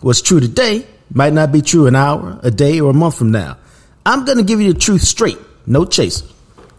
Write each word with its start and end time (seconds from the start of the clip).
What's 0.00 0.22
true 0.22 0.38
today 0.38 0.86
might 1.12 1.32
not 1.32 1.50
be 1.50 1.60
true 1.60 1.88
an 1.88 1.96
hour, 1.96 2.38
a 2.44 2.52
day, 2.52 2.78
or 2.78 2.90
a 2.90 2.94
month 2.94 3.18
from 3.18 3.32
now. 3.32 3.58
I'm 4.06 4.24
going 4.24 4.38
to 4.38 4.44
give 4.44 4.60
you 4.60 4.72
the 4.72 4.78
truth 4.78 5.02
straight, 5.02 5.38
no 5.66 5.84
chaser. 5.84 6.26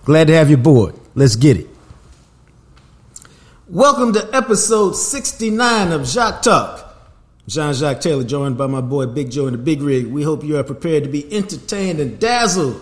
Glad 0.05 0.27
to 0.27 0.35
have 0.35 0.49
you 0.49 0.55
aboard. 0.55 0.95
Let's 1.15 1.35
get 1.35 1.57
it. 1.57 1.67
Welcome 3.67 4.13
to 4.13 4.29
episode 4.33 4.93
69 4.93 5.91
of 5.91 6.01
JacquesTalk. 6.01 6.85
Jean 7.45 7.73
Jacques 7.73 7.99
Taylor, 7.99 8.23
joined 8.23 8.57
by 8.57 8.67
my 8.67 8.79
boy 8.79 9.07
Big 9.07 9.31
Joe 9.31 9.47
in 9.47 9.51
the 9.51 9.57
Big 9.57 9.81
Rig. 9.81 10.07
We 10.07 10.23
hope 10.23 10.45
you 10.45 10.57
are 10.57 10.63
prepared 10.63 11.03
to 11.03 11.09
be 11.09 11.31
entertained 11.33 11.99
and 11.99 12.19
dazzled 12.19 12.81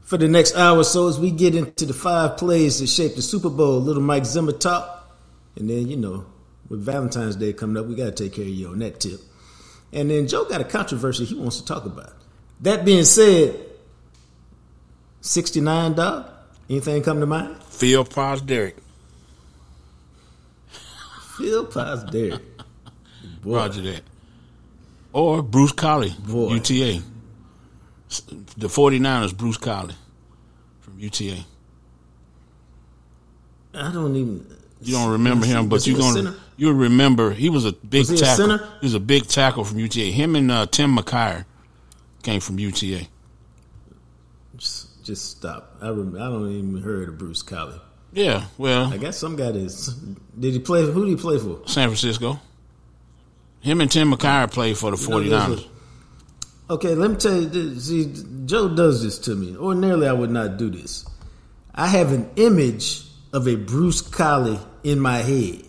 for 0.00 0.16
the 0.16 0.26
next 0.26 0.56
hour 0.56 0.78
or 0.78 0.84
so 0.84 1.08
as 1.08 1.20
we 1.20 1.30
get 1.30 1.54
into 1.54 1.84
the 1.84 1.92
five 1.92 2.38
plays 2.38 2.80
that 2.80 2.86
shaped 2.86 3.16
the 3.16 3.22
Super 3.22 3.50
Bowl. 3.50 3.78
Little 3.80 4.02
Mike 4.02 4.24
Zimmer 4.24 4.52
talk. 4.52 5.14
And 5.56 5.68
then, 5.68 5.88
you 5.88 5.98
know, 5.98 6.24
with 6.70 6.80
Valentine's 6.80 7.36
Day 7.36 7.52
coming 7.52 7.76
up, 7.76 7.86
we 7.86 7.94
got 7.94 8.16
to 8.16 8.24
take 8.24 8.32
care 8.32 8.44
of 8.44 8.50
you 8.50 8.68
on 8.68 8.78
that 8.78 9.00
tip. 9.00 9.20
And 9.96 10.10
then 10.10 10.28
Joe 10.28 10.44
got 10.44 10.60
a 10.60 10.64
controversy 10.64 11.24
he 11.24 11.34
wants 11.34 11.58
to 11.58 11.64
talk 11.64 11.86
about. 11.86 12.12
That 12.60 12.84
being 12.84 13.04
said, 13.04 13.58
69, 15.22 15.94
dog. 15.94 16.30
Anything 16.68 17.02
come 17.02 17.20
to 17.20 17.26
mind? 17.26 17.56
Phil 17.64 18.04
Pozderac. 18.04 18.74
Phil 21.38 21.66
Pozderac. 21.66 22.42
Boy. 23.42 23.56
Roger 23.56 23.80
that. 23.80 24.02
Or 25.14 25.42
Bruce 25.42 25.72
Collie, 25.72 26.14
Boy. 26.18 26.56
UTA. 26.56 27.00
The 28.58 28.68
49ers, 28.68 29.34
Bruce 29.34 29.56
Collie 29.56 29.94
from 30.80 30.98
UTA. 30.98 31.38
I 33.72 33.92
don't 33.92 34.14
even. 34.14 34.46
You 34.82 34.92
don't 34.92 35.12
remember 35.12 35.46
him, 35.46 35.70
but 35.70 35.86
you're 35.86 35.98
gonna 35.98 36.36
you 36.56 36.72
remember 36.72 37.32
he 37.32 37.50
was 37.50 37.64
a 37.64 37.72
big 37.72 38.00
was 38.00 38.10
he 38.10 38.16
tackle. 38.18 38.50
A 38.52 38.58
he 38.80 38.86
was 38.86 38.94
a 38.94 39.00
big 39.00 39.26
tackle 39.26 39.64
from 39.64 39.78
UTA. 39.78 40.00
Him 40.00 40.36
and 40.36 40.50
uh, 40.50 40.66
Tim 40.66 40.96
McKyer 40.96 41.44
came 42.22 42.40
from 42.40 42.58
UTA. 42.58 43.06
Just, 44.56 45.04
just 45.04 45.30
stop. 45.30 45.76
I 45.80 45.88
rem- 45.88 46.16
I 46.16 46.26
don't 46.26 46.50
even 46.50 46.82
heard 46.82 47.08
of 47.08 47.18
Bruce 47.18 47.42
Collie. 47.42 47.80
Yeah, 48.12 48.46
well, 48.56 48.92
I 48.92 48.96
guess 48.96 49.18
some 49.18 49.36
guy 49.36 49.50
is. 49.50 49.88
Did 50.38 50.54
he 50.54 50.58
play? 50.60 50.82
Who 50.82 51.04
did 51.04 51.10
he 51.10 51.16
play 51.16 51.38
for? 51.38 51.60
San 51.66 51.88
Francisco. 51.88 52.40
Him 53.60 53.80
and 53.80 53.90
Tim 53.90 54.12
McKyer 54.12 54.50
played 54.50 54.78
for 54.78 54.90
the 54.90 54.96
49ers. 54.96 55.66
Okay, 56.70 56.94
let 56.94 57.10
me 57.10 57.16
tell 57.16 57.34
you 57.34 57.46
this. 57.46 57.88
See, 57.88 58.12
Joe 58.44 58.74
does 58.74 59.02
this 59.02 59.18
to 59.20 59.34
me. 59.34 59.56
Ordinarily, 59.56 60.08
I 60.08 60.12
would 60.12 60.30
not 60.30 60.56
do 60.56 60.70
this. 60.70 61.04
I 61.74 61.86
have 61.88 62.12
an 62.12 62.30
image 62.36 63.04
of 63.32 63.46
a 63.46 63.56
Bruce 63.56 64.00
Collie 64.00 64.58
in 64.82 64.98
my 64.98 65.18
head. 65.18 65.65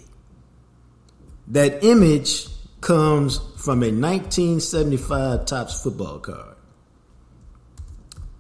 That 1.50 1.84
image 1.84 2.48
comes 2.82 3.38
from 3.58 3.84
a 3.84 3.92
1975 3.92 5.46
Topps 5.46 5.82
football 5.82 6.20
card. 6.20 6.56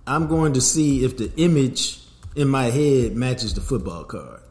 I'm 0.05 0.27
going 0.27 0.53
to 0.53 0.61
see 0.61 1.03
if 1.03 1.17
the 1.17 1.31
image 1.37 1.99
in 2.35 2.47
my 2.47 2.65
head 2.65 3.15
matches 3.15 3.53
the 3.53 3.61
football 3.61 4.03
card. 4.03 4.41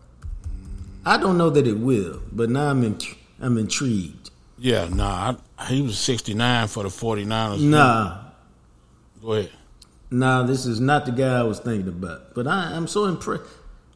I 1.04 1.18
don't 1.18 1.38
know 1.38 1.50
that 1.50 1.66
it 1.66 1.78
will, 1.78 2.20
but 2.32 2.50
now 2.50 2.68
I'm 2.70 2.82
in, 2.82 2.98
I'm 3.40 3.56
intrigued. 3.58 4.30
Yeah, 4.58 4.88
nah, 4.88 5.36
I, 5.58 5.64
he 5.66 5.82
was 5.82 5.98
69 5.98 6.68
for 6.68 6.82
the 6.82 6.88
49ers. 6.88 7.60
Nah. 7.60 8.24
Go 9.22 9.32
ahead. 9.32 9.50
Nah, 10.10 10.42
this 10.42 10.66
is 10.66 10.80
not 10.80 11.06
the 11.06 11.12
guy 11.12 11.38
I 11.38 11.42
was 11.42 11.58
thinking 11.58 11.88
about. 11.88 12.34
But 12.34 12.46
I, 12.46 12.72
I'm 12.74 12.86
so 12.86 13.04
impressed. 13.04 13.44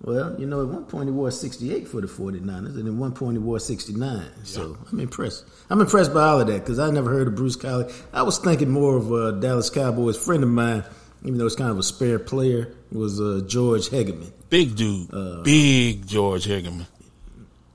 Well, 0.03 0.34
you 0.38 0.47
know, 0.47 0.62
at 0.62 0.69
one 0.69 0.84
point 0.84 1.09
he 1.09 1.12
wore 1.12 1.31
68 1.31 1.87
for 1.87 2.00
the 2.00 2.06
49ers, 2.06 2.78
and 2.78 2.88
at 2.88 2.94
one 2.94 3.12
point 3.12 3.37
he 3.37 3.38
wore 3.38 3.59
69. 3.61 4.25
So 4.44 4.78
I'm 4.91 4.99
impressed. 4.99 5.44
I'm 5.69 5.81
impressed 5.81 6.15
by 6.15 6.22
all 6.22 6.41
of 6.41 6.47
that 6.47 6.61
because 6.61 6.78
I 6.78 6.91
never 6.91 7.11
heard 7.11 7.28
of 7.28 7.34
Bruce 7.34 7.56
Collie. 7.56 7.93
I 8.12 8.22
was 8.22 8.38
thinking 8.38 8.71
more 8.71 8.97
of 8.97 9.12
a 9.12 9.33
Dallas 9.33 9.69
Cowboys 9.69 10.16
friend 10.16 10.43
of 10.43 10.49
mine, 10.49 10.84
even 11.22 11.37
though 11.37 11.44
it's 11.44 11.55
kind 11.55 11.71
of 11.71 11.78
a 11.78 11.83
spare 11.83 12.19
player, 12.19 12.72
was 12.91 13.21
uh, 13.21 13.43
George 13.47 13.91
Hegamin. 13.91 14.33
Big 14.49 14.75
dude. 14.75 15.12
Uh, 15.12 15.43
Big 15.43 16.06
George 16.06 16.47
Hegamin. 16.47 16.87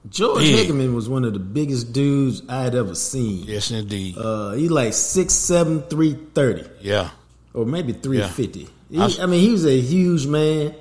George 0.10 0.40
Big. 0.40 0.68
Hegamin 0.68 0.96
was 0.96 1.08
one 1.08 1.26
of 1.26 1.34
the 1.34 1.40
biggest 1.40 1.94
dudes 1.94 2.42
I 2.50 2.64
had 2.64 2.74
ever 2.74 2.96
seen. 2.96 3.46
Yes, 3.46 3.70
indeed. 3.70 4.18
Uh, 4.18 4.54
he 4.54 4.68
like 4.68 4.94
six 4.94 5.34
seven, 5.34 5.84
three 5.84 6.14
thirty. 6.34 6.68
Yeah. 6.82 7.12
Or 7.54 7.66
maybe 7.66 7.94
350. 7.94 8.68
Yeah. 8.90 9.08
He, 9.08 9.22
I 9.22 9.28
mean, 9.28 9.40
he 9.40 9.52
was 9.52 9.66
a 9.66 9.80
huge 9.80 10.28
man 10.28 10.76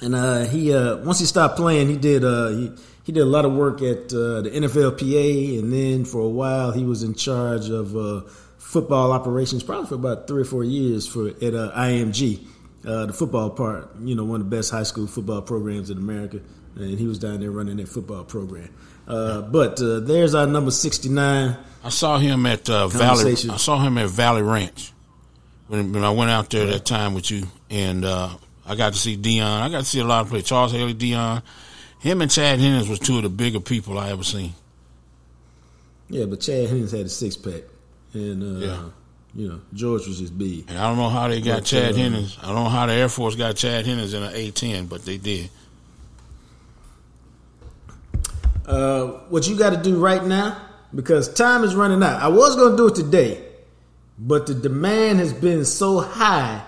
and 0.00 0.14
uh, 0.14 0.40
he 0.44 0.72
uh, 0.74 0.96
once 0.98 1.18
he 1.18 1.26
stopped 1.26 1.56
playing, 1.56 1.88
he 1.88 1.96
did 1.96 2.24
uh, 2.24 2.48
he 2.48 2.72
he 3.04 3.12
did 3.12 3.20
a 3.20 3.26
lot 3.26 3.44
of 3.44 3.52
work 3.52 3.82
at 3.82 4.12
uh, 4.12 4.42
the 4.42 4.50
NFLPA, 4.52 5.58
and 5.58 5.72
then 5.72 6.04
for 6.04 6.20
a 6.20 6.28
while 6.28 6.72
he 6.72 6.84
was 6.84 7.02
in 7.02 7.14
charge 7.14 7.68
of 7.68 7.96
uh, 7.96 8.22
football 8.58 9.12
operations, 9.12 9.62
probably 9.62 9.86
for 9.88 9.94
about 9.94 10.26
three 10.26 10.42
or 10.42 10.46
four 10.46 10.64
years 10.64 11.06
for 11.06 11.28
at 11.28 11.54
uh, 11.54 11.72
IMG, 11.76 12.46
the 12.82 13.12
football 13.12 13.50
part. 13.50 13.90
You 14.00 14.14
know, 14.14 14.24
one 14.24 14.40
of 14.40 14.50
the 14.50 14.56
best 14.56 14.70
high 14.70 14.84
school 14.84 15.06
football 15.06 15.42
programs 15.42 15.90
in 15.90 15.98
America, 15.98 16.40
and 16.76 16.98
he 16.98 17.06
was 17.06 17.18
down 17.18 17.40
there 17.40 17.50
running 17.50 17.76
that 17.78 17.88
football 17.88 18.24
program. 18.24 18.70
but 19.06 19.76
there's 19.76 20.34
our 20.34 20.46
number 20.46 20.70
sixty 20.70 21.08
nine. 21.08 21.56
I 21.82 21.88
saw 21.88 22.18
him 22.18 22.46
at 22.46 22.66
Valley. 22.66 23.32
I 23.32 23.56
saw 23.56 23.78
him 23.78 23.98
at 23.98 24.08
Valley 24.08 24.42
Ranch 24.42 24.92
when, 25.68 25.92
when 25.92 26.04
I 26.04 26.10
went 26.10 26.30
out 26.30 26.50
there 26.50 26.66
that 26.66 26.84
time 26.84 27.14
with 27.14 27.30
you, 27.30 27.46
and 27.70 28.04
I 28.70 28.76
got 28.76 28.92
to 28.92 28.98
see 29.00 29.16
Deion. 29.16 29.62
I 29.62 29.68
got 29.68 29.80
to 29.80 29.84
see 29.84 29.98
a 29.98 30.04
lot 30.04 30.20
of 30.20 30.28
players. 30.28 30.44
Charles 30.44 30.70
Haley, 30.70 30.94
Deion, 30.94 31.42
Him 31.98 32.22
and 32.22 32.30
Chad 32.30 32.60
Hennings 32.60 32.88
was 32.88 33.00
two 33.00 33.16
of 33.16 33.24
the 33.24 33.28
bigger 33.28 33.58
people 33.58 33.98
I 33.98 34.10
ever 34.10 34.22
seen. 34.22 34.54
Yeah, 36.08 36.26
but 36.26 36.40
Chad 36.40 36.68
Hennings 36.68 36.92
had 36.92 37.06
a 37.06 37.08
six 37.08 37.36
pack, 37.36 37.62
and 38.12 38.62
uh, 38.62 38.66
yeah. 38.66 38.84
you 39.34 39.48
know 39.48 39.60
George 39.74 40.06
was 40.06 40.20
just 40.20 40.38
big. 40.38 40.66
And 40.68 40.78
I 40.78 40.86
don't 40.86 40.98
know 40.98 41.08
how 41.08 41.26
they 41.26 41.40
got 41.40 41.56
but, 41.56 41.64
Chad 41.64 41.94
uh, 41.94 41.96
Hennings. 41.96 42.38
I 42.40 42.46
don't 42.46 42.62
know 42.62 42.70
how 42.70 42.86
the 42.86 42.92
Air 42.92 43.08
Force 43.08 43.34
got 43.34 43.56
Chad 43.56 43.86
Hennings 43.86 44.14
in 44.14 44.22
an 44.22 44.32
A 44.36 44.52
ten, 44.52 44.86
but 44.86 45.04
they 45.04 45.18
did. 45.18 45.50
Uh, 48.66 49.06
what 49.30 49.48
you 49.48 49.58
got 49.58 49.70
to 49.70 49.82
do 49.82 49.98
right 49.98 50.24
now, 50.24 50.64
because 50.94 51.34
time 51.34 51.64
is 51.64 51.74
running 51.74 52.04
out. 52.04 52.22
I 52.22 52.28
was 52.28 52.54
going 52.54 52.70
to 52.70 52.76
do 52.76 52.86
it 52.86 52.94
today, 52.94 53.44
but 54.16 54.46
the 54.46 54.54
demand 54.54 55.18
has 55.18 55.32
been 55.32 55.64
so 55.64 55.98
high 55.98 56.64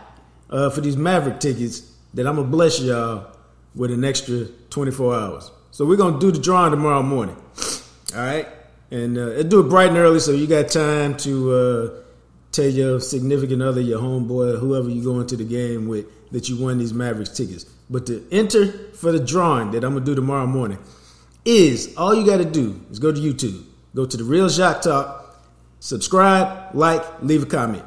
uh, 0.50 0.68
for 0.70 0.80
these 0.80 0.96
Maverick 0.96 1.38
tickets 1.38 1.91
that 2.14 2.26
I'm 2.26 2.36
gonna 2.36 2.48
bless 2.48 2.80
y'all 2.80 3.36
with 3.74 3.90
an 3.90 4.04
extra 4.04 4.46
24 4.70 5.14
hours. 5.14 5.50
So 5.70 5.86
we're 5.86 5.96
gonna 5.96 6.18
do 6.18 6.30
the 6.30 6.38
drawing 6.38 6.70
tomorrow 6.70 7.02
morning. 7.02 7.36
All 8.14 8.20
right, 8.20 8.48
and 8.90 9.16
uh, 9.16 9.42
do 9.42 9.60
it 9.60 9.68
bright 9.68 9.88
and 9.88 9.98
early 9.98 10.20
so 10.20 10.32
you 10.32 10.46
got 10.46 10.68
time 10.68 11.16
to 11.18 11.52
uh, 11.52 12.02
tell 12.50 12.66
your 12.66 13.00
significant 13.00 13.62
other, 13.62 13.80
your 13.80 14.00
homeboy, 14.00 14.58
whoever 14.58 14.90
you 14.90 15.02
go 15.02 15.20
into 15.20 15.36
the 15.36 15.44
game 15.44 15.88
with 15.88 16.06
that 16.32 16.48
you 16.48 16.62
won 16.62 16.78
these 16.78 16.92
Mavericks 16.92 17.30
tickets. 17.30 17.64
But 17.88 18.06
to 18.06 18.26
enter 18.30 18.72
for 18.94 19.12
the 19.12 19.20
drawing 19.20 19.70
that 19.72 19.84
I'm 19.84 19.94
gonna 19.94 20.04
do 20.04 20.14
tomorrow 20.14 20.46
morning 20.46 20.78
is 21.44 21.94
all 21.96 22.14
you 22.14 22.24
got 22.24 22.38
to 22.38 22.44
do 22.44 22.80
is 22.90 22.98
go 22.98 23.12
to 23.12 23.20
YouTube, 23.20 23.64
go 23.94 24.06
to 24.06 24.16
the 24.16 24.24
Real 24.24 24.46
JacquesTalk, 24.46 25.34
subscribe, 25.80 26.74
like, 26.74 27.22
leave 27.22 27.42
a 27.42 27.46
comment. 27.46 27.84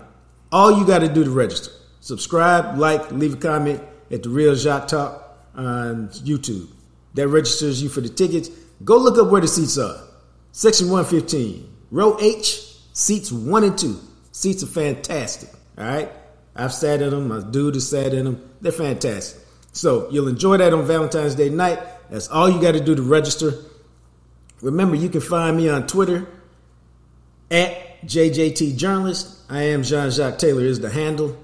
All 0.51 0.78
you 0.78 0.86
got 0.86 1.00
to 1.00 1.07
do 1.07 1.24
to 1.24 1.30
register. 1.30 1.71
Subscribe, 2.01 2.78
like, 2.78 3.12
leave 3.12 3.33
a 3.33 3.38
comment 3.38 3.81
at 4.12 4.24
the 4.24 4.30
Real 4.30 4.54
JacquesTalk 4.54 5.24
on 5.56 6.10
YouTube. 6.10 6.68
That 7.13 7.28
registers 7.28 7.81
you 7.81 7.90
for 7.90 8.02
the 8.02 8.10
tickets. 8.10 8.50
Go 8.84 8.98
look 8.98 9.18
up 9.18 9.31
where 9.31 9.42
the 9.42 9.48
seats 9.48 9.78
are. 9.78 10.02
Section 10.52 10.90
115, 10.90 11.69
row 11.92 12.18
H, 12.19 12.62
seats 12.94 13.31
one 13.31 13.63
and 13.63 13.78
two. 13.78 14.00
Seats 14.31 14.63
are 14.63 14.68
fantastic. 14.68 15.50
All 15.78 15.86
right. 15.86 16.12
I've 16.56 16.74
sat 16.74 17.02
in 17.02 17.10
them. 17.10 17.28
My 17.28 17.42
dude 17.42 17.75
has 17.75 17.90
sat 17.90 18.13
in 18.13 18.25
them. 18.25 18.50
They're 18.62 18.72
fantastic. 18.72 19.42
So 19.74 20.10
you'll 20.10 20.30
enjoy 20.30 20.57
that 20.57 20.74
on 20.74 20.86
Valentine's 20.86 21.36
Day 21.36 21.50
night. 21.50 21.80
That's 22.10 22.30
all 22.30 22.50
you 22.50 22.62
got 22.62 22.74
to 22.74 22.80
do 22.80 22.96
to 22.96 23.02
register. 23.02 23.54
Remember, 24.62 24.96
you 24.96 25.10
can 25.10 25.22
find 25.22 25.57
me 25.57 25.68
on 25.69 25.86
Twitter 25.88 26.28
at 27.52 28.02
JJT 28.06 28.78
Journalist. 28.78 29.42
I 29.50 29.63
am 29.63 29.84
Jean 29.84 30.10
Jacques 30.12 30.38
Taylor 30.38 30.63
is 30.63 30.80
the 30.80 30.90
handle. 30.90 31.38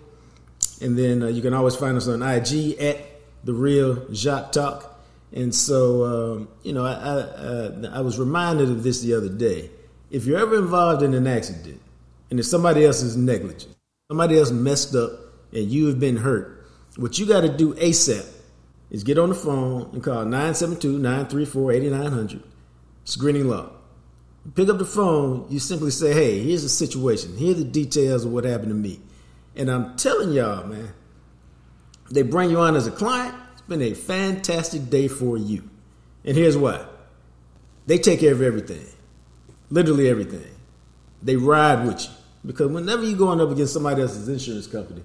And 0.81 0.97
then 0.97 1.23
uh, 1.23 1.27
you 1.27 1.41
can 1.41 1.53
always 1.53 1.75
find 1.75 1.95
us 1.95 2.07
on 2.07 2.21
IG 2.21 2.79
at 2.79 2.97
the 3.43 3.53
Real 3.53 3.97
JacquesTalk. 4.07 4.87
And 5.33 5.53
so, 5.55 6.03
um, 6.05 6.47
you 6.63 6.73
know, 6.73 6.85
I, 6.85 6.91
I, 6.91 7.11
uh, 7.11 7.91
I 7.93 8.01
was 8.01 8.19
reminded 8.19 8.69
of 8.69 8.83
this 8.83 9.01
the 9.01 9.13
other 9.13 9.29
day. 9.29 9.69
If 10.09 10.25
you're 10.25 10.39
ever 10.39 10.57
involved 10.57 11.03
in 11.03 11.13
an 11.13 11.27
accident, 11.27 11.81
and 12.31 12.39
it's 12.39 12.49
somebody 12.49 12.85
else's 12.85 13.15
negligence. 13.15 13.67
Somebody 14.09 14.39
else 14.39 14.51
messed 14.51 14.95
up 14.95 15.11
and 15.53 15.69
you 15.69 15.87
have 15.87 15.99
been 15.99 16.17
hurt. 16.17 16.65
What 16.95 17.19
you 17.19 17.25
got 17.25 17.41
to 17.41 17.49
do 17.49 17.73
ASAP 17.75 18.25
is 18.89 19.03
get 19.03 19.17
on 19.17 19.29
the 19.29 19.35
phone 19.35 19.89
and 19.93 20.03
call 20.03 20.23
972 20.23 20.97
934 20.97 21.71
8900, 21.73 22.43
Greening 23.17 23.47
Law. 23.47 23.69
pick 24.55 24.69
up 24.69 24.77
the 24.77 24.85
phone, 24.85 25.45
you 25.49 25.59
simply 25.59 25.91
say, 25.91 26.13
hey, 26.13 26.39
here's 26.39 26.63
the 26.63 26.69
situation. 26.69 27.37
Here 27.37 27.51
are 27.51 27.59
the 27.59 27.63
details 27.65 28.25
of 28.25 28.31
what 28.31 28.45
happened 28.45 28.69
to 28.69 28.75
me. 28.75 28.99
And 29.61 29.69
I'm 29.69 29.95
telling 29.95 30.31
y'all, 30.31 30.65
man, 30.65 30.91
they 32.09 32.23
bring 32.23 32.49
you 32.49 32.57
on 32.61 32.75
as 32.75 32.87
a 32.87 32.91
client. 32.91 33.35
It's 33.53 33.61
been 33.61 33.83
a 33.83 33.93
fantastic 33.93 34.89
day 34.89 35.07
for 35.07 35.37
you. 35.37 35.69
And 36.25 36.35
here's 36.35 36.57
why 36.57 36.83
they 37.85 37.99
take 37.99 38.21
care 38.21 38.31
of 38.31 38.41
everything, 38.41 38.87
literally 39.69 40.09
everything. 40.09 40.51
They 41.21 41.35
ride 41.35 41.85
with 41.85 42.03
you. 42.03 42.09
Because 42.43 42.71
whenever 42.71 43.03
you're 43.03 43.19
going 43.19 43.39
up 43.39 43.51
against 43.51 43.73
somebody 43.73 44.01
else's 44.01 44.27
insurance 44.27 44.65
company, 44.65 45.03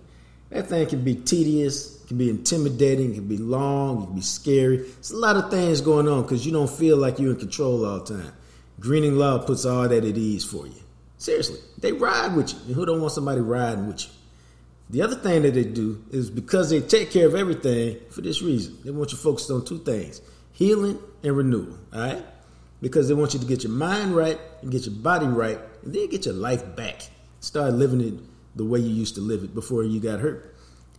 that 0.48 0.68
thing 0.68 0.86
can 0.86 1.04
be 1.04 1.16
tedious, 1.16 2.02
can 2.06 2.16
be 2.16 2.30
intimidating, 2.30 3.12
can 3.12 3.28
be 3.28 3.36
long, 3.36 4.06
can 4.06 4.14
be 4.14 4.22
scary. 4.22 4.78
There's 4.78 5.10
a 5.10 5.18
lot 5.18 5.36
of 5.36 5.50
things 5.50 5.82
going 5.82 6.08
on 6.08 6.22
because 6.22 6.46
you 6.46 6.52
don't 6.52 6.70
feel 6.70 6.96
like 6.96 7.18
you're 7.18 7.32
in 7.32 7.38
control 7.38 7.84
all 7.84 7.98
the 7.98 8.16
time. 8.16 8.32
Greening 8.80 9.16
Law 9.16 9.36
puts 9.36 9.66
all 9.66 9.86
that 9.86 10.02
at 10.02 10.16
ease 10.16 10.46
for 10.46 10.66
you. 10.66 10.80
Seriously, 11.18 11.58
they 11.76 11.92
ride 11.92 12.34
with 12.34 12.54
you. 12.54 12.58
And 12.68 12.74
who 12.74 12.86
don't 12.86 13.02
want 13.02 13.12
somebody 13.12 13.42
riding 13.42 13.86
with 13.86 14.02
you? 14.02 14.10
The 14.88 15.02
other 15.02 15.16
thing 15.16 15.42
that 15.42 15.54
they 15.54 15.64
do 15.64 16.04
is 16.10 16.30
because 16.30 16.70
they 16.70 16.80
take 16.80 17.10
care 17.10 17.26
of 17.26 17.34
everything 17.34 17.98
for 18.10 18.20
this 18.20 18.40
reason. 18.40 18.78
They 18.84 18.90
want 18.90 19.10
you 19.12 19.18
focused 19.18 19.50
on 19.50 19.64
two 19.64 19.78
things 19.78 20.20
healing 20.52 20.98
and 21.22 21.36
renewal. 21.36 21.76
All 21.92 22.00
right? 22.00 22.24
Because 22.80 23.08
they 23.08 23.14
want 23.14 23.34
you 23.34 23.40
to 23.40 23.46
get 23.46 23.62
your 23.62 23.72
mind 23.72 24.14
right 24.14 24.38
and 24.62 24.70
get 24.70 24.86
your 24.86 24.94
body 24.94 25.26
right 25.26 25.58
and 25.82 25.94
then 25.94 26.08
get 26.08 26.24
your 26.24 26.34
life 26.34 26.76
back. 26.76 27.02
Start 27.40 27.74
living 27.74 28.00
it 28.00 28.14
the 28.54 28.64
way 28.64 28.78
you 28.78 28.88
used 28.88 29.16
to 29.16 29.20
live 29.20 29.42
it 29.42 29.54
before 29.54 29.84
you 29.84 30.00
got 30.00 30.20
hurt. 30.20 30.54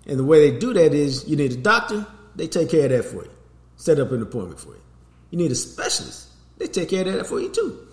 And 0.06 0.20
the 0.20 0.24
way 0.24 0.50
they 0.50 0.60
do 0.60 0.74
that 0.74 0.94
is 0.94 1.28
you 1.28 1.36
need 1.36 1.52
a 1.54 1.58
doctor, 1.58 2.06
they 2.36 2.48
take 2.48 2.70
care 2.70 2.86
of 2.86 2.92
that 2.92 3.04
for 3.04 3.24
you. 3.24 3.32
Set 3.78 4.00
up 4.00 4.12
an 4.12 4.22
appointment 4.22 4.60
for 4.60 4.70
you. 4.70 4.82
You 5.32 5.38
need 5.38 5.52
a 5.52 5.56
specialist, 5.56 6.30
they 6.58 6.68
take 6.68 6.90
care 6.90 7.06
of 7.06 7.14
that 7.14 7.28
for 7.28 7.40
you 7.40 7.50
too. 7.50 7.88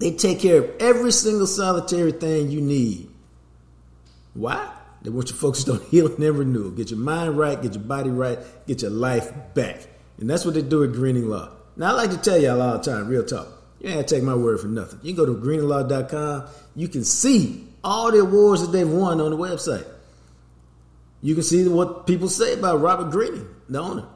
They 0.00 0.12
take 0.12 0.40
care 0.40 0.62
of 0.62 0.70
every 0.80 1.12
single 1.12 1.46
solitary 1.46 2.12
thing 2.12 2.50
you 2.50 2.60
need. 2.60 3.10
Why? 4.34 4.73
They 5.04 5.10
want 5.10 5.30
you 5.30 5.36
focused 5.36 5.68
on 5.70 5.80
healing 5.90 6.22
and 6.22 6.38
renewal. 6.38 6.70
Get 6.70 6.90
your 6.90 6.98
mind 6.98 7.38
right, 7.38 7.60
get 7.60 7.74
your 7.74 7.84
body 7.84 8.10
right, 8.10 8.38
get 8.66 8.82
your 8.82 8.90
life 8.90 9.32
back. 9.54 9.86
And 10.18 10.28
that's 10.28 10.44
what 10.44 10.54
they 10.54 10.62
do 10.62 10.82
at 10.82 10.92
Greening 10.92 11.28
Law. 11.28 11.50
Now, 11.76 11.90
I 11.90 11.92
like 11.92 12.10
to 12.10 12.16
tell 12.16 12.38
y'all 12.38 12.60
all 12.60 12.78
the 12.78 12.84
time, 12.84 13.08
real 13.08 13.24
talk. 13.24 13.48
You 13.80 13.90
ain't 13.90 14.08
take 14.08 14.22
my 14.22 14.34
word 14.34 14.60
for 14.60 14.68
nothing. 14.68 15.00
You 15.02 15.14
go 15.14 15.26
to 15.26 15.34
greeninglaw.com. 15.34 16.44
You 16.74 16.88
can 16.88 17.04
see 17.04 17.66
all 17.82 18.10
the 18.10 18.20
awards 18.20 18.62
that 18.62 18.68
they've 18.68 18.88
won 18.88 19.20
on 19.20 19.30
the 19.30 19.36
website. 19.36 19.86
You 21.20 21.34
can 21.34 21.42
see 21.42 21.66
what 21.68 22.06
people 22.06 22.28
say 22.28 22.54
about 22.54 22.80
Robert 22.80 23.10
Greening, 23.10 23.46
the 23.68 23.80
owner. 23.80 24.06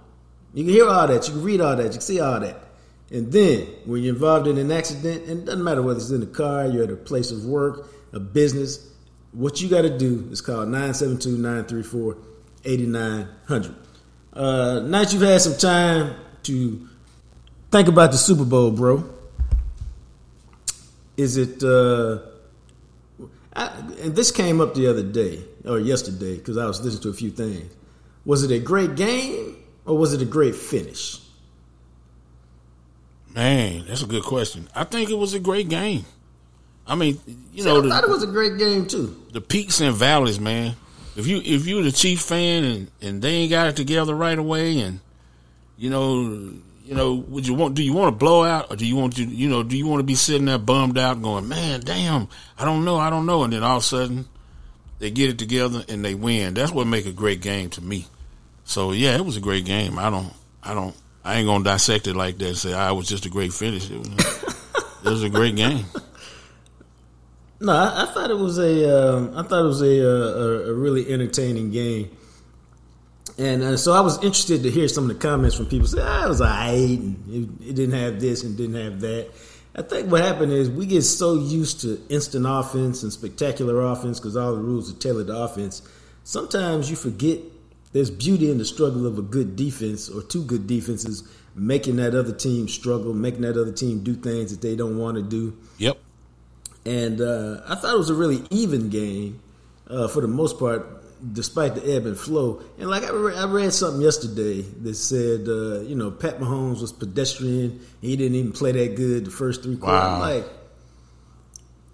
You 0.55 0.65
can 0.65 0.73
hear 0.73 0.89
all 0.89 1.07
that. 1.07 1.27
You 1.27 1.35
can 1.35 1.43
read 1.43 1.61
all 1.61 1.77
that. 1.77 1.85
You 1.85 1.91
can 1.91 2.01
see 2.01 2.21
all 2.21 2.41
that. 2.41 2.57
And 3.11 3.33
then, 3.33 3.67
when 3.87 4.03
you're 4.03 4.15
involved 4.15 4.47
in 4.47 4.59
an 4.59 4.71
accident, 4.71 5.27
and 5.27 5.41
it 5.41 5.45
doesn't 5.47 5.65
matter 5.65 5.83
whether 5.83 5.99
it's 5.99 6.11
in 6.11 6.23
a 6.23 6.27
car, 6.27 6.67
you're 6.67 6.85
at 6.85 6.91
a 6.91 6.97
place 6.97 7.31
of 7.31 7.45
work, 7.45 7.89
a 8.13 8.21
business, 8.21 8.87
what 9.33 9.61
you 9.61 9.69
got 9.69 9.83
to 9.83 9.97
do 9.97 10.29
is 10.31 10.41
call 10.41 10.65
972 10.67 11.39
934 11.39 12.17
8900. 12.65 13.75
Uh, 14.33 14.81
now 14.81 15.03
that 15.03 15.13
you've 15.13 15.23
had 15.23 15.41
some 15.41 15.57
time 15.57 16.15
to 16.45 16.89
think 17.71 17.89
about 17.89 18.13
the 18.13 18.19
Super 18.19 18.45
Bowl, 18.45 18.71
bro, 18.71 19.09
is 21.17 21.37
it, 21.37 21.63
uh, 21.63 22.19
I, 23.55 23.67
and 24.01 24.15
this 24.15 24.31
came 24.31 24.61
up 24.61 24.75
the 24.75 24.87
other 24.87 25.03
day, 25.03 25.43
or 25.65 25.79
yesterday, 25.79 26.37
because 26.37 26.57
I 26.57 26.67
was 26.67 26.81
listening 26.81 27.03
to 27.03 27.09
a 27.11 27.15
few 27.15 27.31
things. 27.31 27.75
Was 28.25 28.43
it 28.43 28.51
a 28.51 28.59
great 28.59 28.95
game 28.95 29.57
or 29.87 29.97
was 29.97 30.13
it 30.13 30.21
a 30.21 30.27
great 30.27 30.55
finish? 30.55 31.19
Man, 33.35 33.87
that's 33.87 34.03
a 34.03 34.07
good 34.07 34.23
question. 34.23 34.69
I 34.75 34.85
think 34.85 35.11
it 35.11 35.19
was 35.19 35.35
a 35.35 35.41
great 35.41 35.69
game. 35.69 36.05
I 36.89 36.95
mean, 36.95 37.21
you 37.53 37.63
See, 37.63 37.69
know, 37.69 37.79
I 37.79 37.83
the, 37.83 37.89
thought 37.91 38.05
it 38.05 38.11
was 38.11 38.23
a 38.23 38.29
great 38.29 38.57
game 38.59 38.87
too. 38.87 39.21
The 39.33 39.43
peaks 39.43 39.81
and 39.81 39.95
valleys, 39.95 40.41
man. 40.41 40.75
If 41.17 41.27
you 41.27 41.43
if 41.45 41.67
you're 41.67 41.83
the 41.83 41.93
Chief 41.93 42.21
fan 42.21 42.65
and 42.65 42.91
and 43.03 43.23
they 43.23 43.31
ain't 43.31 43.51
got 43.51 43.69
it 43.69 43.77
together 43.77 44.15
right 44.15 44.39
away, 44.39 44.81
and 44.81 45.01
you 45.77 45.91
know, 45.91 46.23
you 46.85 46.95
know, 46.95 47.15
would 47.15 47.47
you 47.47 47.55
want? 47.55 47.75
Do 47.75 47.83
you 47.83 47.93
want 47.93 48.15
to 48.15 48.19
blow 48.19 48.43
out, 48.43 48.71
or 48.71 48.77
do 48.77 48.87
you 48.87 48.97
want 48.97 49.17
to, 49.17 49.25
you 49.25 49.49
know, 49.49 49.63
do 49.63 49.77
you 49.77 49.87
want 49.87 50.01
to 50.01 50.05
be 50.05 50.15
sitting 50.15 50.47
there 50.47 50.59
bummed 50.59 50.97
out, 50.97 51.21
going, 51.21 51.47
man, 51.47 51.81
damn, 51.81 52.29
I 52.59 52.65
don't 52.65 52.85
know, 52.85 52.97
I 52.97 53.11
don't 53.11 53.27
know, 53.27 53.45
and 53.45 53.53
then 53.53 53.63
all 53.63 53.77
of 53.77 53.83
a 53.83 53.87
sudden 53.87 54.27
they 54.99 55.11
get 55.11 55.31
it 55.31 55.39
together 55.39 55.85
and 55.89 56.05
they 56.05 56.15
win. 56.15 56.55
That's 56.55 56.73
what 56.73 56.87
make 56.87 57.07
a 57.07 57.13
great 57.13 57.43
game 57.43 57.71
to 57.71 57.83
me. 57.83 58.07
So 58.65 58.93
yeah, 58.93 59.17
it 59.17 59.25
was 59.25 59.37
a 59.37 59.41
great 59.41 59.65
game. 59.65 59.99
I 59.99 60.11
don't, 60.11 60.33
I 60.63 60.75
don't, 60.75 60.97
I 61.25 61.37
ain't 61.37 61.47
gonna 61.47 61.65
dissect 61.65 62.07
it 62.07 62.17
like 62.17 62.39
that. 62.39 62.49
and 62.49 62.57
Say 62.57 62.73
I 62.73 62.89
ah, 62.89 62.95
was 62.95 63.09
just 63.09 63.27
a 63.27 63.31
great 63.31 63.53
finish. 63.53 63.91
It 63.91 63.99
was, 63.99 64.09
it 65.05 65.11
was 65.11 65.23
a 65.23 65.29
great 65.29 65.57
game. 65.57 65.85
No, 67.61 67.73
I, 67.73 68.05
I, 68.05 68.07
thought 68.07 68.31
it 68.31 68.39
was 68.39 68.59
a. 68.59 69.17
Um, 69.17 69.37
I 69.37 69.43
thought 69.43 69.65
it 69.65 69.69
was 69.69 69.83
a, 69.83 70.01
a, 70.01 70.71
a 70.71 70.75
really 70.75 71.13
entertaining 71.13 71.73
game, 71.73 72.17
and 73.37 73.63
uh, 73.63 73.77
so 73.77 73.93
I 73.93 74.01
was 74.01 74.17
interested 74.17 74.63
to 74.63 74.71
hear 74.71 74.87
some 74.87 75.11
of 75.11 75.17
the 75.17 75.21
comments 75.21 75.57
from 75.57 75.67
people. 75.67 75.89
Say, 75.89 75.99
ah, 76.01 76.27
it 76.27 76.29
was 76.29 76.41
alright, 76.41 76.99
and 76.99 77.25
it, 77.29 77.71
it, 77.71 77.75
didn't 77.75 77.99
have 77.99 78.21
this 78.21 78.45
and 78.45 78.57
didn't 78.57 78.77
have 78.77 79.01
that. 79.01 79.31
I 79.75 79.83
think 79.83 80.11
what 80.11 80.23
happened 80.23 80.53
is 80.53 80.71
we 80.71 80.87
get 80.87 81.03
so 81.03 81.35
used 81.35 81.81
to 81.81 82.01
instant 82.09 82.47
offense 82.49 83.03
and 83.03 83.13
spectacular 83.13 83.81
offense 83.87 84.21
because 84.21 84.37
all 84.37 84.55
the 84.55 84.61
rules 84.61 84.93
are 84.93 84.99
tailored 84.99 85.27
to 85.27 85.37
offense. 85.37 85.83
Sometimes 86.23 86.91
you 86.91 86.97
forget 86.97 87.41
there's 87.93 88.11
beauty 88.11 88.51
in 88.51 88.59
the 88.59 88.65
struggle 88.65 89.07
of 89.07 89.19
a 89.19 89.23
good 89.23 89.57
defense 89.57 90.09
or 90.09 90.23
two 90.23 90.45
good 90.45 90.67
defenses 90.67 91.29
making 91.55 91.97
that 91.97 92.15
other 92.15 92.33
team 92.33 92.69
struggle, 92.69 93.13
making 93.13 93.43
that 93.43 93.57
other 93.57 93.73
team 93.73 94.01
do 94.01 94.15
things 94.15 94.51
that 94.51 94.61
they 94.61 94.77
don't 94.77 94.99
want 94.99 95.17
to 95.17 95.23
do. 95.23 95.57
Yep. 95.79 95.99
And 96.89 97.21
uh, 97.21 97.61
I 97.69 97.75
thought 97.75 97.95
it 97.95 97.99
was 97.99 98.09
a 98.09 98.15
really 98.15 98.43
even 98.49 98.89
game 98.89 99.43
uh, 99.91 100.09
for 100.09 100.23
the 100.23 100.29
most 100.29 100.59
part, 100.59 100.87
despite 101.35 101.75
the 101.75 101.95
ebb 101.95 102.07
and 102.07 102.17
flow. 102.17 102.63
And 102.79 102.89
like 102.89 103.03
I 103.03 103.11
read, 103.11 103.37
I 103.37 103.45
read 103.45 103.75
something 103.75 104.01
yesterday 104.01 104.63
that 104.63 104.95
said, 104.95 105.47
uh, 105.49 105.81
you 105.81 105.95
know, 105.95 106.11
Pat 106.11 106.39
Mahomes 106.41 106.81
was 106.81 106.93
pedestrian. 106.93 107.79
He 108.01 108.17
didn't 108.17 108.37
even 108.37 108.53
play 108.53 108.73
that 108.73 108.97
good 108.97 109.27
the 109.27 109.31
first 109.31 109.63
three 109.63 109.77
quarters. 109.77 110.01
Wow. 110.01 110.21
Like, 110.21 110.45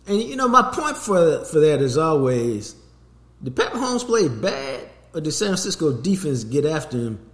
and 0.07 0.23
you 0.23 0.37
know, 0.37 0.47
my 0.47 0.63
point 0.63 0.97
for 0.97 1.45
for 1.45 1.59
that 1.59 1.81
is 1.81 1.99
always: 1.99 2.77
did 3.43 3.57
Pat 3.57 3.73
Mahomes 3.73 4.05
play 4.05 4.29
bad, 4.29 4.89
or 5.13 5.21
did 5.21 5.33
San 5.33 5.49
Francisco 5.49 5.91
defense 5.93 6.45
get 6.45 6.65
after 6.65 6.99
him 6.99 7.31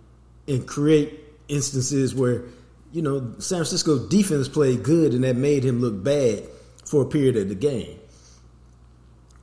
and 0.48 0.66
create 0.66 1.20
instances 1.48 2.14
where, 2.14 2.44
you 2.90 3.02
know, 3.02 3.34
San 3.38 3.58
Francisco 3.58 4.08
defense 4.08 4.48
played 4.48 4.82
good 4.82 5.12
and 5.12 5.24
that 5.24 5.36
made 5.36 5.62
him 5.62 5.82
look 5.82 6.02
bad? 6.02 6.44
For 6.90 7.02
a 7.02 7.06
period 7.06 7.36
of 7.36 7.48
the 7.48 7.54
game. 7.54 7.96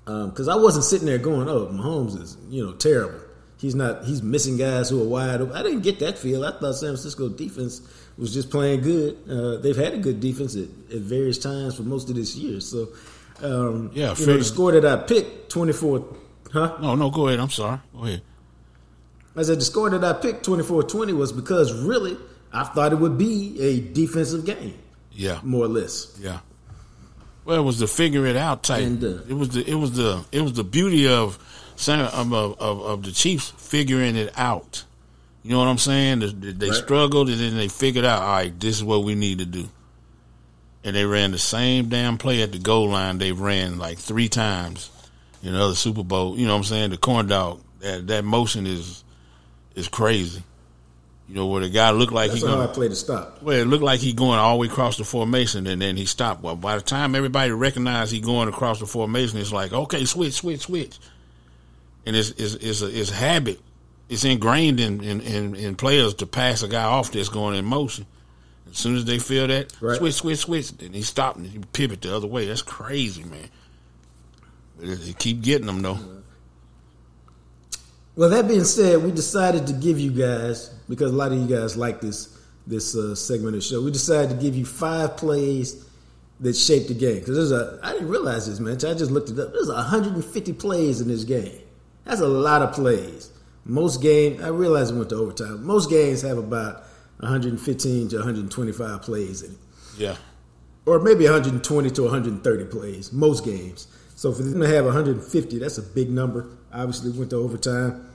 Because 0.04 0.48
um, 0.50 0.60
I 0.60 0.62
wasn't 0.62 0.84
sitting 0.86 1.08
there 1.08 1.18
going, 1.18 1.48
"Oh, 1.48 1.68
Mahomes 1.68 2.22
is 2.22 2.38
you 2.50 2.66
know 2.66 2.74
terrible. 2.74 3.20
He's 3.58 3.74
not. 3.74 4.06
He's 4.06 4.22
missing 4.22 4.58
guys 4.58 4.90
who 4.90 5.02
are 5.02 5.08
wide 5.08 5.42
open." 5.42 5.56
I 5.56 5.64
didn't 5.64 5.82
get 5.82 6.00
that 6.00 6.18
feel. 6.18 6.46
I 6.46 6.52
thought 6.52 6.74
San 6.74 6.90
Francisco 6.90 7.30
defense 7.30 7.82
was 8.18 8.34
just 8.34 8.50
playing 8.50 8.82
good. 8.82 9.18
Uh, 9.30 9.58
they've 9.58 9.76
had 9.76 9.94
a 9.94 9.98
good 9.98 10.20
defense 10.20 10.56
at, 10.56 10.68
at, 10.94 11.02
various 11.02 11.38
times 11.38 11.76
for 11.76 11.84
most 11.84 12.10
of 12.10 12.16
this 12.16 12.36
year. 12.36 12.60
So, 12.62 12.90
um, 13.42 13.92
yeah, 13.94 14.16
you 14.18 14.26
know, 14.28 14.38
the 14.38 14.44
score 14.44 14.72
that 14.72 14.86
I 14.86 15.04
picked, 15.04 15.50
twenty 15.50 15.74
four. 15.74 16.06
Huh? 16.52 16.78
No, 16.82 16.96
no. 16.96 17.10
Go 17.10 17.28
ahead. 17.28 17.40
I'm 17.40 17.50
sorry. 17.50 17.80
Go 17.94 18.04
ahead. 18.04 18.22
I 19.36 19.44
said 19.44 19.60
the 19.60 19.66
score 19.66 19.90
that 19.92 20.04
I 20.04 20.14
picked, 20.14 20.44
24-20, 20.48 21.16
was 21.16 21.32
because 21.32 21.72
really 21.72 22.18
I 22.52 22.64
thought 22.64 22.92
it 22.92 22.96
would 22.96 23.20
be 23.20 23.56
a 23.62 23.80
defensive 23.80 24.46
game. 24.46 24.74
Yeah, 25.12 25.40
more 25.44 25.66
or 25.66 25.68
less. 25.68 26.18
Yeah. 26.20 26.40
Well, 27.48 27.62
it 27.62 27.64
was 27.64 27.80
the 27.80 27.88
figure 27.88 28.26
it 28.26 28.36
out 28.36 28.64
type. 28.64 28.84
And, 28.84 29.02
uh, 29.02 29.20
it 29.30 29.34
was 29.34 29.50
the 29.50 29.66
it 29.66 29.76
was 29.76 29.94
the 29.94 30.26
it 30.34 30.42
was 30.42 30.52
the 30.52 30.66
beauty 30.66 31.08
of 31.08 31.40
of, 31.88 32.34
of, 32.34 32.60
of 32.60 33.04
the 33.04 33.14
Chiefs 33.14 33.54
figuring 33.56 34.18
it 34.18 34.38
out. 34.38 34.84
You 35.44 35.52
know 35.52 35.60
what 35.60 35.70
I'm 35.70 35.78
saying? 35.78 36.20
They, 36.20 36.52
they 36.52 36.70
right. 36.70 36.76
struggled 36.76 37.30
and 37.30 37.40
then 37.40 37.56
they 37.56 37.70
figured 37.70 38.04
out, 38.04 38.22
all 38.22 38.34
right, 38.34 38.60
this 38.60 38.76
is 38.76 38.84
what 38.84 39.06
we 39.06 39.16
need 39.16 39.40
to 39.40 39.46
do. 39.46 39.70
And 40.84 40.94
they 40.94 41.06
ran 41.06 41.32
the 41.32 41.38
same 41.38 41.88
damn 41.88 42.18
play 42.18 42.42
at 42.42 42.52
the 42.52 42.60
goal 42.60 42.90
line 42.90 43.18
they 43.18 43.32
ran 43.32 43.78
like 43.78 43.98
three 43.98 44.28
times 44.28 44.92
in 45.42 45.54
the 45.54 45.62
other 45.62 45.76
Super 45.76 46.04
Bowl. 46.04 46.38
You 46.38 46.48
know 46.48 46.52
what 46.52 46.58
I'm 46.58 46.64
saying? 46.66 46.90
The 46.90 46.98
corn 46.98 47.28
dog 47.28 47.62
that 47.80 48.08
that 48.08 48.26
motion 48.26 48.68
is 48.68 49.06
is 49.74 49.88
crazy. 49.88 50.44
You 51.28 51.36
know, 51.36 51.48
where 51.48 51.62
the 51.62 51.70
guy 51.70 51.92
looked 51.92 52.14
like 52.14 52.30
That's 52.32 52.42
he 52.42 52.48
going. 52.48 52.62
I 52.62 52.72
play 52.72 52.88
to 52.88 52.96
stop. 52.96 53.42
Well, 53.44 53.58
it 53.58 53.68
looked 53.68 53.84
like 53.84 54.00
he 54.00 54.14
going 54.14 54.40
all 54.40 54.56
the 54.56 54.62
way 54.62 54.68
across 54.68 54.98
the 54.98 55.04
formation, 55.04 55.68
and 55.68 55.82
then 55.82 55.98
he 55.98 56.06
stopped. 56.06 56.42
Well, 56.42 56.56
by 56.56 56.78
the 56.78 56.82
time 56.82 57.16
everybody 57.16 57.52
recognized 57.52 58.14
he 58.14 58.22
going 58.22 58.48
across 58.48 58.80
the 58.80 58.86
formation, 58.86 59.38
it's 59.38 59.52
like, 59.52 59.74
okay, 59.74 60.06
switch, 60.06 60.34
switch, 60.34 60.62
switch. 60.62 60.98
And 62.06 62.16
it's 62.16 62.30
it's 62.32 62.54
it's 62.56 62.82
a, 62.82 62.88
it's 62.88 63.10
habit. 63.10 63.60
It's 64.08 64.24
ingrained 64.24 64.80
in, 64.80 65.04
in, 65.04 65.20
in, 65.20 65.56
in, 65.56 65.76
players 65.76 66.14
to 66.16 66.26
pass 66.26 66.64
a 66.64 66.70
guy 66.70 66.86
off 66.86 67.12
that's 67.12 67.28
going 67.28 67.58
in 67.58 67.66
motion. 67.66 68.06
As 68.72 68.78
soon 68.78 68.96
as 68.96 69.04
they 69.04 69.20
feel 69.20 69.48
that, 69.48 69.74
right. 69.82 69.98
switch, 69.98 70.14
switch, 70.14 70.40
switch, 70.40 70.72
then 70.78 70.94
he 70.94 71.02
stopped 71.02 71.36
and 71.36 71.46
he 71.46 71.60
pivot 71.74 72.04
the 72.04 72.16
other 72.16 72.28
way. 72.28 72.46
That's 72.46 72.62
crazy, 72.62 73.26
man. 73.26 73.50
But 74.80 75.02
they 75.02 75.12
keep 75.12 75.42
getting 75.42 75.68
them 75.68 75.82
though. 75.82 76.00
Well, 78.16 78.30
that 78.30 78.48
being 78.48 78.64
said, 78.64 79.04
we 79.04 79.12
decided 79.12 79.68
to 79.68 79.74
give 79.74 80.00
you 80.00 80.12
guys 80.12 80.74
because 80.90 81.12
a 81.12 81.16
lot 81.16 81.32
of 81.32 81.38
you 81.38 81.48
guys 81.48 81.78
like 81.78 82.02
this 82.02 82.38
this 82.66 82.96
uh, 82.96 83.16
segment 83.16 83.56
of 83.56 83.62
the 83.62 83.68
show. 83.68 83.82
We 83.82 83.92
decided 83.92 84.30
to 84.30 84.36
give 84.36 84.56
you 84.56 84.66
five 84.66 85.16
plays 85.18 85.86
that 86.40 86.56
shaped 86.56 86.90
the 86.90 86.94
game 86.94 87.20
because 87.20 87.36
there's 87.36 87.52
a 87.52 87.80
I 87.82 87.94
didn't 87.94 88.10
realize 88.10 88.48
this, 88.48 88.60
man. 88.60 88.74
I 88.74 88.94
just 88.94 89.12
looked 89.12 89.30
it 89.30 89.40
up. 89.40 89.54
There's 89.54 89.70
150 89.70 90.54
plays 90.54 91.02
in 91.02 91.08
this 91.08 91.24
game. 91.24 91.62
That's 92.04 92.22
a 92.22 92.28
lot 92.28 92.62
of 92.62 92.74
plays. 92.74 93.32
Most 93.66 94.02
games, 94.02 94.42
I 94.42 94.48
realize 94.48 94.92
it 94.92 94.96
went 94.96 95.10
to 95.10 95.16
overtime. 95.16 95.66
Most 95.66 95.90
games 95.90 96.22
have 96.22 96.38
about 96.38 96.86
115 97.20 98.10
to 98.10 98.16
125 98.16 99.02
plays 99.02 99.42
in 99.42 99.52
it. 99.52 99.58
Yeah. 99.98 100.16
Or 100.86 101.00
maybe 101.00 101.26
120 101.26 101.90
to 101.90 102.02
130 102.04 102.66
plays. 102.66 103.12
Most 103.12 103.44
games. 103.44 103.88
So 104.16 104.32
for 104.32 104.42
them 104.42 104.62
to 104.62 104.68
have 104.68 104.86
150, 104.86 105.60
that's 105.60 105.78
a 105.78 105.82
big 105.82 106.10
number. 106.10 106.48
Obviously, 106.72 107.12
went 107.12 107.32
to 107.32 107.36
overtime. 107.38 108.10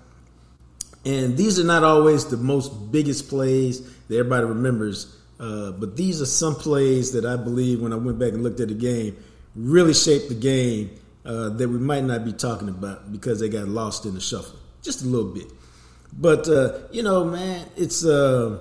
And 1.04 1.36
these 1.36 1.58
are 1.58 1.64
not 1.64 1.82
always 1.82 2.26
the 2.26 2.36
most 2.36 2.92
biggest 2.92 3.28
plays 3.28 3.80
that 4.06 4.16
everybody 4.16 4.46
remembers. 4.46 5.16
Uh, 5.40 5.72
but 5.72 5.96
these 5.96 6.22
are 6.22 6.26
some 6.26 6.54
plays 6.54 7.12
that 7.12 7.24
I 7.24 7.36
believe, 7.36 7.80
when 7.80 7.92
I 7.92 7.96
went 7.96 8.18
back 8.18 8.32
and 8.32 8.42
looked 8.42 8.60
at 8.60 8.68
the 8.68 8.74
game, 8.74 9.16
really 9.56 9.94
shaped 9.94 10.28
the 10.28 10.36
game 10.36 10.90
uh, 11.24 11.48
that 11.50 11.68
we 11.68 11.78
might 11.78 12.04
not 12.04 12.24
be 12.24 12.32
talking 12.32 12.68
about 12.68 13.10
because 13.10 13.40
they 13.40 13.48
got 13.48 13.68
lost 13.68 14.06
in 14.06 14.14
the 14.14 14.20
shuffle 14.20 14.58
just 14.82 15.02
a 15.02 15.06
little 15.06 15.32
bit. 15.32 15.46
But 16.12 16.48
uh, 16.48 16.80
you 16.90 17.02
know, 17.02 17.24
man, 17.24 17.66
it's 17.76 18.04
uh, 18.04 18.58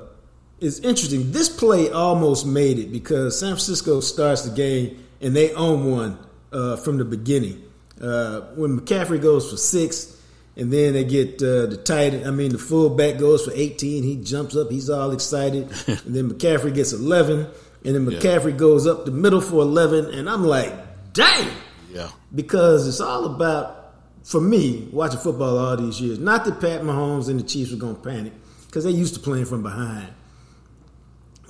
it's 0.60 0.79
interesting. 0.79 1.31
This 1.31 1.50
play 1.50 1.89
almost 1.89 2.45
made 2.45 2.79
it 2.79 2.91
because 2.91 3.39
San 3.39 3.50
Francisco 3.50 4.00
starts 4.00 4.43
the 4.43 4.55
game 4.55 5.03
and 5.19 5.36
they 5.36 5.53
own 5.53 5.91
one 5.91 6.17
uh, 6.53 6.77
from 6.77 6.98
the 6.98 7.05
beginning. 7.05 7.63
Uh, 8.01 8.41
when 8.55 8.79
McCaffrey 8.79 9.21
goes 9.21 9.50
for 9.50 9.57
six, 9.57 10.17
and 10.55 10.72
then 10.72 10.93
they 10.93 11.03
get 11.03 11.41
uh, 11.41 11.65
the 11.67 11.77
tight. 11.77 12.13
I 12.25 12.31
mean, 12.31 12.51
the 12.51 12.58
fullback 12.58 13.17
goes 13.17 13.46
for 13.46 13.51
18. 13.53 14.03
He 14.03 14.17
jumps 14.17 14.55
up. 14.55 14.70
He's 14.70 14.89
all 14.89 15.12
excited. 15.12 15.63
and 15.88 16.15
then 16.15 16.29
McCaffrey 16.29 16.74
gets 16.74 16.93
11, 16.93 17.48
and 17.86 17.96
then 17.96 18.05
McCaffrey 18.05 18.51
yeah. 18.51 18.58
goes 18.58 18.86
up 18.86 19.05
the 19.05 19.12
middle 19.12 19.41
for 19.41 19.62
11. 19.62 20.13
And 20.13 20.29
I'm 20.29 20.43
like, 20.43 20.74
dang. 21.13 21.50
Yeah. 21.91 22.10
Because 22.34 22.88
it's 22.88 23.00
all 23.00 23.25
about, 23.25 23.93
for 24.24 24.41
me, 24.41 24.89
watching 24.91 25.20
football 25.20 25.58
all 25.58 25.77
these 25.77 26.01
years. 26.01 26.20
Not 26.20 26.46
that 26.46 26.60
Pat 26.60 26.81
Mahomes 26.81 27.29
and 27.29 27.39
the 27.39 27.43
Chiefs 27.43 27.72
were 27.72 27.77
going 27.77 27.96
to 27.96 28.01
panic 28.01 28.34
because 28.67 28.84
they 28.84 28.91
used 28.91 29.13
to 29.13 29.20
playing 29.20 29.46
from 29.46 29.63
behind. 29.63 30.08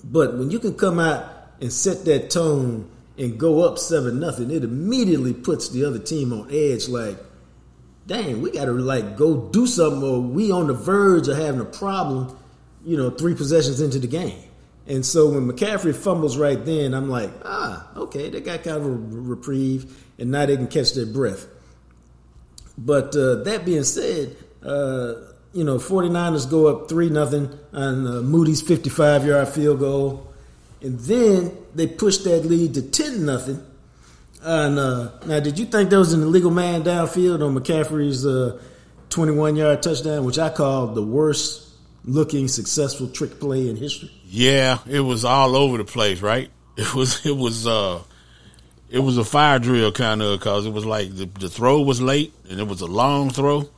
But 0.03 0.37
when 0.37 0.49
you 0.49 0.59
can 0.59 0.75
come 0.75 0.99
out 0.99 1.25
and 1.59 1.71
set 1.71 2.05
that 2.05 2.31
tone 2.31 2.89
and 3.17 3.39
go 3.39 3.63
up 3.63 3.77
seven 3.77 4.19
nothing, 4.19 4.49
it 4.49 4.63
immediately 4.63 5.33
puts 5.33 5.69
the 5.69 5.85
other 5.85 5.99
team 5.99 6.33
on 6.33 6.47
edge. 6.51 6.87
Like, 6.87 7.17
dang, 8.07 8.41
we 8.41 8.51
got 8.51 8.65
to 8.65 8.73
like 8.73 9.17
go 9.17 9.49
do 9.49 9.67
something, 9.67 10.03
or 10.03 10.21
we 10.21 10.51
on 10.51 10.67
the 10.67 10.73
verge 10.73 11.27
of 11.27 11.37
having 11.37 11.61
a 11.61 11.65
problem. 11.65 12.37
You 12.83 12.97
know, 12.97 13.11
three 13.11 13.35
possessions 13.35 13.79
into 13.79 13.99
the 13.99 14.07
game, 14.07 14.41
and 14.87 15.05
so 15.05 15.29
when 15.29 15.47
McCaffrey 15.47 15.95
fumbles 15.95 16.37
right 16.37 16.63
then, 16.65 16.93
I'm 16.93 17.09
like, 17.09 17.29
ah, 17.45 17.87
okay, 17.95 18.29
they 18.29 18.41
got 18.41 18.63
kind 18.63 18.77
of 18.77 18.85
a 18.85 18.89
reprieve, 18.89 20.03
and 20.17 20.31
now 20.31 20.45
they 20.47 20.55
can 20.55 20.67
catch 20.67 20.93
their 20.93 21.05
breath. 21.05 21.45
But 22.77 23.15
uh, 23.15 23.43
that 23.43 23.63
being 23.65 23.83
said, 23.83 24.35
uh, 24.63 25.13
you 25.53 25.63
know, 25.63 25.77
49ers 25.77 26.49
go 26.49 26.67
up 26.67 26.89
3 26.89 27.09
nothing 27.09 27.49
on 27.73 28.07
uh, 28.07 28.21
Moody's 28.21 28.61
55 28.61 29.25
yard 29.25 29.49
field 29.49 29.79
goal. 29.79 30.27
And 30.81 30.99
then 30.99 31.55
they 31.75 31.87
push 31.87 32.17
that 32.19 32.45
lead 32.45 32.73
to 32.75 32.81
10 32.81 33.25
nothing. 33.25 33.63
And 34.41 34.79
uh, 34.79 35.11
now, 35.25 35.39
did 35.39 35.59
you 35.59 35.65
think 35.65 35.89
there 35.89 35.99
was 35.99 36.13
an 36.13 36.23
illegal 36.23 36.51
man 36.51 36.83
downfield 36.83 37.45
on 37.45 37.55
McCaffrey's 37.55 38.25
21 39.09 39.53
uh, 39.53 39.57
yard 39.57 39.83
touchdown, 39.83 40.25
which 40.25 40.39
I 40.39 40.49
call 40.49 40.87
the 40.87 41.03
worst 41.03 41.69
looking 42.03 42.47
successful 42.47 43.07
trick 43.07 43.39
play 43.39 43.69
in 43.69 43.75
history? 43.75 44.11
Yeah, 44.25 44.79
it 44.89 45.01
was 45.01 45.25
all 45.25 45.55
over 45.55 45.77
the 45.77 45.85
place, 45.85 46.21
right? 46.21 46.49
It 46.77 46.95
was, 46.95 47.23
it 47.25 47.35
was, 47.35 47.67
uh, 47.67 48.01
it 48.89 48.99
was 48.99 49.17
a 49.17 49.25
fire 49.25 49.59
drill 49.59 49.91
kind 49.91 50.21
of 50.21 50.39
because 50.39 50.65
it 50.65 50.71
was 50.71 50.85
like 50.85 51.13
the, 51.13 51.25
the 51.25 51.49
throw 51.49 51.81
was 51.81 52.01
late 52.01 52.33
and 52.49 52.61
it 52.61 52.67
was 52.67 52.79
a 52.79 52.87
long 52.87 53.29
throw 53.29 53.69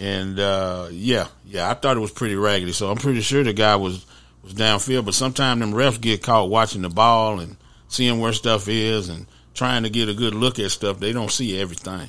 and 0.00 0.38
uh, 0.38 0.88
yeah, 0.90 1.28
yeah, 1.46 1.70
I 1.70 1.74
thought 1.74 1.96
it 1.96 2.00
was 2.00 2.12
pretty 2.12 2.36
raggedy. 2.36 2.72
So 2.72 2.90
I'm 2.90 2.98
pretty 2.98 3.20
sure 3.20 3.42
the 3.42 3.52
guy 3.52 3.76
was 3.76 4.06
was 4.42 4.54
downfield. 4.54 5.04
But 5.04 5.14
sometimes 5.14 5.60
them 5.60 5.72
refs 5.72 6.00
get 6.00 6.22
caught 6.22 6.50
watching 6.50 6.82
the 6.82 6.88
ball 6.88 7.40
and 7.40 7.56
seeing 7.88 8.20
where 8.20 8.32
stuff 8.32 8.68
is 8.68 9.08
and 9.08 9.26
trying 9.58 9.82
to 9.82 9.90
get 9.90 10.08
a 10.08 10.14
good 10.14 10.34
look 10.34 10.60
at 10.60 10.70
stuff. 10.70 11.00
They 11.00 11.12
don't 11.12 11.32
see 11.32 11.60
everything. 11.60 12.08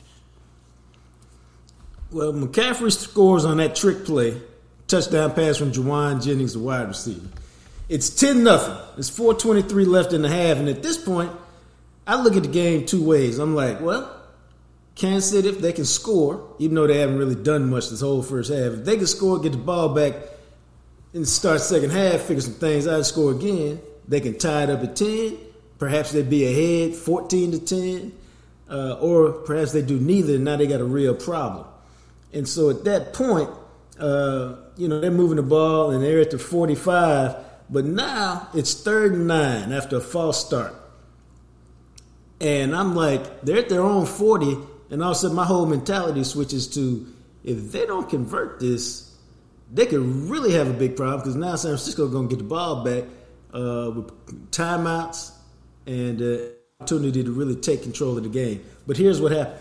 Well, 2.12 2.32
McCaffrey 2.32 2.91
scores 2.91 3.44
on 3.44 3.58
that 3.58 3.75
trick 3.75 4.06
play, 4.06 4.39
touchdown 4.88 5.34
pass 5.34 5.58
from 5.58 5.72
Jauan 5.72 6.24
Jennings, 6.24 6.53
the 6.53 6.60
wide 6.60 6.88
receiver. 6.88 7.27
It's 7.89 8.12
ten 8.12 8.44
nothing. 8.44 8.77
It's 8.98 9.10
four 9.10 9.34
twenty 9.34 9.63
three 9.63 9.86
left 9.86 10.13
in 10.13 10.22
the 10.22 10.29
half, 10.29 10.58
and 10.58 10.70
at 10.70 10.84
this 10.84 11.03
point, 11.03 11.32
I 12.06 12.22
look 12.22 12.36
at 12.36 12.44
the 12.44 12.50
game 12.50 12.86
two 12.86 13.03
ways. 13.03 13.39
I'm 13.39 13.56
like, 13.56 13.82
well, 13.82 14.15
Kansas 14.94 15.32
City, 15.32 15.50
if 15.50 15.60
they 15.60 15.74
can 15.74 15.86
score, 15.86 16.56
even 16.60 16.75
though 16.75 16.86
they 16.86 17.00
haven't 17.00 17.18
really 17.18 17.36
done 17.36 17.68
much 17.72 17.89
this 17.89 18.01
whole 18.01 18.22
first 18.22 18.51
half, 18.51 18.74
if 18.74 18.86
they 18.86 18.98
can 18.98 19.08
score, 19.08 19.39
get 19.39 19.53
the 19.53 19.58
ball 19.58 19.89
back, 19.89 20.13
and 21.15 21.27
start 21.27 21.62
second 21.62 21.89
half, 21.89 22.22
figure 22.22 22.41
some 22.41 22.53
things 22.53 22.88
out, 22.88 23.03
score 23.08 23.32
again, 23.32 23.82
they 24.08 24.20
can 24.20 24.38
tie 24.38 24.63
it 24.63 24.70
up 24.70 24.84
at 24.84 24.96
10. 24.96 25.49
Perhaps 25.79 26.12
they'd 26.12 26.29
be 26.29 26.45
ahead 26.45 26.95
14 26.95 27.51
to 27.53 27.59
10. 27.59 28.12
Uh, 28.69 28.93
or 29.01 29.31
perhaps 29.31 29.71
they 29.71 29.81
do 29.81 30.00
neither, 30.00 30.36
and 30.36 30.43
now 30.43 30.55
they 30.55 30.67
got 30.67 30.79
a 30.79 30.86
real 30.86 31.15
problem. 31.15 31.65
And 32.31 32.48
so 32.48 32.69
at 32.69 32.83
that 32.83 33.13
point, 33.13 33.50
uh, 34.00 34.57
you 34.77 34.88
know, 34.88 35.00
they're 35.00 35.09
moving 35.09 35.38
the 35.38 35.43
ball 35.43 35.89
and 35.89 36.03
they're 36.03 36.21
at 36.21 36.29
the 36.29 36.38
45, 36.38 37.36
but 37.71 37.86
now 37.86 38.48
it's 38.53 38.75
third 38.75 39.13
and 39.13 39.27
nine 39.27 39.71
after 39.71 39.98
a 39.98 40.01
false 40.01 40.45
start. 40.45 40.75
And 42.39 42.75
I'm 42.75 42.95
like, 42.95 43.41
they're 43.41 43.57
at 43.57 43.69
their 43.69 43.81
own 43.81 44.05
40, 44.05 44.57
and 44.91 45.03
all 45.03 45.12
of 45.12 45.17
a 45.17 45.19
sudden, 45.19 45.36
my 45.36 45.45
whole 45.45 45.65
mentality 45.65 46.24
switches 46.24 46.67
to 46.75 47.07
if 47.43 47.71
they 47.71 47.88
don't 47.88 48.07
convert 48.07 48.59
this, 48.59 49.12
they 49.74 49.88
could 49.88 50.01
really 50.01 50.51
have 50.53 50.69
a 50.69 50.74
big 50.74 50.95
problem 50.95 51.21
because 51.21 51.36
now 51.36 51.55
San 51.55 51.71
Francisco 51.71 52.05
is 52.05 52.12
going 52.12 52.29
to 52.29 52.36
get 52.36 52.41
the 52.41 52.48
ball 52.48 52.83
back 52.83 53.05
uh, 53.51 53.91
with 53.95 54.51
timeouts 54.51 55.31
and 55.86 56.21
uh, 56.21 56.38
opportunity 56.79 57.24
to 57.24 57.31
really 57.31 57.55
take 57.55 57.83
control 57.83 58.17
of 58.17 58.24
the 58.24 58.29
game. 58.29 58.63
But 58.88 58.98
here's 58.98 59.21
what 59.21 59.31
happened. 59.31 59.59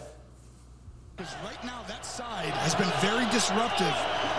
Right 1.18 1.64
now, 1.64 1.82
that 1.88 2.06
side 2.06 2.54
has 2.62 2.74
been 2.76 2.90
very 3.02 3.26
disruptive. 3.34 3.90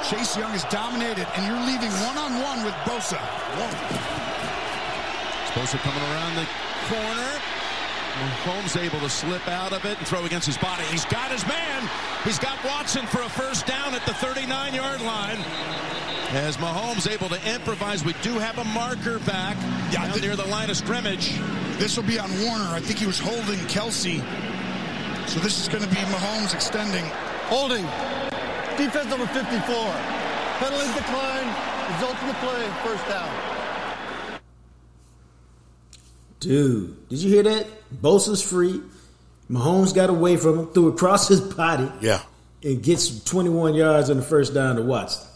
Chase 0.07 0.37
Young 0.37 0.55
is 0.55 0.63
dominated, 0.71 1.27
and 1.35 1.43
you're 1.43 1.59
leaving 1.67 1.91
one 2.07 2.17
on 2.17 2.39
one 2.39 2.63
with 2.63 2.73
Bosa. 2.87 3.19
Whoa. 3.19 4.19
Bosa 5.59 5.77
coming 5.83 5.99
around 5.99 6.35
the 6.35 6.47
corner. 6.87 7.31
Mahomes 8.19 8.79
able 8.79 8.99
to 8.99 9.09
slip 9.09 9.45
out 9.47 9.73
of 9.73 9.83
it 9.85 9.97
and 9.97 10.07
throw 10.07 10.25
against 10.25 10.45
his 10.45 10.57
body. 10.57 10.83
He's 10.85 11.05
got 11.05 11.31
his 11.31 11.45
man. 11.47 11.89
He's 12.23 12.39
got 12.39 12.63
Watson 12.63 13.05
for 13.07 13.21
a 13.21 13.29
first 13.29 13.65
down 13.65 13.93
at 13.93 14.05
the 14.05 14.13
39-yard 14.13 15.01
line. 15.01 15.39
As 16.31 16.57
Mahomes 16.57 17.11
able 17.11 17.27
to 17.29 17.53
improvise, 17.55 18.05
we 18.05 18.13
do 18.21 18.37
have 18.37 18.59
a 18.59 18.63
marker 18.63 19.17
back 19.19 19.57
yeah, 19.91 20.07
down 20.07 20.21
near 20.21 20.35
the 20.35 20.45
line 20.45 20.69
of 20.69 20.77
scrimmage. 20.77 21.35
This 21.79 21.97
will 21.97 22.03
be 22.03 22.19
on 22.19 22.29
Warner. 22.43 22.65
I 22.65 22.79
think 22.79 22.99
he 22.99 23.07
was 23.07 23.17
holding 23.17 23.57
Kelce. 23.65 24.19
So 25.27 25.39
this 25.39 25.59
is 25.59 25.67
going 25.67 25.83
to 25.83 25.89
be 25.89 25.95
Mahomes 25.95 26.53
extending. 26.53 27.03
Holding. 27.45 27.81
Defense 28.77 29.09
number 29.09 29.25
54. 29.25 29.49
Penalty 30.59 30.93
decline. 30.93 31.47
Results 31.93 32.21
in 32.21 32.27
the 32.27 32.33
play. 32.35 32.71
First 32.83 33.07
down. 33.09 34.39
Dude, 36.39 37.09
did 37.09 37.19
you 37.19 37.29
hear 37.29 37.43
that? 37.43 37.65
Bosa's 37.91 38.43
free. 38.43 38.83
Mahomes 39.49 39.95
got 39.95 40.11
away 40.11 40.37
from 40.37 40.59
him, 40.59 40.67
threw 40.67 40.89
across 40.89 41.27
his 41.27 41.41
body. 41.41 41.91
Yeah. 42.01 42.21
And 42.63 42.83
gets 42.83 43.23
21 43.23 43.73
yards 43.73 44.11
on 44.11 44.17
the 44.17 44.21
first 44.21 44.53
down 44.53 44.75
to 44.75 44.83
Watson. 44.83 45.28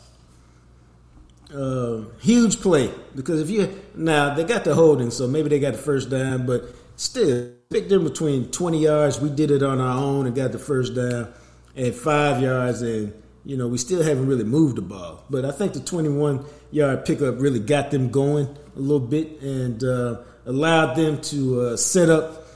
Uh, 1.53 2.05
huge 2.19 2.59
play 2.61 2.91
because 3.13 3.39
if 3.39 3.47
you 3.47 3.69
now 3.93 4.33
they 4.33 4.43
got 4.43 4.63
the 4.63 4.73
holding, 4.73 5.11
so 5.11 5.27
maybe 5.27 5.49
they 5.49 5.59
got 5.59 5.73
the 5.73 5.79
first 5.79 6.09
down, 6.09 6.47
but 6.47 6.63
still 6.95 7.51
big 7.69 7.89
difference 7.89 8.11
between 8.11 8.49
20 8.51 8.79
yards. 8.79 9.19
We 9.19 9.29
did 9.29 9.51
it 9.51 9.61
on 9.61 9.79
our 9.79 9.97
own 9.97 10.25
and 10.25 10.35
got 10.35 10.51
the 10.51 10.59
first 10.59 10.95
down, 10.95 11.31
and 11.75 11.93
five 11.93 12.41
yards, 12.41 12.81
and 12.81 13.13
you 13.45 13.55
know 13.55 13.67
we 13.67 13.77
still 13.77 14.01
haven't 14.01 14.25
really 14.25 14.43
moved 14.43 14.77
the 14.77 14.81
ball. 14.81 15.23
But 15.29 15.45
I 15.45 15.51
think 15.51 15.73
the 15.73 15.79
21 15.79 16.43
yard 16.71 17.05
pickup 17.05 17.39
really 17.39 17.59
got 17.59 17.91
them 17.91 18.09
going 18.09 18.47
a 18.75 18.79
little 18.79 19.05
bit, 19.05 19.41
and 19.41 19.83
uh, 19.83 20.21
allowed 20.47 20.95
them 20.95 21.21
to 21.21 21.61
uh, 21.61 21.77
set 21.77 22.09
up. 22.09 22.47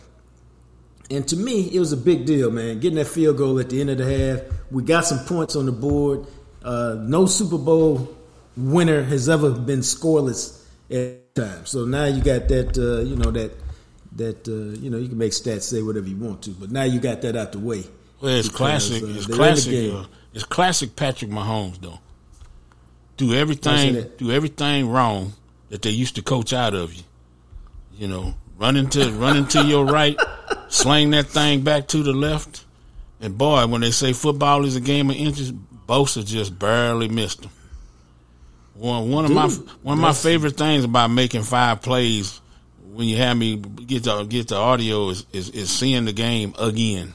And 1.12 1.28
to 1.28 1.38
me, 1.38 1.70
it 1.72 1.80
was 1.80 1.94
a 1.94 1.98
big 1.98 2.26
deal, 2.26 2.50
man. 2.50 2.80
Getting 2.80 2.98
that 2.98 3.08
field 3.08 3.38
goal 3.38 3.60
at 3.60 3.70
the 3.70 3.80
end 3.80 3.92
of 3.92 4.00
the 4.00 4.06
half. 4.06 4.42
We 4.72 4.82
got 4.82 5.06
some 5.06 5.20
points 5.26 5.56
on 5.56 5.68
the 5.68 5.72
board. 5.72 6.26
Uh, 6.64 6.98
no 7.00 7.28
Super 7.28 7.58
Bowl 7.58 8.17
winner 8.58 9.04
has 9.04 9.30
ever 9.30 9.52
been 9.52 9.80
scoreless 9.80 10.64
at 10.90 11.36
times. 11.36 11.70
So 11.70 11.86
now 11.86 12.06
you 12.06 12.22
got 12.22 12.48
that, 12.48 12.78
uh, 12.78 13.04
you 13.04 13.16
know, 13.16 13.32
that 13.32 13.52
that 14.18 14.48
uh, 14.48 14.80
you 14.80 14.90
know 14.90 14.98
you 14.98 15.08
can 15.08 15.18
make 15.18 15.32
stats 15.32 15.64
say 15.64 15.82
whatever 15.82 16.08
you 16.08 16.18
want 16.18 16.42
to, 16.44 16.52
but 16.52 16.72
now 16.72 16.84
you 16.84 17.00
got 17.00 17.22
that 17.22 17.36
out 17.36 17.52
the 17.52 17.60
way. 17.60 17.84
Well, 18.20 18.36
it's 18.36 18.48
because, 18.48 18.58
classic. 18.58 19.04
Uh, 19.04 19.08
it's 19.08 19.26
classic. 19.28 19.94
Uh, 19.94 20.06
it's 20.34 20.44
classic 20.44 20.96
Patrick 20.96 21.32
Mahomes 21.32 21.80
though. 21.80 22.00
Do 23.16 23.34
everything. 23.34 24.10
Do 24.18 24.32
everything 24.32 24.90
wrong 24.90 25.34
that 25.70 25.82
they 25.82 25.92
used 25.92 26.16
to 26.16 26.22
coach 26.22 26.54
out 26.54 26.74
of 26.74 26.94
you. 26.94 27.04
You 27.98 28.08
know, 28.08 28.36
run 28.58 28.76
into 28.76 29.10
run 29.12 29.38
into 29.38 29.64
your 29.64 29.86
right, 29.86 30.18
sling 30.68 31.12
that 31.12 31.28
thing 31.28 31.62
back 31.62 31.88
to 31.90 32.04
the 32.04 32.14
left, 32.14 32.66
and 33.22 33.38
boy, 33.38 33.66
when 33.68 33.82
they 33.82 33.92
say 33.92 34.14
football 34.14 34.66
is 34.66 34.76
a 34.76 34.82
game 34.82 35.10
of 35.10 35.16
inches, 35.16 35.52
Bosa 35.52 36.26
just 36.26 36.58
barely 36.58 37.08
missed 37.08 37.48
One 38.78 39.10
one 39.10 39.28
Dude, 39.28 39.36
of 39.36 39.36
my 39.36 39.74
one 39.82 39.98
of 39.98 40.02
my 40.02 40.14
favorite 40.14 40.56
things 40.56 40.84
about 40.84 41.10
making 41.10 41.44
five 41.44 41.82
plays 41.82 42.40
when 42.94 43.08
you 43.08 43.18
have 43.18 43.36
me 43.36 43.58
get 43.58 44.04
the 44.04 44.24
get 44.24 44.50
the 44.50 44.56
audio 44.56 45.10
is 45.10 45.26
is, 45.34 45.50
is 45.50 45.70
seeing 45.70 46.06
the 46.06 46.14
game 46.14 46.54
again. 46.60 47.14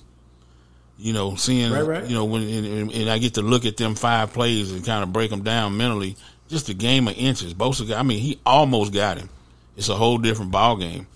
You 0.99 1.12
know, 1.12 1.37
seeing 1.37 1.73
right, 1.73 1.83
right. 1.83 2.04
you 2.04 2.14
know 2.14 2.25
when 2.25 2.42
and, 2.42 2.92
and, 2.92 3.11
I 3.11 3.19
get 3.19 3.35
to 3.35 3.42
look 3.42 3.64
at 3.64 3.76
them 3.76 3.95
five 3.95 4.33
plays 4.33 4.73
and 4.73 4.85
kind 4.85 5.02
of 5.02 5.12
break 5.12 5.31
them 5.31 5.42
down 5.42 5.76
mentally. 5.76 6.16
Just 6.49 6.69
a 6.69 6.75
game 6.75 7.09
of 7.09 7.16
inches. 7.16 7.54
Bosa, 7.54 7.97
I 7.97 8.02
mean, 8.02 8.19
he 8.19 8.40
almost 8.45 8.92
got 8.92 9.19
him. 9.19 9.28
It's 9.76 9.88
a 9.88 9.95
whole 9.95 10.19
different 10.19 10.50
ball 10.50 10.76
game. 10.76 11.07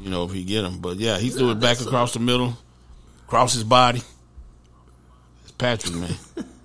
You 0.00 0.10
know, 0.10 0.24
if 0.24 0.32
he 0.32 0.44
get 0.44 0.64
him, 0.64 0.78
but 0.78 0.96
yeah, 0.96 1.18
he 1.18 1.30
threw 1.30 1.50
it 1.50 1.60
back 1.60 1.80
across 1.80 2.14
the 2.14 2.20
middle, 2.20 2.56
across 3.26 3.52
his 3.52 3.64
body. 3.64 4.02
It's 5.42 5.52
Patrick, 5.52 5.94
man. 5.94 6.14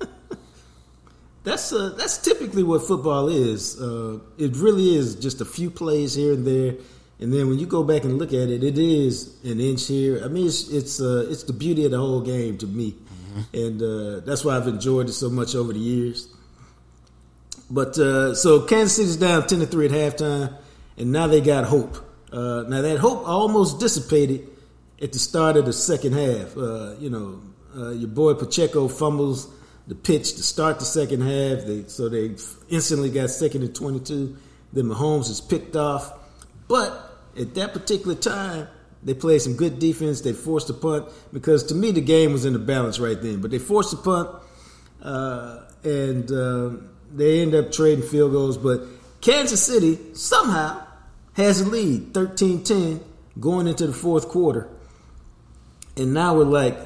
That's 1.44 1.74
uh, 1.74 1.94
that's 1.98 2.18
typically 2.18 2.64
what 2.64 2.88
football 2.88 3.28
is. 3.28 3.80
Uh, 3.80 4.20
it 4.38 4.56
really 4.56 4.96
is 4.96 5.16
just 5.16 5.42
a 5.42 5.46
few 5.46 5.70
plays 5.70 6.14
here 6.14 6.34
and 6.34 6.48
there, 6.48 6.76
and 7.20 7.34
then 7.34 7.50
when 7.50 7.60
you 7.60 7.66
go 7.66 7.84
back 7.84 8.06
and 8.06 8.18
look 8.18 8.30
at 8.30 8.50
it, 8.50 8.64
it 8.64 8.78
is 8.78 9.36
an 9.44 9.60
inch 9.60 9.88
here. 9.88 10.24
I 10.24 10.30
mean, 10.30 10.48
it's 10.48 10.70
it's 10.70 11.02
uh, 11.02 11.28
it's 11.30 11.44
the 11.44 11.52
beauty 11.52 11.84
of 11.84 11.92
the 11.92 11.98
whole 11.98 12.22
game 12.22 12.58
to 12.60 12.68
me, 12.68 12.92
mm-hmm. 12.94 13.42
and 13.54 13.82
uh, 13.82 14.26
that's 14.26 14.46
why 14.46 14.56
I've 14.56 14.68
enjoyed 14.68 15.10
it 15.10 15.14
so 15.14 15.30
much 15.30 15.54
over 15.54 15.74
the 15.74 15.80
years. 15.80 16.30
But 17.70 17.98
uh, 17.98 18.36
so 18.36 18.62
Kansas 18.62 18.96
City's 18.96 19.18
down 19.18 19.46
ten 19.46 19.60
to 19.60 19.66
three 19.66 19.88
at 19.88 19.92
halftime, 19.92 20.56
and 20.98 21.12
now 21.12 21.28
they 21.28 21.42
got 21.42 21.66
hope. 21.66 21.98
Uh, 22.32 22.64
now 22.70 22.82
that 22.82 23.00
hope 23.00 23.28
almost 23.28 23.82
dissipated 23.82 24.48
at 25.02 25.12
the 25.12 25.20
start 25.20 25.58
of 25.58 25.66
the 25.66 25.74
second 25.74 26.14
half. 26.14 26.56
you 27.02 27.10
know, 27.10 27.42
your 27.92 28.08
boy 28.08 28.34
Pacheco 28.34 28.88
fumbles 28.88 29.50
the 29.88 29.96
pitch 29.96 30.36
to 30.36 30.44
start 30.44 30.80
the 30.80 30.86
second 30.86 31.22
half. 31.22 31.66
They, 31.66 31.84
so 31.88 32.10
they 32.10 32.36
instantly 32.70 33.10
got 33.10 33.30
second 33.30 33.64
and 33.64 33.76
22. 33.76 34.38
Then 34.72 34.86
Mahomes 34.86 35.30
is 35.30 35.42
picked 35.42 35.76
off. 35.76 36.12
But 36.68 36.92
at 37.38 37.54
that 37.56 37.74
particular 37.74 38.16
time, 38.16 38.68
they 39.04 39.14
played 39.14 39.42
some 39.42 39.56
good 39.56 39.80
defense. 39.80 40.22
They 40.22 40.34
forced 40.34 40.70
a 40.70 40.74
punt 40.74 41.10
because 41.34 41.66
to 41.66 41.76
me 41.76 41.92
the 41.92 42.02
game 42.02 42.32
was 42.32 42.46
in 42.46 42.54
the 42.54 42.60
balance 42.60 43.00
right 43.00 43.22
then. 43.22 43.42
But 43.42 43.52
they 43.52 43.60
forced 43.60 43.94
a 43.94 43.98
punt, 43.98 44.30
uh, 45.02 45.64
and 45.84 46.32
uh, 46.32 46.70
they 47.14 47.42
end 47.42 47.54
up 47.54 47.72
trading 47.72 48.06
field 48.06 48.32
goals. 48.32 48.58
But 48.58 48.82
Kansas 49.20 49.62
City 49.62 50.00
somehow 50.14 50.86
has 51.34 51.60
a 51.60 51.66
lead, 51.66 52.14
13-10, 52.14 53.04
going 53.40 53.68
into 53.68 53.88
the 53.88 53.94
fourth 53.94 54.30
quarter. 54.30 54.70
And 55.98 56.14
now 56.14 56.36
we're 56.36 56.46
like, 56.46 56.78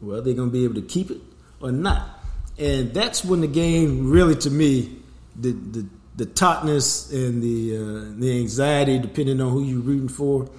well, 0.00 0.22
they're 0.22 0.34
going 0.34 0.48
to 0.48 0.52
be 0.52 0.64
able 0.64 0.76
to 0.76 0.82
keep 0.82 1.10
it 1.10 1.20
or 1.60 1.70
not 1.70 2.17
and 2.58 2.92
that's 2.92 3.24
when 3.24 3.40
the 3.40 3.46
game 3.46 4.10
really, 4.10 4.34
to 4.36 4.50
me, 4.50 4.96
the 5.36 5.52
the, 5.52 5.86
the 6.16 6.26
tautness 6.26 7.12
and 7.12 7.42
the 7.42 7.76
uh, 7.76 8.20
the 8.20 8.40
anxiety, 8.40 8.98
depending 8.98 9.40
on 9.40 9.52
who 9.52 9.62
you're 9.62 9.80
rooting 9.80 10.08
for, 10.08 10.50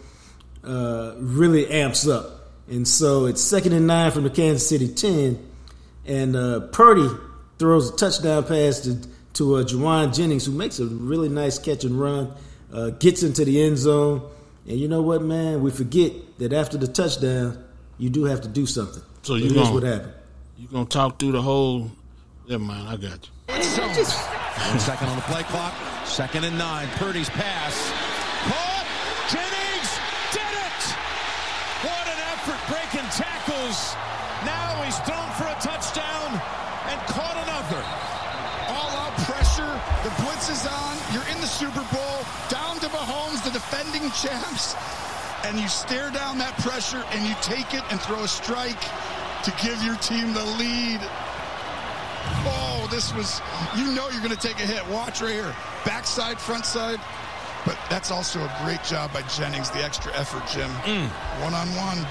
uh, 0.63 1.15
really 1.17 1.69
amps 1.69 2.07
up. 2.07 2.51
And 2.69 2.87
so 2.87 3.25
it's 3.25 3.41
second 3.41 3.73
and 3.73 3.87
nine 3.87 4.11
from 4.11 4.23
the 4.23 4.29
Kansas 4.29 4.67
City 4.67 4.87
ten, 4.87 5.45
and 6.05 6.35
uh, 6.35 6.61
Purdy 6.71 7.09
throws 7.57 7.89
a 7.89 7.95
touchdown 7.97 8.45
pass 8.45 8.79
to 8.81 8.95
to 9.33 9.55
uh, 9.55 9.63
Jauan 9.63 10.15
Jennings, 10.15 10.45
who 10.45 10.51
makes 10.51 10.79
a 10.79 10.85
really 10.85 11.29
nice 11.29 11.59
catch 11.59 11.83
and 11.83 11.99
run, 11.99 12.31
uh, 12.73 12.91
gets 12.91 13.23
into 13.23 13.45
the 13.45 13.61
end 13.61 13.77
zone. 13.77 14.21
And 14.67 14.77
you 14.77 14.87
know 14.87 15.01
what, 15.01 15.21
man? 15.21 15.61
We 15.61 15.71
forget 15.71 16.13
that 16.37 16.53
after 16.53 16.77
the 16.77 16.87
touchdown, 16.87 17.63
you 17.97 18.09
do 18.09 18.25
have 18.25 18.41
to 18.41 18.47
do 18.47 18.65
something. 18.65 19.03
So 19.23 19.35
you 19.35 19.49
know 19.53 19.71
what 19.73 19.83
happened. 19.83 20.13
You 20.59 20.67
gonna 20.67 20.83
talk 20.83 21.19
through 21.19 21.31
the 21.31 21.41
whole? 21.41 21.89
Never 22.49 22.61
mind, 22.61 22.89
I 22.89 22.97
got 22.99 23.23
you. 23.23 23.31
One 23.47 24.79
second 24.83 25.07
on 25.07 25.15
the 25.15 25.23
play 25.31 25.43
clock. 25.43 25.71
Second 26.03 26.43
and 26.43 26.57
nine. 26.57 26.89
Purdy's 26.99 27.29
pass. 27.29 27.71
Caught. 28.43 28.83
Jennings 29.31 29.91
did 30.35 30.51
it. 30.51 30.81
What 31.87 32.03
an 32.11 32.19
effort 32.35 32.59
breaking 32.67 33.07
tackles. 33.15 33.95
Now 34.43 34.83
he's 34.83 34.99
thrown 35.07 35.31
for 35.39 35.47
a 35.47 35.55
touchdown 35.63 36.27
and 36.91 36.99
caught 37.07 37.39
another. 37.39 37.79
All 38.67 38.91
out 38.99 39.15
pressure. 39.23 39.79
The 40.03 40.11
blitz 40.19 40.51
is 40.51 40.67
on. 40.67 40.97
You're 41.15 41.27
in 41.31 41.39
the 41.39 41.47
Super 41.47 41.87
Bowl. 41.87 42.19
Down 42.51 42.83
to 42.83 42.89
Mahomes, 42.91 43.41
the 43.45 43.51
defending 43.51 44.11
champs. 44.11 44.75
And 45.47 45.57
you 45.57 45.69
stare 45.69 46.11
down 46.11 46.37
that 46.39 46.57
pressure 46.59 47.05
and 47.15 47.25
you 47.25 47.33
take 47.39 47.73
it 47.73 47.83
and 47.91 48.01
throw 48.01 48.23
a 48.23 48.27
strike 48.27 48.83
to 49.43 49.51
give 49.63 49.81
your 49.83 49.95
team 49.97 50.33
the 50.33 50.43
lead. 50.43 50.99
Oh, 52.45 52.87
this 52.91 53.13
was, 53.13 53.41
you 53.75 53.91
know 53.93 54.09
you're 54.09 54.21
going 54.21 54.35
to 54.35 54.47
take 54.47 54.57
a 54.57 54.65
hit. 54.65 54.85
Watch 54.87 55.21
right 55.21 55.31
here. 55.31 55.55
Backside, 55.85 56.39
front 56.39 56.65
side. 56.65 56.99
But 57.65 57.77
that's 57.89 58.11
also 58.11 58.39
a 58.39 58.55
great 58.63 58.83
job 58.83 59.11
by 59.13 59.21
Jennings, 59.23 59.69
the 59.71 59.83
extra 59.83 60.13
effort, 60.15 60.47
Jim. 60.47 60.69
One 61.41 61.53
on 61.53 61.67
one. 61.75 62.05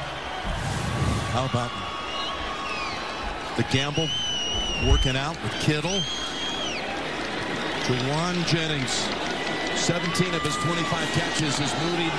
How 1.32 1.46
about 1.46 1.70
the 3.56 3.64
gamble 3.72 4.08
working 4.88 5.16
out 5.16 5.40
with 5.42 5.52
Kittle? 5.60 6.00
Jauan 7.88 8.44
Jennings, 8.46 8.92
17 9.80 10.34
of 10.34 10.42
his 10.42 10.56
25 10.56 11.08
catches 11.16 11.58
is 11.60 11.72
Moody. 11.80 12.10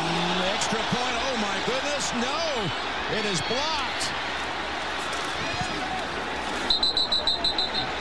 Extra 0.54 0.80
point. 0.90 1.18
Oh 1.30 1.38
my 1.38 1.58
goodness, 1.70 2.12
no. 2.18 3.18
It 3.18 3.26
is 3.26 3.42
blocked. 3.42 4.10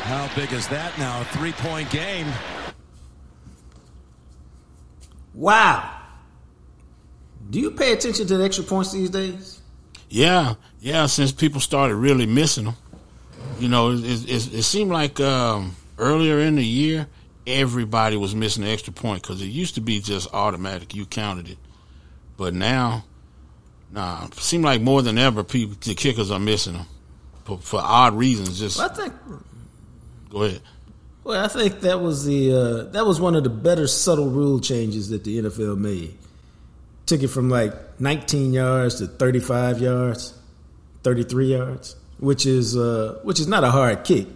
How 0.08 0.26
big 0.34 0.54
is 0.54 0.66
that 0.68 0.98
now? 0.98 1.20
A 1.20 1.24
three 1.26 1.52
point 1.52 1.90
game. 1.90 2.26
Wow. 5.34 6.00
Do 7.50 7.60
you 7.60 7.70
pay 7.70 7.92
attention 7.92 8.26
to 8.28 8.38
the 8.38 8.44
extra 8.44 8.64
points 8.64 8.90
these 8.90 9.10
days? 9.10 9.60
Yeah, 10.08 10.54
yeah. 10.80 11.04
Since 11.04 11.32
people 11.32 11.60
started 11.60 11.96
really 11.96 12.24
missing 12.24 12.64
them, 12.64 12.76
you 13.58 13.68
know, 13.68 13.90
it, 13.92 14.02
it, 14.02 14.54
it 14.54 14.62
seemed 14.62 14.90
like 14.90 15.20
um, 15.20 15.76
earlier 15.98 16.38
in 16.38 16.56
the 16.56 16.64
year 16.64 17.06
everybody 17.46 18.16
was 18.16 18.34
missing 18.34 18.64
the 18.64 18.70
extra 18.70 18.94
point 18.94 19.20
because 19.20 19.42
it 19.42 19.48
used 19.48 19.74
to 19.74 19.82
be 19.82 20.00
just 20.00 20.32
automatic; 20.32 20.94
you 20.94 21.04
counted 21.04 21.50
it. 21.50 21.58
But 22.38 22.54
now, 22.54 23.04
nah, 23.92 24.24
it 24.24 24.34
seemed 24.36 24.64
like 24.64 24.80
more 24.80 25.02
than 25.02 25.18
ever, 25.18 25.44
people 25.44 25.76
the 25.82 25.94
kickers 25.94 26.30
are 26.30 26.38
missing 26.38 26.72
them 26.72 26.86
for, 27.44 27.58
for 27.58 27.80
odd 27.82 28.16
reasons. 28.16 28.58
Just 28.58 28.78
well, 28.78 28.90
I 28.90 28.94
think 28.94 29.12
Go 30.30 30.42
ahead. 30.42 30.62
Well, 31.24 31.44
I 31.44 31.48
think 31.48 31.80
that 31.80 32.00
was 32.00 32.24
the 32.24 32.52
uh, 32.52 32.82
that 32.92 33.04
was 33.04 33.20
one 33.20 33.34
of 33.34 33.44
the 33.44 33.50
better 33.50 33.86
subtle 33.86 34.30
rule 34.30 34.60
changes 34.60 35.10
that 35.10 35.24
the 35.24 35.42
NFL 35.42 35.76
made. 35.78 36.16
Took 37.06 37.22
it 37.22 37.28
from 37.28 37.50
like 37.50 38.00
19 38.00 38.52
yards 38.52 38.96
to 38.96 39.06
35 39.06 39.80
yards, 39.80 40.34
33 41.02 41.46
yards, 41.46 41.96
which 42.18 42.46
is 42.46 42.76
uh, 42.76 43.20
which 43.24 43.40
is 43.40 43.46
not 43.46 43.64
a 43.64 43.70
hard 43.70 44.04
kick, 44.04 44.26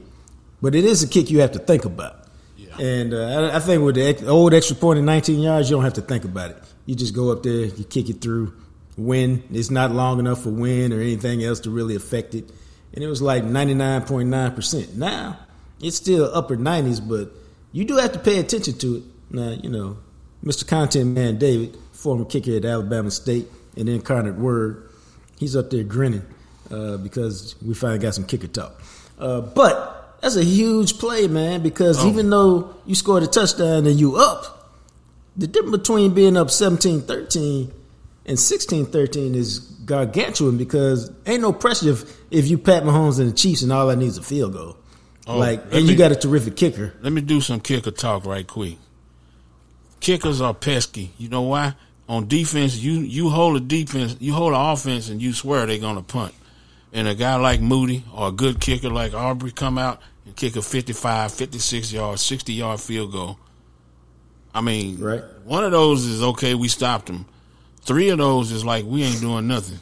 but 0.60 0.74
it 0.74 0.84
is 0.84 1.02
a 1.02 1.08
kick 1.08 1.30
you 1.30 1.40
have 1.40 1.52
to 1.52 1.58
think 1.58 1.84
about. 1.84 2.28
Yeah. 2.56 2.78
And 2.78 3.14
uh, 3.14 3.50
I, 3.52 3.56
I, 3.56 3.60
think 3.60 3.82
with 3.82 3.94
the 3.94 4.26
old 4.26 4.54
extra 4.54 4.76
point 4.76 4.98
in 4.98 5.04
19 5.04 5.40
yards, 5.40 5.70
you 5.70 5.76
don't 5.76 5.84
have 5.84 5.94
to 5.94 6.02
think 6.02 6.24
about 6.24 6.50
it. 6.50 6.62
You 6.86 6.94
just 6.94 7.14
go 7.14 7.30
up 7.30 7.42
there, 7.42 7.66
you 7.66 7.84
kick 7.84 8.08
it 8.08 8.20
through. 8.20 8.54
Win. 8.96 9.42
It's 9.50 9.70
not 9.70 9.92
long 9.92 10.18
enough 10.18 10.42
for 10.42 10.50
win 10.50 10.92
or 10.92 11.00
anything 11.00 11.42
else 11.42 11.60
to 11.60 11.70
really 11.70 11.96
affect 11.96 12.34
it. 12.34 12.50
And 12.92 13.02
it 13.02 13.06
was 13.06 13.22
like 13.22 13.44
99.9%. 13.44 14.96
Now, 14.96 15.38
it's 15.82 15.96
still 15.96 16.30
upper 16.32 16.56
90s, 16.56 17.06
but 17.06 17.32
you 17.72 17.84
do 17.84 17.96
have 17.96 18.12
to 18.12 18.18
pay 18.18 18.38
attention 18.38 18.78
to 18.78 18.96
it. 18.96 19.02
Now, 19.30 19.50
you 19.50 19.68
know, 19.68 19.98
Mr. 20.44 20.66
Content 20.66 21.14
Man 21.14 21.38
David, 21.38 21.76
former 21.92 22.24
kicker 22.24 22.56
at 22.56 22.64
Alabama 22.64 23.10
State 23.10 23.48
and 23.76 23.88
incarnate 23.88 24.36
word, 24.36 24.88
he's 25.38 25.56
up 25.56 25.70
there 25.70 25.84
grinning 25.84 26.24
uh, 26.70 26.96
because 26.98 27.56
we 27.60 27.74
finally 27.74 27.98
got 27.98 28.14
some 28.14 28.24
kicker 28.24 28.46
talk. 28.46 28.80
Uh, 29.18 29.40
but 29.40 30.18
that's 30.20 30.36
a 30.36 30.44
huge 30.44 30.98
play, 30.98 31.26
man, 31.26 31.62
because 31.62 32.02
oh. 32.04 32.08
even 32.08 32.30
though 32.30 32.74
you 32.86 32.94
scored 32.94 33.22
a 33.22 33.26
touchdown 33.26 33.86
and 33.86 33.98
you 33.98 34.16
up, 34.16 34.72
the 35.36 35.46
difference 35.46 35.78
between 35.78 36.14
being 36.14 36.36
up 36.36 36.50
17 36.50 37.02
13 37.02 37.72
and 38.26 38.38
16 38.38 38.86
13 38.86 39.34
is 39.34 39.58
gargantuan 39.58 40.58
because 40.58 41.10
ain't 41.26 41.40
no 41.42 41.52
pressure 41.52 41.90
if, 41.90 42.16
if 42.30 42.48
you 42.48 42.58
pat 42.58 42.84
Mahomes 42.84 43.18
and 43.18 43.30
the 43.30 43.34
Chiefs 43.34 43.62
and 43.62 43.72
all 43.72 43.90
I 43.90 43.94
need 43.94 44.06
is 44.06 44.18
a 44.18 44.22
field 44.22 44.52
goal. 44.52 44.76
Oh, 45.26 45.38
like, 45.38 45.62
and 45.64 45.86
me, 45.86 45.92
you 45.92 45.96
got 45.96 46.12
a 46.12 46.16
terrific 46.16 46.56
kicker. 46.56 46.94
Let 47.00 47.12
me 47.12 47.20
do 47.20 47.40
some 47.40 47.60
kicker 47.60 47.90
talk 47.90 48.26
right 48.26 48.46
quick. 48.46 48.76
Kickers 50.00 50.40
are 50.40 50.52
pesky. 50.52 51.12
You 51.16 51.28
know 51.28 51.42
why? 51.42 51.74
on 52.08 52.28
defense, 52.28 52.76
you 52.76 52.92
you 53.00 53.30
hold 53.30 53.56
a 53.56 53.60
defense, 53.60 54.16
you 54.20 54.34
hold 54.34 54.52
an 54.52 54.60
offense, 54.60 55.08
and 55.08 55.22
you 55.22 55.32
swear 55.32 55.64
they're 55.64 55.78
gonna 55.78 56.02
punt. 56.02 56.34
And 56.92 57.08
a 57.08 57.14
guy 57.14 57.36
like 57.36 57.62
Moody 57.62 58.04
or 58.14 58.28
a 58.28 58.32
good 58.32 58.60
kicker 58.60 58.90
like 58.90 59.14
Aubrey 59.14 59.50
come 59.50 59.78
out 59.78 60.02
and 60.26 60.36
kick 60.36 60.56
a 60.56 60.62
55, 60.62 61.32
56 61.32 61.90
yard, 61.90 62.18
60 62.18 62.52
yard 62.52 62.80
field 62.80 63.12
goal. 63.12 63.38
I 64.54 64.60
mean, 64.60 65.00
right. 65.00 65.22
one 65.44 65.64
of 65.64 65.72
those 65.72 66.04
is 66.04 66.22
okay, 66.22 66.54
we 66.54 66.68
stopped 66.68 67.06
them. 67.06 67.24
Three 67.80 68.10
of 68.10 68.18
those 68.18 68.52
is 68.52 68.62
like 68.62 68.84
we 68.84 69.02
ain't 69.04 69.22
doing 69.22 69.48
nothing. 69.48 69.78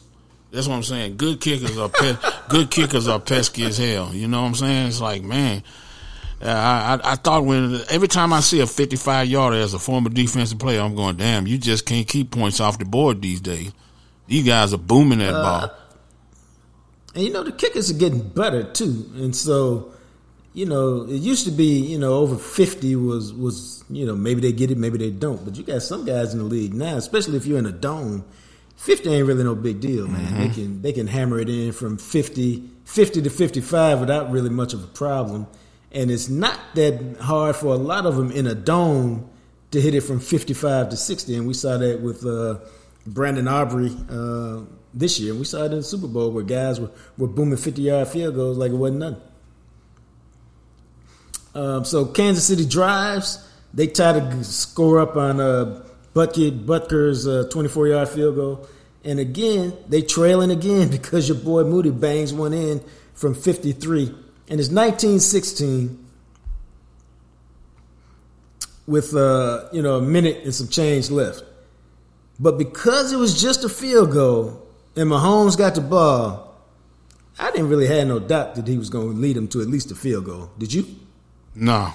That's 0.51 0.67
what 0.67 0.75
I'm 0.75 0.83
saying. 0.83 1.17
Good 1.17 1.41
kickers 1.41 1.79
are 1.79 1.89
pe- 1.89 2.17
good 2.49 2.71
kickers 2.71 3.07
are 3.07 3.21
pesky 3.21 3.65
as 3.65 3.79
hell. 3.79 4.13
You 4.13 4.29
know 4.29 4.43
what 4.43 4.49
I'm 4.49 4.55
saying? 4.55 4.89
It's 4.89 5.01
like 5.01 5.23
man, 5.23 5.63
I, 6.43 6.49
I, 7.03 7.13
I 7.13 7.15
thought 7.17 7.45
when 7.45 7.81
every 7.91 8.09
time 8.09 8.33
I 8.33 8.41
see 8.41 8.61
a 8.61 8.67
55 8.67 9.29
yarder 9.29 9.57
as 9.57 9.75
a 9.75 9.79
former 9.79 10.11
defensive 10.11 10.59
player, 10.59 10.81
I'm 10.81 10.95
going, 10.95 11.17
damn, 11.17 11.47
you 11.47 11.59
just 11.59 11.87
can't 11.87 12.07
keep 12.07 12.31
points 12.31 12.61
off 12.61 12.79
the 12.79 12.85
board 12.85 13.21
these 13.21 13.41
days. 13.41 13.73
These 14.27 14.47
guys 14.47 14.73
are 14.73 14.79
booming 14.79 15.19
that 15.19 15.35
uh, 15.35 15.43
ball. 15.43 15.77
And 17.15 17.25
you 17.25 17.33
know 17.33 17.43
the 17.43 17.53
kickers 17.53 17.91
are 17.91 17.99
getting 17.99 18.21
better 18.21 18.63
too, 18.63 19.11
and 19.17 19.35
so 19.35 19.93
you 20.53 20.67
know 20.67 21.03
it 21.03 21.17
used 21.17 21.45
to 21.47 21.51
be 21.51 21.81
you 21.81 21.99
know 21.99 22.15
over 22.15 22.37
50 22.37 22.95
was 22.97 23.33
was 23.33 23.85
you 23.91 24.07
know 24.07 24.15
maybe 24.15 24.41
they 24.41 24.53
get 24.53 24.71
it, 24.71 24.79
maybe 24.79 24.99
they 24.99 25.11
don't. 25.11 25.45
But 25.45 25.57
you 25.57 25.65
got 25.65 25.83
some 25.83 26.05
guys 26.05 26.33
in 26.33 26.39
the 26.39 26.45
league 26.45 26.73
now, 26.73 26.97
especially 26.97 27.37
if 27.37 27.47
you're 27.47 27.59
in 27.59 27.67
a 27.67 27.73
dome. 27.73 28.25
50 28.81 29.11
ain't 29.11 29.27
really 29.27 29.45
no 29.45 29.55
big 29.55 29.81
deal, 29.81 30.07
man. 30.09 30.25
Mm-hmm. 30.25 30.40
They 30.40 30.49
can 30.49 30.83
they 30.83 30.93
can 30.93 31.07
hammer 31.07 31.38
it 31.38 31.49
in 31.49 31.73
from 31.73 31.97
50, 31.97 32.69
50 32.85 33.23
to 33.23 33.31
55 33.31 34.01
without 34.01 34.31
really 34.31 34.51
much 34.51 34.75
of 34.75 34.83
a 34.83 34.88
problem 34.88 35.47
and 35.93 36.11
it's 36.11 36.29
not 36.29 36.59
that 36.75 37.16
hard 37.21 37.57
for 37.57 37.69
a 37.69 37.77
lot 37.77 38.07
of 38.07 38.16
them 38.16 38.31
in 38.31 38.47
a 38.47 38.55
dome 38.55 39.29
to 39.73 39.81
hit 39.81 39.95
it 39.95 40.03
from 40.03 40.21
55 40.21 40.90
to 40.90 40.97
60. 40.97 41.35
And 41.35 41.49
we 41.49 41.55
saw 41.55 41.79
that 41.79 42.01
with 42.01 42.25
uh, 42.25 42.59
Brandon 43.07 43.49
Aubrey 43.49 43.97
uh, 44.09 44.61
this 44.95 45.19
year. 45.19 45.33
And 45.33 45.40
we 45.40 45.45
saw 45.45 45.64
it 45.64 45.73
in 45.73 45.79
the 45.79 45.83
Super 45.83 46.07
Bowl 46.07 46.31
where 46.31 46.45
guys 46.45 46.81
were, 46.81 46.90
were 47.19 47.27
booming 47.27 47.57
50 47.57 47.83
yard 47.83 48.09
field 48.09 48.37
goals 48.37 48.57
like 48.57 48.71
it 48.71 48.77
wasn't 48.77 49.01
nothing. 49.01 49.23
Um, 51.55 51.85
so 51.85 52.07
Kansas 52.07 52.47
City 52.47 52.64
drives. 52.64 53.45
They 53.75 53.88
try 53.88 54.12
to 54.12 54.45
score 54.45 55.01
up 55.01 55.16
on 55.16 55.40
uh, 55.40 55.85
Butker, 56.14 56.66
Butker's 56.66 57.27
24 57.51 57.88
yard 57.88 58.09
field 58.09 58.37
goal. 58.37 58.68
And 59.05 59.18
again, 59.18 59.73
they 59.88 60.03
trailing 60.03 60.51
again 60.51 60.88
because 60.90 61.29
your 61.29 61.38
boy 61.38 61.64
Moody 61.64 61.90
bangs 61.90 62.33
one 62.33 62.53
in 62.53 62.83
from 63.14 63.35
53 63.35 64.14
and 64.51 64.59
it's 64.59 64.68
1916 64.68 66.07
with 68.87 69.14
uh, 69.14 69.68
you 69.73 69.81
know 69.81 69.99
a 69.99 70.03
minute 70.03 70.42
and 70.42 70.55
some 70.55 70.68
change 70.68 71.11
left. 71.11 71.44
But 72.40 72.59
because 72.59 73.12
it 73.12 73.16
was 73.16 73.40
just 73.40 73.64
a 73.64 73.68
field 73.68 74.12
goal 74.12 74.66
and 74.96 75.09
Mahomes 75.09 75.57
got 75.57 75.77
the 75.77 75.81
ball, 75.81 76.57
I 77.38 77.53
didn't 77.53 77.68
really 77.68 77.87
have 77.87 78.09
no 78.09 78.18
doubt 78.18 78.57
that 78.57 78.66
he 78.66 78.77
was 78.77 78.90
going 78.90 79.12
to 79.12 79.16
lead 79.16 79.37
them 79.37 79.46
to 79.49 79.61
at 79.61 79.68
least 79.68 79.92
a 79.92 79.94
field 79.94 80.25
goal. 80.25 80.51
Did 80.59 80.73
you? 80.73 80.85
No, 81.55 81.92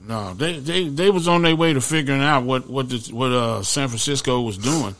no. 0.00 0.34
They 0.34 0.58
they 0.58 0.88
they 0.88 1.10
was 1.10 1.28
on 1.28 1.42
their 1.42 1.56
way 1.56 1.72
to 1.72 1.80
figuring 1.80 2.22
out 2.22 2.44
what 2.44 2.68
what 2.68 2.88
the, 2.88 2.98
what 3.12 3.32
uh, 3.32 3.62
San 3.62 3.88
Francisco 3.88 4.40
was 4.40 4.58
doing. 4.58 4.94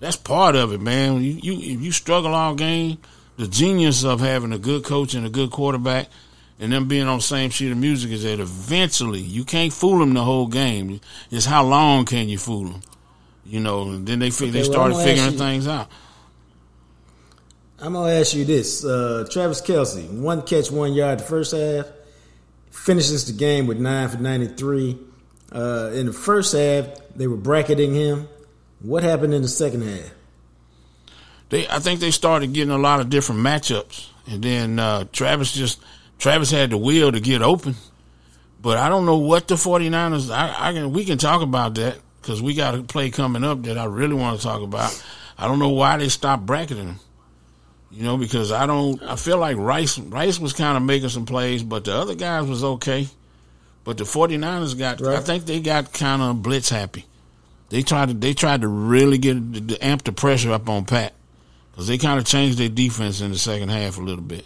That's 0.00 0.16
part 0.16 0.56
of 0.56 0.72
it, 0.72 0.80
man. 0.80 1.22
You 1.22 1.32
you 1.32 1.54
you 1.54 1.92
struggle 1.92 2.34
all 2.34 2.54
game. 2.54 2.98
The 3.36 3.46
genius 3.46 4.04
of 4.04 4.20
having 4.20 4.52
a 4.52 4.58
good 4.58 4.84
coach 4.84 5.14
and 5.14 5.26
a 5.26 5.30
good 5.30 5.50
quarterback 5.50 6.08
and 6.58 6.72
them 6.72 6.88
being 6.88 7.06
on 7.06 7.18
the 7.18 7.22
same 7.22 7.50
sheet 7.50 7.70
of 7.70 7.78
music 7.78 8.10
is 8.10 8.22
that 8.22 8.40
eventually 8.40 9.20
you 9.20 9.44
can't 9.44 9.72
fool 9.72 9.98
them 9.98 10.14
the 10.14 10.24
whole 10.24 10.46
game. 10.46 11.00
It's 11.30 11.44
how 11.44 11.64
long 11.64 12.04
can 12.04 12.28
you 12.28 12.38
fool 12.38 12.64
them? 12.64 12.80
You 13.44 13.60
know, 13.60 13.82
and 13.82 14.06
then 14.06 14.18
they 14.18 14.28
okay, 14.28 14.50
they 14.50 14.62
started 14.62 14.94
well, 14.94 15.04
figuring 15.04 15.32
you, 15.32 15.38
things 15.38 15.68
out. 15.68 15.88
I'm 17.78 17.92
gonna 17.92 18.12
ask 18.12 18.34
you 18.34 18.44
this: 18.44 18.84
uh, 18.84 19.26
Travis 19.30 19.60
Kelce, 19.60 20.10
one 20.10 20.42
catch, 20.42 20.70
one 20.70 20.94
yard, 20.94 21.20
the 21.20 21.24
first 21.24 21.52
half, 21.52 21.86
finishes 22.76 23.26
the 23.26 23.32
game 23.32 23.66
with 23.66 23.78
nine 23.78 24.08
for 24.08 24.18
93. 24.18 24.98
Uh, 25.52 25.90
in 25.94 26.06
the 26.06 26.12
first 26.12 26.52
half, 26.52 26.86
they 27.14 27.26
were 27.26 27.36
bracketing 27.36 27.94
him. 27.94 28.28
What 28.80 29.02
happened 29.02 29.34
in 29.34 29.42
the 29.42 29.48
second 29.48 29.82
half? 29.82 30.10
They, 31.48 31.66
I 31.68 31.78
think 31.78 32.00
they 32.00 32.10
started 32.10 32.52
getting 32.52 32.72
a 32.72 32.78
lot 32.78 33.00
of 33.00 33.08
different 33.08 33.40
matchups, 33.40 34.08
and 34.26 34.42
then 34.42 34.78
uh, 34.78 35.04
Travis 35.12 35.52
just 35.52 35.80
Travis 36.18 36.50
had 36.50 36.70
the 36.70 36.78
will 36.78 37.12
to 37.12 37.20
get 37.20 37.40
open, 37.40 37.76
but 38.60 38.78
I 38.78 38.88
don't 38.88 39.06
know 39.06 39.18
what 39.18 39.46
the 39.46 39.54
49ers. 39.54 40.30
I, 40.30 40.70
I 40.70 40.72
can 40.72 40.92
we 40.92 41.04
can 41.04 41.18
talk 41.18 41.42
about 41.42 41.76
that 41.76 41.98
because 42.20 42.42
we 42.42 42.54
got 42.54 42.74
a 42.74 42.82
play 42.82 43.10
coming 43.10 43.44
up 43.44 43.62
that 43.62 43.78
I 43.78 43.84
really 43.84 44.14
want 44.14 44.38
to 44.38 44.42
talk 44.44 44.62
about. 44.62 45.00
I 45.38 45.46
don't 45.46 45.60
know 45.60 45.70
why 45.70 45.96
they 45.98 46.08
stopped 46.08 46.44
bracketing 46.44 46.88
him. 46.88 47.00
You 47.96 48.02
know, 48.02 48.18
because 48.18 48.52
I 48.52 48.66
don't. 48.66 49.02
I 49.02 49.16
feel 49.16 49.38
like 49.38 49.56
Rice 49.56 49.98
Rice 49.98 50.38
was 50.38 50.52
kind 50.52 50.76
of 50.76 50.82
making 50.82 51.08
some 51.08 51.24
plays, 51.24 51.62
but 51.62 51.86
the 51.86 51.94
other 51.94 52.14
guys 52.14 52.46
was 52.46 52.62
okay. 52.62 53.08
But 53.84 53.96
the 53.96 54.04
49ers 54.04 54.78
got. 54.78 55.00
Right. 55.00 55.16
I 55.16 55.20
think 55.20 55.46
they 55.46 55.60
got 55.60 55.94
kind 55.94 56.20
of 56.20 56.42
blitz 56.42 56.68
happy. 56.68 57.06
They 57.70 57.80
tried 57.80 58.08
to. 58.08 58.14
They 58.14 58.34
tried 58.34 58.60
to 58.60 58.68
really 58.68 59.16
get 59.16 59.66
the 59.66 59.82
amp 59.82 60.04
the 60.04 60.12
pressure 60.12 60.52
up 60.52 60.68
on 60.68 60.84
Pat 60.84 61.14
because 61.70 61.86
they 61.86 61.96
kind 61.96 62.20
of 62.20 62.26
changed 62.26 62.58
their 62.58 62.68
defense 62.68 63.22
in 63.22 63.30
the 63.30 63.38
second 63.38 63.70
half 63.70 63.96
a 63.96 64.02
little 64.02 64.22
bit. 64.22 64.44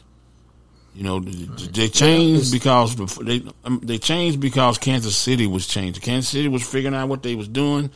You 0.95 1.03
know, 1.03 1.19
they 1.19 1.89
changed 1.89 2.53
because 2.53 2.95
they 3.17 3.43
um, 3.65 3.81
they 3.83 3.99
changed 3.99 4.39
because 4.39 4.79
Kansas 4.79 5.17
City 5.17 5.49
was 5.49 5.67
changed. 5.67 6.03
Kansas 6.03 6.31
City 6.31 6.47
was 6.47 6.63
figuring 6.63 6.95
out 6.95 7.09
what 7.09 7.25
they 7.25 7.35
was 7.35 7.49
doing, 7.49 7.91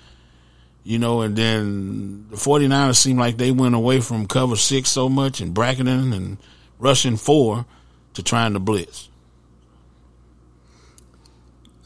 you 0.85 0.99
know, 0.99 1.23
and 1.23 1.35
then 1.35 2.27
the 2.31 2.37
49ers 2.37 2.97
seemed 2.97 3.19
like 3.19 3.37
they 3.37 3.51
went 3.51 3.75
away 3.75 4.01
from 4.01 4.27
cover 4.27 4.57
six 4.57 4.91
so 4.91 5.09
much 5.09 5.41
and 5.41 5.53
bracketing 5.55 6.13
and 6.13 6.39
rushing 6.79 7.17
four 7.17 7.67
to 8.15 8.23
trying 8.23 8.53
to 8.53 8.61
blitz. 8.61 9.09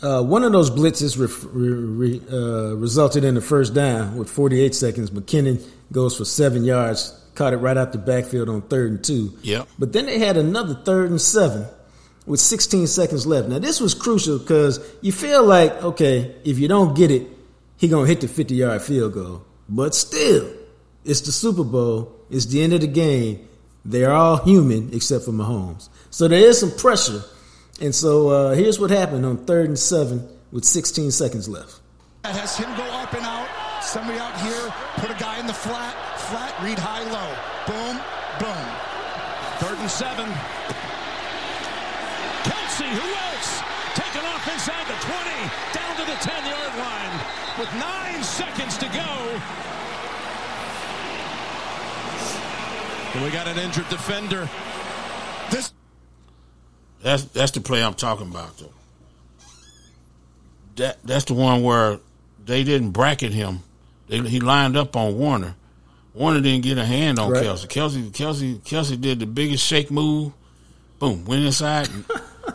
Uh, 0.03 0.23
one 0.23 0.45
of 0.45 0.53
those 0.53 0.71
blitzes 0.71 1.19
re- 1.19 2.19
re- 2.19 2.23
uh, 2.31 2.75
resulted 2.77 3.25
in 3.25 3.35
the 3.35 3.41
first 3.41 3.75
down 3.75 4.17
with 4.17 4.29
48 4.31 4.75
seconds. 4.75 5.11
McKinnon 5.11 5.65
goes 5.91 6.17
for 6.17 6.25
seven 6.25 6.65
yards 6.65 7.19
caught 7.39 7.53
it 7.53 7.59
right 7.59 7.77
out 7.77 7.93
the 7.93 7.99
backfield 7.99 8.49
on 8.49 8.61
third 8.63 8.91
and 8.91 9.05
two. 9.05 9.33
Yep. 9.43 9.69
But 9.79 9.93
then 9.93 10.07
they 10.07 10.19
had 10.19 10.37
another 10.37 10.75
third 10.75 11.11
and 11.11 11.21
seven 11.21 11.67
with 12.27 12.41
16 12.41 12.89
seconds 12.89 13.27
left. 13.27 13.49
Now 13.49 13.61
this 13.61 13.81
was 13.81 13.95
crucial 13.95 14.39
because 14.39 14.81
you 15.01 15.13
feel 15.13 15.45
like 15.45 15.73
okay, 15.83 16.35
if 16.45 16.59
you 16.59 16.69
don't 16.69 16.95
get 16.95 17.11
it, 17.11 17.27
he 17.79 17.89
gonna 17.89 18.07
hit 18.07 18.21
the 18.21 18.29
50 18.29 18.55
yard 18.55 18.83
field 18.83 19.15
goal. 19.15 19.43
But 19.69 19.95
still, 19.95 20.53
it's 21.05 21.23
the 21.23 21.33
Super 21.33 21.65
Bowl. 21.65 22.15
It's 22.31 22.45
the 22.45 22.63
end 22.63 22.75
of 22.75 22.83
the 22.83 22.87
game. 22.87 23.49
They're 23.85 24.13
all 24.13 24.37
human 24.37 24.91
except 24.93 25.25
for 25.25 25.33
Mahomes. 25.33 25.89
So 26.11 26.29
there 26.29 26.41
is 26.47 26.61
some 26.61 26.71
pressure. 26.73 27.23
And 27.81 27.95
so 27.95 28.29
uh, 28.29 28.55
here's 28.55 28.79
what 28.79 28.91
happened 28.91 29.25
on 29.25 29.47
third 29.47 29.69
and 29.69 29.79
seven 29.79 30.29
with 30.53 30.65
16 30.65 31.11
seconds 31.13 31.49
left. 31.49 31.81
Has 32.25 32.59
him 32.59 32.69
go 32.77 32.83
up 32.83 33.15
and 33.15 33.25
out. 33.25 33.49
Somebody 33.83 34.19
out 34.19 34.39
here 34.43 34.75
put 34.97 35.11
a 35.11 35.15
guy 35.15 35.39
in 35.41 35.47
the 35.47 35.55
flat 35.55 35.95
flat, 36.29 36.53
read 36.61 36.79
high 36.79 37.05
low. 37.09 37.31
Boom, 37.65 37.97
boom. 38.37 38.67
Third 39.65 39.79
and 39.81 39.89
seven. 39.91 40.29
Kelce, 42.45 42.85
who 42.85 43.09
else? 43.09 43.51
Taken 43.97 44.25
off 44.29 44.45
inside 44.53 44.85
the 44.93 44.99
20, 45.09 45.17
down 45.73 45.93
to 45.97 46.05
the 46.05 46.19
10 46.21 46.53
yard 46.53 46.73
line 46.77 46.88
with 47.59 47.73
nine 47.75 48.23
seconds 48.23 48.79
to 48.79 48.87
go. 48.87 49.41
And 53.15 53.25
we 53.25 53.31
got 53.31 53.49
an 53.49 53.59
injured 53.59 53.89
defender. 53.89 54.49
This. 55.51 55.73
That's 57.03 57.25
that's 57.25 57.53
the 57.53 57.61
play 57.61 57.83
I'm 57.83 57.95
talking 57.95 58.29
about, 58.29 58.57
though. 58.59 58.73
That 60.77 60.99
that's 61.05 61.25
the 61.25 61.35
one 61.35 61.63
where 61.63 61.99
they 62.45 62.65
didn't 62.65 62.91
bracket 62.91 63.33
him. 63.33 63.61
They, 64.09 64.21
he 64.21 64.41
lined 64.41 64.77
up 64.77 64.97
on 64.97 65.19
Warner, 65.19 65.55
Warner 66.19 66.41
didn't 66.41 66.65
get 66.65 66.79
a 66.79 66.85
hand 66.85 67.21
on 67.21 67.31
right. 67.31 67.45
Kelce. 67.45 67.69
Kelce, 67.69 68.11
Kelce, 68.11 68.59
Kelce 68.61 69.01
did 69.01 69.21
the 69.21 69.27
biggest 69.27 69.65
shake 69.65 69.89
move. 69.89 70.33
Boom, 70.99 71.25
went 71.25 71.45
inside. 71.45 71.89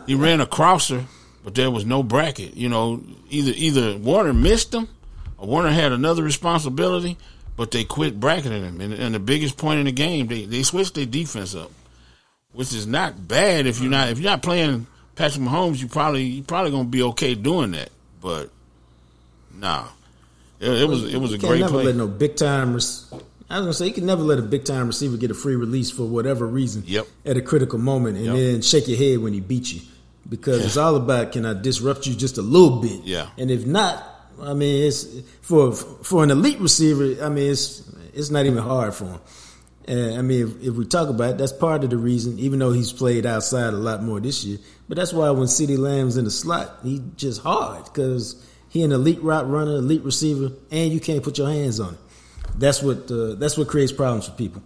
he 0.06 0.14
ran 0.14 0.42
a 0.42 0.46
crosser, 0.46 1.06
but 1.42 1.54
there 1.54 1.70
was 1.70 1.86
no 1.86 2.02
bracket. 2.02 2.54
You 2.56 2.68
know, 2.68 3.02
either 3.30 3.52
either 3.56 3.96
Warner 3.96 4.34
missed 4.34 4.74
him, 4.74 4.82
or 4.82 4.88
Warner 5.46 5.70
had 5.70 5.92
another 5.92 6.22
responsibility, 6.22 7.16
but 7.56 7.70
they 7.70 7.84
quit 7.84 8.18
bracketing 8.18 8.64
him. 8.64 8.80
And, 8.80 8.92
and 8.92 9.14
the 9.14 9.20
biggest 9.20 9.56
point 9.56 9.80
in 9.80 9.86
the 9.86 9.92
game, 9.92 10.26
they 10.26 10.44
they 10.44 10.62
switched 10.62 10.94
their 10.94 11.06
defense 11.06 11.54
up, 11.54 11.70
which 12.52 12.72
is 12.72 12.86
not 12.86 13.28
bad 13.28 13.66
if 13.66 13.80
you're 13.80 13.90
not 13.90 14.10
if 14.10 14.18
you're 14.18 14.30
not 14.30 14.42
playing 14.42 14.86
Patrick 15.16 15.42
Mahomes. 15.42 15.80
You 15.80 15.88
probably 15.88 16.24
you 16.24 16.42
probably 16.42 16.70
gonna 16.70 16.84
be 16.84 17.02
okay 17.02 17.34
doing 17.34 17.72
that, 17.72 17.90
but 18.20 18.50
nah. 19.54 19.86
It, 20.60 20.82
it 20.82 20.88
was 20.88 21.12
it 21.12 21.18
was 21.18 21.32
a 21.32 21.38
great 21.38 21.60
never 21.60 21.72
play. 21.72 21.84
Let 21.84 21.96
no 21.96 22.06
big 22.06 22.36
time 22.36 22.78
I 23.50 23.58
was 23.58 23.66
gonna 23.66 23.72
say 23.74 23.86
you 23.86 23.92
can 23.92 24.06
never 24.06 24.22
let 24.22 24.38
a 24.38 24.42
big 24.42 24.64
time 24.64 24.86
receiver 24.86 25.16
get 25.16 25.30
a 25.30 25.34
free 25.34 25.56
release 25.56 25.90
for 25.90 26.04
whatever 26.04 26.46
reason. 26.46 26.82
Yep. 26.86 27.06
At 27.24 27.36
a 27.36 27.42
critical 27.42 27.78
moment, 27.78 28.16
and 28.16 28.26
yep. 28.26 28.36
then 28.36 28.62
shake 28.62 28.88
your 28.88 28.98
head 28.98 29.18
when 29.18 29.32
he 29.32 29.40
beats 29.40 29.72
you, 29.72 29.82
because 30.28 30.60
yeah. 30.60 30.66
it's 30.66 30.76
all 30.76 30.96
about 30.96 31.32
can 31.32 31.44
I 31.44 31.60
disrupt 31.60 32.06
you 32.06 32.14
just 32.14 32.38
a 32.38 32.42
little 32.42 32.80
bit? 32.80 33.02
Yeah. 33.04 33.28
And 33.36 33.50
if 33.50 33.66
not, 33.66 34.02
I 34.40 34.54
mean, 34.54 34.86
it's 34.86 35.06
for 35.42 35.72
for 35.72 36.22
an 36.22 36.30
elite 36.30 36.58
receiver. 36.60 37.24
I 37.24 37.28
mean, 37.28 37.50
it's 37.50 37.82
it's 38.12 38.30
not 38.30 38.46
even 38.46 38.62
hard 38.62 38.94
for 38.94 39.06
him. 39.06 39.20
And 39.86 40.18
I 40.18 40.22
mean, 40.22 40.48
if, 40.48 40.68
if, 40.68 40.74
we 40.74 40.86
talk 40.86 41.10
about 41.10 41.32
it, 41.32 41.38
that's 41.38 41.52
part 41.52 41.84
of 41.84 41.90
the 41.90 41.98
reason. 41.98 42.38
Even 42.38 42.58
though 42.58 42.72
he's 42.72 42.92
played 42.92 43.26
outside 43.26 43.74
a 43.74 43.76
lot 43.76 44.02
more 44.02 44.18
this 44.18 44.44
year, 44.44 44.58
but 44.88 44.96
that's 44.96 45.12
why 45.12 45.30
when 45.30 45.46
CeeDee 45.46 45.78
Lamb's 45.78 46.16
in 46.16 46.24
the 46.24 46.30
slot, 46.30 46.78
he 46.82 47.02
just 47.16 47.42
hard 47.42 47.84
because 47.84 48.42
he 48.70 48.82
an 48.82 48.92
elite 48.92 49.22
route 49.22 49.48
runner, 49.48 49.76
elite 49.76 50.02
receiver, 50.02 50.52
and 50.70 50.92
you 50.92 51.00
can't 51.00 51.22
put 51.22 51.38
your 51.38 51.48
hands 51.48 51.80
on 51.80 51.94
it. 51.94 52.00
That's 52.56 52.82
what 52.82 53.10
uh, 53.10 53.34
that's 53.34 53.58
what 53.58 53.68
creates 53.68 53.92
problems 53.92 54.26
for 54.26 54.32
people. 54.32 54.62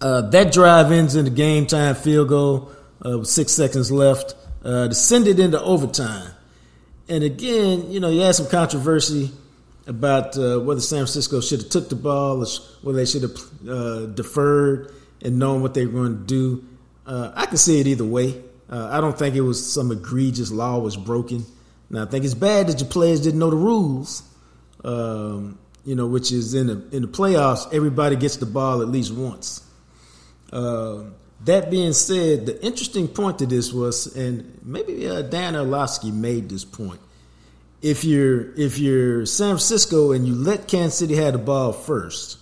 Uh, 0.00 0.22
that 0.22 0.52
drive 0.52 0.92
ends 0.92 1.16
in 1.16 1.24
the 1.24 1.30
game 1.30 1.66
time 1.66 1.94
field 1.94 2.28
goal 2.28 2.70
uh, 3.04 3.18
with 3.18 3.28
six 3.28 3.52
seconds 3.52 3.90
left. 3.90 4.34
Uh, 4.64 4.88
descended 4.88 5.38
into 5.38 5.62
overtime. 5.62 6.32
And 7.08 7.22
again, 7.22 7.90
you 7.90 8.00
know, 8.00 8.10
you 8.10 8.20
had 8.20 8.34
some 8.34 8.48
controversy 8.48 9.30
about 9.86 10.36
uh, 10.36 10.58
whether 10.58 10.80
San 10.80 10.98
Francisco 10.98 11.40
should 11.40 11.62
have 11.62 11.70
took 11.70 11.88
the 11.88 11.96
ball 11.96 12.42
or 12.42 12.46
whether 12.82 12.98
they 12.98 13.06
should 13.06 13.22
have 13.22 13.36
uh, 13.68 14.06
deferred 14.06 14.92
and 15.22 15.38
known 15.38 15.62
what 15.62 15.74
they 15.74 15.86
were 15.86 15.92
going 15.92 16.18
to 16.18 16.24
do. 16.24 16.64
Uh, 17.06 17.30
I 17.34 17.46
can 17.46 17.56
see 17.56 17.80
it 17.80 17.86
either 17.86 18.04
way. 18.04 18.42
Uh, 18.68 18.88
I 18.90 19.00
don't 19.00 19.16
think 19.16 19.36
it 19.36 19.42
was 19.42 19.72
some 19.72 19.92
egregious 19.92 20.50
law 20.50 20.78
was 20.78 20.96
broken. 20.96 21.44
Now 21.88 22.02
I 22.02 22.06
think 22.06 22.24
it's 22.24 22.34
bad 22.34 22.66
that 22.66 22.80
your 22.80 22.90
players 22.90 23.20
didn't 23.20 23.38
know 23.38 23.50
the 23.50 23.56
rules. 23.56 24.22
Um, 24.82 25.58
you 25.84 25.94
know, 25.94 26.08
which 26.08 26.32
is 26.32 26.54
in 26.54 26.66
the 26.66 26.96
in 26.96 27.02
the 27.02 27.08
playoffs, 27.08 27.72
everybody 27.72 28.16
gets 28.16 28.36
the 28.36 28.46
ball 28.46 28.82
at 28.82 28.88
least 28.88 29.14
once. 29.14 29.62
Uh, 30.52 31.04
that 31.44 31.70
being 31.70 31.92
said, 31.92 32.46
the 32.46 32.64
interesting 32.64 33.08
point 33.08 33.38
to 33.38 33.46
this 33.46 33.72
was, 33.72 34.14
and 34.16 34.58
maybe 34.62 35.08
uh, 35.08 35.22
Dan 35.22 35.54
Orlovsky 35.54 36.10
made 36.10 36.48
this 36.48 36.64
point. 36.64 37.00
If 37.82 38.04
you're 38.04 38.54
if 38.58 38.78
you're 38.78 39.26
San 39.26 39.50
Francisco 39.50 40.12
and 40.12 40.26
you 40.26 40.34
let 40.34 40.66
Kansas 40.66 40.98
City 40.98 41.14
have 41.16 41.34
the 41.34 41.38
ball 41.38 41.72
first, 41.72 42.38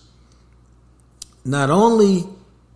not 1.43 1.69
only 1.69 2.23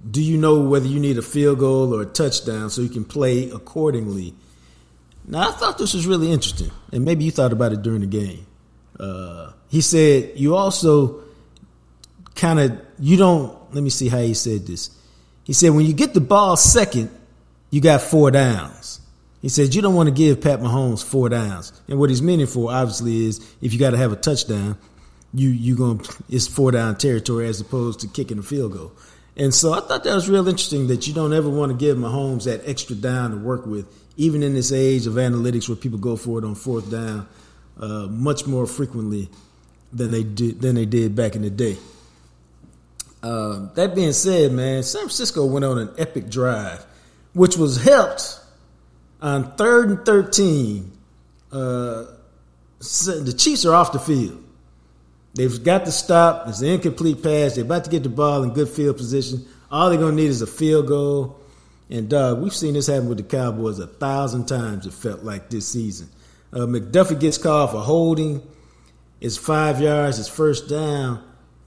do 0.10 0.22
you 0.22 0.38
know 0.38 0.62
whether 0.62 0.86
you 0.86 1.00
need 1.00 1.18
a 1.18 1.22
field 1.22 1.60
goal 1.60 1.96
or 1.96 2.02
a 2.02 2.06
touchdown 2.06 2.70
so 2.70 2.82
you 2.82 2.90
can 2.90 3.06
play 3.06 3.50
accordingly. 3.50 4.34
Now 5.26 5.50
I 5.50 5.52
thought 5.52 5.78
this 5.78 5.94
was 5.94 6.06
really 6.06 6.32
interesting, 6.32 6.72
and 6.92 7.06
maybe 7.06 7.24
you 7.24 7.32
thought 7.32 7.54
about 7.54 7.72
it 7.72 7.82
during 7.82 8.02
the 8.02 8.08
game. 8.08 8.46
Uh, 9.00 9.54
he 9.70 9.80
said 9.80 10.34
you 10.36 10.56
also 10.56 11.24
kind 12.36 12.60
of 12.60 12.80
you 13.00 13.16
don't. 13.16 13.58
Let 13.74 13.84
me 13.84 13.90
see 13.90 14.10
how 14.10 14.20
he 14.20 14.34
said 14.34 14.68
this 14.68 14.92
he 15.50 15.54
said, 15.54 15.72
when 15.72 15.88
you 15.88 15.94
get 15.94 16.14
the 16.14 16.22
ball 16.22 16.56
second, 16.56 17.10
you 17.72 17.82
got 17.82 18.02
four 18.02 18.30
downs. 18.30 19.02
He 19.42 19.50
said, 19.50 19.74
you 19.74 19.82
don't 19.82 19.96
want 19.96 20.08
to 20.08 20.14
give 20.14 20.42
Pat 20.42 20.60
Mahomes 20.60 21.04
four 21.04 21.28
downs. 21.28 21.74
And 21.88 21.98
what 21.98 22.12
he's 22.12 22.22
meaning 22.22 22.46
for, 22.46 22.72
obviously, 22.72 23.26
is 23.26 23.40
if 23.60 23.74
you 23.74 23.80
got 23.80 23.90
to 23.90 23.98
have 23.98 24.12
a 24.12 24.16
touchdown, 24.16 24.78
you 25.34 25.50
you 25.50 25.76
gonna 25.76 26.04
it's 26.30 26.48
four 26.48 26.70
down 26.72 26.98
territory 26.98 27.48
as 27.48 27.60
opposed 27.60 28.02
to 28.02 28.08
kicking 28.08 28.38
a 28.38 28.44
field 28.44 28.74
goal. 28.74 28.92
And 29.36 29.52
so 29.52 29.74
I 29.74 29.80
thought 29.80 30.04
that 30.04 30.14
was 30.14 30.30
real 30.30 30.48
interesting 30.48 30.86
that 30.86 31.08
you 31.08 31.16
don't 31.16 31.34
ever 31.34 31.50
want 31.50 31.72
to 31.72 31.78
give 31.80 31.98
Mahomes 31.98 32.44
that 32.44 32.62
extra 32.70 32.96
down 32.96 33.32
to 33.32 33.38
work 33.38 33.66
with, 33.66 33.88
even 34.18 34.44
in 34.44 34.54
this 34.54 34.72
age 34.72 35.08
of 35.08 35.14
analytics 35.14 35.68
where 35.68 35.76
people 35.76 35.98
go 35.98 36.16
for 36.16 36.38
it 36.38 36.46
on 36.46 36.54
fourth 36.54 36.92
down 36.92 37.28
uh, 37.80 38.06
much 38.06 38.46
more 38.46 38.68
frequently 38.68 39.32
than 39.92 40.12
they 40.12 40.22
did 40.22 40.62
than 40.62 40.76
they 40.76 40.86
did 40.86 41.16
back 41.16 41.36
in 41.36 41.42
the 41.42 41.50
day. 41.50 41.76
Uh, 43.22 43.68
that 43.74 43.96
being 43.96 44.14
said, 44.14 44.52
man, 44.52 44.84
San 44.84 45.02
Francisco 45.02 45.46
went 45.46 45.66
on 45.66 45.78
an 45.78 45.92
epic 45.98 46.30
drive, 46.30 46.86
which 47.34 47.58
was 47.58 47.84
helped 47.84 48.40
on 49.22 49.56
third 49.56 49.90
and 49.90 50.06
13. 50.06 50.92
Uh, 51.52 52.06
the 52.80 53.36
Chiefs 53.38 53.66
are 53.66 53.74
off 53.74 53.92
the 53.92 54.00
field. 54.00 54.44
They've 55.34 55.64
got 55.64 55.86
to 55.86 55.92
stop. 55.92 56.48
It's 56.48 56.62
an 56.62 56.70
incomplete 56.70 57.22
pass. 57.22 57.56
They're 57.56 57.64
about 57.64 57.84
to 57.84 57.90
get 57.90 58.04
the 58.04 58.10
ball 58.10 58.44
in 58.44 58.54
good 58.54 58.70
field 58.70 58.98
position. 58.98 59.46
All 59.72 59.90
they're 59.90 60.00
going 60.00 60.16
to 60.16 60.22
need 60.22 60.30
is 60.30 60.42
a 60.42 60.48
field 60.48 60.88
goal. 60.88 61.40
And, 61.90 62.10
dog, 62.10 62.42
we've 62.42 62.56
seen 62.56 62.74
this 62.74 62.88
happen 62.88 63.10
with 63.10 63.18
the 63.18 63.24
Cowboys 63.24 63.80
a 63.80 63.88
thousand 63.88 64.48
times, 64.48 64.86
it 64.86 64.94
felt 64.94 65.24
like 65.24 65.50
this 65.50 65.68
season. 65.68 66.10
Uh, 66.54 66.60
McDuffie 66.60 67.20
gets 67.20 67.38
called 67.38 67.72
for 67.72 67.80
holding. 67.80 68.42
It's 69.22 69.38
five 69.38 69.82
yards. 69.82 70.20
It's 70.20 70.30
first 70.30 70.70
down. 70.70 71.24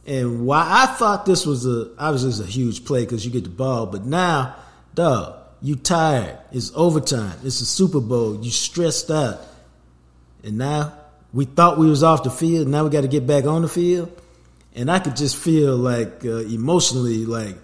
And 0.07 0.47
why 0.47 0.67
I 0.69 0.87
thought 0.87 1.27
this 1.27 1.47
was 1.47 1.67
a 1.67 1.91
obviously 1.99 2.31
it's 2.31 2.41
a 2.41 2.47
huge 2.47 2.85
play 2.85 3.05
because 3.05 3.25
you 3.25 3.31
get 3.31 3.45
the 3.45 3.51
ball, 3.51 3.87
but 3.87 4.05
now, 4.05 4.57
dog, 4.95 5.39
you 5.61 5.77
tired. 5.77 6.39
It's 6.51 6.73
overtime. 6.75 7.39
It's 7.45 7.61
a 7.61 7.67
Super 7.67 8.01
Bowl. 8.01 8.43
You 8.43 8.51
stressed 8.51 9.11
out, 9.11 9.41
and 10.43 10.59
now 10.59 10.93
we 11.33 11.45
thought 11.45 11.79
we 11.79 11.89
was 11.89 12.03
off 12.03 12.25
the 12.25 12.31
field. 12.31 12.67
Now 12.67 12.85
we 12.85 12.91
got 12.91 13.03
to 13.03 13.09
get 13.09 13.27
back 13.27 13.45
on 13.45 13.63
the 13.63 13.69
field, 13.69 14.21
and 14.75 14.91
I 14.91 14.99
could 14.99 15.15
just 15.15 15.37
feel 15.37 15.77
like 15.77 16.25
uh, 16.25 16.39
emotionally 16.39 17.25
like 17.25 17.57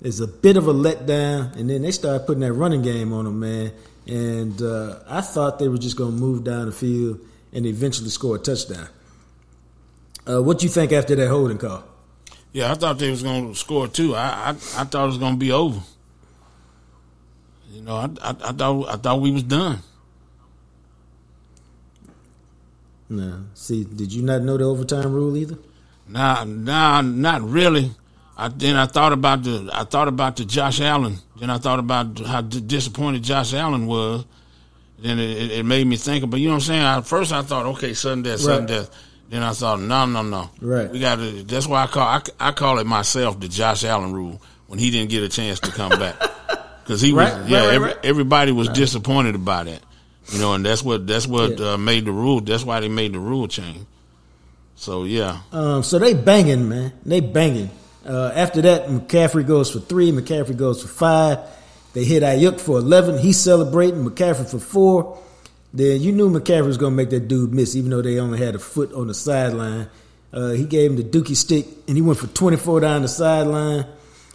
there's 0.00 0.20
a 0.20 0.26
bit 0.26 0.56
of 0.56 0.66
a 0.66 0.72
letdown. 0.72 1.54
And 1.56 1.68
then 1.68 1.82
they 1.82 1.90
started 1.90 2.26
putting 2.26 2.40
that 2.40 2.52
running 2.52 2.82
game 2.82 3.12
on 3.12 3.24
them, 3.24 3.40
man. 3.40 3.72
And 4.06 4.60
uh, 4.60 5.00
I 5.06 5.20
thought 5.20 5.58
they 5.58 5.68
were 5.68 5.78
just 5.78 5.96
to 5.98 6.10
move 6.10 6.44
down 6.44 6.66
the 6.66 6.72
field 6.72 7.20
and 7.52 7.66
eventually 7.66 8.08
score 8.10 8.36
a 8.36 8.38
touchdown. 8.38 8.88
Uh, 10.28 10.42
what 10.42 10.62
you 10.62 10.68
think 10.68 10.92
after 10.92 11.14
that 11.16 11.28
holding 11.28 11.58
call? 11.58 11.84
Yeah, 12.52 12.70
I 12.70 12.74
thought 12.74 12.98
they 12.98 13.10
was 13.10 13.22
going 13.22 13.52
to 13.52 13.58
score 13.58 13.88
too. 13.88 14.14
I, 14.14 14.26
I, 14.26 14.48
I 14.50 14.84
thought 14.84 15.04
it 15.04 15.06
was 15.06 15.18
going 15.18 15.34
to 15.34 15.38
be 15.38 15.52
over. 15.52 15.80
You 17.72 17.82
know, 17.82 17.96
I, 17.96 18.10
I, 18.22 18.30
I, 18.30 18.52
thought 18.52 18.88
I 18.88 18.96
thought 18.96 19.20
we 19.20 19.30
was 19.30 19.44
done. 19.44 19.78
No, 23.08 23.44
see, 23.54 23.84
did 23.84 24.12
you 24.12 24.22
not 24.22 24.42
know 24.42 24.56
the 24.56 24.64
overtime 24.64 25.12
rule 25.12 25.36
either? 25.36 25.58
Nah, 26.08 26.44
nah, 26.44 27.00
not 27.00 27.42
really. 27.42 27.92
I 28.36 28.48
then 28.48 28.76
I 28.76 28.86
thought 28.86 29.12
about 29.12 29.42
the 29.42 29.70
I 29.72 29.84
thought 29.84 30.08
about 30.08 30.36
the 30.36 30.44
Josh 30.44 30.80
Allen. 30.80 31.18
Then 31.38 31.50
I 31.50 31.58
thought 31.58 31.78
about 31.78 32.18
how 32.20 32.40
disappointed 32.40 33.22
Josh 33.22 33.54
Allen 33.54 33.86
was. 33.86 34.24
Then 34.98 35.18
it, 35.18 35.50
it 35.52 35.64
made 35.64 35.86
me 35.86 35.96
think 35.96 36.24
about 36.24 36.38
you 36.38 36.48
know 36.48 36.54
what 36.54 36.62
I'm 36.62 36.66
saying. 36.66 36.82
At 36.82 37.06
first 37.06 37.32
I 37.32 37.42
thought, 37.42 37.66
okay, 37.66 37.94
sudden 37.94 38.22
death, 38.22 38.40
sudden 38.40 38.60
right. 38.60 38.68
death. 38.68 38.90
Then 39.30 39.44
I 39.44 39.52
thought, 39.52 39.80
no, 39.80 40.06
no, 40.06 40.22
no. 40.22 40.50
Right. 40.60 40.90
We 40.90 40.98
got 40.98 41.16
to. 41.16 41.44
That's 41.44 41.68
why 41.68 41.84
I 41.84 41.86
call 41.86 42.02
I, 42.02 42.20
I 42.40 42.50
call 42.50 42.80
it 42.80 42.86
myself 42.86 43.38
the 43.38 43.46
Josh 43.46 43.84
Allen 43.84 44.12
rule 44.12 44.42
when 44.66 44.80
he 44.80 44.90
didn't 44.90 45.10
get 45.10 45.22
a 45.22 45.28
chance 45.28 45.60
to 45.60 45.70
come 45.70 45.90
back 45.90 46.16
because 46.82 47.00
he 47.00 47.12
was 47.12 47.32
right, 47.32 47.48
yeah. 47.48 47.58
Right, 47.58 47.74
every, 47.74 47.94
everybody 48.02 48.50
was 48.50 48.68
disappointed 48.70 49.36
about 49.36 49.68
it, 49.68 49.80
you 50.32 50.40
know, 50.40 50.54
and 50.54 50.66
that's 50.66 50.82
what 50.82 51.06
that's 51.06 51.28
what 51.28 51.60
yeah. 51.60 51.74
uh, 51.74 51.76
made 51.78 52.06
the 52.06 52.12
rule. 52.12 52.40
That's 52.40 52.64
why 52.64 52.80
they 52.80 52.88
made 52.88 53.12
the 53.12 53.20
rule 53.20 53.46
change. 53.46 53.86
So 54.74 55.04
yeah. 55.04 55.42
Um. 55.52 55.84
So 55.84 56.00
they 56.00 56.12
banging, 56.14 56.68
man. 56.68 56.92
They 57.06 57.20
banging. 57.20 57.70
Uh, 58.04 58.32
after 58.34 58.62
that, 58.62 58.88
McCaffrey 58.88 59.46
goes 59.46 59.70
for 59.70 59.78
three. 59.78 60.10
McCaffrey 60.10 60.56
goes 60.56 60.82
for 60.82 60.88
five. 60.88 61.38
They 61.92 62.02
hit 62.02 62.24
Aiyuk 62.24 62.60
for 62.60 62.78
eleven. 62.78 63.16
He's 63.16 63.38
celebrating. 63.38 64.04
McCaffrey 64.04 64.50
for 64.50 64.58
four 64.58 65.22
then 65.72 66.00
you 66.00 66.12
knew 66.12 66.30
McCaffrey 66.30 66.66
was 66.66 66.78
going 66.78 66.92
to 66.92 66.96
make 66.96 67.10
that 67.10 67.28
dude 67.28 67.52
miss, 67.52 67.76
even 67.76 67.90
though 67.90 68.02
they 68.02 68.18
only 68.18 68.38
had 68.38 68.54
a 68.54 68.58
foot 68.58 68.92
on 68.92 69.06
the 69.06 69.14
sideline. 69.14 69.88
Uh, 70.32 70.50
he 70.50 70.64
gave 70.64 70.90
him 70.90 70.96
the 70.96 71.04
dookie 71.04 71.36
stick, 71.36 71.66
and 71.86 71.96
he 71.96 72.02
went 72.02 72.18
for 72.18 72.26
24 72.28 72.80
down 72.80 73.02
the 73.02 73.08
sideline, 73.08 73.86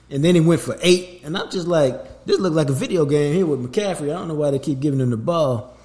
and 0.09 0.23
then 0.23 0.35
he 0.35 0.41
went 0.41 0.61
for 0.61 0.77
eight. 0.81 1.21
And 1.23 1.37
I'm 1.37 1.49
just 1.49 1.67
like, 1.67 2.25
this 2.25 2.39
looked 2.39 2.55
like 2.55 2.69
a 2.69 2.73
video 2.73 3.05
game 3.05 3.33
here 3.33 3.45
with 3.45 3.59
McCaffrey. 3.59 4.03
I 4.03 4.17
don't 4.17 4.27
know 4.27 4.35
why 4.35 4.51
they 4.51 4.59
keep 4.59 4.79
giving 4.79 4.99
him 4.99 5.09
the 5.09 5.17
ball. 5.17 5.77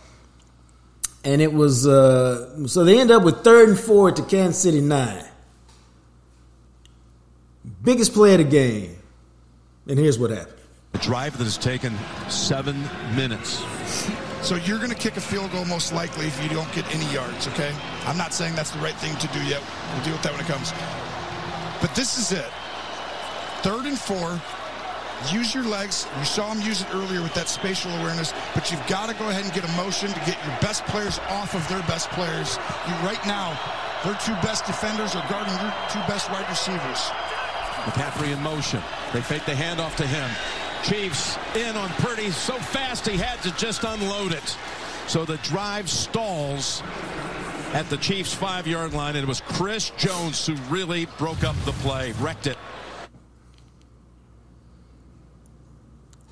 And 1.22 1.42
it 1.42 1.52
was 1.52 1.86
uh, 1.86 2.66
so 2.66 2.82
they 2.84 2.98
end 2.98 3.10
up 3.10 3.22
with 3.22 3.44
third 3.44 3.68
and 3.68 3.78
four 3.78 4.10
to 4.10 4.22
Kansas 4.22 4.62
City 4.62 4.80
nine. 4.80 5.22
Biggest 7.82 8.14
play 8.14 8.32
of 8.32 8.38
the 8.38 8.44
game. 8.44 8.96
And 9.86 9.98
here's 9.98 10.18
what 10.18 10.30
happened. 10.30 10.56
A 10.94 10.98
drive 10.98 11.36
that 11.36 11.44
has 11.44 11.58
taken 11.58 11.94
seven 12.28 12.82
minutes. 13.14 13.62
So 14.42 14.56
you're 14.56 14.78
going 14.78 14.90
to 14.90 14.96
kick 14.96 15.16
a 15.16 15.20
field 15.20 15.52
goal 15.52 15.64
most 15.66 15.92
likely 15.92 16.26
if 16.26 16.42
you 16.42 16.48
don't 16.48 16.70
get 16.72 16.84
any 16.94 17.06
yards, 17.12 17.46
okay? 17.48 17.74
I'm 18.06 18.16
not 18.16 18.32
saying 18.32 18.54
that's 18.54 18.70
the 18.70 18.78
right 18.78 18.94
thing 18.96 19.14
to 19.16 19.26
do 19.28 19.42
yet. 19.44 19.62
We'll 19.94 20.04
deal 20.04 20.12
with 20.14 20.22
that 20.22 20.32
when 20.32 20.40
it 20.40 20.46
comes. 20.46 20.72
But 21.80 21.94
this 21.94 22.18
is 22.18 22.32
it. 22.32 22.50
Third 23.62 23.84
and 23.84 23.98
four. 23.98 24.40
Use 25.30 25.54
your 25.54 25.64
legs. 25.64 26.06
You 26.18 26.24
saw 26.24 26.50
him 26.52 26.62
use 26.62 26.80
it 26.80 26.88
earlier 26.94 27.20
with 27.20 27.34
that 27.34 27.48
spatial 27.48 27.92
awareness, 28.00 28.32
but 28.54 28.70
you've 28.70 28.84
got 28.86 29.10
to 29.10 29.14
go 29.14 29.28
ahead 29.28 29.44
and 29.44 29.52
get 29.52 29.68
a 29.68 29.72
motion 29.76 30.08
to 30.08 30.20
get 30.20 30.42
your 30.46 30.56
best 30.62 30.84
players 30.86 31.18
off 31.28 31.54
of 31.54 31.66
their 31.68 31.82
best 31.82 32.08
players. 32.10 32.56
You, 32.88 32.94
right 33.04 33.20
now, 33.26 33.52
their 34.02 34.16
two 34.24 34.32
best 34.40 34.64
defenders 34.64 35.14
are 35.14 35.26
guarding 35.28 35.52
your 35.60 35.74
two 35.92 36.00
best 36.08 36.30
wide 36.30 36.48
receivers. 36.48 37.12
McCaffrey 37.84 38.32
in 38.32 38.42
motion. 38.42 38.80
They 39.12 39.20
fake 39.20 39.44
the 39.44 39.52
handoff 39.52 39.96
to 39.96 40.06
him. 40.06 40.30
Chiefs 40.82 41.36
in 41.56 41.76
on 41.76 41.88
Purdy 41.90 42.30
so 42.30 42.54
fast 42.54 43.06
he 43.06 43.16
had 43.16 43.40
to 43.42 43.54
just 43.56 43.84
unload 43.84 44.32
it. 44.32 44.56
So 45.06 45.24
the 45.24 45.36
drive 45.38 45.88
stalls 45.90 46.82
at 47.72 47.88
the 47.90 47.96
Chiefs 47.96 48.34
five 48.34 48.66
yard 48.66 48.92
line. 48.92 49.16
And 49.16 49.24
it 49.24 49.28
was 49.28 49.40
Chris 49.40 49.90
Jones 49.96 50.46
who 50.46 50.54
really 50.72 51.06
broke 51.18 51.44
up 51.44 51.56
the 51.64 51.72
play, 51.72 52.12
wrecked 52.20 52.46
it. 52.46 52.58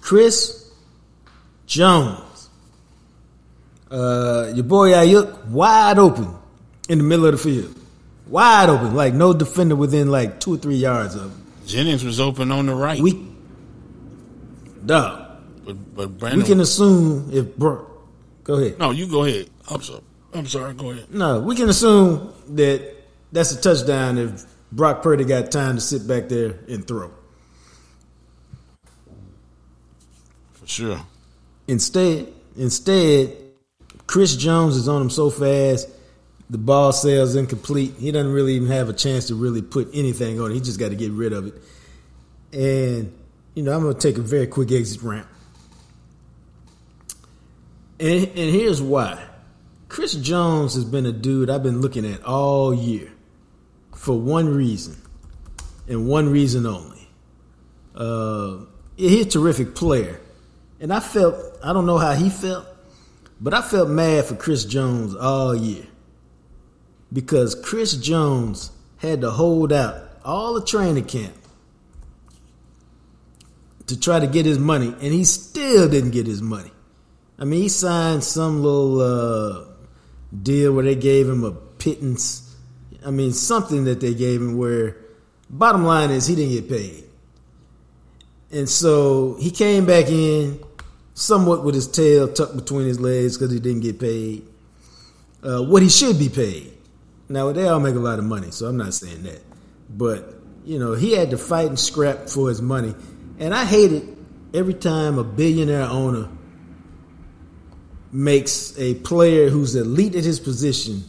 Chris 0.00 0.70
Jones. 1.66 2.48
Uh, 3.90 4.52
your 4.54 4.64
boy 4.64 4.90
Aiyuk 4.90 5.46
wide 5.46 5.98
open. 5.98 6.34
in 6.88 6.98
the 6.98 7.04
middle 7.04 7.26
of 7.26 7.32
the 7.32 7.38
field, 7.38 7.74
wide 8.26 8.68
open, 8.68 8.94
like 8.94 9.12
no 9.14 9.32
defender 9.34 9.76
within 9.76 10.10
like 10.10 10.40
two 10.40 10.54
or 10.54 10.56
three 10.56 10.76
yards 10.76 11.14
of 11.14 11.22
him. 11.22 11.46
Jennings 11.66 12.02
was 12.02 12.18
open 12.18 12.50
on 12.50 12.66
the 12.66 12.74
right. 12.74 13.00
We, 13.00 13.27
dog. 14.88 15.24
But, 15.64 15.94
but 15.94 16.18
Brandon, 16.18 16.40
we 16.40 16.46
can 16.46 16.60
assume 16.60 17.30
if 17.32 17.56
Brock. 17.56 17.86
Go 18.42 18.54
ahead. 18.54 18.78
No, 18.78 18.90
you 18.90 19.06
go 19.06 19.24
ahead. 19.24 19.48
I'm 19.70 19.82
sorry. 19.82 20.00
I'm 20.34 20.46
sorry. 20.46 20.74
Go 20.74 20.90
ahead. 20.90 21.12
No, 21.12 21.40
we 21.40 21.54
can 21.54 21.68
assume 21.68 22.32
that 22.56 22.96
that's 23.30 23.52
a 23.52 23.60
touchdown 23.60 24.18
if 24.18 24.44
Brock 24.72 25.02
Purdy 25.02 25.24
got 25.24 25.50
time 25.50 25.76
to 25.76 25.80
sit 25.80 26.08
back 26.08 26.28
there 26.28 26.58
and 26.68 26.86
throw. 26.86 27.10
For 30.54 30.66
sure. 30.66 31.00
Instead, 31.66 32.32
instead, 32.56 33.36
Chris 34.06 34.34
Jones 34.36 34.76
is 34.76 34.88
on 34.88 35.02
him 35.02 35.10
so 35.10 35.28
fast, 35.28 35.88
the 36.48 36.56
ball 36.56 36.92
sails 36.92 37.36
incomplete. 37.36 37.94
He 37.98 38.10
doesn't 38.10 38.32
really 38.32 38.54
even 38.54 38.68
have 38.68 38.88
a 38.88 38.94
chance 38.94 39.26
to 39.26 39.34
really 39.34 39.60
put 39.60 39.90
anything 39.92 40.40
on 40.40 40.50
it. 40.50 40.54
He 40.54 40.60
just 40.60 40.80
got 40.80 40.88
to 40.88 40.96
get 40.96 41.12
rid 41.12 41.34
of 41.34 41.48
it. 41.48 41.54
And 42.50 43.12
you 43.58 43.64
know, 43.64 43.72
I'm 43.72 43.82
going 43.82 43.92
to 43.92 44.00
take 44.00 44.18
a 44.18 44.22
very 44.22 44.46
quick 44.46 44.70
exit 44.70 45.02
ramp. 45.02 45.26
And, 47.98 48.28
and 48.28 48.54
here's 48.54 48.80
why. 48.80 49.20
Chris 49.88 50.14
Jones 50.14 50.74
has 50.74 50.84
been 50.84 51.06
a 51.06 51.10
dude 51.10 51.50
I've 51.50 51.64
been 51.64 51.80
looking 51.80 52.06
at 52.06 52.22
all 52.22 52.72
year 52.72 53.10
for 53.96 54.16
one 54.16 54.54
reason 54.54 54.94
and 55.88 56.06
one 56.06 56.28
reason 56.30 56.66
only. 56.66 57.08
Uh, 57.96 58.58
he's 58.96 59.26
a 59.26 59.28
terrific 59.28 59.74
player. 59.74 60.20
And 60.78 60.92
I 60.92 61.00
felt, 61.00 61.34
I 61.60 61.72
don't 61.72 61.84
know 61.84 61.98
how 61.98 62.12
he 62.12 62.30
felt, 62.30 62.64
but 63.40 63.54
I 63.54 63.60
felt 63.60 63.88
mad 63.88 64.26
for 64.26 64.36
Chris 64.36 64.64
Jones 64.64 65.16
all 65.16 65.56
year 65.56 65.84
because 67.12 67.56
Chris 67.56 67.96
Jones 67.96 68.70
had 68.98 69.22
to 69.22 69.32
hold 69.32 69.72
out 69.72 69.96
all 70.24 70.54
the 70.54 70.64
training 70.64 71.06
camp 71.06 71.34
to 73.88 74.00
try 74.00 74.20
to 74.20 74.26
get 74.26 74.46
his 74.46 74.58
money, 74.58 74.88
and 74.88 75.12
he 75.12 75.24
still 75.24 75.88
didn't 75.88 76.10
get 76.10 76.26
his 76.26 76.40
money. 76.40 76.70
I 77.38 77.44
mean, 77.44 77.62
he 77.62 77.68
signed 77.68 78.24
some 78.24 78.62
little 78.62 79.00
uh, 79.00 79.64
deal 80.42 80.72
where 80.72 80.84
they 80.84 80.94
gave 80.94 81.28
him 81.28 81.44
a 81.44 81.52
pittance. 81.52 82.56
I 83.04 83.10
mean, 83.10 83.32
something 83.32 83.84
that 83.84 84.00
they 84.00 84.14
gave 84.14 84.40
him 84.40 84.56
where, 84.56 84.96
bottom 85.50 85.84
line 85.84 86.10
is, 86.10 86.26
he 86.26 86.34
didn't 86.34 86.52
get 86.52 86.68
paid. 86.68 87.04
And 88.50 88.68
so 88.68 89.36
he 89.38 89.50
came 89.50 89.84
back 89.84 90.08
in 90.08 90.60
somewhat 91.14 91.64
with 91.64 91.74
his 91.74 91.86
tail 91.86 92.32
tucked 92.32 92.56
between 92.56 92.86
his 92.86 92.98
legs 92.98 93.36
because 93.36 93.52
he 93.52 93.60
didn't 93.60 93.80
get 93.80 94.00
paid 94.00 94.46
uh, 95.42 95.62
what 95.62 95.82
he 95.82 95.88
should 95.88 96.18
be 96.18 96.28
paid. 96.28 96.72
Now, 97.28 97.52
they 97.52 97.68
all 97.68 97.80
make 97.80 97.94
a 97.94 97.98
lot 98.00 98.18
of 98.18 98.24
money, 98.24 98.50
so 98.50 98.66
I'm 98.66 98.76
not 98.76 98.94
saying 98.94 99.22
that. 99.24 99.40
But, 99.90 100.34
you 100.64 100.78
know, 100.78 100.94
he 100.94 101.12
had 101.12 101.30
to 101.30 101.38
fight 101.38 101.68
and 101.68 101.78
scrap 101.78 102.28
for 102.28 102.48
his 102.48 102.62
money. 102.62 102.94
And 103.38 103.54
I 103.54 103.64
hate 103.64 103.92
it 103.92 104.04
every 104.52 104.74
time 104.74 105.18
a 105.18 105.24
billionaire 105.24 105.84
owner 105.84 106.28
makes 108.10 108.76
a 108.78 108.94
player 108.94 109.48
who's 109.48 109.74
elite 109.74 110.14
at 110.14 110.24
his 110.24 110.40
position 110.40 111.04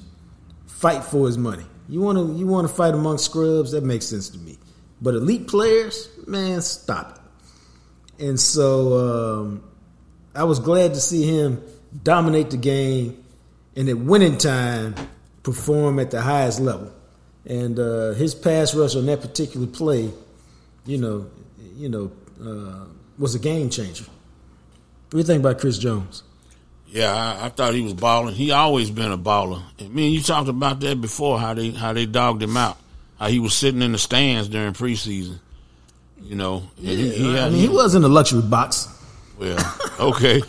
fight 0.67 1.03
for 1.03 1.25
his 1.25 1.37
money. 1.37 1.65
You 1.87 2.01
want 2.01 2.17
to 2.17 2.37
you 2.37 2.45
want 2.45 2.67
to 2.67 2.73
fight 2.73 2.93
among 2.93 3.17
scrubs? 3.17 3.71
That 3.71 3.83
makes 3.83 4.05
sense 4.05 4.29
to 4.29 4.37
me. 4.37 4.57
But 5.01 5.15
elite 5.15 5.47
players, 5.47 6.09
man, 6.27 6.61
stop 6.61 7.15
it. 7.15 8.25
And 8.27 8.39
so 8.39 9.39
um, 9.39 9.63
I 10.35 10.43
was 10.43 10.59
glad 10.59 10.93
to 10.93 10.99
see 10.99 11.23
him 11.23 11.63
dominate 12.03 12.51
the 12.51 12.57
game 12.57 13.23
and 13.75 13.89
at 13.89 13.97
winning 13.97 14.37
time 14.37 14.93
perform 15.41 15.99
at 15.99 16.11
the 16.11 16.21
highest 16.21 16.59
level. 16.59 16.93
And 17.45 17.79
uh, 17.79 18.11
his 18.11 18.35
pass 18.35 18.75
rush 18.75 18.95
on 18.95 19.05
that 19.07 19.21
particular 19.21 19.67
play, 19.67 20.11
you 20.85 20.97
know, 20.97 21.29
you 21.77 21.87
know, 21.87 22.11
uh, 22.43 22.85
was 23.17 23.35
a 23.35 23.39
game 23.39 23.69
changer. 23.69 24.05
What 24.05 25.11
do 25.11 25.17
you 25.17 25.23
think 25.23 25.39
about 25.41 25.59
Chris 25.59 25.77
Jones? 25.77 26.23
Yeah, 26.87 27.13
I, 27.13 27.45
I, 27.45 27.49
thought 27.49 27.73
he 27.73 27.81
was 27.81 27.93
balling. 27.93 28.33
He 28.33 28.51
always 28.51 28.89
been 28.89 29.11
a 29.11 29.17
baller. 29.17 29.61
I 29.79 29.87
mean, 29.89 30.11
you 30.11 30.21
talked 30.21 30.49
about 30.49 30.79
that 30.79 30.99
before 30.99 31.39
how 31.39 31.53
they 31.53 31.69
how 31.69 31.93
they 31.93 32.07
dogged 32.07 32.41
him 32.41 32.57
out. 32.57 32.77
How 33.19 33.27
he 33.27 33.39
was 33.39 33.53
sitting 33.53 33.81
in 33.81 33.91
the 33.91 33.97
stands 33.97 34.49
during 34.49 34.73
preseason. 34.73 35.39
You 36.21 36.35
know, 36.35 36.63
yeah, 36.77 36.95
he, 36.95 37.09
he 37.09 37.33
had, 37.33 37.43
I 37.43 37.49
mean, 37.49 37.59
he 37.59 37.69
was 37.69 37.93
in 37.93 38.01
the 38.01 38.09
luxury 38.09 38.41
box. 38.41 38.87
Well, 39.37 39.57
okay. 39.99 40.41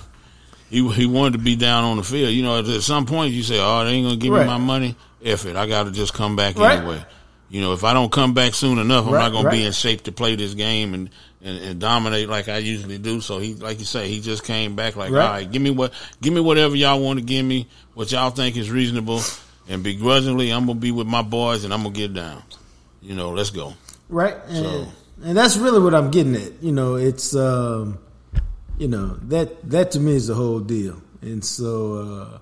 he 0.70 0.88
he 0.92 1.06
wanted 1.06 1.34
to 1.34 1.38
be 1.38 1.56
down 1.56 1.84
on 1.84 1.96
the 1.98 2.02
field. 2.02 2.32
You 2.32 2.42
know, 2.42 2.58
at 2.60 2.82
some 2.82 3.04
point 3.04 3.34
you 3.34 3.42
say, 3.42 3.58
"Oh, 3.60 3.84
they 3.84 3.90
ain't 3.90 4.06
gonna 4.06 4.16
give 4.16 4.32
right. 4.32 4.42
me 4.42 4.46
my 4.46 4.58
money." 4.58 4.96
If 5.20 5.44
it, 5.44 5.56
I 5.56 5.66
got 5.66 5.84
to 5.84 5.90
just 5.90 6.14
come 6.14 6.36
back 6.36 6.56
right. 6.56 6.78
anyway. 6.78 7.04
You 7.50 7.60
know, 7.60 7.72
if 7.72 7.84
I 7.84 7.92
don't 7.92 8.10
come 8.10 8.32
back 8.32 8.54
soon 8.54 8.78
enough, 8.78 9.06
I'm 9.06 9.12
right, 9.12 9.20
not 9.24 9.32
gonna 9.32 9.50
be 9.50 9.64
in 9.64 9.72
shape 9.72 10.02
to 10.02 10.12
play 10.12 10.36
this 10.36 10.54
game 10.54 10.94
and 10.94 11.10
and, 11.42 11.58
and, 11.58 11.80
dominate 11.80 12.28
like 12.28 12.48
I 12.48 12.58
usually 12.58 12.98
do. 12.98 13.20
So 13.20 13.38
he, 13.38 13.54
like 13.54 13.78
you 13.78 13.84
say, 13.84 14.08
he 14.08 14.20
just 14.20 14.44
came 14.44 14.76
back 14.76 14.96
like, 14.96 15.10
right. 15.10 15.24
all 15.24 15.30
right, 15.30 15.50
give 15.50 15.62
me 15.62 15.70
what, 15.70 15.92
give 16.20 16.32
me 16.32 16.40
whatever 16.40 16.76
y'all 16.76 17.00
want 17.00 17.18
to 17.18 17.24
give 17.24 17.44
me, 17.44 17.68
what 17.94 18.12
y'all 18.12 18.30
think 18.30 18.56
is 18.56 18.70
reasonable, 18.70 19.20
and 19.68 19.82
begrudgingly, 19.82 20.50
I'm 20.50 20.66
gonna 20.66 20.78
be 20.78 20.92
with 20.92 21.06
my 21.06 21.22
boys 21.22 21.64
and 21.64 21.72
I'm 21.72 21.82
gonna 21.82 21.94
get 21.94 22.12
down. 22.14 22.42
You 23.02 23.14
know, 23.14 23.30
let's 23.30 23.50
go. 23.50 23.74
Right. 24.08 24.36
And, 24.48 24.56
so, 24.56 24.88
and 25.22 25.36
that's 25.36 25.56
really 25.56 25.80
what 25.80 25.94
I'm 25.94 26.10
getting 26.10 26.36
at. 26.36 26.62
You 26.62 26.72
know, 26.72 26.96
it's, 26.96 27.34
um, 27.34 27.98
you 28.78 28.88
know, 28.88 29.16
that 29.28 29.68
that 29.70 29.92
to 29.92 30.00
me 30.00 30.14
is 30.14 30.26
the 30.26 30.34
whole 30.34 30.60
deal. 30.60 31.00
And 31.22 31.44
so, 31.44 31.94
uh, 31.94 32.38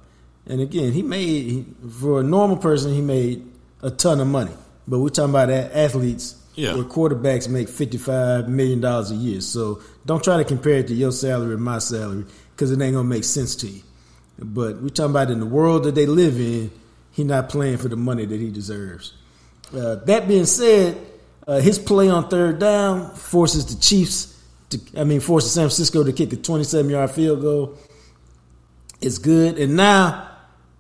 and 0.47 0.61
again, 0.61 0.93
he 0.93 1.03
made 1.03 1.67
for 2.01 2.21
a 2.21 2.23
normal 2.23 2.57
person, 2.57 2.93
he 2.95 3.01
made 3.01 3.45
a 3.83 3.91
ton 3.91 4.21
of 4.21 4.27
money. 4.27 4.55
But 4.87 5.01
we're 5.01 5.11
talking 5.11 5.31
about 5.31 5.51
athletes 5.51 6.38
yeah. 6.59 6.75
where 6.75 6.85
quarterbacks 6.85 7.49
make 7.49 7.69
$55 7.69 8.49
million 8.49 8.85
a 8.85 9.15
year. 9.15 9.41
So 9.41 9.81
don't 10.05 10.23
try 10.23 10.39
to 10.39 10.45
compare 10.45 10.75
it 10.75 10.89
to 10.89 10.95
your 10.95 11.13
salary 11.13 11.55
and 11.55 11.63
my 11.63 11.79
salary 11.79 12.25
because 12.51 12.73
it 12.73 12.81
ain't 12.83 12.95
going 12.95 13.05
to 13.07 13.09
make 13.09 13.23
sense 13.23 13.55
to 13.57 13.69
you. 13.69 13.83
But 14.41 14.83
we're 14.83 14.89
talking 14.89 15.13
about 15.13 15.31
in 15.31 15.39
the 15.39 15.47
world 15.47 15.85
that 15.85 15.95
they 15.95 16.07
live 16.07 16.39
in, 16.39 16.73
he's 17.13 17.27
not 17.27 17.49
playing 17.49 17.79
for 17.79 17.89
the 17.89 17.97
money 17.97 18.25
that 18.25 18.41
he 18.41 18.51
deserves. 18.51 19.15
Uh, 19.73 19.97
that 20.07 20.27
being 20.27 20.47
said, 20.47 20.99
uh, 21.47 21.61
his 21.61 21.79
play 21.79 22.09
on 22.09 22.29
third 22.29 22.59
down 22.59 23.15
forces 23.15 23.73
the 23.73 23.81
Chiefs 23.81 24.37
to, 24.71 24.81
I 24.97 25.05
mean, 25.05 25.21
forces 25.21 25.53
San 25.53 25.63
Francisco 25.63 26.03
to 26.03 26.13
kick 26.13 26.33
a 26.33 26.37
27 26.37 26.91
yard 26.91 27.11
field 27.13 27.41
goal. 27.41 27.79
It's 29.01 29.19
good. 29.19 29.59
And 29.59 29.77
now 29.77 30.29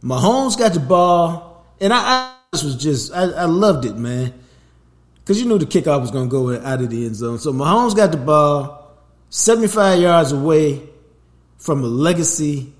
Mahomes 0.02 0.58
got 0.58 0.74
the 0.74 0.80
ball. 0.80 1.64
And 1.80 1.92
I, 1.92 2.32
I 2.32 2.34
was 2.52 2.74
just, 2.74 3.12
I, 3.12 3.22
I 3.22 3.44
loved 3.44 3.84
it, 3.84 3.96
man 3.96 4.34
because 5.28 5.42
you 5.42 5.46
knew 5.46 5.58
the 5.58 5.66
kickoff 5.66 6.00
was 6.00 6.10
going 6.10 6.26
to 6.26 6.30
go 6.30 6.58
out 6.58 6.80
of 6.80 6.88
the 6.88 7.04
end 7.04 7.14
zone. 7.14 7.38
So 7.38 7.52
Mahomes 7.52 7.94
got 7.94 8.12
the 8.12 8.16
ball 8.16 8.96
75 9.28 10.00
yards 10.00 10.32
away 10.32 10.88
from 11.58 11.84
a 11.84 11.86
legacy 11.86 12.72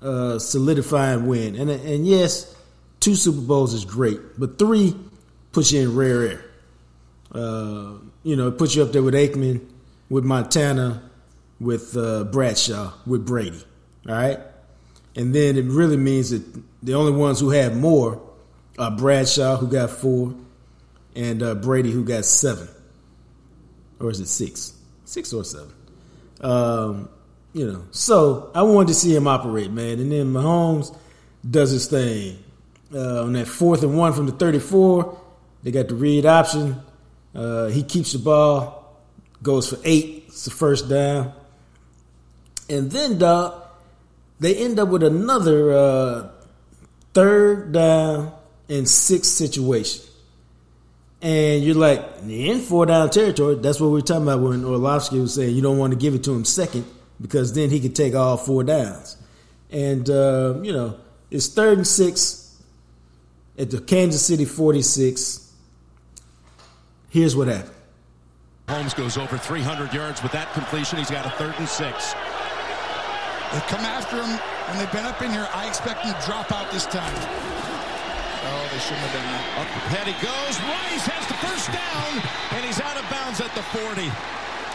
uh, 0.00 0.38
solidifying 0.38 1.26
win. 1.26 1.56
And, 1.56 1.68
and 1.68 2.06
yes, 2.06 2.56
two 3.00 3.14
Super 3.14 3.42
Bowls 3.42 3.74
is 3.74 3.84
great, 3.84 4.18
but 4.38 4.58
three 4.58 4.96
puts 5.52 5.72
you 5.72 5.82
in 5.82 5.94
rare 5.94 6.22
air. 6.22 6.44
Uh, 7.30 7.98
you 8.22 8.34
know, 8.34 8.48
it 8.48 8.56
puts 8.56 8.74
you 8.74 8.82
up 8.82 8.92
there 8.92 9.02
with 9.02 9.12
Aikman, 9.12 9.60
with 10.08 10.24
Montana, 10.24 11.02
with 11.60 11.94
uh, 11.98 12.24
Bradshaw, 12.24 12.94
with 13.04 13.26
Brady. 13.26 13.62
All 14.08 14.14
right? 14.14 14.38
And 15.16 15.34
then 15.34 15.58
it 15.58 15.66
really 15.66 15.98
means 15.98 16.30
that 16.30 16.62
the 16.82 16.94
only 16.94 17.12
ones 17.12 17.40
who 17.40 17.50
have 17.50 17.76
more 17.76 18.22
are 18.78 18.90
Bradshaw, 18.90 19.58
who 19.58 19.66
got 19.66 19.90
four, 19.90 20.34
and 21.14 21.42
uh, 21.42 21.54
Brady, 21.54 21.90
who 21.90 22.04
got 22.04 22.24
seven, 22.24 22.68
or 24.00 24.10
is 24.10 24.20
it 24.20 24.26
six? 24.26 24.74
Six 25.04 25.32
or 25.32 25.44
seven? 25.44 25.72
Um, 26.40 27.08
you 27.52 27.66
know, 27.70 27.84
so 27.90 28.50
I 28.54 28.62
wanted 28.62 28.88
to 28.88 28.94
see 28.94 29.14
him 29.14 29.28
operate, 29.28 29.70
man. 29.70 30.00
And 30.00 30.10
then 30.10 30.32
Mahomes 30.32 30.96
does 31.48 31.70
his 31.70 31.86
thing 31.86 32.42
uh, 32.92 33.24
on 33.24 33.34
that 33.34 33.46
fourth 33.46 33.82
and 33.82 33.96
one 33.96 34.12
from 34.12 34.26
the 34.26 34.32
thirty-four. 34.32 35.20
They 35.62 35.70
got 35.70 35.88
the 35.88 35.94
read 35.94 36.26
option. 36.26 36.80
Uh, 37.34 37.66
he 37.66 37.82
keeps 37.82 38.12
the 38.12 38.18
ball, 38.18 38.98
goes 39.42 39.68
for 39.68 39.78
eight. 39.84 40.24
It's 40.28 40.44
the 40.44 40.50
first 40.50 40.88
down, 40.88 41.32
and 42.68 42.90
then 42.90 43.18
dog, 43.18 43.62
they 44.40 44.56
end 44.56 44.78
up 44.78 44.88
with 44.88 45.02
another 45.02 45.72
uh, 45.72 46.28
third 47.12 47.72
down 47.72 48.32
and 48.68 48.88
six 48.88 49.28
situation 49.28 50.04
and 51.24 51.64
you're 51.64 51.74
like 51.74 52.04
in 52.28 52.60
four 52.60 52.84
down 52.84 53.08
territory. 53.08 53.54
That's 53.54 53.80
what 53.80 53.88
we 53.88 53.98
are 53.98 54.02
talking 54.02 54.24
about 54.24 54.40
when 54.40 54.62
Orlovsky 54.62 55.18
was 55.18 55.34
saying 55.34 55.56
you 55.56 55.62
don't 55.62 55.78
want 55.78 55.94
to 55.94 55.98
give 55.98 56.14
it 56.14 56.22
to 56.24 56.32
him 56.32 56.44
second 56.44 56.84
because 57.18 57.54
then 57.54 57.70
he 57.70 57.80
could 57.80 57.96
take 57.96 58.14
all 58.14 58.36
four 58.36 58.62
downs. 58.62 59.16
And 59.70 60.08
uh, 60.10 60.60
you 60.62 60.72
know 60.72 61.00
it's 61.30 61.48
third 61.48 61.78
and 61.78 61.86
six 61.86 62.62
at 63.58 63.70
the 63.70 63.80
Kansas 63.80 64.24
City 64.24 64.44
46. 64.44 65.50
Here's 67.08 67.34
what 67.34 67.48
happened. 67.48 67.70
Holmes 68.68 68.92
goes 68.92 69.16
over 69.16 69.38
300 69.38 69.94
yards 69.94 70.22
with 70.22 70.32
that 70.32 70.52
completion. 70.52 70.98
He's 70.98 71.10
got 71.10 71.24
a 71.24 71.30
third 71.30 71.54
and 71.58 71.68
six. 71.68 72.12
They 72.12 73.60
come 73.60 73.80
after 73.80 74.16
him 74.16 74.38
and 74.68 74.78
they've 74.78 74.92
been 74.92 75.06
up 75.06 75.22
in 75.22 75.30
here. 75.30 75.48
I 75.54 75.68
expect 75.68 76.04
them 76.04 76.14
to 76.14 76.26
drop 76.26 76.52
out 76.52 76.70
this 76.70 76.84
time. 76.84 77.53
They 78.74 78.80
shouldn't 78.82 79.06
have 79.06 79.14
done 79.14 79.30
that. 79.30 79.46
Up 79.62 79.70
ahead 79.86 80.10
he 80.10 80.18
goes. 80.18 80.58
Rice 80.66 81.06
has 81.06 81.22
the 81.30 81.38
first 81.38 81.70
down, 81.70 82.10
and 82.58 82.66
he's 82.66 82.82
out 82.82 82.98
of 82.98 83.06
bounds 83.06 83.38
at 83.38 83.54
the 83.54 83.62
40. 83.70 84.10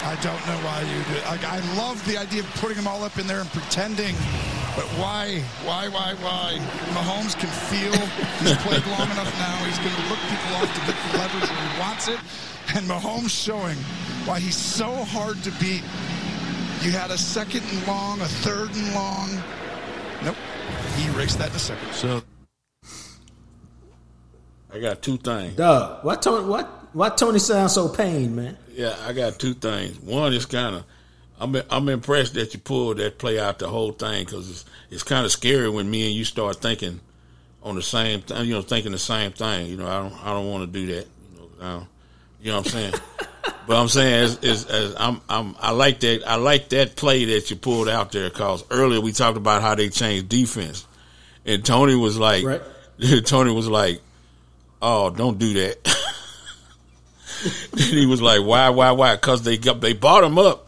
I 0.08 0.16
don't 0.24 0.40
know 0.48 0.56
why 0.64 0.88
you 0.88 1.04
do. 1.04 1.20
Like, 1.28 1.44
I 1.44 1.60
love 1.76 2.00
the 2.08 2.16
idea 2.16 2.48
of 2.48 2.50
putting 2.64 2.80
them 2.80 2.88
all 2.88 3.04
up 3.04 3.20
in 3.20 3.28
there 3.28 3.44
and 3.44 3.52
pretending, 3.52 4.16
but 4.80 4.88
why, 4.96 5.44
why, 5.68 5.92
why, 5.92 6.16
why? 6.24 6.56
Mahomes 6.96 7.36
can 7.36 7.52
feel 7.68 7.92
he's 8.40 8.56
played 8.64 8.88
long 8.88 9.12
enough 9.12 9.28
now. 9.36 9.60
He's 9.68 9.76
going 9.84 9.92
to 9.92 10.06
look 10.08 10.24
people 10.32 10.52
off 10.64 10.72
to 10.72 10.82
get 10.88 10.96
the 10.96 11.20
leverage 11.20 11.52
when 11.52 11.60
he 11.60 11.76
wants 11.84 12.08
it, 12.08 12.20
and 12.80 12.88
Mahomes 12.88 13.36
showing 13.36 13.76
why 14.24 14.40
he's 14.40 14.56
so 14.56 14.96
hard 15.12 15.44
to 15.44 15.52
beat. 15.60 15.84
You 16.88 16.96
had 16.96 17.12
a 17.12 17.20
second 17.20 17.68
and 17.68 17.84
long, 17.84 18.24
a 18.24 18.32
third 18.48 18.72
and 18.72 18.96
long. 18.96 19.28
Nope, 20.24 20.40
he 20.96 21.12
raced 21.12 21.36
that 21.44 21.52
in 21.52 21.56
a 21.58 21.60
second. 21.60 21.92
So 21.92 22.24
I 24.74 24.80
got 24.80 25.02
two 25.02 25.18
things. 25.18 25.56
Dog, 25.56 26.04
why 26.04 26.16
Tony? 26.16 26.48
What? 26.48 26.66
Why 26.94 27.10
Tony 27.10 27.40
sounds 27.40 27.74
so 27.74 27.90
pained, 27.90 28.36
man? 28.36 28.58
Yeah, 28.72 28.96
I 29.06 29.14
got 29.14 29.40
two 29.40 29.54
things. 29.54 30.00
One 30.00 30.34
is 30.34 30.46
kind 30.46 30.76
of, 30.76 30.84
I'm 31.40 31.56
I'm 31.70 31.90
impressed 31.90 32.34
that 32.36 32.54
you 32.54 32.60
pulled 32.60 32.98
that 32.98 33.18
play 33.18 33.40
out 33.40 33.60
the 33.60 33.68
whole 33.68 33.92
thing 33.92 34.26
because 34.26 34.50
it's 34.50 34.66
it's 34.90 35.04
kind 35.04 35.26
of 35.26 35.32
scary 35.32 35.70
when 35.70 35.90
me 35.90 36.08
and 36.08 36.16
you 36.16 36.26
start 36.26 36.58
thinking 36.58 37.00
on 37.62 37.76
the 37.76 37.82
same, 37.82 38.22
thing, 38.22 38.46
you 38.46 38.54
know, 38.54 38.62
thinking 38.62 38.92
the 38.92 39.00
same 39.00 39.32
thing. 39.32 39.68
You 39.68 39.78
know, 39.78 39.88
I 39.88 40.00
don't 40.00 40.26
I 40.26 40.34
don't 40.34 40.50
want 40.50 40.72
to 40.72 40.80
do 40.80 40.96
that. 40.96 41.08
You 41.36 41.50
know, 41.62 41.88
you 42.42 42.52
know 42.52 42.58
what 42.58 42.68
I'm 42.68 42.72
saying. 42.72 42.94
but 43.68 43.76
I'm 43.80 43.88
saying 43.88 44.14
as, 44.14 44.44
as, 44.44 44.66
as 44.66 44.96
I'm 44.98 45.22
I'm 45.30 45.56
I 45.60 45.72
like 45.72 46.00
that 46.02 46.24
I 46.28 46.36
like 46.36 46.70
that 46.70 46.96
play 46.96 47.26
that 47.26 47.50
you 47.50 47.56
pulled 47.56 47.90
out 47.90 48.12
there 48.12 48.30
because 48.30 48.64
earlier 48.72 49.02
we 49.02 49.12
talked 49.12 49.38
about 49.38 49.62
how 49.62 49.76
they 49.76 49.90
changed 49.90 50.30
defense, 50.30 50.88
and 51.46 51.66
Tony 51.66 51.96
was 51.96 52.18
like, 52.18 52.44
right. 52.44 52.62
Tony 53.26 53.52
was 53.52 53.68
like, 53.68 54.02
oh, 54.82 55.10
don't 55.10 55.38
do 55.38 55.54
that. 55.54 55.78
and 57.72 57.80
he 57.82 58.06
was 58.06 58.22
like, 58.22 58.42
"Why, 58.44 58.70
why, 58.70 58.92
why?" 58.92 59.16
Because 59.16 59.44
they 59.44 59.58
got 59.58 59.82
they 59.82 59.94
bought 59.94 60.24
him 60.24 60.38
up, 60.38 60.68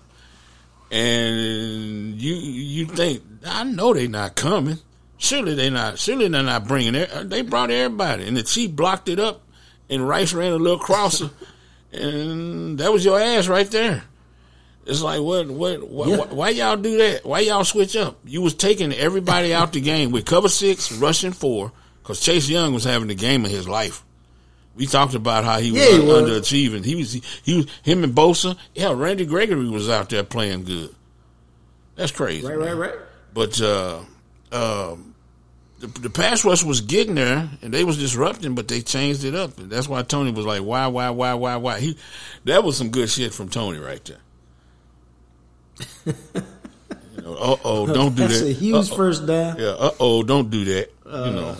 and 0.91 2.21
you 2.21 2.35
you 2.35 2.85
think 2.85 3.23
I 3.45 3.63
know 3.63 3.93
they 3.93 4.07
not 4.07 4.35
coming. 4.35 4.79
Surely 5.17 5.53
they 5.53 5.69
not. 5.69 5.99
Surely 5.99 6.27
they're 6.27 6.43
not 6.43 6.67
bringing 6.67 6.95
it. 6.95 7.11
Uh, 7.11 7.23
they 7.23 7.41
brought 7.41 7.71
everybody, 7.71 8.27
and 8.27 8.35
the 8.35 8.43
chief 8.43 8.71
blocked 8.71 9.07
it 9.07 9.19
up, 9.19 9.41
and 9.89 10.07
Rice 10.07 10.33
ran 10.33 10.51
a 10.51 10.57
little 10.57 10.79
crosser, 10.79 11.29
and 11.91 12.79
that 12.79 12.91
was 12.91 13.05
your 13.05 13.19
ass 13.19 13.47
right 13.47 13.69
there. 13.69 14.03
It's 14.85 15.01
like 15.01 15.21
what 15.21 15.47
what, 15.47 15.87
what 15.87 16.09
yeah. 16.09 16.17
why, 16.17 16.25
why 16.25 16.49
y'all 16.49 16.77
do 16.77 16.97
that? 16.97 17.23
Why 17.23 17.41
y'all 17.41 17.63
switch 17.63 17.95
up? 17.95 18.19
You 18.25 18.41
was 18.41 18.55
taking 18.55 18.91
everybody 18.91 19.53
out 19.53 19.73
the 19.73 19.81
game 19.81 20.11
with 20.11 20.25
cover 20.25 20.49
six, 20.49 20.91
rushing 20.91 21.33
four, 21.33 21.71
because 22.11 22.25
Chase 22.25 22.49
Young 22.49 22.73
was 22.73 22.83
having 22.83 23.07
the 23.07 23.15
game 23.15 23.45
of 23.45 23.51
his 23.51 23.69
life. 23.69 24.03
We 24.75 24.85
talked 24.85 25.13
about 25.13 25.45
how 25.45 25.59
he 25.59 25.71
was, 25.71 25.81
yeah, 25.81 25.97
he 25.97 26.05
was. 26.05 26.23
underachieving. 26.23 26.83
He 26.83 26.95
was 26.95 27.13
he 27.13 27.57
was 27.57 27.67
him 27.83 28.03
and 28.03 28.13
Bosa. 28.13 28.57
Yeah, 28.75 28.93
Randy 28.93 29.25
Gregory 29.25 29.69
was 29.69 29.89
out 29.89 30.09
there 30.09 30.23
playing 30.23 30.65
good. 30.65 30.93
That's 31.95 32.11
crazy. 32.11 32.45
Right, 32.45 32.57
man. 32.57 32.77
right, 32.77 32.91
right. 32.91 32.99
But 33.33 33.61
uh, 33.61 34.01
uh, 34.51 34.95
the, 35.79 35.87
the 35.87 36.09
pass 36.09 36.43
rush 36.43 36.65
was 36.65 36.81
getting 36.81 37.15
there, 37.15 37.49
and 37.61 37.73
they 37.73 37.85
was 37.85 37.97
disrupting, 37.97 38.55
but 38.55 38.67
they 38.67 38.81
changed 38.81 39.23
it 39.23 39.33
up, 39.33 39.57
and 39.57 39.69
that's 39.69 39.87
why 39.87 40.01
Tony 40.03 40.31
was 40.31 40.45
like, 40.45 40.61
"Why, 40.61 40.87
why, 40.87 41.11
why, 41.11 41.33
why, 41.35 41.55
why?" 41.55 41.79
He 41.79 41.97
that 42.43 42.63
was 42.63 42.75
some 42.77 42.89
good 42.89 43.09
shit 43.09 43.33
from 43.33 43.47
Tony 43.47 43.79
right 43.79 44.03
there. 44.03 44.17
you 47.15 47.23
know, 47.23 47.35
uh 47.35 47.55
oh, 47.63 47.87
don't 47.87 48.15
do 48.15 48.23
that. 48.23 48.29
That's 48.29 48.41
a 48.41 48.51
huge 48.51 48.89
uh-oh. 48.89 48.97
first 48.97 49.25
down. 49.25 49.57
Yeah, 49.57 49.67
uh 49.67 49.91
oh, 49.99 50.23
don't 50.23 50.49
do 50.49 50.65
that. 50.65 50.89
Uh, 51.05 51.25
you 51.25 51.31
know, 51.33 51.57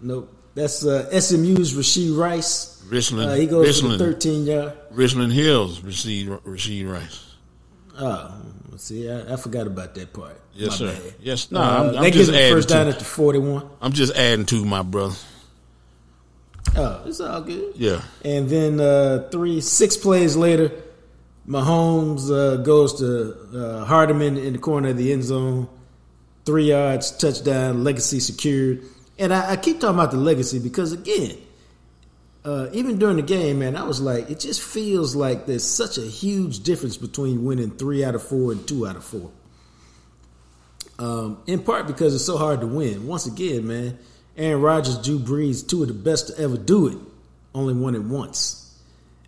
nope. 0.00 0.36
That's 0.54 0.84
uh, 0.84 1.08
SMU's 1.18 1.74
Rashee 1.74 2.16
Rice. 2.16 2.82
Richland. 2.88 3.30
Uh, 3.30 3.34
he 3.34 3.46
goes 3.46 3.66
Richland, 3.66 3.98
for 3.98 4.06
the 4.06 4.12
13 4.12 4.46
yard. 4.46 4.72
Richland 4.90 5.32
Hills, 5.32 5.80
Rashee, 5.80 6.26
Rashee 6.40 6.90
Rice. 6.90 7.34
Oh, 7.98 8.34
see, 8.76 9.08
I, 9.08 9.34
I, 9.34 9.36
forgot 9.36 9.66
about 9.66 9.94
that 9.94 10.12
part. 10.12 10.40
Yes, 10.54 10.78
sir. 10.78 10.92
Bad. 10.92 11.14
Yes, 11.20 11.50
no, 11.50 11.60
uh, 11.60 11.62
I'm, 11.62 11.96
I'm 11.96 12.02
they 12.02 12.10
just 12.10 12.32
the 12.32 12.50
first 12.50 12.68
down 12.68 12.88
at 12.88 12.98
the 12.98 13.04
41. 13.04 13.68
I'm 13.80 13.92
just 13.92 14.16
adding 14.16 14.46
to 14.46 14.64
my 14.64 14.82
brother. 14.82 15.14
Oh, 16.76 17.02
it's 17.06 17.20
all 17.20 17.42
good. 17.42 17.74
Yeah. 17.76 18.02
And 18.24 18.48
then 18.48 18.80
uh, 18.80 19.28
three, 19.30 19.60
six 19.60 19.96
plays 19.96 20.36
later, 20.36 20.72
Mahomes 21.46 22.30
uh, 22.30 22.56
goes 22.62 22.98
to 23.00 23.36
uh, 23.54 23.84
Hardman 23.84 24.36
in 24.36 24.54
the 24.54 24.58
corner 24.58 24.90
of 24.90 24.96
the 24.96 25.12
end 25.12 25.24
zone. 25.24 25.68
Three 26.44 26.64
yards, 26.64 27.16
touchdown, 27.16 27.84
legacy 27.84 28.20
secured. 28.20 28.82
And 29.20 29.34
I, 29.34 29.52
I 29.52 29.56
keep 29.56 29.78
talking 29.80 29.96
about 29.96 30.10
the 30.10 30.16
legacy 30.16 30.58
because, 30.58 30.92
again, 30.92 31.36
uh, 32.42 32.68
even 32.72 32.98
during 32.98 33.16
the 33.16 33.22
game, 33.22 33.58
man, 33.58 33.76
I 33.76 33.84
was 33.84 34.00
like, 34.00 34.30
it 34.30 34.40
just 34.40 34.62
feels 34.62 35.14
like 35.14 35.44
there's 35.44 35.62
such 35.62 35.98
a 35.98 36.00
huge 36.00 36.60
difference 36.60 36.96
between 36.96 37.44
winning 37.44 37.70
three 37.70 38.02
out 38.02 38.14
of 38.14 38.22
four 38.22 38.50
and 38.50 38.66
two 38.66 38.86
out 38.86 38.96
of 38.96 39.04
four. 39.04 39.30
Um, 40.98 41.42
in 41.46 41.62
part 41.62 41.86
because 41.86 42.14
it's 42.14 42.24
so 42.24 42.38
hard 42.38 42.62
to 42.62 42.66
win. 42.66 43.06
Once 43.06 43.26
again, 43.26 43.66
man, 43.66 43.98
Aaron 44.38 44.62
Rodgers, 44.62 44.96
Drew 44.98 45.18
Brees, 45.18 45.68
two 45.68 45.82
of 45.82 45.88
the 45.88 45.94
best 45.94 46.28
to 46.28 46.42
ever 46.42 46.56
do 46.56 46.88
it, 46.88 46.96
only 47.54 47.74
won 47.74 47.94
it 47.94 48.02
once. 48.02 48.74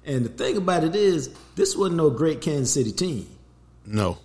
And 0.06 0.24
the 0.24 0.30
thing 0.30 0.56
about 0.56 0.84
it 0.84 0.96
is, 0.96 1.28
this 1.54 1.76
wasn't 1.76 1.98
no 1.98 2.08
great 2.08 2.40
Kansas 2.40 2.72
City 2.72 2.92
team. 2.92 3.26
No. 3.84 4.18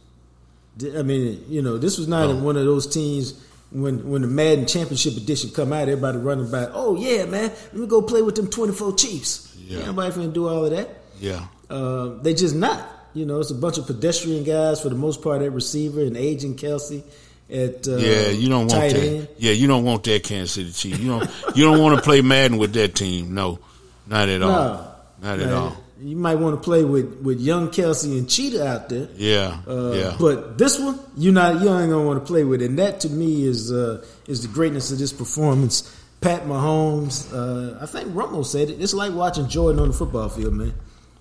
I 0.82 1.01
mean, 1.01 1.43
you 1.49 1.61
know, 1.61 1.78
this 1.78 1.97
was 1.97 2.07
not 2.07 2.30
no. 2.30 2.36
one 2.36 2.55
of 2.55 2.63
those 2.63 2.88
teams 2.88 3.43
when 3.72 4.09
when 4.09 4.22
the 4.22 4.28
Madden 4.28 4.65
Championship 4.65 5.18
Edition 5.18 5.49
come 5.51 5.74
out, 5.74 5.89
everybody 5.89 6.18
running 6.18 6.49
back. 6.49 6.70
Oh 6.74 6.95
yeah, 6.95 7.26
man, 7.26 7.51
let 7.51 7.74
me 7.76 7.88
go 7.88 8.01
play 8.01 8.22
with 8.22 8.36
them 8.36 8.49
twenty 8.49 8.74
four 8.74 8.93
Chiefs. 8.95 9.55
Yeah. 9.57 9.80
Finna 9.80 10.32
do 10.32 10.47
all 10.47 10.65
of 10.65 10.72
that. 10.72 10.89
Yeah, 11.20 11.45
uh, 11.70 12.22
they 12.22 12.34
just 12.34 12.55
not. 12.55 12.88
You 13.13 13.26
know, 13.26 13.39
it's 13.39 13.51
a 13.51 13.55
bunch 13.55 13.78
of 13.78 13.88
pedestrian 13.88 14.43
guys 14.43 14.82
for 14.82 14.89
the 14.89 14.95
most 14.95 15.22
part 15.22 15.41
at 15.41 15.51
receiver 15.51 16.01
and 16.01 16.15
aging 16.15 16.55
Kelce. 16.55 17.03
at 17.49 17.88
uh, 17.88 17.97
yeah. 17.97 18.30
You 18.30 18.47
don't 18.49 18.68
want 18.68 18.72
that. 18.93 18.95
End. 18.95 19.28
Yeah, 19.38 19.53
you 19.53 19.68
don't 19.68 19.84
want 19.84 20.03
that 20.03 20.24
Kansas 20.24 20.51
City 20.51 20.72
Chiefs. 20.72 20.99
You 20.99 21.09
don't 21.20 21.32
you 21.57 21.65
don't 21.65 21.82
want 21.82 21.97
to 21.97 22.01
play 22.03 22.22
Madden 22.22 22.57
with 22.57 22.74
that 22.74 22.95
team. 22.95 23.34
No, 23.34 23.59
not 24.05 24.30
at 24.30 24.41
all. 24.43 24.49
No, 24.49 24.91
not 25.22 25.39
at 25.39 25.51
all 25.51 25.78
you 25.99 26.15
might 26.15 26.35
want 26.35 26.55
to 26.55 26.61
play 26.61 26.83
with, 26.83 27.21
with 27.21 27.39
young 27.39 27.69
Kelce 27.69 28.05
and 28.17 28.29
Cheetah 28.29 28.65
out 28.65 28.89
there. 28.89 29.07
Yeah, 29.15 29.59
uh, 29.67 29.91
yeah. 29.91 30.15
But 30.19 30.57
this 30.57 30.79
one, 30.79 30.99
you're 31.15 31.33
not 31.33 31.61
you 31.61 31.69
ain't 31.69 31.89
gonna 31.89 32.05
want 32.05 32.19
to 32.19 32.25
play 32.25 32.43
with, 32.43 32.61
and 32.61 32.77
that 32.79 33.01
to 33.01 33.09
me 33.09 33.45
is 33.45 33.71
uh, 33.71 34.05
is 34.27 34.41
the 34.41 34.47
greatness 34.47 34.91
of 34.91 34.99
this 34.99 35.13
performance. 35.13 35.93
Pat 36.19 36.45
Mahomes, 36.45 37.31
uh, 37.31 37.77
I 37.81 37.85
think 37.85 38.15
Rumble 38.15 38.43
said 38.43 38.69
it. 38.69 38.81
It's 38.81 38.93
like 38.93 39.13
watching 39.13 39.47
Jordan 39.47 39.79
on 39.79 39.89
the 39.89 39.93
football 39.93 40.29
field, 40.29 40.53
man. 40.53 40.73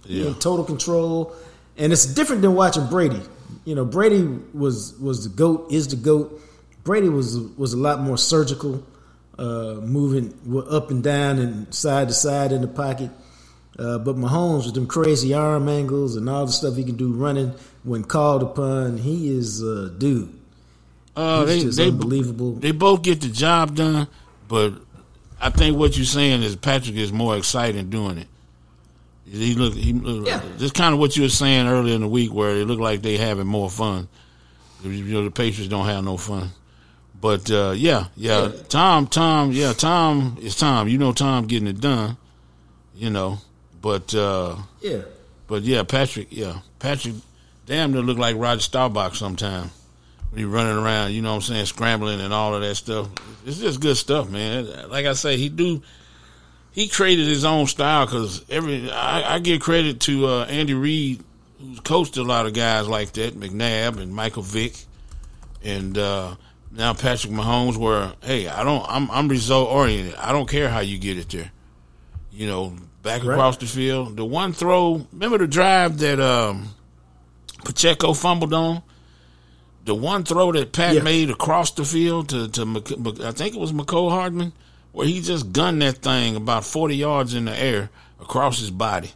Yeah. 0.05 0.29
In 0.29 0.35
total 0.35 0.65
control, 0.65 1.35
and 1.77 1.93
it's 1.93 2.07
different 2.07 2.43
than 2.43 2.55
watching 2.55 2.87
Brady. 2.87 3.21
You 3.65 3.75
know, 3.75 3.85
Brady 3.85 4.23
was 4.55 4.95
was 4.99 5.29
the 5.29 5.37
goat, 5.37 5.71
is 5.71 5.89
the 5.89 5.97
goat. 5.97 6.41
Brady 6.85 7.09
was 7.09 7.39
was 7.39 7.73
a 7.73 7.77
lot 7.77 8.01
more 8.01 8.17
surgical, 8.17 8.87
uh, 9.39 9.75
moving 9.83 10.33
up 10.71 10.91
and 10.91 11.03
down 11.03 11.39
and 11.39 11.75
side 11.75 12.09
to 12.09 12.15
side 12.15 12.53
in 12.53 12.63
the 12.63 12.69
pocket. 12.69 13.11
Uh, 13.79 13.99
but 13.99 14.17
Mahomes 14.17 14.65
with 14.65 14.75
them 14.75 14.87
crazy 14.87 15.35
arm 15.35 15.69
angles 15.69 16.17
and 16.17 16.29
all 16.31 16.47
the 16.47 16.53
stuff 16.53 16.77
he 16.77 16.85
can 16.85 16.97
do 16.97 17.13
running 17.13 17.53
when 17.85 18.05
called 18.05 18.43
upon, 18.43 18.99
he 18.99 19.29
is 19.29 19.63
a 19.63 19.91
dude. 19.91 20.33
Uh, 21.15 21.45
they, 21.45 21.63
they, 21.63 21.89
unbelievable. 21.89 22.53
They 22.53 22.73
both 22.73 23.03
get 23.03 23.21
the 23.21 23.29
job 23.29 23.77
done, 23.77 24.09
but 24.49 24.75
I 25.41 25.51
think 25.51 25.77
what 25.77 25.97
you're 25.97 26.05
saying 26.05 26.43
is 26.43 26.57
Patrick 26.57 26.97
is 26.97 27.13
more 27.13 27.37
excited 27.37 27.91
doing 27.91 28.19
it. 28.19 28.29
He 29.25 29.55
look, 29.55 29.75
he 29.75 29.93
look, 29.93 30.27
yeah. 30.27 30.41
just 30.59 30.75
kind 30.75 30.95
of 30.95 31.01
what 31.01 31.17
you 31.17 31.25
were 31.25 31.29
saying 31.29 31.67
earlier 31.67 31.95
in 31.95 32.01
the 32.01 32.09
week, 32.09 32.33
where 32.33 32.55
it 32.57 32.67
looked 32.67 32.83
like 32.83 33.03
they 33.03 33.17
having 33.17 33.47
more 33.47 33.69
fun. 33.69 34.09
You 34.85 35.05
know, 35.05 35.25
the 35.25 35.31
Patriots 35.31 35.69
don't 35.69 35.87
have 35.87 36.05
no 36.05 36.17
fun. 36.17 36.51
But 37.21 37.51
uh, 37.51 37.73
yeah, 37.77 38.07
yeah, 38.15 38.47
yeah, 38.47 38.63
Tom, 38.69 39.07
Tom, 39.07 39.51
yeah, 39.51 39.73
Tom 39.73 40.37
is 40.41 40.55
Tom. 40.55 40.87
You 40.87 40.99
know, 40.99 41.13
Tom 41.13 41.47
getting 41.47 41.67
it 41.67 41.81
done. 41.81 42.17
You 42.95 43.11
know, 43.11 43.39
but 43.87 44.13
uh, 44.17 44.57
yeah, 44.81 45.03
but 45.47 45.63
yeah, 45.63 45.85
Patrick, 45.85 46.27
yeah, 46.31 46.59
Patrick, 46.81 47.15
damn 47.67 47.93
near 47.93 48.03
look 48.03 48.19
like 48.19 48.35
Roger 48.37 48.61
Staubach 48.61 49.15
sometime 49.15 49.71
when 50.31 50.41
he 50.41 50.45
running 50.45 50.77
around. 50.77 51.13
You 51.13 51.23
know 51.23 51.31
what 51.31 51.37
I'm 51.37 51.43
saying, 51.43 51.67
scrambling 51.67 52.21
and 52.21 52.35
all 52.35 52.53
of 52.53 52.63
that 52.63 52.75
stuff. 52.75 53.09
It's 53.47 53.59
just 53.59 53.81
good 53.81 53.97
stuff, 53.97 54.29
man. 54.29 54.91
Like 54.91 55.07
I 55.07 55.13
say, 55.13 55.37
he 55.37 55.49
do. 55.49 55.83
He 56.73 56.89
created 56.89 57.29
his 57.29 57.45
own 57.45 57.69
style 57.69 58.07
because 58.07 58.45
every 58.51 58.91
I, 58.91 59.37
I, 59.37 59.39
give 59.39 59.61
credit 59.61 60.01
to 60.01 60.27
uh, 60.27 60.47
Andy 60.47 60.75
Reid, 60.75 61.23
who's 61.61 61.79
coached 61.79 62.17
a 62.17 62.25
lot 62.25 62.47
of 62.47 62.55
guys 62.55 62.89
like 62.89 63.13
that, 63.13 63.39
McNabb 63.39 64.01
and 64.01 64.13
Michael 64.13 64.43
Vick, 64.43 64.75
and 65.63 65.97
uh, 65.97 66.35
now 66.73 66.93
Patrick 66.93 67.33
Mahomes. 67.33 67.77
Where 67.77 68.15
hey, 68.25 68.49
I 68.49 68.65
don't, 68.65 68.85
I'm, 68.89 69.09
I'm 69.13 69.29
result 69.29 69.71
oriented. 69.71 70.17
I 70.17 70.33
don't 70.33 70.49
care 70.49 70.69
how 70.69 70.81
you 70.81 70.99
get 70.99 71.19
it 71.19 71.29
there. 71.29 71.53
You 72.33 72.49
know, 72.49 72.77
back 73.07 73.23
right. 73.23 73.35
across 73.35 73.57
the 73.57 73.67
field. 73.67 74.17
The 74.17 74.25
one 74.25 74.53
throw, 74.53 75.07
remember 75.13 75.39
the 75.39 75.47
drive 75.47 75.99
that 75.99 76.21
um, 76.21 76.71
Pacheco 77.65 78.13
fumbled 78.13 78.53
on? 78.53 78.83
The 79.85 79.95
one 79.95 80.25
throw 80.25 80.51
that 80.51 80.73
Pat 80.73 80.97
yeah. 80.97 81.03
made 81.03 81.31
across 81.31 81.71
the 81.71 81.85
field 81.85 82.31
to, 82.31 82.49
to 82.49 82.63
I 83.25 83.31
think 83.31 83.55
it 83.55 83.61
was 83.61 83.73
Mecole 83.73 84.11
Hardman. 84.11 84.53
where 84.91 85.07
he 85.07 85.21
just 85.21 85.53
gunned 85.53 85.81
that 85.83 85.99
thing 85.99 86.35
about 86.35 86.65
forty 86.65 86.97
yards 86.97 87.35
in 87.35 87.45
the 87.45 87.57
air 87.57 87.91
across 88.21 88.59
his 88.59 88.73
body. 88.73 89.13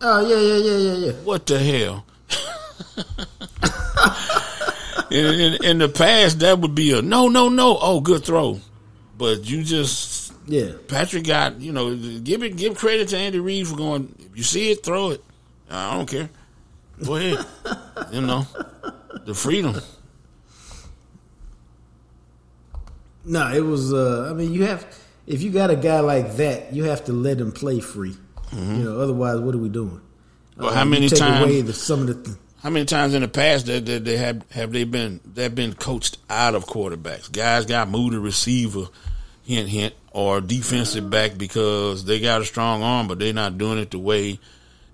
Oh 0.00 0.26
yeah, 0.26 0.36
yeah, 0.36 0.56
yeah, 0.56 0.78
yeah, 0.78 1.06
yeah. 1.06 1.12
What 1.22 1.46
the 1.46 1.60
hell? 1.60 2.04
in, 5.12 5.40
in, 5.40 5.64
in, 5.64 5.78
the 5.78 5.88
past, 5.88 6.40
that 6.40 6.58
would 6.58 6.74
be 6.74 6.98
a 6.98 7.00
no, 7.00 7.28
no, 7.28 7.48
no. 7.48 7.78
Oh, 7.80 8.00
good 8.00 8.24
throw, 8.24 8.58
but 9.16 9.44
you 9.44 9.62
just 9.62 10.21
yeah. 10.46 10.72
Patrick 10.88 11.24
got 11.24 11.60
you 11.60 11.72
know 11.72 11.96
give 11.96 12.42
it 12.42 12.56
give 12.56 12.76
credit 12.76 13.08
to 13.08 13.16
Andy 13.16 13.40
Reid 13.40 13.68
for 13.68 13.76
going. 13.76 14.14
If 14.18 14.36
you 14.36 14.42
see 14.42 14.70
it, 14.70 14.84
throw 14.84 15.10
it. 15.10 15.24
I 15.70 15.96
don't 15.96 16.08
care. 16.08 16.28
Go 17.04 17.16
ahead. 17.16 17.44
you 18.12 18.20
know 18.20 18.46
the 19.24 19.34
freedom. 19.34 19.80
No, 23.24 23.52
it 23.52 23.60
was. 23.60 23.92
Uh, 23.92 24.28
I 24.30 24.34
mean, 24.34 24.52
you 24.52 24.64
have 24.66 24.86
if 25.26 25.42
you 25.42 25.50
got 25.50 25.70
a 25.70 25.76
guy 25.76 26.00
like 26.00 26.36
that, 26.36 26.72
you 26.72 26.84
have 26.84 27.04
to 27.04 27.12
let 27.12 27.40
him 27.40 27.52
play 27.52 27.80
free. 27.80 28.16
Mm-hmm. 28.50 28.74
You 28.76 28.84
know, 28.84 29.00
otherwise, 29.00 29.38
what 29.40 29.54
are 29.54 29.58
we 29.58 29.68
doing? 29.68 30.00
Well, 30.56 30.68
uh, 30.68 30.74
how 30.74 30.84
many 30.84 31.08
times? 31.08 31.64
The, 31.64 31.72
some 31.72 32.00
of 32.00 32.06
the 32.08 32.14
th- 32.14 32.36
how 32.62 32.70
many 32.70 32.84
times 32.84 33.14
in 33.14 33.22
the 33.22 33.28
past 33.28 33.66
that, 33.66 33.86
that 33.86 34.04
they 34.04 34.16
have 34.16 34.44
have 34.52 34.72
they 34.72 34.84
been 34.84 35.20
they've 35.24 35.54
been 35.54 35.74
coached 35.74 36.18
out 36.28 36.54
of 36.54 36.66
quarterbacks? 36.66 37.30
Guys 37.30 37.66
got 37.66 37.88
moved 37.88 38.12
to 38.12 38.20
receiver, 38.20 38.86
hint 39.44 39.68
hint, 39.68 39.94
or 40.12 40.40
defensive 40.40 41.08
back 41.10 41.36
because 41.36 42.04
they 42.04 42.20
got 42.20 42.40
a 42.40 42.44
strong 42.44 42.82
arm, 42.82 43.08
but 43.08 43.18
they're 43.18 43.32
not 43.32 43.58
doing 43.58 43.78
it 43.78 43.90
the 43.90 43.98
way 43.98 44.38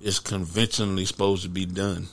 it's 0.00 0.18
conventionally 0.18 1.04
supposed 1.04 1.42
to 1.42 1.48
be 1.48 1.66
done. 1.66 2.06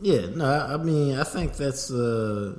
Yeah, 0.00 0.26
no, 0.34 0.44
I 0.44 0.76
mean, 0.78 1.16
I 1.16 1.24
think 1.24 1.56
that's 1.56 1.90
uh, 1.90 2.58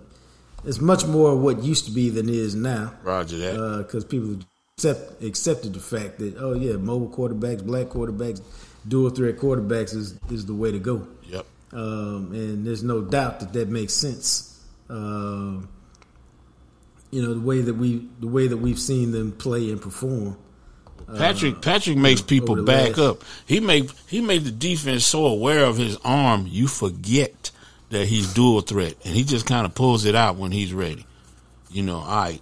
it's 0.63 0.79
much 0.79 1.05
more 1.05 1.35
what 1.35 1.61
used 1.61 1.85
to 1.85 1.91
be 1.91 2.09
than 2.09 2.29
it 2.29 2.35
is 2.35 2.55
now. 2.55 2.93
Roger 3.03 3.37
that. 3.37 3.83
Because 3.85 4.05
uh, 4.05 4.07
people 4.07 4.37
accept 4.77 5.21
accepted 5.21 5.73
the 5.73 5.79
fact 5.79 6.19
that 6.19 6.35
oh 6.39 6.53
yeah, 6.53 6.73
mobile 6.77 7.09
quarterbacks, 7.09 7.63
black 7.65 7.87
quarterbacks, 7.87 8.41
dual 8.87 9.09
threat 9.09 9.37
quarterbacks 9.37 9.93
is 9.93 10.17
is 10.31 10.45
the 10.45 10.53
way 10.53 10.71
to 10.71 10.79
go. 10.79 11.07
Yep. 11.27 11.45
Um, 11.73 12.29
and 12.31 12.65
there's 12.65 12.83
no 12.83 13.01
doubt 13.01 13.41
that 13.41 13.51
that 13.53 13.67
makes 13.67 13.93
sense. 13.93 14.61
Um, 14.89 15.67
you 17.13 17.21
know 17.21 17.33
the 17.35 17.39
way 17.39 17.61
that 17.61 17.75
we 17.75 18.07
the 18.19 18.27
way 18.27 18.47
that 18.47 18.57
we've 18.57 18.79
seen 18.79 19.11
them 19.11 19.31
play 19.31 19.69
and 19.69 19.79
perform. 19.79 20.35
Patrick 21.15 21.57
uh, 21.57 21.59
Patrick 21.59 21.97
makes 21.97 22.21
people 22.21 22.63
back 22.63 22.97
last. 22.97 22.99
up. 22.99 23.23
He 23.45 23.59
make 23.59 23.91
he 24.07 24.19
made 24.19 24.45
the 24.45 24.51
defense 24.51 25.05
so 25.05 25.27
aware 25.27 25.63
of 25.65 25.77
his 25.77 25.97
arm, 26.03 26.47
you 26.49 26.67
forget 26.67 27.51
that 27.91 28.07
he's 28.07 28.33
dual 28.33 28.61
threat, 28.61 28.95
and 29.05 29.13
he 29.13 29.23
just 29.23 29.45
kind 29.45 29.65
of 29.65 29.75
pulls 29.75 30.05
it 30.05 30.15
out 30.15 30.37
when 30.37 30.51
he's 30.51 30.73
ready. 30.73 31.05
You 31.69 31.83
know, 31.83 31.97
all 31.97 32.15
right, 32.15 32.41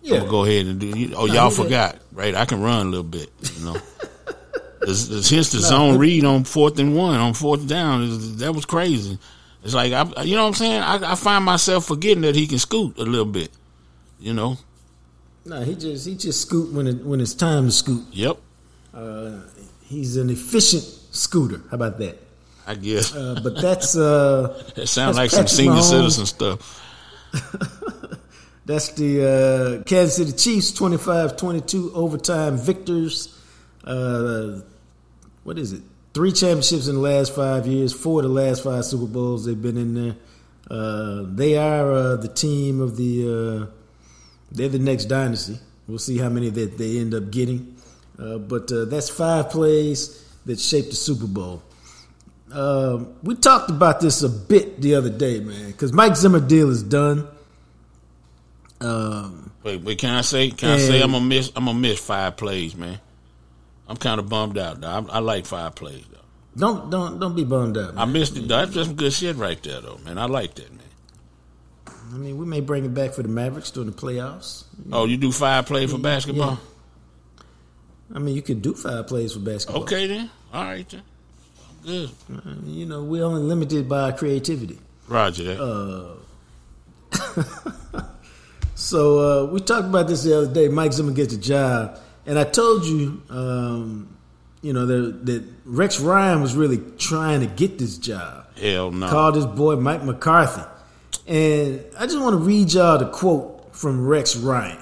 yeah. 0.00 0.20
Go 0.20 0.44
ahead 0.44 0.64
and 0.64 0.80
do. 0.80 0.86
You, 0.86 1.14
oh, 1.14 1.26
y'all 1.26 1.50
forgot, 1.50 1.98
right? 2.12 2.34
I 2.34 2.46
can 2.46 2.62
run 2.62 2.86
a 2.86 2.88
little 2.88 3.04
bit. 3.04 3.30
You 3.58 3.64
know, 3.66 3.76
since 4.94 5.50
the 5.50 5.58
zone 5.58 5.98
read 5.98 6.24
on 6.24 6.44
fourth 6.44 6.78
and 6.78 6.96
one, 6.96 7.20
on 7.20 7.34
fourth 7.34 7.68
down, 7.68 8.38
that 8.38 8.54
was 8.54 8.64
crazy. 8.64 9.18
It's 9.62 9.74
like 9.74 9.92
I, 9.92 10.22
you 10.22 10.36
know 10.36 10.42
what 10.42 10.48
I'm 10.48 10.54
saying. 10.54 10.80
I, 10.80 11.12
I 11.12 11.14
find 11.16 11.44
myself 11.44 11.84
forgetting 11.84 12.22
that 12.22 12.34
he 12.34 12.46
can 12.46 12.58
scoot 12.58 12.96
a 12.98 13.02
little 13.02 13.26
bit. 13.26 13.50
You 14.18 14.32
know, 14.34 14.56
no, 15.44 15.62
he 15.62 15.74
just 15.74 16.06
he 16.06 16.14
just 16.16 16.40
scoot 16.42 16.72
when 16.72 16.86
it 16.86 17.04
when 17.04 17.20
it's 17.20 17.34
time 17.34 17.66
to 17.66 17.70
scoot. 17.70 18.04
Yep. 18.12 18.38
Uh, 18.94 19.40
he's 19.84 20.16
an 20.16 20.30
efficient 20.30 20.82
scooter. 21.10 21.60
How 21.70 21.74
about 21.74 21.98
that? 21.98 22.18
I 22.66 22.74
guess. 22.74 23.14
Uh, 23.14 23.38
but 23.42 23.60
that's 23.60 23.96
uh 23.96 24.62
It 24.76 24.86
sounds 24.88 25.16
like 25.16 25.30
some 25.30 25.46
senior 25.46 25.80
Mahomes. 25.80 25.90
citizen 25.90 26.26
stuff. 26.26 26.82
that's 28.66 28.88
the 28.94 29.80
uh, 29.80 29.82
Kansas 29.84 30.16
City 30.16 30.32
Chiefs 30.32 30.72
25-22 30.72 31.92
overtime 31.94 32.56
victors. 32.56 33.38
Uh, 33.84 34.60
what 35.44 35.58
is 35.58 35.72
it? 35.72 35.82
Three 36.14 36.32
championships 36.32 36.88
in 36.88 36.94
the 36.96 37.00
last 37.00 37.34
five 37.34 37.66
years, 37.66 37.92
four 37.92 38.20
of 38.20 38.24
the 38.24 38.32
last 38.34 38.64
five 38.64 38.84
Super 38.84 39.06
Bowls 39.06 39.44
they've 39.44 39.60
been 39.60 39.76
in 39.76 39.94
there. 39.94 40.16
Uh, 40.68 41.24
they 41.28 41.56
are 41.56 41.92
uh, 41.92 42.16
the 42.16 42.28
team 42.28 42.80
of 42.80 42.96
the 42.96 43.66
uh, 43.66 43.66
they're 44.56 44.68
the 44.68 44.78
next 44.78 45.04
dynasty. 45.04 45.58
We'll 45.86 45.98
see 45.98 46.18
how 46.18 46.28
many 46.28 46.50
that 46.50 46.78
they 46.78 46.98
end 46.98 47.14
up 47.14 47.30
getting. 47.30 47.76
Uh, 48.18 48.38
but 48.38 48.72
uh, 48.72 48.86
that's 48.86 49.08
five 49.08 49.50
plays 49.50 50.24
that 50.46 50.58
shaped 50.58 50.90
the 50.90 50.96
Super 50.96 51.26
Bowl. 51.26 51.62
Uh, 52.52 53.04
we 53.22 53.34
talked 53.34 53.70
about 53.70 54.00
this 54.00 54.22
a 54.22 54.28
bit 54.28 54.80
the 54.80 54.94
other 54.94 55.10
day, 55.10 55.40
man, 55.40 55.70
because 55.70 55.92
Mike 55.92 56.16
Zimmer 56.16 56.40
deal 56.40 56.70
is 56.70 56.82
done. 56.82 57.28
Um, 58.80 59.50
wait, 59.62 59.82
wait, 59.82 59.98
can 59.98 60.10
I 60.10 60.20
say? 60.20 60.50
Can 60.50 60.70
I 60.70 60.78
say 60.78 61.02
I'm 61.02 61.12
gonna 61.12 61.24
miss? 61.24 61.50
I'm 61.56 61.64
gonna 61.64 61.78
miss 61.78 61.98
five 61.98 62.36
plays, 62.36 62.76
man. 62.76 63.00
I'm 63.88 63.96
kind 63.96 64.18
of 64.20 64.28
bummed 64.28 64.58
out. 64.58 64.80
Though. 64.80 64.88
I, 64.88 65.16
I, 65.16 65.18
like 65.18 65.46
five 65.46 65.74
plays 65.74 66.04
though. 66.10 66.18
Don't 66.56 66.90
don't 66.90 67.18
don't 67.18 67.34
be 67.34 67.44
bummed 67.44 67.78
out. 67.78 67.94
Man. 67.94 67.98
I 67.98 68.04
missed 68.04 68.36
it. 68.36 68.48
That's 68.48 68.74
some 68.74 68.94
good 68.94 69.12
shit 69.12 69.36
right 69.36 69.60
there, 69.62 69.80
though, 69.80 69.98
man. 70.04 70.18
I 70.18 70.26
like 70.26 70.54
that, 70.54 70.70
man. 70.70 70.85
I 72.12 72.18
mean, 72.18 72.38
we 72.38 72.46
may 72.46 72.60
bring 72.60 72.84
it 72.84 72.94
back 72.94 73.12
for 73.12 73.22
the 73.22 73.28
Mavericks 73.28 73.70
during 73.70 73.90
the 73.90 73.96
playoffs. 73.96 74.64
Oh, 74.92 75.06
you 75.06 75.16
do 75.16 75.32
five 75.32 75.66
plays 75.66 75.90
for 75.90 75.98
basketball? 75.98 76.52
Yeah. 76.52 77.46
I 78.14 78.18
mean, 78.20 78.36
you 78.36 78.42
could 78.42 78.62
do 78.62 78.74
five 78.74 79.08
plays 79.08 79.32
for 79.32 79.40
basketball. 79.40 79.82
Okay, 79.82 80.06
then. 80.06 80.30
All 80.52 80.64
right, 80.64 80.88
then. 80.88 81.02
Good. 81.84 82.10
Uh, 82.32 82.40
you 82.64 82.86
know, 82.86 83.02
we're 83.02 83.24
only 83.24 83.42
limited 83.42 83.88
by 83.88 84.12
creativity. 84.12 84.78
Roger 85.08 85.44
that. 85.44 85.60
Uh, 85.60 86.14
so 88.74 89.18
uh, 89.18 89.52
we 89.52 89.60
talked 89.60 89.86
about 89.86 90.08
this 90.08 90.24
the 90.24 90.36
other 90.36 90.52
day. 90.52 90.68
Mike 90.68 90.92
Zimmer 90.92 91.12
gets 91.12 91.34
a 91.34 91.38
job, 91.38 91.98
and 92.24 92.38
I 92.38 92.44
told 92.44 92.84
you, 92.84 93.22
um, 93.30 94.16
you 94.62 94.72
know, 94.72 94.86
that, 94.86 95.26
that 95.26 95.44
Rex 95.64 96.00
Ryan 96.00 96.42
was 96.42 96.56
really 96.56 96.78
trying 96.98 97.40
to 97.40 97.46
get 97.46 97.78
this 97.78 97.98
job. 97.98 98.46
Hell 98.56 98.90
no. 98.90 99.08
Called 99.08 99.36
his 99.36 99.46
boy 99.46 99.76
Mike 99.76 100.02
McCarthy. 100.02 100.62
And 101.26 101.84
I 101.98 102.06
just 102.06 102.20
want 102.20 102.34
to 102.34 102.38
read 102.38 102.72
y'all 102.72 102.98
the 102.98 103.06
quote 103.06 103.74
from 103.74 104.06
Rex 104.06 104.36
Ryan. 104.36 104.78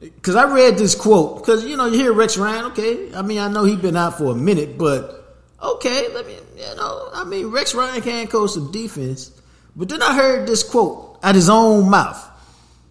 Because 0.00 0.36
I 0.36 0.52
read 0.52 0.76
this 0.76 0.94
quote, 0.94 1.38
because, 1.38 1.64
you 1.64 1.76
know, 1.76 1.86
you 1.86 1.94
hear 1.94 2.12
Rex 2.12 2.36
Ryan, 2.36 2.66
okay. 2.66 3.14
I 3.14 3.22
mean, 3.22 3.38
I 3.38 3.48
know 3.48 3.64
he's 3.64 3.80
been 3.80 3.96
out 3.96 4.18
for 4.18 4.32
a 4.32 4.34
minute, 4.34 4.76
but 4.76 5.36
okay, 5.62 6.08
let 6.12 6.26
me, 6.26 6.34
you 6.56 6.76
know, 6.76 7.08
I 7.12 7.24
mean, 7.24 7.48
Rex 7.48 7.74
Ryan 7.74 8.02
can't 8.02 8.30
coach 8.30 8.50
some 8.50 8.70
defense. 8.70 9.30
But 9.74 9.88
then 9.88 10.02
I 10.02 10.14
heard 10.14 10.46
this 10.46 10.62
quote 10.62 11.18
out 11.22 11.34
his 11.34 11.48
own 11.48 11.90
mouth. 11.90 12.22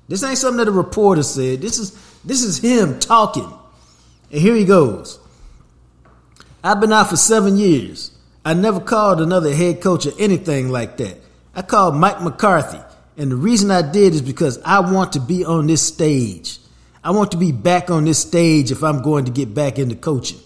This 0.07 0.23
ain't 0.23 0.37
something 0.37 0.57
that 0.57 0.67
a 0.67 0.71
reporter 0.71 1.23
said. 1.23 1.61
This 1.61 1.79
is 1.79 1.97
this 2.23 2.43
is 2.43 2.59
him 2.59 2.99
talking. 2.99 3.51
And 4.31 4.41
here 4.41 4.55
he 4.55 4.65
goes. 4.65 5.19
I've 6.63 6.79
been 6.79 6.93
out 6.93 7.09
for 7.09 7.17
seven 7.17 7.57
years. 7.57 8.11
I 8.43 8.53
never 8.53 8.79
called 8.79 9.21
another 9.21 9.53
head 9.53 9.81
coach 9.81 10.05
or 10.05 10.11
anything 10.19 10.69
like 10.69 10.97
that. 10.97 11.17
I 11.55 11.61
called 11.61 11.95
Mike 11.95 12.21
McCarthy. 12.21 12.79
And 13.17 13.31
the 13.31 13.35
reason 13.35 13.71
I 13.71 13.81
did 13.81 14.13
is 14.13 14.21
because 14.21 14.61
I 14.63 14.79
want 14.81 15.13
to 15.13 15.21
be 15.21 15.45
on 15.45 15.67
this 15.67 15.81
stage. 15.81 16.59
I 17.03 17.11
want 17.11 17.31
to 17.31 17.37
be 17.37 17.51
back 17.51 17.89
on 17.89 18.03
this 18.03 18.19
stage 18.19 18.71
if 18.71 18.83
I'm 18.83 19.01
going 19.01 19.25
to 19.25 19.31
get 19.31 19.53
back 19.53 19.79
into 19.79 19.95
coaching. 19.95 20.39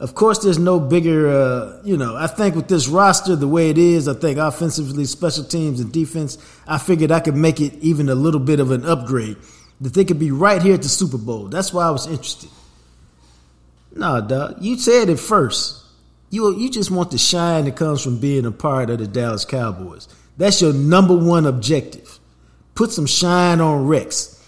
Of 0.00 0.14
course, 0.14 0.38
there's 0.38 0.58
no 0.58 0.80
bigger, 0.80 1.28
uh, 1.30 1.82
you 1.84 1.96
know, 1.96 2.16
I 2.16 2.26
think 2.26 2.56
with 2.56 2.68
this 2.68 2.88
roster 2.88 3.36
the 3.36 3.46
way 3.46 3.70
it 3.70 3.78
is, 3.78 4.08
I 4.08 4.14
think 4.14 4.38
offensively, 4.38 5.04
special 5.04 5.44
teams, 5.44 5.78
and 5.78 5.92
defense, 5.92 6.38
I 6.66 6.78
figured 6.78 7.12
I 7.12 7.20
could 7.20 7.36
make 7.36 7.60
it 7.60 7.74
even 7.74 8.08
a 8.08 8.14
little 8.14 8.40
bit 8.40 8.58
of 8.58 8.70
an 8.70 8.84
upgrade. 8.84 9.36
That 9.80 9.94
they 9.94 10.04
could 10.04 10.18
be 10.18 10.30
right 10.30 10.62
here 10.62 10.74
at 10.74 10.82
the 10.82 10.88
Super 10.88 11.18
Bowl. 11.18 11.48
That's 11.48 11.72
why 11.72 11.86
I 11.86 11.90
was 11.90 12.06
interested. 12.06 12.50
Nah, 13.94 14.20
dog, 14.20 14.56
you 14.60 14.78
said 14.78 15.08
it 15.08 15.20
first. 15.20 15.81
You 16.32 16.56
you 16.56 16.70
just 16.70 16.90
want 16.90 17.10
the 17.10 17.18
shine 17.18 17.66
that 17.66 17.76
comes 17.76 18.02
from 18.02 18.18
being 18.18 18.46
a 18.46 18.50
part 18.50 18.88
of 18.88 18.98
the 18.98 19.06
Dallas 19.06 19.44
Cowboys. 19.44 20.08
That's 20.38 20.62
your 20.62 20.72
number 20.72 21.14
one 21.14 21.44
objective. 21.44 22.18
Put 22.74 22.90
some 22.90 23.04
shine 23.04 23.60
on 23.60 23.86
Rex. 23.86 24.42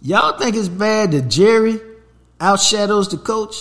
Y'all 0.00 0.38
think 0.38 0.54
it's 0.54 0.68
bad 0.68 1.10
that 1.10 1.22
Jerry 1.28 1.80
outshadows 2.38 3.10
the 3.10 3.16
coach? 3.16 3.56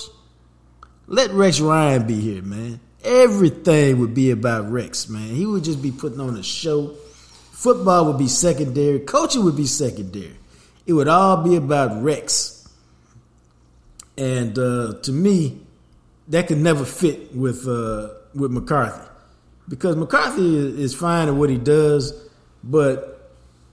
Let 1.08 1.32
Rex 1.32 1.60
Ryan 1.60 2.06
be 2.06 2.22
here, 2.22 2.44
man. 2.44 2.80
Everything 3.04 4.00
would 4.02 4.14
be 4.14 4.30
about 4.30 4.70
Rex, 4.72 5.10
man. 5.10 5.30
He 5.30 5.48
would 5.48 5.64
just 5.64 5.82
be 5.82 5.92
putting 5.92 6.20
on 6.20 6.38
a 6.38 6.44
show. 6.44 6.94
Football 7.54 8.06
would 8.06 8.20
be 8.20 8.28
secondary. 8.28 9.00
Coaching 9.00 9.44
would 9.46 9.58
be 9.58 9.66
secondary. 9.66 10.38
It 10.86 10.94
would 10.94 11.08
all 11.08 11.38
be 11.38 11.56
about 11.56 12.04
Rex. 12.04 12.68
And 14.16 14.60
uh, 14.60 15.00
to 15.02 15.12
me, 15.12 15.67
that 16.30 16.48
could 16.48 16.58
never 16.58 16.86
fit 16.86 17.36
with 17.36 17.68
uh, 17.68 18.10
with 18.36 18.52
McCarthy 18.52 19.08
because 19.70 19.96
McCarthy 19.96 20.82
is 20.82 20.94
fine 20.94 21.28
at 21.28 21.34
what 21.34 21.50
he 21.50 21.58
does, 21.58 22.14
but 22.64 23.32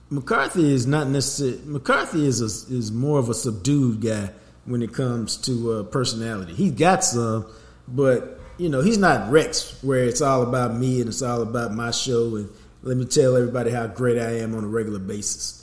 McCarthy 0.09 0.73
is 0.73 0.85
not 0.85 1.07
necessarily 1.07 1.61
McCarthy 1.65 2.25
is 2.25 2.41
a, 2.41 2.73
is 2.73 2.91
more 2.91 3.19
of 3.19 3.29
a 3.29 3.33
subdued 3.33 4.01
guy 4.01 4.29
when 4.65 4.81
it 4.81 4.93
comes 4.93 5.37
to 5.37 5.73
uh, 5.73 5.83
personality. 5.83 6.53
He's 6.53 6.71
got 6.71 7.03
some, 7.03 7.45
but 7.87 8.39
you 8.57 8.69
know 8.69 8.81
he's 8.81 8.97
not 8.97 9.31
Rex, 9.31 9.81
where 9.83 10.03
it's 10.03 10.21
all 10.21 10.43
about 10.43 10.75
me 10.75 10.99
and 10.99 11.09
it's 11.09 11.21
all 11.21 11.41
about 11.41 11.73
my 11.73 11.91
show 11.91 12.35
and 12.35 12.49
let 12.83 12.97
me 12.97 13.05
tell 13.05 13.35
everybody 13.35 13.71
how 13.71 13.87
great 13.87 14.19
I 14.19 14.39
am 14.39 14.55
on 14.55 14.63
a 14.63 14.67
regular 14.67 14.99
basis. 14.99 15.61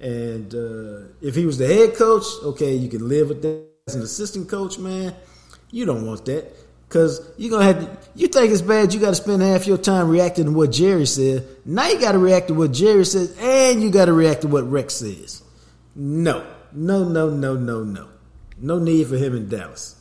And 0.00 0.52
uh, 0.54 1.08
if 1.20 1.34
he 1.34 1.46
was 1.46 1.58
the 1.58 1.66
head 1.66 1.94
coach, 1.96 2.24
okay, 2.42 2.74
you 2.74 2.88
can 2.88 3.08
live 3.08 3.28
with 3.28 3.42
that. 3.42 3.68
As 3.88 3.96
an 3.96 4.02
assistant 4.02 4.48
coach, 4.48 4.78
man, 4.78 5.12
you 5.72 5.84
don't 5.86 6.06
want 6.06 6.24
that 6.26 6.54
because 6.86 7.28
you're 7.38 7.50
gonna 7.50 7.64
have. 7.64 7.80
To, 7.80 8.08
you 8.14 8.28
think 8.28 8.52
it's 8.52 8.60
bad? 8.60 8.94
You 8.94 9.00
got 9.00 9.10
to 9.10 9.14
spend 9.16 9.42
half 9.42 9.66
your 9.66 9.78
time 9.78 10.08
reacting 10.08 10.44
to 10.44 10.52
what 10.52 10.70
Jerry 10.70 11.06
said. 11.06 11.48
Now 11.64 11.88
you 11.88 11.98
got 11.98 12.12
to 12.12 12.18
react 12.18 12.48
to 12.48 12.54
what 12.54 12.72
Jerry 12.72 13.04
says, 13.06 13.34
and 13.40 13.82
you 13.82 13.90
got 13.90 14.04
to 14.04 14.12
react 14.12 14.42
to 14.42 14.48
what 14.48 14.70
Rex 14.70 14.94
says. 14.94 15.42
No, 15.96 16.46
no, 16.72 17.08
no, 17.08 17.30
no, 17.30 17.56
no, 17.56 17.82
no. 17.82 18.08
No 18.58 18.78
need 18.78 19.08
for 19.08 19.16
him 19.16 19.34
in 19.34 19.48
Dallas. 19.48 19.96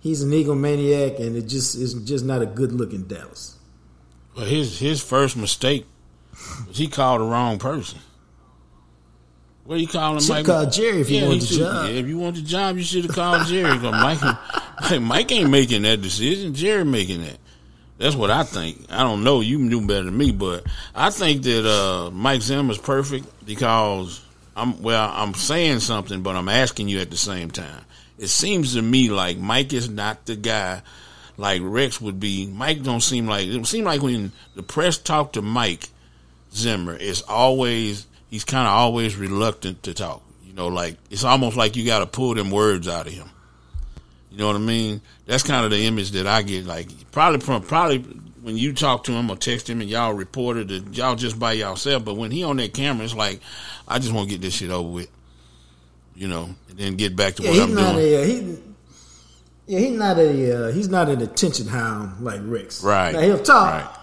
He's 0.00 0.22
an 0.22 0.30
egomaniac, 0.30 1.20
and 1.20 1.36
it 1.36 1.42
just 1.42 1.74
is 1.74 1.94
just 1.94 2.24
not 2.24 2.40
a 2.40 2.46
good 2.46 2.72
look 2.72 2.92
in 2.92 3.06
Dallas. 3.06 3.58
Well, 4.36 4.46
his 4.46 4.78
his 4.78 5.02
first 5.02 5.36
mistake 5.36 5.86
was 6.66 6.78
he 6.78 6.86
called 6.86 7.20
the 7.20 7.24
wrong 7.24 7.58
person. 7.58 7.98
What 9.64 9.76
are 9.76 9.80
you 9.80 9.86
calling 9.86 10.22
Mike? 10.28 10.46
Call 10.46 10.66
Jerry 10.66 11.00
if 11.00 11.10
you 11.10 11.26
want 11.26 11.40
the 11.40 11.46
should, 11.46 11.58
job. 11.58 11.86
Yeah, 11.86 11.92
if 11.92 12.06
you 12.08 12.18
want 12.18 12.36
the 12.36 12.42
job, 12.42 12.76
you 12.76 12.82
should 12.82 13.04
have 13.04 13.14
called 13.14 13.46
Jerry. 13.46 13.78
Mike, 13.78 15.00
Mike 15.00 15.32
ain't 15.32 15.50
making 15.50 15.82
that 15.82 16.02
decision. 16.02 16.54
Jerry 16.54 16.84
making 16.84 17.22
that. 17.22 17.38
That's 17.98 18.16
what 18.16 18.30
I 18.30 18.44
think. 18.44 18.86
I 18.90 19.02
don't 19.02 19.22
know. 19.24 19.42
You 19.42 19.68
do 19.68 19.86
better 19.86 20.04
than 20.04 20.16
me, 20.16 20.32
but 20.32 20.64
I 20.94 21.10
think 21.10 21.42
that 21.42 21.70
uh, 21.70 22.10
Mike 22.10 22.40
Zimmer's 22.40 22.78
perfect 22.78 23.26
because 23.44 24.24
I'm 24.56 24.82
well. 24.82 25.10
I'm 25.14 25.34
saying 25.34 25.80
something, 25.80 26.22
but 26.22 26.34
I'm 26.34 26.48
asking 26.48 26.88
you 26.88 27.00
at 27.00 27.10
the 27.10 27.18
same 27.18 27.50
time. 27.50 27.84
It 28.18 28.28
seems 28.28 28.74
to 28.74 28.82
me 28.82 29.10
like 29.10 29.36
Mike 29.36 29.72
is 29.72 29.90
not 29.90 30.24
the 30.24 30.36
guy 30.36 30.82
like 31.36 31.60
Rex 31.62 32.00
would 32.00 32.18
be. 32.18 32.46
Mike 32.46 32.82
don't 32.82 33.02
seem 33.02 33.26
like 33.26 33.46
it 33.48 33.66
seem 33.66 33.84
like 33.84 34.02
when 34.02 34.32
the 34.54 34.62
press 34.62 34.98
talk 34.98 35.34
to 35.34 35.42
Mike 35.42 35.88
Zimmer, 36.54 36.96
it's 36.98 37.22
always 37.22 38.06
he's 38.30 38.44
kind 38.44 38.66
of 38.66 38.72
always 38.72 39.16
reluctant 39.16 39.82
to 39.82 39.92
talk. 39.92 40.22
You 40.46 40.54
know, 40.54 40.68
like 40.68 40.96
it's 41.10 41.24
almost 41.24 41.56
like 41.56 41.76
you 41.76 41.84
got 41.84 41.98
to 41.98 42.06
pull 42.06 42.34
them 42.34 42.50
words 42.50 42.88
out 42.88 43.06
of 43.06 43.12
him. 43.12 43.28
You 44.30 44.38
know 44.38 44.46
what 44.46 44.56
I 44.56 44.60
mean? 44.60 45.00
That's 45.26 45.42
kind 45.42 45.64
of 45.64 45.72
the 45.72 45.84
image 45.84 46.12
that 46.12 46.26
I 46.26 46.42
get. 46.42 46.64
Like 46.64 46.88
probably 47.10 47.40
from 47.40 47.62
probably 47.62 47.98
when 48.42 48.56
you 48.56 48.72
talk 48.72 49.04
to 49.04 49.12
him 49.12 49.30
or 49.30 49.36
text 49.36 49.68
him 49.68 49.80
and 49.80 49.90
y'all 49.90 50.14
reported 50.14 50.68
that 50.68 50.96
y'all 50.96 51.16
just 51.16 51.38
by 51.38 51.52
yourself. 51.52 52.04
But 52.04 52.14
when 52.14 52.30
he 52.30 52.44
on 52.44 52.56
that 52.56 52.72
camera, 52.72 53.04
it's 53.04 53.14
like 53.14 53.40
I 53.86 53.98
just 53.98 54.12
want 54.12 54.28
to 54.28 54.34
get 54.34 54.40
this 54.40 54.54
shit 54.54 54.70
over 54.70 54.88
with. 54.88 55.10
You 56.14 56.28
know, 56.28 56.50
and 56.68 56.78
then 56.78 56.96
get 56.96 57.16
back 57.16 57.34
to 57.36 57.42
yeah, 57.42 57.50
what 57.50 57.60
I'm 57.60 57.74
doing. 57.74 57.96
A, 57.96 58.22
uh, 58.22 58.26
he, 58.26 58.58
yeah, 59.66 59.78
he's 59.78 59.98
not 59.98 60.18
a 60.18 60.68
uh, 60.68 60.72
he's 60.72 60.88
not 60.88 61.08
an 61.08 61.22
attention 61.22 61.66
hound 61.66 62.22
like 62.22 62.40
Rex. 62.42 62.84
Right. 62.84 63.12
Now, 63.12 63.20
he'll 63.20 63.42
talk. 63.42 63.86
Right 63.86 63.99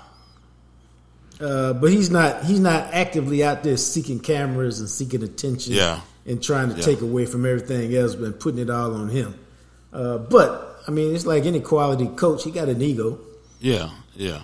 uh, 1.39 1.73
but 1.73 1.91
he's 1.91 2.09
not 2.09 2.43
he's 2.43 2.59
not 2.59 2.93
actively 2.93 3.43
out 3.43 3.63
there 3.63 3.77
seeking 3.77 4.19
cameras 4.19 4.79
and 4.79 4.89
seeking 4.89 5.23
attention 5.23 5.73
yeah. 5.73 6.01
and 6.25 6.41
trying 6.41 6.69
to 6.69 6.75
yeah. 6.75 6.81
take 6.81 7.01
away 7.01 7.25
from 7.25 7.45
everything 7.45 7.95
else 7.95 8.15
but 8.15 8.39
putting 8.39 8.59
it 8.59 8.69
all 8.69 8.93
on 8.93 9.09
him. 9.09 9.37
Uh, 9.93 10.17
but 10.17 10.81
I 10.87 10.91
mean, 10.91 11.13
it's 11.13 11.25
like 11.25 11.45
any 11.45 11.59
quality 11.59 12.07
coach, 12.07 12.43
he 12.43 12.51
got 12.51 12.69
an 12.69 12.81
ego. 12.81 13.19
Yeah, 13.59 13.89
yeah. 14.15 14.41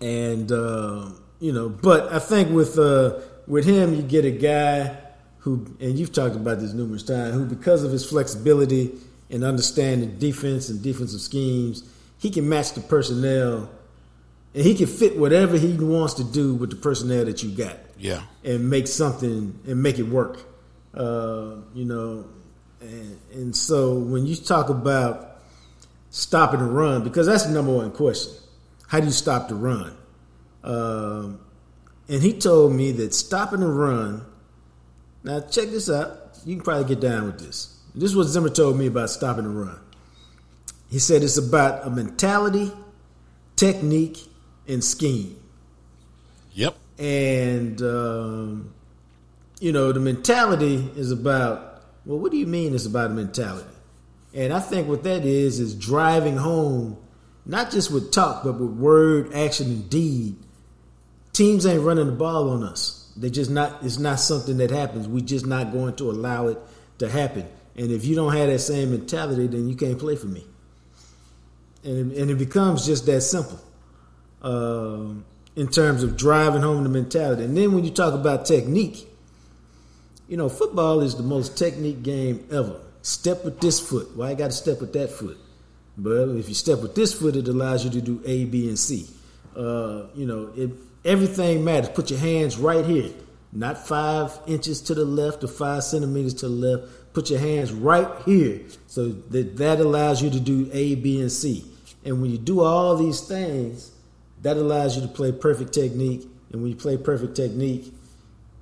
And 0.00 0.50
uh, 0.50 1.10
you 1.40 1.52
know, 1.52 1.68
but 1.68 2.12
I 2.12 2.18
think 2.18 2.50
with 2.50 2.78
uh, 2.78 3.20
with 3.46 3.64
him, 3.64 3.94
you 3.94 4.02
get 4.02 4.24
a 4.24 4.30
guy 4.30 4.96
who, 5.38 5.66
and 5.80 5.98
you've 5.98 6.12
talked 6.12 6.36
about 6.36 6.58
this 6.60 6.72
numerous 6.72 7.02
times, 7.02 7.34
who 7.34 7.44
because 7.44 7.84
of 7.84 7.92
his 7.92 8.04
flexibility 8.04 8.92
and 9.30 9.44
understanding 9.44 10.18
defense 10.18 10.68
and 10.68 10.82
defensive 10.82 11.20
schemes, 11.20 11.84
he 12.18 12.30
can 12.30 12.48
match 12.48 12.72
the 12.72 12.80
personnel 12.80 13.68
and 14.54 14.62
he 14.62 14.74
can 14.74 14.86
fit 14.86 15.18
whatever 15.18 15.58
he 15.58 15.72
wants 15.72 16.14
to 16.14 16.24
do 16.24 16.54
with 16.54 16.70
the 16.70 16.76
personnel 16.76 17.24
that 17.24 17.42
you 17.42 17.50
got. 17.50 17.76
Yeah, 17.98 18.22
and 18.44 18.70
make 18.70 18.86
something 18.86 19.58
and 19.66 19.82
make 19.82 19.98
it 19.98 20.04
work. 20.04 20.38
Uh, 20.94 21.56
you 21.74 21.84
know, 21.84 22.26
and, 22.80 23.18
and 23.32 23.56
so 23.56 23.98
when 23.98 24.26
you 24.26 24.36
talk 24.36 24.68
about 24.68 25.38
stopping 26.10 26.60
the 26.60 26.66
run, 26.66 27.02
because 27.02 27.26
that's 27.26 27.44
the 27.44 27.52
number 27.52 27.72
one 27.72 27.90
question: 27.90 28.32
how 28.88 29.00
do 29.00 29.06
you 29.06 29.12
stop 29.12 29.48
the 29.48 29.54
run? 29.54 29.96
Um, 30.62 31.40
and 32.08 32.22
he 32.22 32.32
told 32.32 32.72
me 32.72 32.92
that 32.92 33.14
stopping 33.14 33.60
the 33.60 33.68
run. 33.68 34.24
Now 35.22 35.40
check 35.40 35.68
this 35.68 35.90
out. 35.90 36.38
You 36.44 36.56
can 36.56 36.64
probably 36.64 36.84
get 36.84 37.00
down 37.00 37.26
with 37.26 37.38
this. 37.38 37.78
This 37.94 38.10
is 38.10 38.16
what 38.16 38.24
Zimmer 38.24 38.50
told 38.50 38.76
me 38.78 38.86
about 38.86 39.08
stopping 39.08 39.44
the 39.44 39.50
run. 39.50 39.78
He 40.90 40.98
said 40.98 41.22
it's 41.22 41.38
about 41.38 41.86
a 41.86 41.90
mentality, 41.90 42.70
technique, 43.56 44.18
and 44.68 44.82
scheme. 44.82 45.36
Yep. 46.52 46.76
And 46.98 47.82
um, 47.82 48.74
you 49.60 49.72
know, 49.72 49.92
the 49.92 50.00
mentality 50.00 50.90
is 50.96 51.10
about. 51.10 51.82
Well, 52.06 52.18
what 52.18 52.30
do 52.32 52.36
you 52.36 52.46
mean 52.46 52.74
it's 52.74 52.86
about 52.86 53.10
a 53.10 53.14
mentality? 53.14 53.68
And 54.34 54.52
I 54.52 54.60
think 54.60 54.88
what 54.88 55.04
that 55.04 55.24
is 55.24 55.58
is 55.58 55.74
driving 55.74 56.36
home, 56.36 56.98
not 57.46 57.70
just 57.70 57.90
with 57.90 58.12
talk, 58.12 58.44
but 58.44 58.54
with 58.54 58.72
word, 58.72 59.32
action, 59.32 59.68
and 59.68 59.88
deed. 59.88 60.36
Teams 61.32 61.64
ain't 61.64 61.82
running 61.82 62.06
the 62.06 62.12
ball 62.12 62.50
on 62.50 62.62
us. 62.62 63.12
They 63.16 63.30
just 63.30 63.50
not. 63.50 63.82
It's 63.82 63.98
not 63.98 64.20
something 64.20 64.58
that 64.58 64.70
happens. 64.70 65.08
We're 65.08 65.24
just 65.24 65.46
not 65.46 65.72
going 65.72 65.96
to 65.96 66.10
allow 66.10 66.48
it 66.48 66.58
to 66.98 67.08
happen. 67.08 67.48
And 67.76 67.90
if 67.90 68.04
you 68.04 68.14
don't 68.14 68.32
have 68.32 68.48
that 68.48 68.60
same 68.60 68.90
mentality, 68.90 69.46
then 69.46 69.68
you 69.68 69.76
can't 69.76 69.98
play 69.98 70.16
for 70.16 70.26
me. 70.26 70.44
And 71.82 72.12
and 72.12 72.30
it 72.30 72.38
becomes 72.38 72.86
just 72.86 73.06
that 73.06 73.22
simple 73.22 73.60
uh, 74.44 75.14
in 75.56 75.68
terms 75.68 76.02
of 76.02 76.16
driving 76.16 76.62
home 76.62 76.82
the 76.84 76.88
mentality. 76.88 77.44
And 77.44 77.56
then 77.56 77.72
when 77.72 77.84
you 77.84 77.90
talk 77.90 78.14
about 78.14 78.44
technique, 78.44 79.08
you 80.28 80.36
know, 80.36 80.48
football 80.48 81.00
is 81.00 81.16
the 81.16 81.22
most 81.22 81.56
technique 81.58 82.02
game 82.02 82.46
ever. 82.50 82.80
Step 83.02 83.44
with 83.44 83.60
this 83.60 83.80
foot. 83.80 84.16
Why 84.16 84.30
you 84.30 84.36
got 84.36 84.50
to 84.50 84.56
step 84.56 84.80
with 84.80 84.92
that 84.92 85.10
foot? 85.10 85.38
Well, 85.96 86.36
if 86.36 86.48
you 86.48 86.54
step 86.54 86.80
with 86.80 86.94
this 86.94 87.12
foot, 87.12 87.36
it 87.36 87.48
allows 87.48 87.84
you 87.84 87.90
to 87.90 88.00
do 88.00 88.20
A, 88.24 88.44
B, 88.44 88.68
and 88.68 88.78
C. 88.78 89.06
Uh, 89.56 90.06
you 90.14 90.26
know, 90.26 90.52
it, 90.56 90.70
everything 91.04 91.64
matters. 91.64 91.90
Put 91.90 92.10
your 92.10 92.18
hands 92.18 92.58
right 92.58 92.84
here, 92.84 93.10
not 93.52 93.86
five 93.86 94.36
inches 94.46 94.80
to 94.82 94.94
the 94.94 95.04
left 95.04 95.44
or 95.44 95.48
five 95.48 95.84
centimeters 95.84 96.34
to 96.34 96.48
the 96.48 96.54
left. 96.54 97.12
Put 97.12 97.30
your 97.30 97.38
hands 97.38 97.72
right 97.72 98.08
here, 98.24 98.62
so 98.88 99.08
that 99.08 99.56
that 99.58 99.78
allows 99.78 100.20
you 100.20 100.30
to 100.30 100.40
do 100.40 100.68
A, 100.72 100.96
B, 100.96 101.20
and 101.20 101.30
C. 101.30 101.64
And 102.04 102.20
when 102.20 102.30
you 102.30 102.38
do 102.38 102.60
all 102.60 102.96
these 102.96 103.20
things, 103.20 103.92
that 104.44 104.56
allows 104.56 104.94
you 104.94 105.02
to 105.02 105.08
play 105.08 105.32
perfect 105.32 105.72
technique. 105.72 106.28
And 106.52 106.62
when 106.62 106.70
you 106.70 106.76
play 106.76 106.96
perfect 106.96 107.34
technique, 107.34 107.92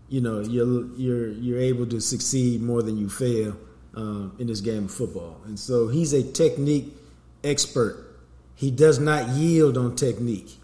you 0.09 0.21
know 0.21 0.41
you're 0.41 0.87
you're 0.97 1.29
you're 1.29 1.61
able 1.61 1.87
to 1.87 2.01
succeed 2.01 2.63
more 2.63 2.83
than 2.83 2.97
you 2.97 3.09
fail 3.09 3.57
um, 3.95 4.35
in 4.39 4.47
this 4.47 4.61
game 4.61 4.87
of 4.87 4.91
football. 4.91 5.41
And 5.45 5.59
so 5.59 5.89
he's 5.89 6.13
a 6.13 6.23
technique 6.23 6.95
expert. 7.45 8.09
He 8.55 8.71
does 8.71 8.99
not 8.99 9.29
yield 9.29 9.77
on 9.77 9.97
technique. 9.97 10.57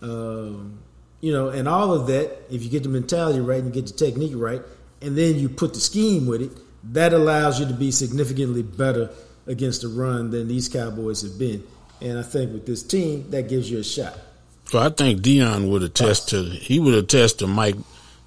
Um, 0.00 0.78
you 1.20 1.32
know, 1.32 1.48
and 1.48 1.66
all 1.66 1.92
of 1.92 2.06
that, 2.06 2.38
if 2.50 2.62
you 2.62 2.70
get 2.70 2.82
the 2.82 2.88
mentality 2.88 3.40
right 3.40 3.58
and 3.58 3.74
you 3.74 3.82
get 3.82 3.90
the 3.90 3.98
technique 3.98 4.34
right, 4.34 4.62
and 5.00 5.16
then 5.16 5.36
you 5.36 5.48
put 5.48 5.74
the 5.74 5.80
scheme 5.80 6.26
with 6.26 6.42
it, 6.42 6.52
that 6.92 7.12
allows 7.12 7.58
you 7.58 7.66
to 7.66 7.74
be 7.74 7.90
significantly 7.90 8.62
better 8.62 9.10
against 9.46 9.82
the 9.82 9.88
run 9.88 10.30
than 10.30 10.46
these 10.46 10.68
Cowboys 10.68 11.22
have 11.22 11.38
been. 11.38 11.64
And 12.00 12.18
I 12.18 12.22
think 12.22 12.52
with 12.52 12.66
this 12.66 12.82
team, 12.82 13.30
that 13.30 13.48
gives 13.48 13.70
you 13.70 13.78
a 13.78 13.84
shot. 13.84 14.18
So 14.66 14.78
I 14.80 14.88
think 14.90 15.20
Deion 15.20 15.70
would 15.70 15.82
attest 15.82 16.30
to 16.30 16.42
he 16.42 16.80
would 16.80 16.94
attest 16.94 17.38
to 17.38 17.46
Mike 17.46 17.76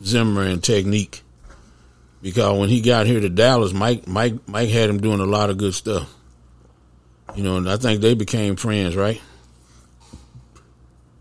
Zimmer 0.04 0.44
and 0.44 0.64
technique 0.64 1.22
because 2.22 2.58
when 2.58 2.70
he 2.70 2.82
got 2.82 3.06
here 3.06 3.20
to 3.20 3.30
Dallas, 3.30 3.74
Mike 3.74 4.08
Mike 4.08 4.48
Mike 4.48 4.70
had 4.70 4.90
him 4.90 5.00
doing 5.00 5.20
a 5.20 5.26
lot 5.26 5.50
of 5.50 5.58
good 5.58 5.74
stuff. 5.74 6.14
You 7.36 7.44
know, 7.44 7.58
and 7.58 7.70
I 7.70 7.78
think 7.78 8.02
they 8.02 8.16
became 8.16 8.56
friends, 8.56 8.96
right? 8.96 9.22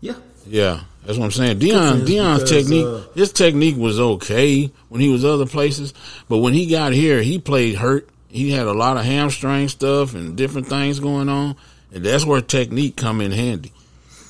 Yeah. 0.01 0.15
Yeah, 0.47 0.81
that's 1.05 1.17
what 1.17 1.25
I'm 1.25 1.31
saying. 1.31 1.59
Deion 1.59 2.01
Deion's 2.05 2.43
because, 2.43 2.49
technique, 2.49 2.85
uh, 2.85 3.01
his 3.13 3.31
technique 3.31 3.77
was 3.77 3.99
okay 3.99 4.71
when 4.87 5.01
he 5.01 5.09
was 5.09 5.23
other 5.23 5.45
places, 5.45 5.93
but 6.27 6.37
when 6.37 6.53
he 6.53 6.67
got 6.67 6.93
here, 6.93 7.21
he 7.21 7.39
played 7.39 7.75
hurt. 7.75 8.09
He 8.29 8.51
had 8.51 8.67
a 8.67 8.73
lot 8.73 8.97
of 8.97 9.05
hamstring 9.05 9.67
stuff 9.67 10.13
and 10.13 10.35
different 10.35 10.67
things 10.67 10.99
going 10.99 11.29
on, 11.29 11.55
and 11.93 12.05
that's 12.05 12.25
where 12.25 12.41
technique 12.41 12.95
come 12.95 13.21
in 13.21 13.31
handy. 13.31 13.71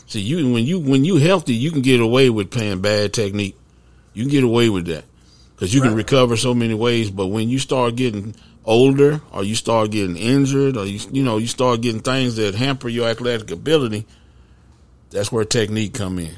See, 0.09 0.21
you 0.21 0.51
when 0.51 0.65
you 0.65 0.79
when 0.79 1.05
you 1.05 1.17
healthy, 1.17 1.53
you 1.53 1.69
can 1.69 1.83
get 1.83 2.01
away 2.01 2.31
with 2.31 2.49
playing 2.49 2.81
bad 2.81 3.13
technique. 3.13 3.55
You 4.15 4.23
can 4.23 4.31
get 4.31 4.43
away 4.43 4.67
with 4.67 4.87
that 4.87 5.05
because 5.53 5.71
you 5.71 5.81
right. 5.81 5.89
can 5.89 5.95
recover 5.95 6.35
so 6.35 6.55
many 6.55 6.73
ways. 6.73 7.11
But 7.11 7.27
when 7.27 7.47
you 7.47 7.59
start 7.59 7.95
getting 7.95 8.33
older, 8.65 9.21
or 9.31 9.43
you 9.43 9.53
start 9.53 9.91
getting 9.91 10.17
injured, 10.17 10.77
or 10.77 10.87
you 10.87 10.99
you 11.11 11.21
know 11.21 11.37
you 11.37 11.45
start 11.45 11.81
getting 11.81 12.01
things 12.01 12.37
that 12.37 12.55
hamper 12.55 12.89
your 12.89 13.07
athletic 13.07 13.51
ability, 13.51 14.07
that's 15.11 15.31
where 15.31 15.45
technique 15.45 15.93
come 15.93 16.17
in, 16.17 16.33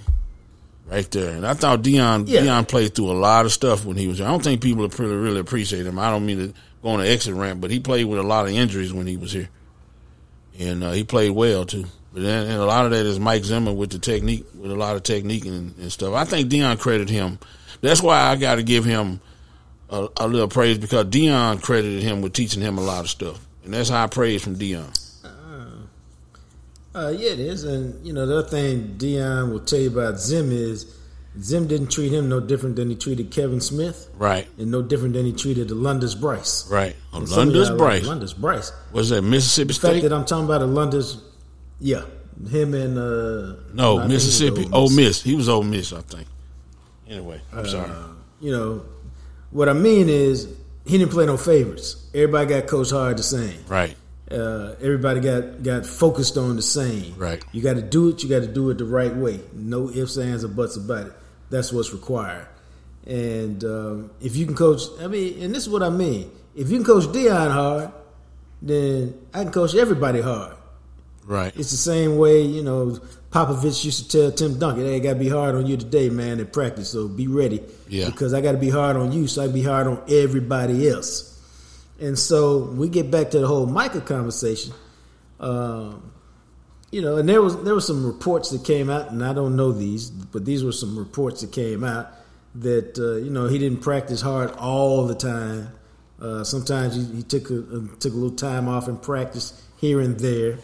right 0.88 1.10
there. 1.10 1.34
And 1.34 1.48
I 1.48 1.54
thought 1.54 1.82
Deion 1.82 2.28
yeah. 2.28 2.42
Deion 2.42 2.68
played 2.68 2.94
through 2.94 3.12
a 3.12 3.14
lot 3.14 3.46
of 3.46 3.54
stuff 3.54 3.86
when 3.86 3.96
he 3.96 4.06
was. 4.06 4.18
Here. 4.18 4.28
I 4.28 4.32
don't 4.32 4.44
think 4.44 4.62
people 4.62 4.86
really 4.86 5.16
really 5.16 5.40
appreciate 5.40 5.86
him. 5.86 5.98
I 5.98 6.10
don't 6.10 6.26
mean 6.26 6.40
to 6.40 6.54
go 6.84 6.90
on 6.90 7.00
an 7.00 7.08
exit 7.08 7.36
rant, 7.36 7.62
but 7.62 7.72
he 7.72 7.80
played 7.80 8.04
with 8.04 8.20
a 8.20 8.24
lot 8.24 8.48
of 8.48 8.52
injuries 8.52 8.92
when 8.92 9.08
he 9.08 9.16
was 9.16 9.32
here, 9.32 9.48
and 10.60 10.84
uh, 10.84 10.92
he 10.92 11.06
played 11.06 11.32
well 11.32 11.66
too. 11.66 11.86
But 12.14 12.24
then, 12.24 12.48
and 12.48 12.60
a 12.60 12.66
lot 12.66 12.86
of 12.86 12.92
that 12.92 13.06
is 13.06 13.20
Mike 13.20 13.44
Zimmer 13.46 13.72
with 13.72 13.92
the 13.92 14.00
technique, 14.00 14.46
with 14.54 14.72
a 14.72 14.76
lot 14.76 14.96
of 14.96 15.04
technique 15.04 15.46
and, 15.46 15.78
and 15.78 15.92
stuff. 15.92 16.14
I 16.14 16.26
think 16.26 16.50
Deion 16.50 16.78
credited 16.78 17.10
him. 17.10 17.40
That's 17.80 18.02
why 18.02 18.20
I 18.22 18.36
got 18.36 18.56
to 18.56 18.64
give 18.64 18.84
him 18.84 19.22
a, 19.90 20.08
a 20.18 20.28
little 20.28 20.48
praise 20.48 20.78
because 20.78 21.06
Deion 21.06 21.62
credited 21.62 22.04
him 22.04 22.22
with 22.22 22.34
teaching 22.34 22.62
him 22.62 22.78
a 22.78 22.82
lot 22.82 23.06
of 23.06 23.10
stuff, 23.10 23.40
and 23.64 23.74
that's 23.74 23.90
high 23.90 24.08
praise 24.08 24.44
from 24.44 24.56
Deion. 24.58 24.98
Uh, 25.24 27.00
uh, 27.00 27.10
yeah, 27.10 27.32
it 27.32 27.40
is, 27.40 27.64
and 27.64 28.06
you 28.06 28.12
know 28.14 28.26
the 28.26 28.40
other 28.40 28.48
thing 28.50 28.96
Deion 28.98 29.52
will 29.52 29.62
tell 29.62 29.80
you 29.80 29.90
about 29.90 30.20
Zim 30.20 30.52
is 30.52 30.98
Zim 31.40 31.66
didn't 31.68 31.92
treat 31.92 32.12
him 32.12 32.28
no 32.28 32.42
different 32.42 32.76
than 32.76 32.90
he 32.90 32.96
treated 32.96 33.32
Kevin 33.32 33.62
Smith, 33.62 34.10
right? 34.18 34.48
And 34.58 34.70
no 34.70 34.82
different 34.82 35.14
than 35.14 35.26
he 35.26 35.32
treated 35.32 35.70
the 35.70 35.76
Londis 35.76 36.20
Brice, 36.20 36.70
right? 36.70 36.96
Londis 37.14 37.78
Brice, 37.78 38.06
like 38.06 38.18
Londis 38.20 38.38
Brice. 38.38 38.72
Was 38.92 39.10
that 39.10 39.22
Mississippi 39.22 39.68
the 39.70 39.74
State? 39.76 39.92
fact 39.94 40.04
that 40.04 40.14
I'm 40.14 40.26
talking 40.26 40.46
about 40.46 40.62
a 40.62 40.66
Londis, 40.66 41.22
yeah, 41.82 42.04
him 42.50 42.74
and 42.74 42.98
uh, 42.98 43.56
no 43.74 44.08
Mississippi, 44.08 44.70
Ole 44.72 44.90
Miss. 44.90 44.96
Miss. 44.96 45.22
He 45.24 45.36
was 45.36 45.50
Ole 45.50 45.64
Miss, 45.64 45.92
I 45.92 46.02
think. 46.02 46.28
Anyway, 47.10 47.42
I'm 47.52 47.60
uh, 47.60 47.68
sorry. 47.68 47.92
You 48.40 48.52
know, 48.52 48.86
what 49.50 49.68
I 49.68 49.74
mean 49.74 50.08
is 50.08 50.48
he 50.86 50.98
didn't 50.98 51.12
play 51.12 51.26
no 51.26 51.38
favorites. 51.38 52.10
Everybody 52.14 52.48
got 52.48 52.68
Coach 52.68 52.92
Hard 52.92 53.18
the 53.18 53.24
same. 53.24 53.66
Right. 53.68 53.96
Uh, 54.30 54.76
everybody 54.80 55.20
got 55.20 55.62
got 55.62 55.86
focused 55.86 56.38
on 56.38 56.56
the 56.56 56.62
same. 56.62 57.16
Right. 57.18 57.44
You 57.52 57.62
got 57.62 57.74
to 57.74 57.82
do 57.82 58.10
it. 58.10 58.24
You 58.24 58.30
got 58.30 58.42
to 58.42 58.48
do 58.48 58.70
it 58.70 58.78
the 58.78 58.86
right 58.86 59.14
way. 59.14 59.42
No 59.54 59.90
ifs, 59.90 60.18
ands, 60.18 60.44
or 60.44 60.48
buts 60.48 60.78
about 60.78 61.08
it. 61.08 61.14
That's 61.50 61.74
what's 61.74 61.92
required. 61.92 62.48
And 63.06 63.64
um, 63.64 64.12
if 64.22 64.36
you 64.36 64.46
can 64.46 64.56
coach, 64.56 64.84
I 65.02 65.08
mean, 65.08 65.42
and 65.44 65.54
this 65.54 65.64
is 65.64 65.70
what 65.70 65.84
I 65.84 65.90
mean. 65.90 66.32
If 66.56 66.70
you 66.70 66.78
can 66.78 66.86
coach 66.86 67.06
Deion 67.06 67.52
hard, 67.52 67.92
then 68.62 69.20
I 69.34 69.44
can 69.44 69.52
coach 69.52 69.76
everybody 69.76 70.22
hard. 70.22 70.56
Right. 71.26 71.56
It's 71.56 71.72
the 71.72 71.78
same 71.78 72.18
way, 72.18 72.42
you 72.42 72.64
know, 72.64 73.00
Popovich 73.32 73.86
used 73.86 74.12
to 74.12 74.18
tell 74.18 74.32
Tim 74.32 74.60
Duncan, 74.60 74.86
hey, 74.86 74.98
I 74.98 75.00
got 75.00 75.14
to 75.14 75.20
be 75.20 75.30
hard 75.30 75.56
on 75.56 75.66
you 75.66 75.78
today, 75.78 76.10
man, 76.10 76.40
in 76.40 76.48
practice. 76.48 76.90
So 76.90 77.08
be 77.08 77.28
ready. 77.28 77.64
Yeah. 77.88 78.08
Because 78.08 78.34
I 78.34 78.42
got 78.42 78.52
to 78.52 78.58
be 78.58 78.70
hard 78.70 78.98
on 78.98 79.12
you, 79.12 79.28
so 79.28 79.44
I 79.44 79.48
be 79.48 79.64
hard 79.64 79.88
on 79.88 80.04
everybody 80.10 80.90
else. 80.90 81.28
And 82.00 82.18
so 82.18 82.66
we 82.66 82.90
get 82.90 83.10
back 83.10 83.32
to 83.32 83.40
the 83.40 83.48
whole 83.48 83.68
Micah 83.68 84.02
conversation. 84.02 84.74
Um, 85.40 86.12
you 86.92 87.02
know, 87.02 87.18
and 87.18 87.30
there 87.30 87.42
was 87.42 87.64
there 87.64 87.74
were 87.74 87.80
some 87.80 88.06
reports 88.06 88.50
that 88.50 88.66
came 88.66 88.90
out, 88.90 89.12
and 89.12 89.24
I 89.24 89.34
don't 89.34 89.56
know 89.56 89.72
these, 89.72 90.10
but 90.10 90.44
these 90.44 90.64
were 90.64 90.74
some 90.74 91.00
reports 91.00 91.40
that 91.42 91.54
came 91.54 91.86
out 91.86 92.10
that 92.56 93.00
uh, 93.00 93.16
you 93.24 93.30
know 93.30 93.48
he 93.48 93.58
didn't 93.58 93.82
practice 93.82 94.20
hard 94.20 94.52
all 94.52 95.08
the 95.08 95.16
time. 95.16 95.70
Uh, 96.20 96.44
sometimes 96.44 96.96
he, 96.96 97.16
he 97.16 97.24
took 97.24 97.50
a, 97.50 97.60
uh, 97.60 97.82
took 98.00 98.14
a 98.14 98.16
little 98.16 98.36
time 98.36 98.68
off 98.68 98.88
and 98.90 99.02
practice 99.02 99.60
here 99.78 100.02
and 100.02 100.20
there. 100.20 100.58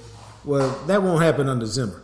Well, 0.47 0.81
that 0.87 1.03
won't 1.03 1.21
happen 1.21 1.49
under 1.49 1.65
Zimmer. 1.65 2.01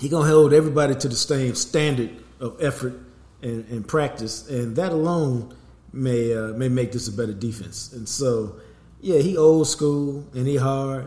He 0.00 0.08
gonna 0.08 0.28
hold 0.28 0.52
everybody 0.52 0.96
to 0.96 1.08
the 1.08 1.14
same 1.14 1.54
standard 1.54 2.10
of 2.40 2.60
effort 2.60 2.94
and, 3.40 3.64
and 3.68 3.86
practice, 3.86 4.50
and 4.50 4.74
that 4.74 4.90
alone 4.90 5.54
may 5.92 6.34
uh, 6.34 6.48
may 6.48 6.68
make 6.68 6.90
this 6.90 7.06
a 7.06 7.12
better 7.12 7.32
defense. 7.32 7.92
And 7.92 8.08
so, 8.08 8.56
yeah, 9.00 9.20
he 9.20 9.36
old 9.36 9.68
school 9.68 10.26
and 10.34 10.44
he 10.48 10.56
hard, 10.56 11.06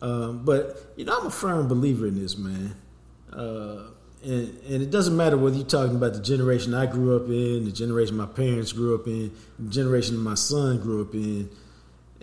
um, 0.00 0.46
but 0.46 0.94
you 0.96 1.04
know 1.04 1.18
I'm 1.20 1.26
a 1.26 1.30
firm 1.30 1.68
believer 1.68 2.06
in 2.06 2.18
this 2.18 2.38
man. 2.38 2.74
Uh, 3.30 3.90
and, 4.22 4.48
and 4.66 4.82
it 4.82 4.90
doesn't 4.90 5.14
matter 5.14 5.36
whether 5.36 5.56
you're 5.56 5.66
talking 5.66 5.96
about 5.96 6.14
the 6.14 6.22
generation 6.22 6.72
I 6.72 6.86
grew 6.86 7.14
up 7.14 7.28
in, 7.28 7.66
the 7.66 7.70
generation 7.70 8.16
my 8.16 8.24
parents 8.24 8.72
grew 8.72 8.94
up 8.94 9.06
in, 9.06 9.30
the 9.58 9.68
generation 9.68 10.16
my 10.16 10.36
son 10.36 10.80
grew 10.80 11.02
up 11.02 11.12
in. 11.12 11.50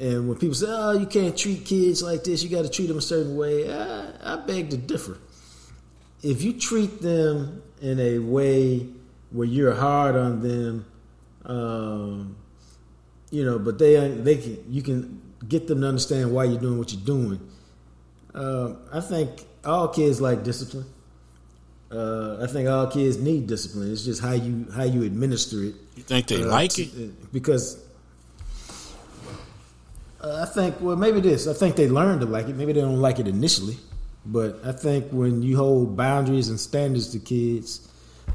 And 0.01 0.27
when 0.27 0.35
people 0.35 0.55
say, 0.55 0.65
"Oh, 0.67 0.93
you 0.93 1.05
can't 1.05 1.37
treat 1.37 1.63
kids 1.63 2.01
like 2.01 2.23
this. 2.23 2.41
You 2.41 2.49
got 2.49 2.63
to 2.63 2.69
treat 2.69 2.87
them 2.87 2.97
a 2.97 3.01
certain 3.01 3.37
way," 3.37 3.71
I, 3.71 4.33
I 4.33 4.35
beg 4.37 4.71
to 4.71 4.77
differ. 4.77 5.19
If 6.23 6.41
you 6.41 6.53
treat 6.53 7.03
them 7.03 7.61
in 7.81 7.99
a 7.99 8.17
way 8.17 8.87
where 9.29 9.47
you're 9.47 9.75
hard 9.75 10.15
on 10.15 10.41
them, 10.41 10.85
um, 11.45 12.35
you 13.29 13.45
know, 13.45 13.59
but 13.59 13.77
they 13.77 14.07
they 14.09 14.37
can 14.37 14.63
you 14.67 14.81
can 14.81 15.21
get 15.47 15.67
them 15.67 15.81
to 15.81 15.87
understand 15.87 16.31
why 16.31 16.45
you're 16.45 16.59
doing 16.59 16.79
what 16.79 16.91
you're 16.91 17.05
doing. 17.05 17.39
Uh, 18.33 18.73
I 18.91 19.01
think 19.01 19.45
all 19.63 19.87
kids 19.87 20.19
like 20.19 20.43
discipline. 20.43 20.85
Uh, 21.91 22.41
I 22.41 22.47
think 22.47 22.67
all 22.67 22.87
kids 22.87 23.17
need 23.17 23.45
discipline. 23.45 23.91
It's 23.91 24.03
just 24.03 24.19
how 24.19 24.31
you 24.31 24.65
how 24.75 24.83
you 24.83 25.03
administer 25.03 25.57
it. 25.57 25.75
You 25.95 26.01
think 26.01 26.25
they 26.25 26.41
uh, 26.41 26.47
like 26.47 26.79
it? 26.79 27.31
Because 27.31 27.85
uh, 30.23 30.41
I 30.41 30.45
think, 30.45 30.79
well, 30.81 30.95
maybe 30.95 31.19
this. 31.19 31.47
I 31.47 31.53
think 31.53 31.75
they 31.75 31.89
learn 31.89 32.19
to 32.19 32.25
like 32.25 32.47
it. 32.47 32.55
Maybe 32.55 32.73
they 32.73 32.81
don't 32.81 33.01
like 33.01 33.19
it 33.19 33.27
initially, 33.27 33.77
but 34.25 34.59
I 34.63 34.71
think 34.71 35.09
when 35.11 35.41
you 35.41 35.57
hold 35.57 35.97
boundaries 35.97 36.49
and 36.49 36.59
standards 36.59 37.11
to 37.13 37.19
kids, 37.19 37.87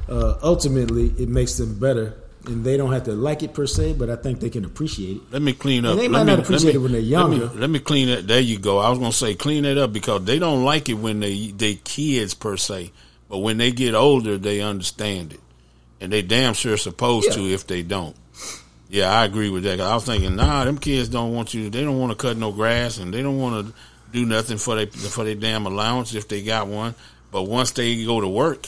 uh, 0.09 0.35
ultimately 0.43 1.07
it 1.17 1.29
makes 1.29 1.57
them 1.57 1.79
better. 1.79 2.15
And 2.45 2.63
they 2.63 2.77
don't 2.77 2.93
have 2.93 3.03
to 3.05 3.13
like 3.13 3.43
it 3.43 3.53
per 3.53 3.67
se, 3.67 3.93
but 3.93 4.09
I 4.09 4.15
think 4.15 4.39
they 4.39 4.49
can 4.49 4.63
appreciate 4.63 5.17
it. 5.17 5.21
Let 5.31 5.41
me 5.41 5.51
clean 5.51 5.85
up. 5.85 5.91
And 5.91 5.99
they 5.99 6.07
let 6.07 6.11
might 6.11 6.23
me, 6.23 6.31
not 6.37 6.39
appreciate 6.45 6.71
me, 6.71 6.75
it 6.75 6.81
when 6.81 6.91
they're 6.93 7.01
younger. 7.01 7.45
Let 7.45 7.53
me, 7.55 7.59
let 7.59 7.69
me 7.69 7.79
clean 7.79 8.07
it. 8.07 8.25
There 8.25 8.39
you 8.39 8.57
go. 8.57 8.77
I 8.77 8.89
was 8.89 8.99
gonna 8.99 9.11
say 9.11 9.35
clean 9.35 9.65
it 9.65 9.77
up 9.77 9.91
because 9.91 10.23
they 10.23 10.39
don't 10.39 10.63
like 10.63 10.87
it 10.87 10.93
when 10.93 11.19
they 11.19 11.47
they 11.47 11.75
kids 11.75 12.33
per 12.33 12.55
se, 12.55 12.93
but 13.27 13.39
when 13.39 13.57
they 13.57 13.71
get 13.71 13.95
older, 13.95 14.37
they 14.37 14.61
understand 14.61 15.33
it, 15.33 15.41
and 15.99 16.13
they 16.13 16.21
damn 16.21 16.53
sure 16.53 16.77
supposed 16.77 17.27
yeah. 17.29 17.35
to 17.35 17.53
if 17.53 17.67
they 17.67 17.83
don't. 17.83 18.15
Yeah, 18.89 19.11
I 19.11 19.25
agree 19.25 19.49
with 19.49 19.63
that. 19.63 19.81
I 19.81 19.93
was 19.93 20.05
thinking, 20.05 20.35
nah, 20.35 20.63
them 20.63 20.77
kids 20.77 21.09
don't 21.09 21.33
want 21.33 21.53
you. 21.53 21.69
They 21.69 21.83
don't 21.83 21.99
want 21.99 22.11
to 22.11 22.15
cut 22.17 22.37
no 22.37 22.51
grass, 22.51 22.97
and 22.97 23.13
they 23.13 23.21
don't 23.21 23.39
want 23.39 23.67
to 23.67 23.73
do 24.13 24.25
nothing 24.25 24.57
for 24.57 24.75
their 24.75 24.87
for 24.87 25.25
their 25.25 25.35
damn 25.35 25.65
allowance 25.65 26.13
if 26.13 26.27
they 26.27 26.41
got 26.41 26.67
one. 26.67 26.95
But 27.31 27.43
once 27.43 27.71
they 27.71 28.05
go 28.05 28.21
to 28.21 28.27
work, 28.27 28.67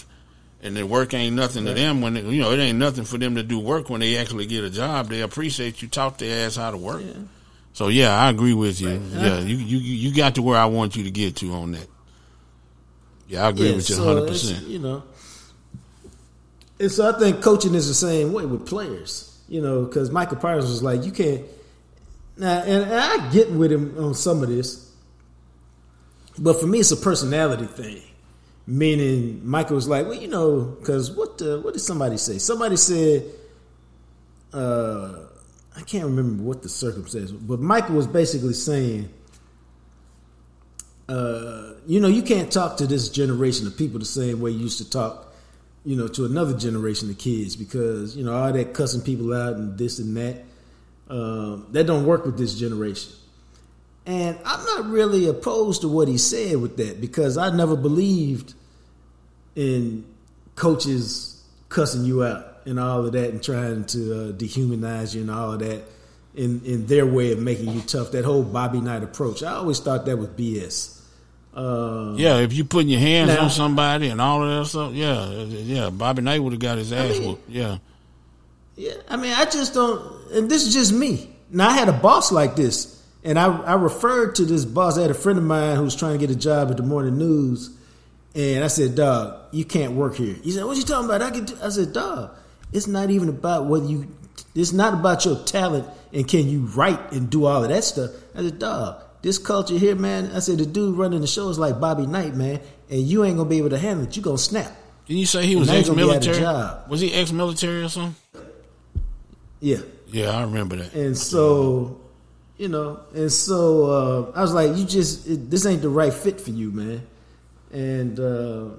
and 0.61 0.76
the 0.76 0.86
work 0.86 1.13
ain't 1.13 1.36
nothing 1.36 1.65
right. 1.65 1.76
to 1.76 1.82
them 1.82 2.01
when 2.01 2.15
they, 2.15 2.22
you 2.22 2.41
know 2.41 2.51
it 2.51 2.59
ain't 2.59 2.78
nothing 2.78 3.05
for 3.05 3.17
them 3.17 3.36
to 3.36 3.43
do 3.43 3.59
work 3.59 3.89
when 3.89 4.01
they 4.01 4.17
actually 4.17 4.45
get 4.45 4.65
a 4.65 4.70
job. 4.70 5.07
They 5.07 5.22
appreciate 5.22 5.82
you 5.82 5.88
taught 5.88 6.20
their 6.20 6.45
ass 6.45 6.57
how 6.57 6.72
to 6.72 6.78
work. 6.78 7.01
Yeah. 7.01 7.13
So 7.72 7.88
yeah, 7.88 8.13
I 8.13 8.30
agree 8.30 8.53
with 8.53 8.82
you. 8.82 8.97
Right. 8.97 9.24
Yeah, 9.24 9.39
you 9.39 9.55
you 9.55 9.78
you 9.78 10.13
got 10.13 10.36
to 10.36 10.41
where 10.41 10.59
I 10.59 10.65
want 10.65 10.97
you 10.97 11.03
to 11.05 11.11
get 11.11 11.38
to 11.38 11.53
on 11.53 11.72
that. 11.72 11.88
Yeah, 13.30 13.45
I 13.45 13.49
agree 13.49 13.70
yeah, 13.70 13.76
with 13.78 13.89
you 13.89 13.95
hundred 13.95 14.22
so 14.22 14.28
percent. 14.28 14.67
You 14.67 14.80
know, 14.80 15.03
and 16.78 16.91
so 16.91 17.09
I 17.09 17.17
think 17.17 17.41
coaching 17.41 17.74
is 17.74 17.88
the 17.88 17.93
same 17.93 18.34
way 18.34 18.45
with 18.45 18.67
players 18.67 19.28
you 19.50 19.62
know, 19.62 19.84
because 19.84 20.12
Micah 20.12 20.36
Parsons 20.36 20.72
was 20.72 20.84
like, 20.84 21.04
you 21.04 21.12
can't. 21.12 21.41
Now, 22.38 22.60
and, 22.60 22.84
and 22.84 22.93
I 22.93 23.30
get 23.32 23.52
with 23.52 23.72
him 23.72 23.97
on 23.97 24.14
some 24.14 24.41
of 24.43 24.50
this, 24.50 24.89
but 26.38 26.60
for 26.60 26.68
me, 26.68 26.80
it's 26.80 26.91
a 26.91 26.97
personality 26.97 27.66
thing. 27.66 28.02
Meaning, 28.66 29.41
Micah 29.43 29.74
was 29.74 29.88
like, 29.88 30.06
well, 30.06 30.16
you 30.16 30.28
know, 30.28 30.62
because 30.62 31.12
what 31.12 31.41
uh, 31.41 31.58
what 31.60 31.74
did 31.74 31.82
somebody 31.82 32.18
say? 32.18 32.38
Somebody 32.38 32.78
said, 32.78 33.26
uh, 34.54 35.16
I 35.76 35.82
can't 35.82 36.06
remember 36.06 36.43
what 36.43 36.62
the 36.62 36.70
circumstance, 36.70 37.32
but 37.32 37.60
Michael 37.60 37.95
was 37.95 38.06
basically 38.06 38.54
saying, 38.54 39.10
uh, 41.10 41.74
you 41.88 42.00
know, 42.00 42.08
you 42.08 42.22
can't 42.22 42.52
talk 42.52 42.78
to 42.78 42.86
this 42.86 43.10
generation 43.10 43.66
of 43.66 43.76
people 43.76 43.97
the 43.97 44.06
same 44.06 44.39
way 44.39 44.52
you 44.52 44.60
used 44.60 44.78
to 44.78 44.89
talk 44.89 45.28
you 45.86 45.95
know, 45.95 46.07
to 46.07 46.25
another 46.25 46.57
generation 46.57 47.09
of 47.09 47.17
kids 47.17 47.55
because 47.55 48.15
you 48.15 48.23
know 48.23 48.34
all 48.34 48.51
that 48.51 48.73
cussing 48.73 49.01
people 49.01 49.34
out 49.34 49.53
and 49.53 49.77
this 49.77 49.99
and 49.99 50.15
that 50.17 50.43
um, 51.09 51.67
that 51.71 51.86
don't 51.86 52.05
work 52.05 52.25
with 52.25 52.38
this 52.38 52.55
generation. 52.55 53.13
And 54.05 54.38
I'm 54.45 54.65
not 54.65 54.89
really 54.89 55.27
opposed 55.27 55.82
to 55.82 55.88
what 55.88 56.07
he 56.07 56.17
said 56.17 56.57
with 56.57 56.77
that 56.77 56.99
because 56.99 57.38
I 57.38 57.55
never 57.55 57.75
believed 57.75 58.53
in 59.55 60.05
coaches 60.55 61.43
cussing 61.69 62.03
you 62.03 62.23
out 62.23 62.61
and 62.65 62.80
all 62.80 63.05
of 63.05 63.11
that 63.13 63.30
and 63.30 63.43
trying 63.43 63.86
to 63.86 64.13
uh, 64.13 64.32
dehumanize 64.34 65.13
you 65.13 65.21
and 65.21 65.32
all 65.32 65.53
of 65.53 65.59
that 65.59 65.84
in 66.36 66.61
in 66.65 66.88
their 66.88 67.05
way 67.05 67.32
of 67.32 67.39
making 67.39 67.69
you 67.69 67.82
tough. 67.82 68.11
That 68.11 68.25
whole 68.25 68.43
Bobby 68.43 68.82
Knight 68.82 69.03
approach, 69.03 69.43
I 69.43 69.53
always 69.53 69.80
thought 69.80 70.05
that 70.05 70.17
was 70.17 70.30
BS. 70.30 70.99
Uh, 71.54 72.14
yeah, 72.16 72.38
if 72.38 72.54
you 72.54 72.64
putting 72.64 72.89
your 72.89 73.00
hands 73.00 73.30
now, 73.30 73.43
on 73.43 73.50
somebody 73.50 74.08
and 74.10 74.22
all 74.22 74.43
of 74.43 74.50
that 74.50 74.70
stuff, 74.70 74.93
yeah, 74.93 75.30
yeah, 75.30 75.89
Bobby 75.89 76.22
Knight 76.22 76.41
would 76.41 76.54
have 76.54 76.60
got 76.60 76.78
his 76.78 76.93
ass 76.93 77.10
I 77.10 77.20
mean, 77.20 77.28
whooped. 77.28 77.50
Yeah, 77.50 77.78
yeah. 78.76 78.93
I 79.10 79.18
mean, 79.18 79.34
I 79.34 79.45
just 79.45 79.74
don't. 79.74 80.32
And 80.32 80.50
this 80.50 80.68
is 80.68 80.74
just 80.74 80.93
me. 80.93 81.30
Now 81.50 81.70
I 81.70 81.74
had 81.74 81.89
a 81.89 81.93
boss 81.93 82.32
like 82.32 82.56
this, 82.56 83.04
and 83.24 83.39
I 83.39 83.47
I 83.62 83.74
referred 83.74 84.36
to 84.36 84.45
this 84.45 84.64
boss. 84.64 84.97
I 84.97 85.02
had 85.02 85.12
a 85.12 85.16
friend 85.16 85.39
of 85.39 85.43
mine 85.43 85.76
who 85.76 85.84
was 85.84 85.95
trying 85.95 86.20
to 86.20 86.20
get 86.20 86.34
a 86.34 86.39
job 86.39 86.70
at 86.70 86.78
the 86.78 86.84
morning 86.84 87.18
news, 87.18 87.72
and 88.36 88.64
I 88.64 88.68
said, 88.68 88.93
"Dog, 88.93 89.39
you 89.52 89.66
can't 89.66 89.93
work 89.93 90.16
here." 90.16 90.36
He 90.43 90.52
said, 90.52 90.66
"What 90.66 90.78
you 90.78 90.84
talking 90.84 91.06
about?" 91.06 91.24
I 91.24 91.32
can. 91.32 91.45
Do? 91.45 91.58
I 91.64 91.70
said, 91.70 91.93
"Dog, 91.93 92.30
it's 92.72 92.88
not 92.88 93.10
even 93.10 93.28
about 93.28 93.66
whether 93.66 93.88
you. 93.88 94.08
It's 94.54 94.72
not 94.72 94.93
about 94.93 95.26
your 95.26 95.38
talent 95.43 95.88
and 96.14 96.28
can 96.28 96.50
you 96.50 96.62
write 96.62 97.12
and 97.12 97.30
do 97.30 97.45
all 97.45 97.64
of 97.64 97.70
that 97.70 97.84
stuff." 97.84 98.12
I 98.36 98.41
said, 98.43 98.60
"Dog." 98.60 99.04
This 99.22 99.38
culture 99.38 99.78
here, 99.78 99.95
man, 99.95 100.32
I 100.34 100.39
said 100.39 100.57
the 100.57 100.65
dude 100.65 100.97
running 100.97 101.22
the 101.22 101.28
show 101.28 101.49
is 101.49 101.59
like 101.59 101.80
Bobby 101.80 102.05
Knight, 102.05 102.36
man, 102.36 102.59
and 102.89 103.01
you 103.01 103.24
ain't 103.24 103.38
gonna 103.38 103.49
be 103.49 103.57
able 103.57 103.72
to 103.72 103.78
handle 103.78 104.05
it. 104.05 104.15
You 104.15 104.24
gonna 104.24 104.38
snap. 104.38 104.72
Did 105.07 105.15
you 105.15 105.26
say 105.26 105.45
he 105.45 105.55
was 105.55 105.70
ex-military? 105.70 106.39
Was 106.88 107.01
he 107.01 107.11
ex-military 107.11 107.84
or 107.84 107.89
something? 107.89 108.15
Yeah. 109.59 109.80
Yeah, 110.07 110.30
I 110.30 110.41
remember 110.43 110.76
that. 110.78 110.93
And 110.93 111.17
so, 111.17 111.99
you 112.57 112.67
know, 112.67 112.99
and 113.13 113.32
so 113.32 113.86
uh, 113.86 114.32
I 114.36 114.41
was 114.41 114.53
like, 114.53 114.78
you 114.78 114.86
just 114.86 115.28
it, 115.28 115.49
this 115.49 115.65
ain't 115.65 115.82
the 115.82 115.89
right 115.89 116.13
fit 116.13 116.39
for 116.39 116.51
you, 116.51 116.72
man. 116.72 117.05
And 117.72 118.20
uh, 118.20 118.70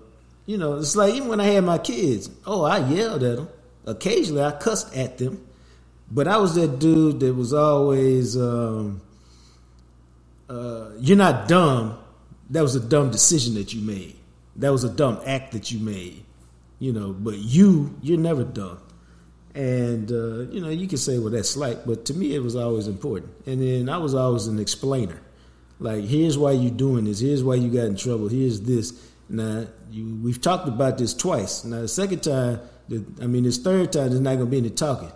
you 0.47 0.59
know, 0.59 0.79
it's 0.79 0.97
like 0.97 1.15
even 1.15 1.29
when 1.29 1.41
I 1.41 1.45
had 1.45 1.65
my 1.65 1.79
kids, 1.79 2.31
oh, 2.47 2.63
I 2.63 2.79
yelled 2.89 3.23
at 3.23 3.37
them. 3.37 3.49
occasionally 3.87 4.43
I 4.43 4.53
cussed 4.53 4.97
at 4.97 5.19
them, 5.19 5.47
but 6.11 6.29
I 6.29 6.37
was 6.39 6.55
that 6.55 6.79
dude 6.79 7.21
that 7.21 7.35
was 7.35 7.53
always, 7.53 8.37
um, 8.37 9.01
uh, 10.51 10.91
"You're 10.99 11.17
not 11.17 11.49
dumb. 11.49 11.99
That 12.51 12.63
was 12.63 12.75
a 12.75 12.81
dumb 12.81 13.11
decision 13.11 13.55
that 13.55 13.73
you 13.73 13.81
made. 13.81 14.17
That 14.57 14.71
was 14.71 14.85
a 14.85 14.91
dumb 14.91 15.21
act 15.25 15.53
that 15.53 15.71
you 15.71 15.79
made." 15.79 16.25
You 16.79 16.93
know, 16.93 17.13
but 17.13 17.37
you, 17.39 17.95
you're 18.03 18.19
never 18.19 18.43
dumb. 18.43 18.79
And 19.55 20.11
uh, 20.11 20.51
you 20.51 20.61
know, 20.61 20.71
you 20.71 20.87
can 20.87 20.99
say, 20.99 21.19
"Well, 21.19 21.31
that's 21.31 21.51
slight," 21.51 21.87
but 21.87 22.05
to 22.07 22.15
me, 22.15 22.35
it 22.35 22.43
was 22.43 22.57
always 22.57 22.87
important. 22.89 23.33
And 23.47 23.61
then 23.63 23.89
I 23.89 23.99
was 23.99 24.15
always 24.15 24.47
an 24.47 24.59
explainer. 24.59 25.21
Like, 25.81 26.05
here's 26.05 26.37
why 26.37 26.53
you're 26.53 26.71
doing 26.71 27.05
this. 27.07 27.21
Here's 27.21 27.43
why 27.43 27.55
you 27.55 27.71
got 27.71 27.87
in 27.87 27.97
trouble. 27.97 28.29
Here's 28.29 28.61
this. 28.61 29.11
Now, 29.31 29.67
you, 29.91 30.21
we've 30.23 30.41
talked 30.41 30.69
about 30.69 30.99
this 30.99 31.15
twice. 31.15 31.65
Now, 31.65 31.81
the 31.81 31.89
second 31.89 32.23
time, 32.23 32.61
the, 32.89 33.05
I 33.23 33.27
mean, 33.27 33.45
this 33.45 33.57
third 33.57 33.93
time, 33.93 34.11
there's 34.11 34.21
not 34.21 34.35
going 34.35 34.47
to 34.47 34.51
be 34.51 34.59
any 34.59 34.71
talking. 34.71 35.11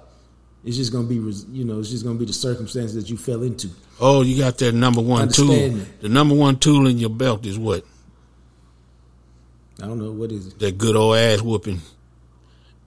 It's 0.65 0.77
just 0.77 0.93
going 0.93 1.07
to 1.07 1.09
be, 1.09 1.17
you 1.53 1.65
know, 1.65 1.79
it's 1.79 1.91
just 1.91 2.05
going 2.05 2.17
to 2.17 2.21
be 2.21 2.27
the 2.27 2.33
circumstances 2.33 2.95
that 2.95 3.11
you 3.11 3.19
fell 3.19 3.43
into. 3.43 3.69
Oh, 4.01 4.23
you 4.23 4.39
got 4.39 4.57
that 4.59 4.75
number 4.75 5.03
one 5.03 5.29
tool. 5.29 5.79
The 6.01 6.09
number 6.09 6.35
one 6.35 6.57
tool 6.57 6.87
in 6.87 6.99
your 6.99 7.11
belt 7.11 7.45
is 7.45 7.59
what? 7.59 7.85
I 9.83 9.87
don't 9.87 9.99
know 9.99 10.13
what 10.13 10.33
is 10.33 10.47
it. 10.47 10.59
That 10.61 10.79
good 10.79 10.97
old 10.97 11.17
ass 11.17 11.43
whooping. 11.43 11.81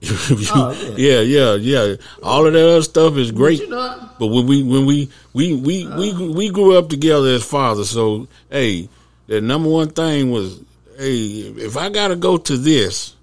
oh, 0.04 0.94
yeah. 0.96 1.20
yeah, 1.20 1.54
yeah, 1.54 1.84
yeah. 1.84 1.96
All 2.22 2.46
of 2.46 2.52
that 2.52 2.68
other 2.68 2.82
stuff 2.82 3.16
is 3.16 3.32
great. 3.32 3.60
You 3.60 3.68
know, 3.68 4.10
but 4.18 4.28
when 4.28 4.46
we 4.46 4.62
when 4.62 4.86
we 4.86 5.10
we 5.32 5.56
we, 5.56 5.86
uh, 5.86 5.98
we 5.98 6.28
we 6.28 6.50
grew 6.50 6.78
up 6.78 6.88
together 6.88 7.28
as 7.28 7.44
fathers, 7.44 7.90
so 7.90 8.28
hey, 8.48 8.88
the 9.26 9.40
number 9.40 9.68
one 9.68 9.90
thing 9.90 10.30
was, 10.30 10.60
hey, 10.96 11.16
if 11.56 11.76
I 11.76 11.90
gotta 11.90 12.14
go 12.14 12.36
to 12.36 12.56
this, 12.56 13.16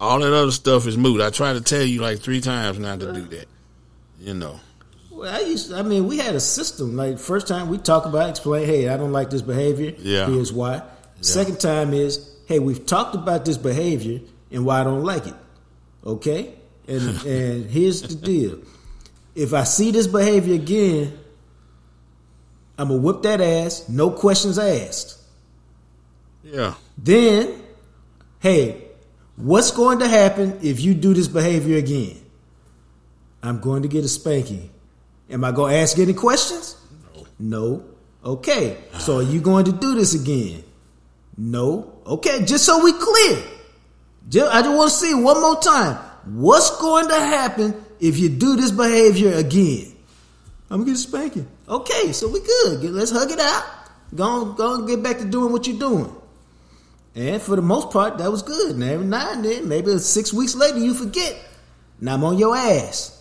all 0.00 0.20
that 0.20 0.32
other 0.32 0.52
stuff 0.52 0.86
is 0.86 0.96
moot. 0.96 1.20
I 1.20 1.30
try 1.30 1.52
to 1.52 1.60
tell 1.60 1.82
you 1.82 2.00
like 2.00 2.20
three 2.20 2.40
times 2.40 2.78
not 2.78 3.00
to 3.00 3.12
do 3.12 3.22
that. 3.22 3.46
You 4.26 4.34
know. 4.34 4.58
Well, 5.08 5.32
I 5.32 5.38
used. 5.38 5.70
To, 5.70 5.76
I 5.76 5.82
mean, 5.82 6.08
we 6.08 6.18
had 6.18 6.34
a 6.34 6.40
system. 6.40 6.96
Like 6.96 7.20
first 7.20 7.46
time 7.46 7.68
we 7.68 7.78
talk 7.78 8.06
about, 8.06 8.28
explain, 8.28 8.66
hey, 8.66 8.88
I 8.88 8.96
don't 8.96 9.12
like 9.12 9.30
this 9.30 9.40
behavior. 9.40 9.94
Yeah. 9.98 10.26
Here's 10.26 10.52
why. 10.52 10.74
Yeah. 10.74 10.82
Second 11.20 11.60
time 11.60 11.94
is, 11.94 12.28
hey, 12.46 12.58
we've 12.58 12.84
talked 12.84 13.14
about 13.14 13.44
this 13.44 13.56
behavior 13.56 14.20
and 14.50 14.66
why 14.66 14.80
I 14.80 14.84
don't 14.84 15.04
like 15.04 15.28
it. 15.28 15.34
Okay? 16.04 16.54
And 16.88 17.02
and 17.24 17.70
here's 17.70 18.02
the 18.02 18.16
deal. 18.16 18.58
If 19.36 19.54
I 19.54 19.62
see 19.62 19.92
this 19.92 20.08
behavior 20.08 20.56
again, 20.56 21.16
I'm 22.76 22.88
gonna 22.88 23.00
whip 23.00 23.22
that 23.22 23.40
ass, 23.40 23.88
no 23.88 24.10
questions 24.10 24.58
asked. 24.58 25.20
Yeah. 26.42 26.74
Then, 26.98 27.62
hey, 28.40 28.86
what's 29.36 29.70
going 29.70 30.00
to 30.00 30.08
happen 30.08 30.58
if 30.64 30.80
you 30.80 30.94
do 30.94 31.14
this 31.14 31.28
behavior 31.28 31.76
again? 31.76 32.25
I'm 33.46 33.60
going 33.60 33.82
to 33.82 33.88
get 33.88 34.04
a 34.04 34.08
spanking. 34.08 34.70
Am 35.30 35.44
I 35.44 35.52
going 35.52 35.72
to 35.72 35.78
ask 35.78 35.98
any 35.98 36.14
questions? 36.14 36.76
No. 37.14 37.26
No. 37.38 37.84
Okay. 38.24 38.76
So 38.98 39.18
are 39.18 39.22
you 39.22 39.40
going 39.40 39.66
to 39.66 39.72
do 39.72 39.94
this 39.94 40.14
again? 40.14 40.64
No. 41.36 42.00
Okay. 42.06 42.44
Just 42.44 42.64
so 42.64 42.82
we 42.82 42.92
clear. 42.92 43.42
I 44.28 44.62
just 44.62 44.76
want 44.76 44.90
to 44.90 44.96
see 44.96 45.14
one 45.14 45.40
more 45.40 45.60
time. 45.60 45.96
What's 46.24 46.80
going 46.80 47.08
to 47.08 47.14
happen 47.14 47.84
if 48.00 48.18
you 48.18 48.28
do 48.28 48.56
this 48.56 48.70
behavior 48.70 49.32
again? 49.34 49.92
I'm 50.68 50.80
gonna 50.80 50.90
get 50.90 50.96
a 50.96 50.98
spanking. 50.98 51.46
Okay, 51.68 52.12
so 52.12 52.28
we 52.28 52.40
good. 52.40 52.82
Let's 52.90 53.12
hug 53.12 53.30
it 53.30 53.38
out. 53.38 53.64
Go 54.14 54.24
on, 54.24 54.56
go 54.56 54.74
and 54.74 54.88
get 54.88 55.02
back 55.02 55.18
to 55.18 55.24
doing 55.24 55.52
what 55.52 55.66
you're 55.66 55.78
doing. 55.78 56.12
And 57.14 57.40
for 57.40 57.54
the 57.54 57.62
most 57.62 57.90
part, 57.90 58.18
that 58.18 58.30
was 58.30 58.42
good. 58.42 58.74
And 58.74 58.82
every 58.82 59.06
now 59.06 59.32
and 59.32 59.44
then, 59.44 59.68
maybe 59.68 59.96
six 59.98 60.32
weeks 60.32 60.56
later, 60.56 60.78
you 60.78 60.92
forget. 60.92 61.36
Now 62.00 62.14
I'm 62.14 62.24
on 62.24 62.38
your 62.38 62.56
ass. 62.56 63.15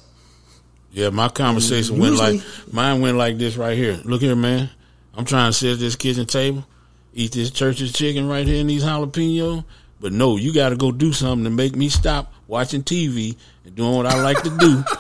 Yeah, 0.96 1.10
my 1.10 1.28
conversation 1.28 1.96
mm-hmm. 1.96 2.04
went 2.04 2.16
like 2.16 2.42
mine 2.72 3.02
went 3.02 3.18
like 3.18 3.38
this 3.38 3.58
right 3.58 3.78
here. 3.78 4.00
Look 4.06 4.22
here, 4.22 4.34
man. 4.34 4.70
I'm 5.14 5.26
trying 5.26 5.52
to 5.52 5.54
sit 5.54 5.74
at 5.74 5.80
this 5.80 5.98
kitchen 5.98 6.26
table, 6.26 6.66
eat 7.14 7.34
this 7.34 7.52
church's 7.52 7.92
chicken 7.92 8.30
right 8.30 8.48
here 8.48 8.62
in 8.62 8.68
these 8.68 8.86
jalapeno. 8.86 9.66
but 10.00 10.14
no, 10.14 10.38
you 10.38 10.54
got 10.54 10.70
to 10.70 10.78
go 10.78 10.94
do 10.94 11.12
something 11.12 11.44
to 11.44 11.50
make 11.50 11.76
me 11.76 11.90
stop 11.90 12.34
watching 12.48 12.82
TV 12.82 13.36
and 13.66 13.76
doing 13.76 13.94
what 13.94 14.06
I 14.06 14.22
like 14.22 14.42
to 14.44 14.58
do. 14.58 14.84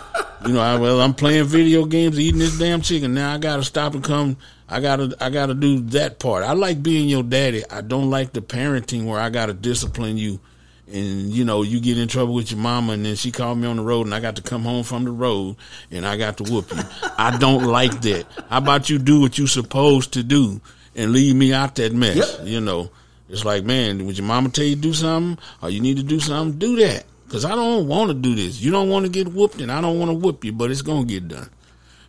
You 0.45 0.53
know, 0.53 0.61
I, 0.61 0.77
well, 0.77 1.01
I'm 1.01 1.15
playing 1.15 1.45
video 1.45 1.85
games, 1.85 2.19
eating 2.19 2.37
this 2.37 2.59
damn 2.59 2.81
chicken. 2.81 3.15
Now 3.15 3.33
I 3.33 3.39
got 3.39 3.55
to 3.55 3.63
stop 3.63 3.95
and 3.95 4.03
come. 4.03 4.37
I 4.69 4.79
gotta, 4.79 5.15
I 5.19 5.31
gotta 5.31 5.55
do 5.55 5.79
that 5.91 6.19
part. 6.19 6.43
I 6.43 6.51
like 6.53 6.83
being 6.83 7.09
your 7.09 7.23
daddy. 7.23 7.63
I 7.67 7.81
don't 7.81 8.11
like 8.11 8.31
the 8.33 8.41
parenting 8.41 9.05
where 9.05 9.19
I 9.19 9.31
gotta 9.31 9.53
discipline 9.53 10.17
you, 10.17 10.39
and 10.87 11.31
you 11.31 11.45
know, 11.45 11.63
you 11.63 11.79
get 11.79 11.97
in 11.97 12.07
trouble 12.07 12.33
with 12.33 12.51
your 12.51 12.59
mama, 12.59 12.93
and 12.93 13.05
then 13.05 13.15
she 13.15 13.31
called 13.31 13.57
me 13.57 13.67
on 13.67 13.77
the 13.77 13.83
road, 13.83 14.05
and 14.05 14.13
I 14.13 14.19
got 14.19 14.35
to 14.35 14.41
come 14.41 14.63
home 14.63 14.83
from 14.83 15.03
the 15.03 15.11
road, 15.11 15.55
and 15.91 16.05
I 16.05 16.17
got 16.17 16.37
to 16.37 16.43
whoop 16.43 16.71
you. 16.71 16.81
I 17.17 17.37
don't 17.37 17.63
like 17.63 18.01
that. 18.01 18.25
How 18.49 18.59
about 18.59 18.89
you 18.89 18.99
do 18.99 19.21
what 19.21 19.37
you're 19.37 19.47
supposed 19.47 20.13
to 20.13 20.23
do 20.23 20.61
and 20.95 21.11
leave 21.11 21.35
me 21.35 21.53
out 21.53 21.75
that 21.75 21.93
mess? 21.93 22.37
Yep. 22.39 22.47
You 22.47 22.61
know. 22.61 22.91
It's 23.27 23.43
like, 23.43 23.63
man, 23.63 24.05
would 24.05 24.17
your 24.17 24.27
mama 24.27 24.49
tell 24.49 24.65
you 24.65 24.75
to 24.75 24.81
do 24.81 24.93
something 24.93 25.43
or 25.61 25.69
you 25.69 25.81
need 25.81 25.97
to 25.97 26.03
do 26.03 26.19
something? 26.19 26.59
Do 26.59 26.75
that. 26.77 27.05
Cause 27.27 27.43
I 27.43 27.55
don't 27.55 27.87
want 27.87 28.09
to 28.09 28.13
do 28.13 28.35
this. 28.35 28.61
You 28.61 28.69
don't 28.69 28.87
want 28.87 29.05
to 29.05 29.11
get 29.11 29.27
whooped 29.27 29.59
and 29.59 29.71
I 29.71 29.81
don't 29.81 29.97
want 29.97 30.09
to 30.09 30.13
whoop 30.15 30.45
you, 30.45 30.51
but 30.51 30.69
it's 30.69 30.83
going 30.83 31.07
to 31.07 31.13
get 31.13 31.27
done. 31.27 31.49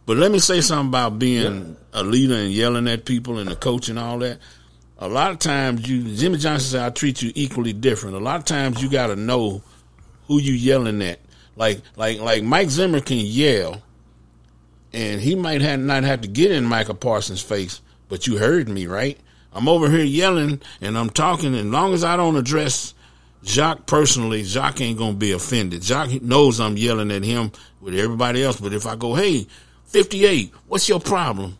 But 0.04 0.18
let 0.18 0.30
me 0.30 0.38
say 0.38 0.60
something 0.60 0.88
about 0.88 1.18
being 1.18 1.76
a 1.94 2.02
leader 2.02 2.34
and 2.34 2.52
yelling 2.52 2.86
at 2.86 3.06
people 3.06 3.38
and 3.38 3.50
the 3.50 3.56
coach 3.56 3.88
and 3.88 3.98
all 3.98 4.18
that. 4.18 4.38
A 4.98 5.08
lot 5.08 5.30
of 5.30 5.38
times 5.38 5.88
you, 5.88 6.14
Jimmy 6.16 6.38
Johnson 6.38 6.70
said, 6.70 6.82
I 6.82 6.90
treat 6.90 7.20
you 7.20 7.30
equally 7.34 7.72
different. 7.72 8.16
A 8.16 8.20
lot 8.20 8.36
of 8.36 8.44
times 8.44 8.82
you 8.82 8.90
got 8.90 9.08
to 9.08 9.16
know 9.16 9.62
who 10.26 10.40
you 10.40 10.54
yelling 10.54 11.02
at. 11.02 11.20
Like, 11.54 11.80
like, 11.96 12.18
like 12.20 12.42
Mike 12.42 12.70
Zimmer 12.70 13.00
can 13.00 13.18
yell 13.18 13.82
and 14.92 15.20
he 15.20 15.34
might 15.34 15.60
have 15.60 15.80
not 15.80 16.04
have 16.04 16.22
to 16.22 16.28
get 16.28 16.50
in 16.50 16.64
Micah 16.64 16.94
Parsons' 16.94 17.42
face, 17.42 17.82
but 18.08 18.26
you 18.26 18.38
heard 18.38 18.68
me, 18.68 18.86
right? 18.86 19.18
I'm 19.52 19.68
over 19.68 19.90
here 19.90 20.04
yelling 20.04 20.60
and 20.80 20.96
I'm 20.96 21.10
talking. 21.10 21.54
As 21.54 21.64
long 21.64 21.92
as 21.92 22.02
I 22.02 22.16
don't 22.16 22.36
address 22.36 22.94
Jacques 23.44 23.86
personally, 23.86 24.42
Jacques 24.42 24.80
ain't 24.80 24.98
gonna 24.98 25.14
be 25.14 25.32
offended. 25.32 25.82
Jacques 25.82 26.22
knows 26.22 26.60
I'm 26.60 26.76
yelling 26.76 27.10
at 27.10 27.22
him 27.22 27.52
with 27.80 27.94
everybody 27.94 28.42
else. 28.42 28.60
But 28.60 28.72
if 28.72 28.86
I 28.86 28.96
go, 28.96 29.14
hey, 29.14 29.46
58, 29.84 30.52
what's 30.66 30.88
your 30.88 31.00
problem? 31.00 31.58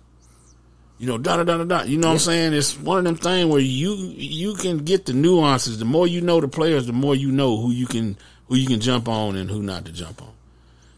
You 0.98 1.06
know, 1.06 1.18
da 1.18 1.36
da 1.36 1.44
da 1.44 1.58
da 1.58 1.64
da. 1.64 1.82
You 1.82 1.98
know 1.98 2.08
yeah. 2.08 2.12
what 2.12 2.12
I'm 2.14 2.18
saying? 2.20 2.52
It's 2.54 2.78
one 2.78 2.98
of 2.98 3.04
them 3.04 3.16
things 3.16 3.50
where 3.50 3.60
you 3.60 3.94
you 3.94 4.54
can 4.54 4.78
get 4.78 5.06
the 5.06 5.12
nuances. 5.12 5.78
The 5.78 5.84
more 5.84 6.06
you 6.06 6.20
know 6.20 6.40
the 6.40 6.48
players, 6.48 6.86
the 6.86 6.92
more 6.92 7.14
you 7.14 7.30
know 7.30 7.56
who 7.58 7.70
you 7.70 7.86
can 7.86 8.16
who 8.48 8.56
you 8.56 8.66
can 8.66 8.80
jump 8.80 9.08
on 9.08 9.36
and 9.36 9.50
who 9.50 9.62
not 9.62 9.84
to 9.84 9.92
jump 9.92 10.22
on, 10.22 10.32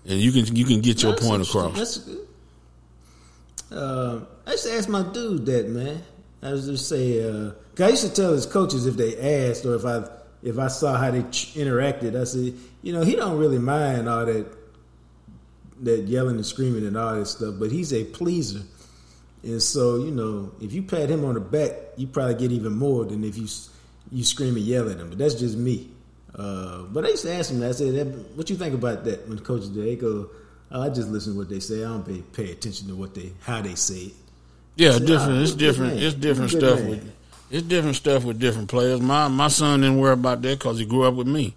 and 0.07 0.21
you 0.21 0.31
can 0.31 0.55
you 0.55 0.65
can 0.65 0.81
get 0.81 1.03
your 1.03 1.17
point 1.17 1.43
across. 1.43 1.77
That's 1.77 1.99
good. 1.99 2.29
Uh, 3.71 4.21
I 4.47 4.53
used 4.53 4.65
to 4.65 4.73
ask 4.73 4.89
my 4.89 5.03
dude 5.03 5.47
that 5.47 5.69
man. 5.69 6.03
I 6.43 6.53
was 6.53 6.67
just 6.67 6.89
say, 6.89 7.29
uh, 7.29 7.51
I 7.81 7.89
used 7.89 8.07
to 8.07 8.13
tell 8.13 8.33
his 8.33 8.47
coaches 8.47 8.87
if 8.87 8.97
they 8.97 9.49
asked 9.51 9.67
or 9.67 9.75
if 9.75 9.85
I 9.85 10.05
if 10.43 10.59
I 10.59 10.69
saw 10.69 10.97
how 10.97 11.11
they 11.11 11.23
interacted, 11.23 12.19
I 12.19 12.25
said, 12.25 12.55
you 12.83 12.93
know, 12.93 13.03
he 13.03 13.17
don't 13.17 13.39
really 13.39 13.59
mind 13.59 14.09
all 14.09 14.25
that 14.25 14.47
that 15.81 16.03
yelling 16.03 16.37
and 16.37 16.47
screaming 16.47 16.87
and 16.87 16.97
all 16.97 17.15
that 17.15 17.27
stuff, 17.27 17.57
but 17.59 17.71
he's 17.71 17.93
a 17.93 18.05
pleaser. 18.05 18.63
And 19.43 19.63
so, 19.63 19.97
you 19.97 20.11
know, 20.11 20.53
if 20.61 20.73
you 20.73 20.83
pat 20.83 21.09
him 21.09 21.25
on 21.25 21.35
the 21.35 21.41
back, 21.41 21.73
you 21.97 22.07
probably 22.07 22.35
get 22.35 22.53
even 22.53 22.73
more 22.73 23.05
than 23.05 23.25
if 23.25 23.37
you 23.37 23.47
you 24.11 24.25
scream 24.25 24.57
and 24.57 24.65
yell 24.65 24.91
at 24.91 24.99
him. 24.99 25.11
But 25.11 25.19
that's 25.19 25.35
just 25.35 25.57
me. 25.57 25.91
Uh, 26.35 26.83
but 26.85 27.05
I 27.05 27.11
used 27.11 27.25
to 27.25 27.33
ask 27.33 27.51
him. 27.51 27.63
I 27.63 27.73
said, 27.73 28.25
"What 28.35 28.51
you 28.51 28.57
think 28.57 28.75
about 28.75 29.05
that?" 29.05 29.27
When 29.29 29.37
the 29.37 29.43
coaches 29.43 29.69
do, 29.69 29.83
they 29.83 29.97
go, 29.97 30.31
oh, 30.71 30.83
"I 30.83 30.89
just 30.89 31.09
listen 31.09 31.33
to 31.35 31.39
what 31.39 31.49
they 31.49 31.61
say. 31.61 31.85
I 31.85 31.89
don't 31.89 32.07
pay, 32.07 32.23
pay 32.33 32.53
attention 32.53 32.89
to 32.89 32.95
what 32.95 33.15
they 33.15 33.33
how 33.41 33.61
they 33.61 33.75
say 33.75 33.95
it." 33.95 34.13
Yeah, 34.77 34.93
said, 34.93 35.07
different. 35.07 35.43
it's 35.43 35.55
different. 35.55 36.01
It's 36.01 36.15
different 36.15 36.51
stuff 36.51 36.81
with 36.81 37.13
it's 37.51 37.67
different 37.67 37.97
stuff 37.97 38.25
with 38.25 38.39
different 38.39 38.69
players. 38.69 39.01
My 39.01 39.29
my 39.29 39.49
son 39.49 39.81
didn't 39.81 39.99
worry 39.99 40.13
about 40.13 40.43
that 40.43 40.59
because 40.59 40.79
he 40.79 40.85
grew 40.85 41.05
up 41.05 41.15
with 41.15 41.27
me. 41.27 41.55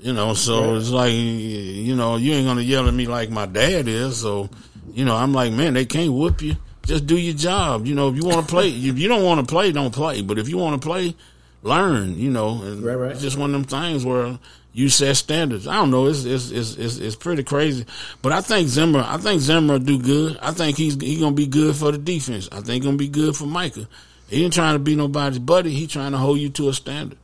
You 0.00 0.14
know, 0.14 0.32
so 0.32 0.76
it's 0.76 0.88
like 0.88 1.12
you 1.12 1.94
know 1.94 2.16
you 2.16 2.32
ain't 2.32 2.46
gonna 2.46 2.62
yell 2.62 2.88
at 2.88 2.94
me 2.94 3.06
like 3.06 3.30
my 3.30 3.46
dad 3.46 3.86
is. 3.86 4.20
So 4.20 4.48
you 4.92 5.04
know, 5.04 5.16
I'm 5.16 5.32
like, 5.32 5.52
man, 5.52 5.74
they 5.74 5.84
can't 5.84 6.12
whoop 6.12 6.42
you. 6.42 6.56
Just 6.84 7.06
do 7.06 7.16
your 7.16 7.34
job. 7.34 7.86
You 7.86 7.94
know, 7.94 8.08
if 8.08 8.16
you 8.16 8.24
want 8.24 8.46
to 8.46 8.50
play, 8.50 8.68
if 8.68 8.98
you 8.98 9.08
don't 9.08 9.24
want 9.24 9.40
to 9.40 9.46
play, 9.46 9.70
don't 9.72 9.94
play. 9.94 10.22
But 10.22 10.38
if 10.38 10.48
you 10.48 10.58
want 10.58 10.80
to 10.80 10.86
play, 10.86 11.14
learn. 11.62 12.18
You 12.18 12.30
know, 12.30 12.62
and 12.62 12.82
right, 12.82 12.94
right. 12.94 13.12
it's 13.12 13.22
just 13.22 13.38
one 13.38 13.54
of 13.54 13.54
them 13.54 13.64
things 13.64 14.04
where 14.04 14.38
you 14.72 14.88
set 14.88 15.16
standards. 15.16 15.66
I 15.66 15.74
don't 15.74 15.90
know. 15.90 16.06
It's 16.06 16.24
it's 16.24 16.50
it's 16.50 16.76
it's, 16.76 16.96
it's 16.98 17.16
pretty 17.16 17.42
crazy, 17.42 17.86
but 18.22 18.32
I 18.32 18.40
think 18.40 18.68
Zimmer. 18.68 19.04
I 19.06 19.18
think 19.18 19.40
Zimmer 19.40 19.78
do 19.78 20.00
good. 20.00 20.38
I 20.40 20.52
think 20.52 20.76
he's 20.76 21.00
he 21.00 21.18
gonna 21.18 21.34
be 21.34 21.46
good 21.46 21.76
for 21.76 21.92
the 21.92 21.98
defense. 21.98 22.48
I 22.52 22.60
think 22.60 22.84
gonna 22.84 22.96
be 22.96 23.08
good 23.08 23.36
for 23.36 23.46
Micah. 23.46 23.88
He 24.28 24.44
ain't 24.44 24.54
trying 24.54 24.74
to 24.74 24.78
be 24.78 24.94
nobody's 24.94 25.40
buddy. 25.40 25.70
He 25.70 25.86
trying 25.86 26.12
to 26.12 26.18
hold 26.18 26.38
you 26.38 26.50
to 26.50 26.68
a 26.68 26.72
standard, 26.72 27.18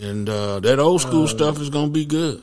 and 0.00 0.28
uh, 0.28 0.60
that 0.60 0.78
old 0.78 1.02
school 1.02 1.24
uh, 1.24 1.28
stuff 1.28 1.60
is 1.60 1.70
gonna 1.70 1.90
be 1.90 2.06
good. 2.06 2.42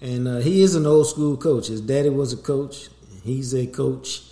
And 0.00 0.26
uh, 0.26 0.38
he 0.38 0.62
is 0.62 0.74
an 0.74 0.86
old 0.86 1.06
school 1.08 1.36
coach. 1.36 1.66
His 1.68 1.80
daddy 1.80 2.08
was 2.08 2.32
a 2.32 2.36
coach. 2.36 2.88
He's 3.22 3.54
a 3.54 3.66
coach. 3.66 4.22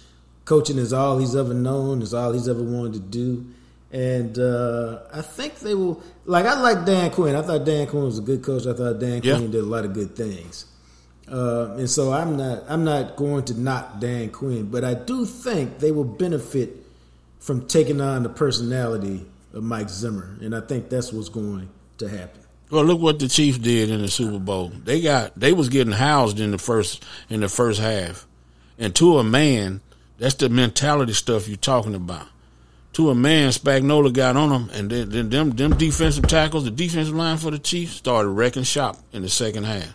Coaching 0.44 0.78
is 0.78 0.92
all 0.92 1.18
he's 1.18 1.36
ever 1.36 1.52
known. 1.52 2.00
Is 2.00 2.14
all 2.14 2.32
he's 2.32 2.48
ever 2.48 2.62
wanted 2.62 2.94
to 2.94 3.00
do. 3.00 3.46
and 3.92 4.38
uh, 4.38 5.00
I 5.12 5.22
think 5.22 5.60
they 5.60 5.74
will. 5.74 6.02
Like 6.24 6.46
I 6.46 6.60
like 6.60 6.84
Dan 6.84 7.10
Quinn. 7.10 7.34
I 7.34 7.42
thought 7.42 7.64
Dan 7.64 7.86
Quinn 7.86 8.04
was 8.04 8.18
a 8.18 8.22
good 8.22 8.42
coach. 8.42 8.66
I 8.66 8.72
thought 8.74 8.98
Dan 8.98 9.22
yeah. 9.22 9.36
Quinn 9.36 9.50
did 9.50 9.62
a 9.62 9.66
lot 9.66 9.84
of 9.84 9.94
good 9.94 10.14
things. 10.16 10.66
Uh, 11.30 11.74
and 11.76 11.88
so 11.90 12.12
I'm 12.12 12.36
not 12.36 12.64
I'm 12.68 12.84
not 12.84 13.16
going 13.16 13.44
to 13.46 13.54
knock 13.60 14.00
Dan 14.00 14.30
Quinn, 14.30 14.70
but 14.70 14.84
I 14.84 14.94
do 14.94 15.26
think 15.26 15.78
they 15.78 15.92
will 15.92 16.04
benefit 16.04 16.70
from 17.38 17.66
taking 17.66 18.00
on 18.00 18.22
the 18.22 18.28
personality 18.30 19.26
of 19.52 19.62
Mike 19.62 19.88
Zimmer, 19.90 20.36
and 20.40 20.54
I 20.54 20.60
think 20.60 20.88
that's 20.88 21.12
what's 21.12 21.28
going 21.28 21.68
to 21.98 22.08
happen. 22.08 22.40
Well, 22.70 22.84
look 22.84 23.00
what 23.00 23.18
the 23.18 23.28
Chiefs 23.28 23.58
did 23.58 23.90
in 23.90 24.02
the 24.02 24.08
Super 24.08 24.38
Bowl. 24.38 24.68
They 24.68 25.00
got 25.00 25.38
they 25.38 25.52
was 25.52 25.68
getting 25.68 25.92
housed 25.92 26.38
in 26.38 26.50
the 26.50 26.58
first 26.58 27.04
in 27.28 27.40
the 27.40 27.48
first 27.48 27.80
half, 27.80 28.26
and 28.78 28.94
to 28.96 29.18
a 29.18 29.24
man, 29.24 29.80
that's 30.18 30.34
the 30.34 30.48
mentality 30.48 31.14
stuff 31.14 31.48
you're 31.48 31.56
talking 31.56 31.94
about. 31.94 32.26
To 32.94 33.10
a 33.10 33.14
man, 33.14 33.50
Spagnuolo 33.50 34.12
got 34.12 34.36
on 34.36 34.48
them, 34.48 34.70
and 34.72 34.90
then, 34.90 35.08
then 35.10 35.30
them 35.30 35.50
them 35.50 35.76
defensive 35.76 36.26
tackles, 36.26 36.64
the 36.64 36.70
defensive 36.70 37.14
line 37.14 37.38
for 37.38 37.50
the 37.50 37.58
Chiefs 37.58 37.92
started 37.92 38.28
wrecking 38.28 38.64
shop 38.64 38.98
in 39.12 39.22
the 39.22 39.28
second 39.28 39.64
half 39.64 39.94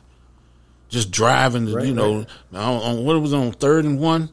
just 0.94 1.12
driving, 1.12 1.66
the, 1.66 1.76
right, 1.76 1.88
you 1.88 1.94
know, 1.94 2.18
right. 2.20 2.28
on, 2.54 2.82
on, 2.82 3.04
what 3.04 3.16
it 3.16 3.20
was 3.20 3.34
on 3.34 3.52
third 3.52 3.84
and 3.84 4.00
one. 4.00 4.30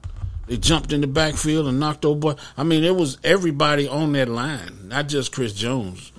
They 0.46 0.58
jumped 0.58 0.92
in 0.92 1.00
the 1.00 1.06
backfield 1.06 1.66
and 1.66 1.80
knocked 1.80 2.04
over. 2.04 2.36
I 2.56 2.64
mean, 2.64 2.84
it 2.84 2.94
was 2.94 3.18
everybody 3.24 3.88
on 3.88 4.12
that 4.12 4.28
line, 4.28 4.88
not 4.88 5.08
just 5.08 5.32
Chris 5.32 5.54
Jones. 5.54 6.12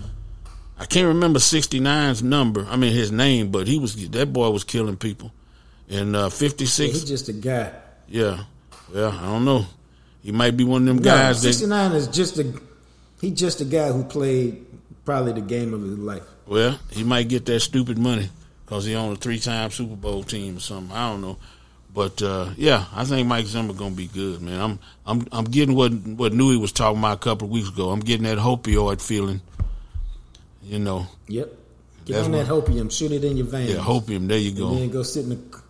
I 0.81 0.85
can't 0.85 1.09
remember 1.09 1.37
69's 1.37 2.23
number. 2.23 2.65
I 2.67 2.75
mean 2.75 2.91
his 2.91 3.11
name, 3.11 3.51
but 3.51 3.67
he 3.67 3.77
was 3.77 4.09
that 4.09 4.33
boy 4.33 4.49
was 4.49 4.63
killing 4.63 4.97
people. 4.97 5.31
And 5.87 6.15
uh, 6.15 6.29
56. 6.29 6.79
Yeah, 6.79 6.87
he's 6.87 7.05
just 7.07 7.29
a 7.29 7.33
guy. 7.33 7.71
Yeah, 8.07 8.45
yeah. 8.91 9.09
I 9.09 9.25
don't 9.25 9.45
know. 9.45 9.65
He 10.23 10.31
might 10.31 10.57
be 10.57 10.63
one 10.63 10.81
of 10.81 10.87
them 10.87 10.97
no, 10.97 11.03
guys. 11.03 11.41
69 11.41 11.91
that, 11.91 11.97
is 11.97 12.07
just 12.07 12.39
a. 12.39 12.59
He's 13.19 13.33
just 13.33 13.61
a 13.61 13.65
guy 13.65 13.91
who 13.91 14.03
played 14.03 14.65
probably 15.05 15.33
the 15.33 15.41
game 15.41 15.75
of 15.75 15.83
his 15.83 15.99
life. 15.99 16.23
Well, 16.47 16.79
he 16.89 17.03
might 17.03 17.29
get 17.29 17.45
that 17.45 17.59
stupid 17.59 17.99
money 17.99 18.29
because 18.65 18.85
he 18.85 18.95
on 18.95 19.11
a 19.11 19.15
three-time 19.15 19.69
Super 19.69 19.95
Bowl 19.95 20.23
team 20.23 20.57
or 20.57 20.61
something. 20.61 20.95
I 20.95 21.11
don't 21.11 21.21
know, 21.21 21.37
but 21.93 22.23
uh, 22.23 22.49
yeah, 22.57 22.85
I 22.95 23.05
think 23.05 23.27
Mike 23.27 23.45
Zimmer 23.45 23.73
gonna 23.73 23.93
be 23.93 24.07
good, 24.07 24.41
man. 24.41 24.59
I'm 24.59 24.79
I'm 25.05 25.27
I'm 25.31 25.45
getting 25.45 25.75
what 25.75 25.91
what 25.91 26.31
Newey 26.31 26.59
was 26.59 26.71
talking 26.71 26.97
about 26.97 27.17
a 27.17 27.19
couple 27.19 27.45
of 27.45 27.51
weeks 27.51 27.69
ago. 27.69 27.91
I'm 27.91 27.99
getting 27.99 28.23
that 28.23 28.39
opioid 28.39 28.99
feeling. 28.99 29.41
You 30.63 30.79
know. 30.79 31.07
Yep. 31.27 31.57
Get 32.05 32.23
on 32.23 32.31
that 32.31 32.47
hopium, 32.47 32.91
shoot 32.91 33.11
it 33.11 33.23
in 33.23 33.37
your 33.37 33.45
veins. 33.45 33.71
Yeah, 33.71 33.79
hopium. 33.79 34.27
There 34.27 34.37
you 34.37 34.51
go. 34.51 34.69
And 34.69 34.77
then 34.79 34.89
go 34.89 35.03
sit 35.03 35.23
in 35.23 35.29
the 35.29 35.61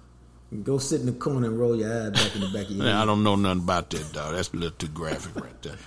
go 0.63 0.77
sit 0.77 0.99
in 1.01 1.05
the 1.05 1.13
corner 1.13 1.47
and 1.47 1.59
roll 1.59 1.75
your 1.75 1.89
eye 1.89 2.09
back 2.09 2.35
in 2.35 2.41
the 2.41 2.47
back 2.47 2.65
of 2.65 2.71
your 2.71 2.85
head. 2.87 2.95
I 2.95 3.05
don't 3.05 3.23
know 3.23 3.35
nothing 3.35 3.63
about 3.63 3.89
that, 3.89 4.13
dog. 4.13 4.35
That's 4.35 4.51
a 4.53 4.55
little 4.55 4.77
too 4.77 4.87
graphic 4.87 5.35
right 5.35 5.61
there. 5.61 5.77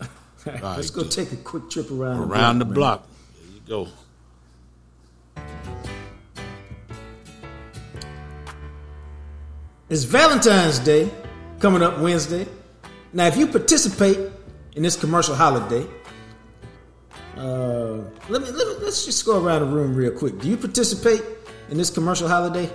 right, 0.46 0.62
let's 0.76 0.90
go 0.90 1.04
take 1.04 1.32
a 1.32 1.36
quick 1.36 1.70
trip 1.70 1.90
around 1.90 2.30
around 2.30 2.58
the 2.60 2.64
block. 2.64 3.06
The 3.06 3.66
block. 3.66 3.66
There 3.66 3.76
you 3.76 3.86
go. 3.86 3.88
It's 9.88 10.04
Valentine's 10.04 10.78
Day 10.78 11.10
coming 11.60 11.82
up 11.82 11.98
Wednesday. 11.98 12.46
Now, 13.12 13.26
if 13.26 13.36
you 13.36 13.46
participate 13.46 14.18
in 14.74 14.82
this 14.82 14.96
commercial 14.96 15.34
holiday, 15.34 15.86
uh, 17.44 17.96
let 18.30 18.40
me, 18.40 18.50
let 18.50 18.66
me 18.66 18.74
let's 18.82 19.04
just 19.04 19.26
go 19.26 19.44
around 19.44 19.60
the 19.60 19.66
room 19.66 19.94
real 19.94 20.10
quick. 20.10 20.38
Do 20.38 20.48
you 20.48 20.56
participate 20.56 21.22
in 21.68 21.76
this 21.76 21.90
commercial 21.90 22.26
holiday? 22.26 22.70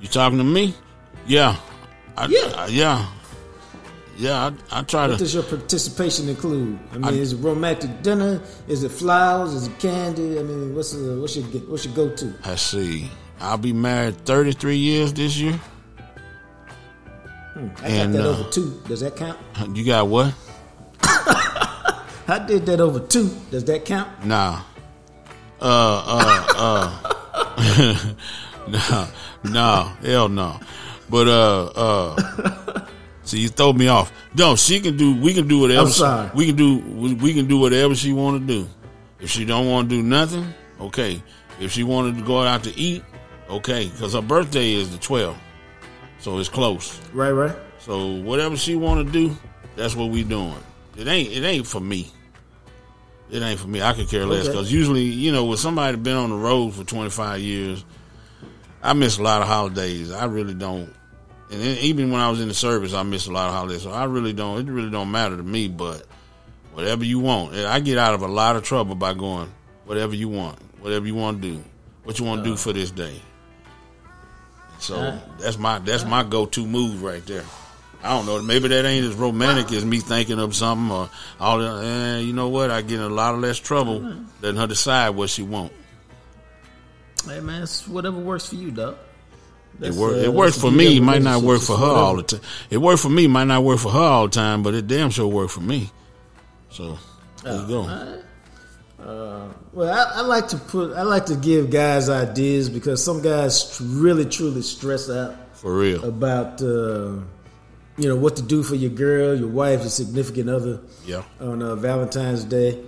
You 0.00 0.08
talking 0.08 0.36
to 0.36 0.44
me? 0.44 0.74
Yeah. 1.26 1.56
I, 2.16 2.26
yeah. 2.26 2.52
I, 2.56 2.66
yeah. 2.66 3.06
Yeah, 4.18 4.50
I, 4.70 4.80
I 4.80 4.82
try 4.82 5.02
what 5.02 5.06
to. 5.06 5.12
What 5.12 5.18
does 5.18 5.34
your 5.34 5.42
participation 5.44 6.28
include? 6.28 6.78
I 6.92 6.98
mean, 6.98 7.04
I, 7.04 7.12
is 7.12 7.32
it 7.32 7.38
romantic 7.38 8.02
dinner? 8.02 8.42
Is 8.68 8.84
it 8.84 8.90
flowers? 8.90 9.54
Is 9.54 9.68
it 9.68 9.78
candy? 9.78 10.38
I 10.38 10.42
mean, 10.42 10.74
what's 10.74 10.92
the, 10.92 11.18
what's 11.18 11.34
your 11.34 11.46
what's 11.62 11.86
your 11.86 11.94
go 11.94 12.14
to? 12.14 12.34
I 12.44 12.56
see. 12.56 13.10
I'll 13.40 13.56
be 13.56 13.72
married 13.72 14.18
33 14.26 14.76
years 14.76 15.12
this 15.14 15.38
year. 15.38 15.58
Hmm, 17.54 17.68
I 17.82 17.88
and, 17.88 18.12
got 18.12 18.18
that 18.18 18.28
uh, 18.28 18.30
over 18.30 18.50
two. 18.50 18.82
Does 18.86 19.00
that 19.00 19.16
count? 19.16 19.38
You 19.74 19.84
got 19.84 20.06
what? 20.08 20.34
I 22.32 22.38
did 22.38 22.66
that 22.66 22.80
over 22.80 23.00
two. 23.00 23.30
Does 23.50 23.64
that 23.64 23.84
count? 23.84 24.24
Nah. 24.24 24.62
Uh, 25.60 26.02
uh, 26.56 26.92
uh. 27.36 28.14
no, 28.68 29.08
no, 29.44 29.92
hell 30.02 30.28
no. 30.28 30.60
But 31.10 31.28
uh, 31.28 31.64
uh. 31.76 32.86
See, 33.24 33.40
you 33.40 33.48
throw 33.48 33.72
me 33.72 33.88
off. 33.88 34.12
No, 34.34 34.56
she 34.56 34.80
can 34.80 34.96
do. 34.96 35.20
We 35.20 35.34
can 35.34 35.46
do 35.46 35.60
whatever. 35.60 35.82
I'm 35.82 35.88
sorry. 35.88 36.30
She, 36.30 36.36
we 36.36 36.46
can 36.46 36.56
do. 36.56 36.78
We, 36.78 37.14
we 37.14 37.34
can 37.34 37.46
do 37.46 37.58
whatever 37.58 37.94
she 37.94 38.12
want 38.12 38.40
to 38.40 38.46
do. 38.46 38.68
If 39.20 39.30
she 39.30 39.44
don't 39.44 39.68
want 39.68 39.90
to 39.90 39.96
do 39.96 40.02
nothing, 40.02 40.52
okay. 40.80 41.22
If 41.60 41.70
she 41.70 41.84
wanted 41.84 42.16
to 42.16 42.22
go 42.22 42.42
out 42.42 42.64
to 42.64 42.76
eat, 42.76 43.04
Okay, 43.52 43.88
because 43.88 44.14
her 44.14 44.22
birthday 44.22 44.72
is 44.72 44.90
the 44.90 44.96
12th, 44.96 45.36
so 46.18 46.38
it's 46.38 46.48
close. 46.48 46.98
Right, 47.12 47.32
right. 47.32 47.54
So 47.80 48.14
whatever 48.22 48.56
she 48.56 48.76
want 48.76 49.06
to 49.06 49.12
do, 49.12 49.36
that's 49.76 49.94
what 49.94 50.08
we 50.08 50.24
doing. 50.24 50.56
It 50.96 51.06
ain't 51.06 51.30
it 51.30 51.44
ain't 51.44 51.66
for 51.66 51.80
me. 51.80 52.10
It 53.32 53.40
ain't 53.40 53.58
for 53.58 53.66
me. 53.66 53.80
I 53.80 53.94
could 53.94 54.08
care 54.08 54.26
less 54.26 54.46
because 54.46 54.66
okay. 54.66 54.76
usually, 54.76 55.04
you 55.04 55.32
know, 55.32 55.46
with 55.46 55.58
somebody 55.58 55.96
been 55.96 56.16
on 56.16 56.28
the 56.28 56.36
road 56.36 56.74
for 56.74 56.84
25 56.84 57.40
years, 57.40 57.82
I 58.82 58.92
miss 58.92 59.16
a 59.16 59.22
lot 59.22 59.40
of 59.40 59.48
holidays. 59.48 60.12
I 60.12 60.26
really 60.26 60.52
don't. 60.52 60.92
And 61.50 61.62
even 61.78 62.10
when 62.10 62.20
I 62.20 62.28
was 62.28 62.42
in 62.42 62.48
the 62.48 62.54
service, 62.54 62.92
I 62.92 63.02
miss 63.04 63.26
a 63.26 63.32
lot 63.32 63.48
of 63.48 63.54
holidays. 63.54 63.82
So 63.82 63.90
I 63.90 64.04
really 64.04 64.34
don't. 64.34 64.60
It 64.60 64.70
really 64.70 64.90
don't 64.90 65.10
matter 65.10 65.34
to 65.34 65.42
me. 65.42 65.68
But 65.68 66.06
whatever 66.74 67.04
you 67.04 67.20
want, 67.20 67.54
I 67.54 67.80
get 67.80 67.96
out 67.96 68.12
of 68.12 68.20
a 68.20 68.28
lot 68.28 68.56
of 68.56 68.64
trouble 68.64 68.96
by 68.96 69.14
going 69.14 69.50
whatever 69.86 70.14
you 70.14 70.28
want, 70.28 70.58
whatever 70.80 71.06
you 71.06 71.14
want 71.14 71.40
to 71.40 71.52
do, 71.52 71.64
what 72.04 72.18
you 72.18 72.26
want 72.26 72.44
to 72.44 72.50
uh, 72.50 72.52
do 72.52 72.56
for 72.58 72.74
this 72.74 72.90
day. 72.90 73.18
So 74.78 74.96
uh, 74.96 75.18
that's 75.38 75.56
my 75.56 75.78
that's 75.78 76.04
uh, 76.04 76.08
my 76.08 76.22
go 76.22 76.44
to 76.46 76.66
move 76.66 77.02
right 77.02 77.24
there. 77.24 77.44
I 78.02 78.16
don't 78.16 78.26
know. 78.26 78.42
Maybe 78.42 78.68
that 78.68 78.84
ain't 78.84 79.06
as 79.06 79.14
romantic 79.14 79.72
as 79.72 79.84
me 79.84 80.00
thinking 80.00 80.38
of 80.38 80.56
something 80.56 80.90
or 80.90 81.08
all 81.38 81.58
that. 81.58 81.84
Eh, 81.84 82.18
you 82.20 82.32
know 82.32 82.48
what? 82.48 82.70
I 82.70 82.82
get 82.82 82.98
in 82.98 83.04
a 83.04 83.08
lot 83.08 83.34
of 83.34 83.40
less 83.40 83.58
trouble 83.58 84.24
letting 84.40 84.60
her 84.60 84.66
decide 84.66 85.10
what 85.10 85.30
she 85.30 85.42
want. 85.42 85.72
Hey 87.26 87.40
man, 87.40 87.62
it's 87.62 87.86
whatever 87.86 88.18
works 88.18 88.48
for 88.48 88.56
you, 88.56 88.72
dog. 88.72 88.96
That's, 89.78 89.96
it, 89.96 90.00
work, 90.00 90.12
uh, 90.12 90.16
it 90.16 90.32
works 90.32 90.60
for 90.60 90.70
me. 90.70 90.98
It 90.98 91.02
might 91.02 91.22
not 91.22 91.42
work 91.42 91.62
for 91.62 91.76
her 91.76 91.86
all 91.86 92.16
the 92.16 92.24
time. 92.24 92.40
It 92.70 92.78
worked 92.78 93.00
for 93.00 93.08
me. 93.08 93.26
Might 93.26 93.44
not 93.44 93.62
work 93.62 93.78
for 93.78 93.90
her 93.90 93.98
all 93.98 94.24
the 94.24 94.32
time, 94.32 94.62
but 94.62 94.74
it 94.74 94.86
damn 94.86 95.10
sure 95.10 95.26
worked 95.28 95.52
for 95.52 95.60
me. 95.60 95.90
So 96.70 96.98
there 97.42 97.54
you 97.54 97.68
go. 97.68 98.22
Uh, 98.98 99.48
well, 99.72 99.92
I, 99.92 100.18
I, 100.18 100.20
like 100.20 100.48
to 100.48 100.56
put, 100.56 100.96
I 100.96 101.02
like 101.02 101.26
to 101.26 101.34
give 101.34 101.70
guys 101.70 102.08
ideas 102.08 102.68
because 102.68 103.04
some 103.04 103.20
guys 103.20 103.80
really, 103.82 104.24
truly 104.24 104.62
stress 104.62 105.10
out 105.10 105.34
for 105.56 105.76
real 105.76 106.04
about, 106.04 106.62
uh, 106.62 107.16
you 107.96 108.08
know, 108.08 108.16
what 108.16 108.36
to 108.36 108.42
do 108.42 108.62
for 108.62 108.74
your 108.74 108.90
girl, 108.90 109.38
your 109.38 109.48
wife, 109.48 109.80
your 109.80 109.90
significant 109.90 110.48
other. 110.48 110.80
Yeah. 111.06 111.22
On 111.40 111.62
uh, 111.62 111.76
Valentine's 111.76 112.44
Day, 112.44 112.82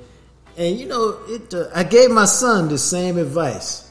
and 0.56 0.78
you 0.78 0.86
know, 0.86 1.18
it. 1.28 1.52
Uh, 1.52 1.68
I 1.74 1.84
gave 1.84 2.10
my 2.10 2.26
son 2.26 2.68
the 2.68 2.78
same 2.78 3.18
advice, 3.18 3.90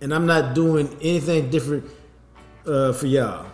and 0.00 0.12
I'm 0.14 0.26
not 0.26 0.54
doing 0.54 0.88
anything 1.00 1.50
different 1.50 1.84
uh, 2.66 2.92
for 2.92 3.06
y'all. 3.06 3.46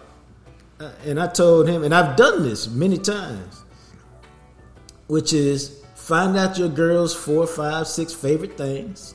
Uh, 0.81 0.93
and 1.05 1.21
I 1.21 1.27
told 1.27 1.69
him, 1.69 1.83
and 1.83 1.95
I've 1.95 2.17
done 2.17 2.43
this 2.43 2.69
many 2.69 2.99
times, 2.99 3.65
which 5.09 5.33
is 5.33 5.79
Find 6.09 6.39
out 6.39 6.57
your 6.57 6.71
girl's 6.71 7.15
four, 7.15 7.47
five, 7.47 7.87
six 7.87 8.15
favorite 8.15 8.57
things. 8.57 9.15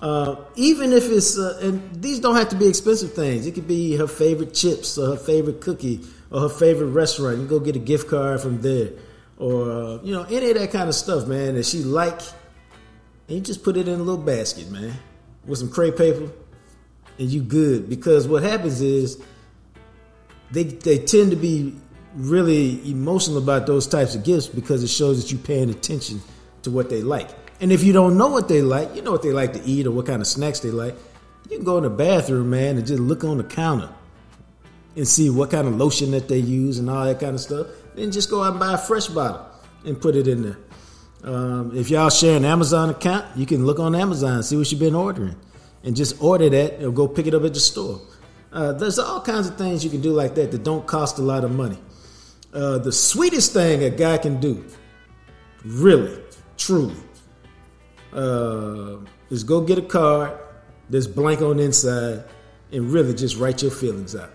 Uh, 0.00 0.34
even 0.56 0.92
if 0.92 1.08
it's, 1.08 1.38
uh, 1.38 1.60
and 1.62 2.02
these 2.02 2.18
don't 2.18 2.34
have 2.34 2.48
to 2.48 2.56
be 2.56 2.66
expensive 2.66 3.12
things. 3.12 3.46
It 3.46 3.52
could 3.54 3.68
be 3.68 3.94
her 3.94 4.08
favorite 4.08 4.52
chips 4.52 4.98
or 4.98 5.10
her 5.10 5.16
favorite 5.16 5.60
cookie 5.60 6.00
or 6.30 6.40
her 6.40 6.48
favorite 6.48 6.88
restaurant. 6.88 7.38
You 7.38 7.46
go 7.46 7.60
get 7.60 7.76
a 7.76 7.80
gift 7.80 8.08
card 8.08 8.40
from 8.40 8.60
there, 8.60 8.90
or 9.38 9.70
uh, 9.70 9.98
you 10.02 10.12
know 10.12 10.24
any 10.24 10.50
of 10.50 10.58
that 10.58 10.70
kind 10.70 10.88
of 10.88 10.94
stuff, 10.94 11.26
man. 11.26 11.54
That 11.54 11.66
she 11.66 11.82
like, 11.82 12.20
and 13.28 13.36
you 13.36 13.40
just 13.40 13.64
put 13.64 13.76
it 13.76 13.88
in 13.88 13.94
a 13.94 14.02
little 14.02 14.22
basket, 14.22 14.70
man, 14.70 14.94
with 15.46 15.58
some 15.58 15.70
crepe 15.70 15.96
paper, 15.96 16.30
and 17.18 17.28
you 17.28 17.42
good. 17.42 17.88
Because 17.88 18.28
what 18.28 18.42
happens 18.42 18.80
is 18.80 19.22
they 20.50 20.64
they 20.64 20.98
tend 20.98 21.30
to 21.30 21.36
be 21.36 21.74
really 22.14 22.80
emotional 22.90 23.38
about 23.38 23.66
those 23.66 23.86
types 23.86 24.14
of 24.14 24.24
gifts 24.24 24.46
because 24.48 24.82
it 24.82 24.88
shows 24.88 25.22
that 25.22 25.30
you're 25.30 25.40
paying 25.40 25.70
attention 25.70 26.20
to 26.62 26.70
what 26.70 26.90
they 26.90 27.02
like. 27.02 27.30
And 27.60 27.70
if 27.70 27.84
you 27.84 27.92
don't 27.92 28.16
know 28.16 28.28
what 28.28 28.48
they 28.48 28.62
like, 28.62 28.94
you 28.96 29.02
know 29.02 29.12
what 29.12 29.22
they 29.22 29.32
like 29.32 29.52
to 29.52 29.62
eat 29.64 29.86
or 29.86 29.90
what 29.90 30.06
kind 30.06 30.20
of 30.20 30.26
snacks 30.26 30.60
they 30.60 30.70
like, 30.70 30.96
you 31.48 31.56
can 31.56 31.64
go 31.64 31.76
in 31.76 31.84
the 31.84 31.90
bathroom, 31.90 32.50
man, 32.50 32.78
and 32.78 32.86
just 32.86 33.00
look 33.00 33.22
on 33.22 33.36
the 33.36 33.44
counter 33.44 33.90
and 34.96 35.06
see 35.06 35.30
what 35.30 35.50
kind 35.50 35.66
of 35.68 35.76
lotion 35.76 36.10
that 36.12 36.28
they 36.28 36.38
use 36.38 36.78
and 36.78 36.90
all 36.90 37.04
that 37.04 37.20
kind 37.20 37.34
of 37.34 37.40
stuff. 37.40 37.66
Then 37.94 38.10
just 38.10 38.30
go 38.30 38.42
out 38.42 38.52
and 38.52 38.60
buy 38.60 38.74
a 38.74 38.78
fresh 38.78 39.06
bottle 39.06 39.46
and 39.84 40.00
put 40.00 40.16
it 40.16 40.28
in 40.28 40.42
there. 40.42 40.58
Um, 41.22 41.76
if 41.76 41.90
y'all 41.90 42.10
share 42.10 42.36
an 42.36 42.44
Amazon 42.44 42.90
account, 42.90 43.36
you 43.36 43.46
can 43.46 43.66
look 43.66 43.78
on 43.78 43.94
Amazon 43.94 44.42
see 44.42 44.56
what 44.56 44.70
you've 44.70 44.80
been 44.80 44.94
ordering 44.94 45.36
and 45.84 45.94
just 45.94 46.22
order 46.22 46.48
that 46.48 46.82
or 46.82 46.90
go 46.90 47.06
pick 47.06 47.26
it 47.26 47.34
up 47.34 47.44
at 47.44 47.54
the 47.54 47.60
store. 47.60 48.00
Uh, 48.52 48.72
there's 48.72 48.98
all 48.98 49.20
kinds 49.20 49.48
of 49.48 49.56
things 49.56 49.84
you 49.84 49.90
can 49.90 50.00
do 50.00 50.12
like 50.12 50.34
that 50.34 50.50
that 50.50 50.64
don't 50.64 50.86
cost 50.86 51.18
a 51.18 51.22
lot 51.22 51.44
of 51.44 51.52
money. 51.52 51.78
Uh, 52.52 52.78
the 52.78 52.90
sweetest 52.90 53.52
thing 53.52 53.84
a 53.84 53.90
guy 53.90 54.18
can 54.18 54.40
do 54.40 54.64
really, 55.64 56.20
truly, 56.56 56.96
uh, 58.12 58.96
is 59.30 59.44
go 59.44 59.60
get 59.60 59.78
a 59.78 59.82
card 59.82 60.36
that's 60.88 61.06
blank 61.06 61.42
on 61.42 61.58
the 61.58 61.62
inside 61.62 62.24
and 62.72 62.90
really 62.90 63.14
just 63.14 63.36
write 63.36 63.62
your 63.62 63.70
feelings 63.70 64.16
out. 64.16 64.30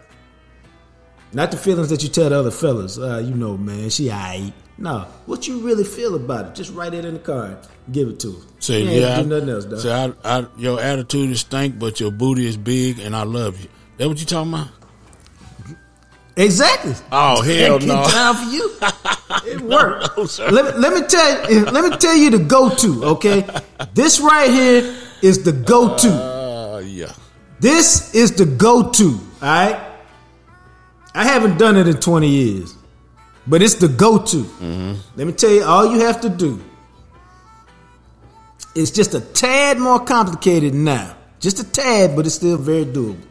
Not 1.36 1.52
the 1.52 1.58
feelings 1.58 1.90
that 1.90 2.02
you 2.02 2.08
tell 2.08 2.30
the 2.30 2.40
other 2.40 2.50
fellas, 2.50 2.98
uh, 2.98 3.18
you 3.18 3.36
know, 3.36 3.58
man, 3.58 3.90
she 3.90 4.10
I 4.10 4.54
No, 4.78 5.00
what 5.26 5.50
you 5.50 5.60
really 5.60 5.84
feel 5.84 6.16
about 6.16 6.46
it, 6.46 6.56
just 6.56 6.74
write 6.74 6.94
it 6.94 7.04
in 7.04 7.16
the 7.16 7.20
card, 7.20 7.58
give 7.92 8.08
it 8.08 8.22
to 8.22 8.32
her. 8.32 8.40
Say, 8.60 9.02
yeah, 9.02 9.22
do 9.22 9.28
nothing 9.28 9.50
else, 9.50 9.66
dog. 9.66 9.80
Say, 9.82 9.92
I, 9.92 10.14
I, 10.24 10.48
your 10.58 10.80
attitude 10.80 11.32
is 11.32 11.42
stink, 11.42 11.78
but 11.78 12.00
your 12.00 12.12
booty 12.12 12.48
is 12.48 12.56
big, 12.56 13.00
and 13.00 13.14
I 13.14 13.24
love 13.24 13.60
you. 13.62 13.68
That 13.98 14.08
what 14.08 14.18
you 14.18 14.26
talking 14.26 14.54
about? 14.54 14.70
Exactly. 16.38 16.94
Oh 17.12 17.42
hell 17.42 17.80
no! 17.80 18.06
Time 18.08 18.36
for 18.36 18.52
you. 18.52 18.72
It 19.46 19.62
worked. 19.62 20.18
No, 20.18 20.46
let, 20.50 20.66
me, 20.66 20.72
let 20.80 20.94
me 20.94 21.02
tell 21.08 21.52
you. 21.52 21.66
Let 21.66 21.92
me 21.92 21.98
tell 21.98 22.16
you 22.16 22.30
the 22.30 22.40
go-to. 22.40 23.04
Okay, 23.06 23.46
this 23.94 24.20
right 24.22 24.50
here 24.50 24.96
is 25.22 25.44
the 25.44 25.52
go-to. 25.52 26.10
Uh, 26.10 26.80
yeah. 26.80 27.12
This 27.60 28.16
is 28.16 28.32
the 28.32 28.46
go-to. 28.46 29.20
All 29.42 29.50
right. 29.50 29.95
I 31.16 31.24
haven't 31.24 31.58
done 31.58 31.78
it 31.78 31.88
in 31.88 31.98
twenty 31.98 32.28
years, 32.28 32.76
but 33.48 33.62
it's 33.62 33.76
the 33.76 33.88
go-to. 33.88 34.44
Mm-hmm. 34.44 34.94
Let 35.16 35.28
me 35.28 35.34
tell 35.34 35.50
you, 35.50 35.64
all 35.64 35.86
you 35.92 36.02
have 36.02 36.20
to 36.22 36.30
do 36.30 36.62
is 38.76 38.92
just 38.92 39.14
a 39.14 39.22
tad 39.22 39.80
more 39.80 40.04
complicated 40.04 40.74
now. 40.74 41.16
Just 41.40 41.60
a 41.60 41.64
tad, 41.64 42.16
but 42.16 42.26
it's 42.26 42.36
still 42.36 42.58
very 42.58 42.86
doable. 42.86 43.26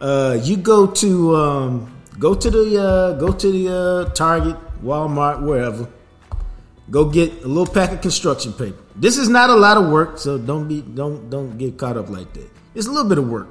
Uh, 0.00 0.38
you 0.42 0.56
go 0.56 0.86
to 0.86 1.36
um, 1.36 1.94
go 2.18 2.34
to 2.34 2.50
the 2.50 2.82
uh, 2.82 3.12
go 3.18 3.32
to 3.32 3.52
the 3.52 3.68
uh, 3.68 4.14
Target, 4.14 4.56
Walmart, 4.82 5.42
wherever. 5.42 5.86
Go 6.90 7.04
get 7.04 7.44
a 7.44 7.48
little 7.48 7.66
pack 7.66 7.92
of 7.92 8.00
construction 8.00 8.52
paper. 8.52 8.82
This 8.96 9.16
is 9.16 9.28
not 9.28 9.50
a 9.50 9.54
lot 9.54 9.76
of 9.76 9.90
work, 9.90 10.18
so 10.18 10.38
don't 10.38 10.68
be 10.68 10.80
don't 10.80 11.28
don't 11.28 11.58
get 11.58 11.76
caught 11.76 11.96
up 11.96 12.08
like 12.08 12.32
that. 12.32 12.50
It's 12.74 12.86
a 12.86 12.90
little 12.90 13.08
bit 13.08 13.18
of 13.18 13.28
work. 13.28 13.48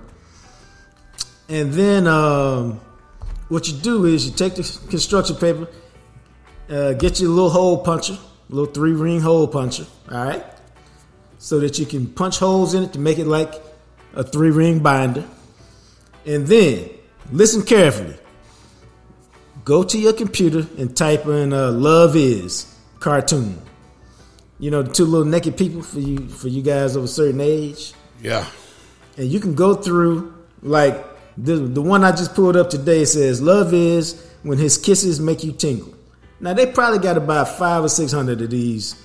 And 1.47 1.72
then 1.74 2.07
um, 2.07 2.80
what 3.52 3.68
you 3.68 3.74
do 3.74 4.06
is 4.06 4.26
you 4.26 4.32
take 4.32 4.56
the 4.56 4.64
construction 4.89 5.36
paper, 5.36 5.68
uh, 6.70 6.93
get 6.93 7.20
you 7.20 7.28
a 7.28 7.34
little 7.34 7.49
hole 7.49 7.84
puncher, 7.84 8.14
a 8.14 8.56
little 8.56 8.74
three 8.74 8.93
ring 8.93 9.20
hole 9.20 9.45
puncher, 9.45 9.86
all 10.10 10.26
right, 10.26 10.45
so 11.38 11.60
that 11.60 11.78
you 11.78 11.86
can 11.86 12.08
punch 12.08 12.39
holes 12.39 12.74
in 12.74 12.84
it 12.84 12.93
to 12.93 12.99
make 12.99 13.20
it 13.20 13.28
like 13.28 13.54
a 14.14 14.24
three 14.24 14.52
ring 14.52 14.80
binder. 14.80 15.26
And 16.26 16.47
then, 16.47 16.91
listen 17.30 17.64
carefully. 17.64 18.16
Go 19.66 19.84
to 19.84 19.99
your 19.99 20.14
computer 20.14 20.66
and 20.78 20.95
type 20.95 21.26
in 21.26 21.52
uh, 21.52 21.72
"Love 21.72 22.16
Is" 22.16 22.74
cartoon. 23.02 23.62
You 24.60 24.72
know, 24.72 24.82
the 24.82 24.93
two 24.93 25.04
little 25.06 25.28
naked 25.28 25.58
people 25.58 25.82
for 25.82 25.99
you 25.99 26.30
for 26.30 26.47
you 26.47 26.62
guys 26.62 26.95
of 26.95 27.04
a 27.04 27.08
certain 27.10 27.41
age. 27.41 27.93
Yeah. 28.22 28.45
And 29.18 29.28
you 29.28 29.41
can 29.41 29.56
go 29.56 29.76
through 29.76 30.34
like 30.62 31.11
the 31.38 31.55
the 31.55 31.82
one 31.82 32.03
I 32.03 32.11
just 32.11 32.36
pulled 32.36 32.57
up 32.57 32.69
today 32.69 33.05
says 33.05 33.41
"Love 33.41 33.73
is 33.73 34.25
when 34.43 34.57
his 34.57 34.77
kisses 34.77 35.19
make 35.19 35.43
you 35.43 35.51
tingle." 35.51 35.93
Now 36.39 36.53
they 36.53 36.65
probably 36.65 36.99
got 36.99 37.17
about 37.17 37.47
five 37.57 37.84
or 37.84 37.89
six 37.89 38.11
hundred 38.11 38.41
of 38.41 38.49
these, 38.49 38.95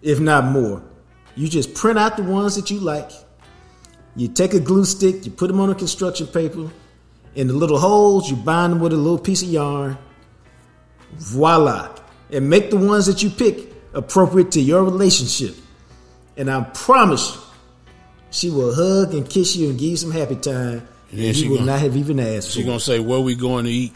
if 0.00 0.20
not 0.20 0.44
more. 0.44 0.82
You 1.34 1.48
just 1.48 1.74
print 1.74 1.98
out 1.98 2.16
the 2.16 2.22
ones 2.22 2.56
that 2.56 2.70
you 2.70 2.78
like 2.78 3.10
you 4.14 4.28
take 4.28 4.52
a 4.52 4.60
glue 4.60 4.84
stick, 4.84 5.24
you 5.24 5.30
put 5.30 5.48
them 5.48 5.60
on 5.60 5.70
a 5.70 5.74
construction 5.74 6.26
paper. 6.26 6.70
In 7.34 7.46
the 7.46 7.54
little 7.54 7.78
holes, 7.78 8.28
you 8.30 8.36
bind 8.36 8.72
them 8.72 8.80
with 8.80 8.92
a 8.92 8.96
little 8.96 9.18
piece 9.18 9.42
of 9.42 9.48
yarn. 9.48 9.96
Voila. 11.14 11.96
And 12.30 12.48
make 12.48 12.70
the 12.70 12.76
ones 12.76 13.06
that 13.06 13.22
you 13.22 13.30
pick 13.30 13.72
appropriate 13.94 14.52
to 14.52 14.60
your 14.60 14.84
relationship. 14.84 15.56
And 16.36 16.50
I 16.50 16.62
promise 16.74 17.34
you, 17.34 17.40
she 18.30 18.50
will 18.50 18.74
hug 18.74 19.14
and 19.14 19.28
kiss 19.28 19.56
you 19.56 19.70
and 19.70 19.78
give 19.78 19.90
you 19.90 19.96
some 19.96 20.10
happy 20.10 20.36
time. 20.36 20.86
And 21.12 21.36
you 21.36 21.50
will 21.50 21.58
gonna, 21.58 21.72
not 21.72 21.80
have 21.80 21.96
even 21.96 22.18
asked 22.18 22.52
She's 22.52 22.64
going 22.64 22.78
to 22.78 22.84
say, 22.84 22.98
Where 22.98 23.20
we 23.20 23.34
going 23.34 23.66
to 23.66 23.70
eat? 23.70 23.92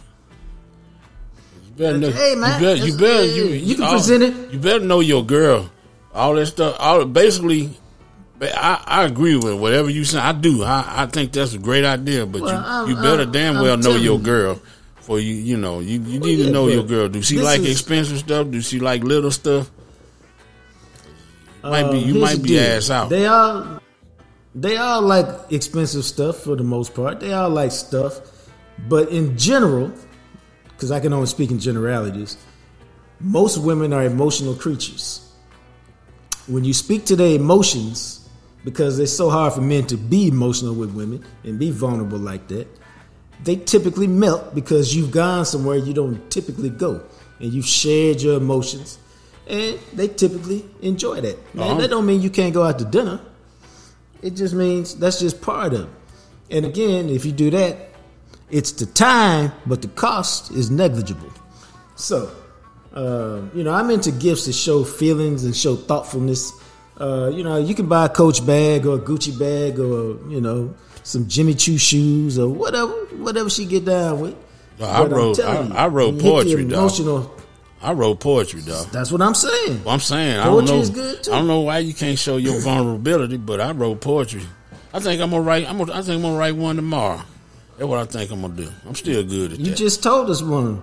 You 1.64 1.72
better 1.72 1.98
know, 1.98 2.10
hey, 2.10 2.34
man. 2.34 2.60
You 2.60 2.66
better, 2.66 2.86
you, 2.86 2.98
better, 2.98 3.24
you, 3.24 3.44
you 3.46 3.74
can 3.74 3.84
all, 3.84 3.92
present 3.92 4.22
it. 4.22 4.52
You 4.52 4.58
better 4.58 4.84
know 4.84 5.00
your 5.00 5.24
girl. 5.24 5.70
All 6.12 6.34
that 6.34 6.46
stuff. 6.46 6.76
All 6.78 7.04
Basically, 7.06 7.70
I, 8.40 8.82
I 8.86 9.04
agree 9.04 9.36
with 9.36 9.58
whatever 9.58 9.88
you 9.88 10.04
say. 10.04 10.18
I 10.18 10.32
do. 10.32 10.62
I, 10.62 11.04
I 11.04 11.06
think 11.06 11.32
that's 11.32 11.54
a 11.54 11.58
great 11.58 11.84
idea, 11.84 12.26
but 12.26 12.42
well, 12.42 12.52
you, 12.52 12.58
I'm, 12.66 12.88
you 12.88 12.94
better 12.96 13.22
I'm, 13.22 13.32
damn 13.32 13.54
well 13.56 13.74
I'm 13.74 13.80
know 13.80 13.96
your 13.96 14.18
girl. 14.18 14.60
For 14.96 15.20
you, 15.20 15.34
you 15.34 15.56
know, 15.56 15.78
you, 15.80 16.00
you 16.00 16.20
well, 16.20 16.28
need 16.28 16.38
yeah, 16.38 16.46
to 16.46 16.50
know 16.52 16.68
your 16.68 16.82
girl. 16.82 17.08
Do 17.08 17.22
she 17.22 17.38
like 17.38 17.60
is, 17.60 17.70
expensive 17.70 18.18
stuff? 18.18 18.50
Do 18.50 18.60
she 18.60 18.80
like 18.80 19.04
little 19.04 19.30
stuff? 19.30 19.70
Might 21.62 21.90
be 21.92 21.98
you 21.98 22.16
uh, 22.16 22.20
might 22.26 22.42
be 22.42 22.50
deal. 22.50 22.62
ass 22.62 22.90
out. 22.90 23.08
They 23.08 23.26
all 23.26 23.80
they 24.56 24.76
all 24.76 25.02
like 25.02 25.26
expensive 25.52 26.04
stuff 26.04 26.38
for 26.38 26.56
the 26.56 26.64
most 26.64 26.94
part. 26.94 27.20
They 27.20 27.32
all 27.32 27.50
like 27.50 27.70
stuff, 27.70 28.20
but 28.88 29.10
in 29.10 29.38
general, 29.38 29.92
because 30.70 30.90
I 30.90 30.98
can 30.98 31.12
only 31.12 31.26
speak 31.26 31.50
in 31.50 31.60
generalities, 31.60 32.36
most 33.20 33.58
women 33.58 33.92
are 33.92 34.02
emotional 34.02 34.54
creatures. 34.54 35.22
When 36.48 36.64
you 36.64 36.74
speak 36.74 37.04
to 37.06 37.16
their 37.16 37.36
emotions, 37.36 38.26
because 38.66 38.98
it's 38.98 39.12
so 39.16 39.30
hard 39.30 39.52
for 39.52 39.60
men 39.60 39.86
to 39.86 39.96
be 39.96 40.26
emotional 40.26 40.74
with 40.74 40.92
women 40.92 41.24
and 41.44 41.56
be 41.56 41.70
vulnerable 41.70 42.18
like 42.18 42.48
that. 42.48 42.66
They 43.44 43.54
typically 43.54 44.08
melt 44.08 44.56
because 44.56 44.94
you've 44.94 45.12
gone 45.12 45.44
somewhere 45.44 45.76
you 45.76 45.94
don't 45.94 46.28
typically 46.32 46.70
go 46.70 47.00
and 47.38 47.52
you've 47.52 47.66
shared 47.66 48.20
your 48.20 48.38
emotions 48.38 48.98
and 49.46 49.78
they 49.92 50.08
typically 50.08 50.64
enjoy 50.82 51.20
that. 51.20 51.54
Now, 51.54 51.62
uh-huh. 51.62 51.80
that 51.82 51.90
don't 51.90 52.06
mean 52.06 52.22
you 52.22 52.30
can't 52.30 52.52
go 52.52 52.64
out 52.64 52.80
to 52.80 52.84
dinner. 52.84 53.20
It 54.26 54.34
just 54.34 54.54
means 54.54 54.94
that's 54.96 55.20
just 55.20 55.40
part 55.40 55.72
of 55.72 55.82
it. 55.82 55.88
And 56.50 56.64
again, 56.64 57.08
if 57.08 57.24
you 57.24 57.32
do 57.32 57.50
that, 57.50 57.76
it's 58.50 58.72
the 58.72 58.86
time, 58.86 59.52
but 59.66 59.82
the 59.82 59.88
cost 59.88 60.50
is 60.52 60.70
negligible. 60.70 61.32
So, 61.96 62.30
uh, 62.92 63.42
you 63.54 63.64
know, 63.64 63.72
I'm 63.72 63.90
into 63.90 64.12
gifts 64.12 64.46
that 64.46 64.52
show 64.52 64.84
feelings 64.84 65.44
and 65.44 65.56
show 65.56 65.76
thoughtfulness 65.76 66.52
uh, 66.98 67.30
you 67.32 67.44
know, 67.44 67.58
you 67.58 67.74
can 67.74 67.86
buy 67.86 68.06
a 68.06 68.08
Coach 68.08 68.46
bag 68.46 68.86
or 68.86 68.96
a 68.96 68.98
Gucci 68.98 69.38
bag 69.38 69.78
or 69.78 70.18
you 70.30 70.40
know 70.40 70.74
some 71.02 71.28
Jimmy 71.28 71.54
Choo 71.54 71.76
shoes 71.78 72.38
or 72.38 72.48
whatever, 72.48 72.92
whatever 73.16 73.50
she 73.50 73.66
get 73.66 73.84
down 73.84 74.20
with. 74.20 74.36
No, 74.78 74.86
I 74.86 75.04
wrote, 75.04 75.40
I, 75.40 75.62
you, 75.62 75.74
I, 75.74 75.86
wrote 75.88 76.18
poetry, 76.20 76.64
dog. 76.64 76.90
I 77.82 77.92
wrote 77.92 78.20
poetry, 78.20 78.60
though. 78.62 78.84
That's 78.84 79.12
what 79.12 79.20
I'm 79.20 79.34
saying. 79.34 79.84
Well, 79.84 79.94
I'm 79.94 80.00
saying 80.00 80.42
poetry 80.42 80.50
I 80.50 80.54
don't 80.54 80.64
know. 80.64 80.80
Is 80.80 80.90
good 80.90 81.24
too. 81.24 81.32
I 81.32 81.38
don't 81.38 81.46
know 81.46 81.60
why 81.60 81.78
you 81.78 81.94
can't 81.94 82.18
show 82.18 82.36
your 82.36 82.60
vulnerability, 82.60 83.36
but 83.36 83.60
I 83.60 83.72
wrote 83.72 84.00
poetry. 84.00 84.42
I 84.92 85.00
think 85.00 85.20
I'm 85.20 85.30
gonna 85.30 85.42
write. 85.42 85.68
I'm 85.68 85.78
gonna, 85.78 85.92
I 85.92 86.02
think 86.02 86.16
I'm 86.16 86.22
gonna 86.22 86.38
write 86.38 86.56
one 86.56 86.76
tomorrow. 86.76 87.20
That's 87.76 87.86
what 87.88 87.98
I 87.98 88.06
think 88.06 88.30
I'm 88.30 88.40
gonna 88.40 88.54
do. 88.54 88.70
I'm 88.86 88.94
still 88.94 89.22
good 89.22 89.52
at 89.52 89.58
you 89.58 89.64
that. 89.64 89.70
You 89.70 89.76
just 89.76 90.02
told 90.02 90.30
us 90.30 90.42
one. 90.42 90.82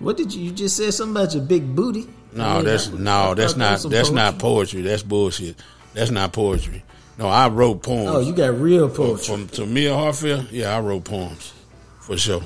What 0.00 0.16
did 0.16 0.34
you? 0.34 0.42
You 0.42 0.50
just 0.50 0.76
said 0.76 0.92
something 0.92 1.16
about 1.16 1.34
your 1.34 1.44
big 1.44 1.76
booty. 1.76 2.08
No, 2.32 2.62
that's 2.62 2.88
no, 2.88 3.34
that's 3.34 3.56
not 3.56 3.82
that's 3.82 4.08
poetry. 4.08 4.14
not 4.14 4.38
poetry. 4.40 4.82
That's 4.82 5.04
bullshit. 5.04 5.56
That's 5.92 6.10
not 6.10 6.32
poetry. 6.32 6.82
No, 7.16 7.28
I 7.28 7.48
wrote 7.48 7.84
poems. 7.84 8.10
Oh, 8.10 8.18
you 8.18 8.34
got 8.34 8.58
real 8.58 8.88
poetry. 8.88 9.24
From, 9.24 9.46
from 9.46 9.68
Tamia 9.68 9.94
Hartfield, 9.94 10.50
yeah, 10.50 10.76
I 10.76 10.80
wrote 10.80 11.04
poems 11.04 11.52
for 12.00 12.18
sure. 12.18 12.42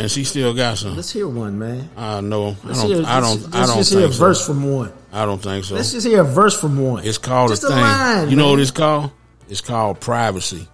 And 0.00 0.10
she 0.10 0.24
still 0.24 0.54
got 0.54 0.78
some. 0.78 0.96
Let's 0.96 1.12
hear 1.12 1.28
one, 1.28 1.58
man. 1.58 1.90
I 1.94 2.22
know. 2.22 2.56
I 2.64 2.72
don't. 2.72 2.86
Hear, 2.86 3.04
I 3.04 3.20
don't. 3.20 3.42
Let's, 3.42 3.54
I 3.54 3.66
don't. 3.66 3.76
Let's 3.76 3.76
just 3.76 3.92
hear 3.92 4.06
a 4.06 4.12
so. 4.12 4.18
verse 4.18 4.46
from 4.46 4.72
one. 4.72 4.92
I 5.12 5.26
don't 5.26 5.42
think 5.42 5.66
so. 5.66 5.74
Let's 5.74 5.92
just 5.92 6.06
hear 6.06 6.22
a 6.22 6.24
verse 6.24 6.58
from 6.58 6.78
one. 6.82 7.04
It's 7.04 7.18
called 7.18 7.50
just 7.50 7.64
a 7.64 7.68
thing. 7.68 7.76
Line, 7.76 8.22
you 8.22 8.28
man. 8.28 8.38
know 8.38 8.50
what 8.52 8.60
it's 8.60 8.70
called? 8.70 9.10
It's 9.50 9.60
called 9.60 10.00
privacy. 10.00 10.66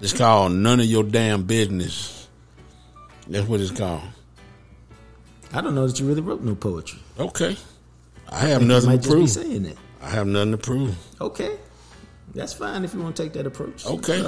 It's 0.00 0.12
called 0.12 0.52
none 0.52 0.80
of 0.80 0.86
your 0.86 1.02
damn 1.02 1.44
business. 1.44 2.28
That's 3.26 3.48
what 3.48 3.60
it's 3.60 3.70
called. 3.70 4.02
I 5.54 5.62
don't 5.62 5.74
know 5.74 5.86
that 5.86 5.98
you 5.98 6.06
really 6.06 6.20
wrote 6.20 6.42
no 6.42 6.54
poetry. 6.54 6.98
Okay. 7.18 7.56
I 8.28 8.40
have 8.40 8.60
I 8.60 8.66
nothing 8.66 9.00
to 9.00 9.08
prove. 9.08 9.30
saying 9.30 9.62
that. 9.62 9.78
I 10.02 10.10
have 10.10 10.26
nothing 10.26 10.52
to 10.52 10.58
prove. 10.58 10.94
Okay. 11.22 11.56
That's 12.34 12.52
fine 12.52 12.84
if 12.84 12.92
you 12.92 13.00
want 13.00 13.16
to 13.16 13.22
take 13.22 13.32
that 13.32 13.46
approach. 13.46 13.86
Okay. 13.86 14.20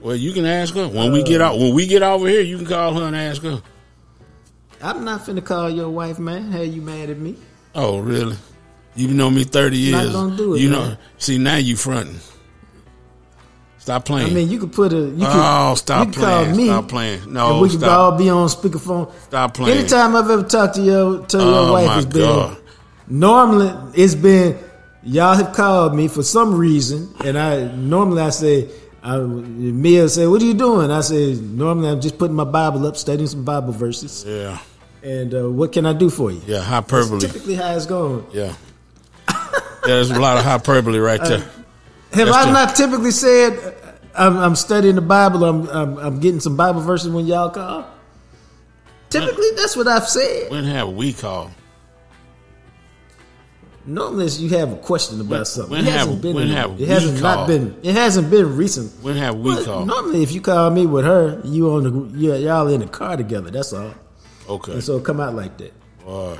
Well, 0.00 0.16
you 0.16 0.32
can 0.32 0.46
ask 0.46 0.74
her 0.76 0.88
when 0.88 1.10
uh, 1.10 1.12
we 1.12 1.24
get 1.24 1.42
out. 1.42 1.58
When 1.58 1.74
we 1.74 1.86
get 1.86 2.02
over 2.02 2.26
here, 2.26 2.40
you 2.40 2.56
can 2.56 2.66
call 2.66 2.94
her 2.94 3.02
and 3.02 3.14
ask 3.14 3.42
her. 3.42 3.60
I'm 4.82 5.04
not 5.04 5.22
finna 5.22 5.44
call 5.44 5.70
your 5.70 5.90
wife, 5.90 6.18
man. 6.18 6.52
How 6.52 6.60
you 6.60 6.82
mad 6.82 7.10
at 7.10 7.18
me? 7.18 7.36
Oh, 7.74 7.98
really? 7.98 8.36
You 8.94 9.08
know 9.08 9.30
me 9.30 9.44
thirty 9.44 9.76
years. 9.76 10.06
Not 10.06 10.12
gonna 10.12 10.36
do 10.36 10.54
it. 10.54 10.60
You 10.60 10.70
man. 10.70 10.90
know. 10.90 10.96
See 11.18 11.38
now 11.38 11.56
you 11.56 11.76
fronting. 11.76 12.18
Stop 13.78 14.04
playing. 14.04 14.30
I 14.30 14.34
mean, 14.34 14.50
you 14.50 14.58
could 14.58 14.72
put 14.72 14.92
a. 14.92 14.96
You 14.96 15.24
could, 15.24 15.26
oh, 15.28 15.74
stop 15.74 16.12
playing. 16.12 16.56
Me, 16.56 16.66
stop 16.66 16.88
playing. 16.88 17.32
No, 17.32 17.60
we 17.60 17.70
could 17.70 17.84
all 17.84 18.18
be 18.18 18.28
on 18.28 18.48
speakerphone. 18.48 19.10
Stop 19.22 19.54
playing. 19.54 19.78
Anytime 19.78 20.14
I've 20.14 20.30
ever 20.30 20.42
talked 20.42 20.74
to 20.74 20.82
your 20.82 21.24
to 21.26 21.38
oh, 21.38 21.50
your 21.50 21.72
wife, 21.72 21.90
has 21.90 22.06
been 22.06 22.56
normally 23.06 23.72
it's 23.94 24.14
been 24.14 24.58
y'all 25.02 25.34
have 25.34 25.54
called 25.54 25.94
me 25.94 26.08
for 26.08 26.22
some 26.22 26.54
reason, 26.54 27.12
and 27.24 27.38
I 27.38 27.72
normally 27.74 28.22
I 28.22 28.30
say. 28.30 28.68
I, 29.08 29.18
Mia 29.20 30.08
say, 30.08 30.26
"What 30.26 30.42
are 30.42 30.44
you 30.44 30.54
doing?" 30.54 30.90
I 30.90 31.00
said, 31.00 31.40
"Normally 31.42 31.88
I'm 31.88 32.00
just 32.00 32.18
putting 32.18 32.36
my 32.36 32.44
Bible 32.44 32.86
up, 32.86 32.96
studying 32.96 33.28
some 33.28 33.44
Bible 33.44 33.72
verses." 33.72 34.24
Yeah. 34.26 34.58
And 35.02 35.34
uh, 35.34 35.48
what 35.48 35.72
can 35.72 35.86
I 35.86 35.92
do 35.92 36.10
for 36.10 36.30
you? 36.30 36.42
Yeah, 36.46 36.60
hyperbole. 36.60 37.20
That's 37.20 37.32
typically 37.32 37.54
how 37.54 37.74
it's 37.74 37.86
going. 37.86 38.26
Yeah. 38.32 38.54
There's 39.84 40.10
a 40.10 40.20
lot 40.20 40.36
of 40.36 40.44
hyperbole 40.44 40.98
right 40.98 41.22
there. 41.22 41.38
Uh, 41.38 41.40
have 42.12 42.26
That's 42.26 42.36
I 42.36 42.44
the, 42.46 42.52
not 42.52 42.76
typically 42.76 43.10
said 43.10 43.76
I'm, 44.14 44.36
I'm, 44.36 44.56
studying 44.56 44.96
the 44.96 45.00
Bible? 45.00 45.44
I'm, 45.44 45.68
I'm, 45.68 45.98
I'm 45.98 46.20
getting 46.20 46.40
some 46.40 46.56
Bible 46.56 46.80
verses 46.80 47.10
when 47.10 47.26
y'all 47.26 47.50
call. 47.50 47.86
Typically, 49.08 49.48
that's 49.56 49.76
what 49.76 49.88
I've 49.88 50.08
said. 50.08 50.50
When 50.50 50.64
have 50.64 50.90
we 50.90 51.12
called? 51.12 51.52
Normally, 53.88 54.28
you 54.32 54.50
have 54.50 54.70
a 54.70 54.76
question 54.76 55.18
about 55.18 55.30
when, 55.30 55.44
something. 55.46 55.70
When 55.70 55.86
it 55.86 55.90
hasn't 55.90 56.12
have, 56.12 56.22
been. 56.22 56.34
When 56.34 56.48
have 56.48 56.78
it 56.78 56.88
hasn't 56.88 57.22
not 57.22 57.48
been. 57.48 57.74
It 57.82 57.94
hasn't 57.94 58.30
been 58.30 58.54
recent. 58.54 58.92
When 59.02 59.16
have 59.16 59.36
we 59.36 59.54
but 59.54 59.64
called? 59.64 59.86
Normally, 59.86 60.22
if 60.22 60.30
you 60.32 60.42
call 60.42 60.68
me 60.70 60.84
with 60.84 61.06
her, 61.06 61.40
you 61.42 61.70
on 61.70 61.84
the 61.84 62.18
yeah, 62.18 62.34
y'all 62.34 62.68
in 62.68 62.80
the 62.80 62.86
car 62.86 63.16
together. 63.16 63.50
That's 63.50 63.72
all. 63.72 63.94
Okay. 64.46 64.72
And 64.72 64.84
so 64.84 65.00
come 65.00 65.20
out 65.20 65.34
like 65.34 65.56
that. 65.56 65.72
Right. 66.04 66.38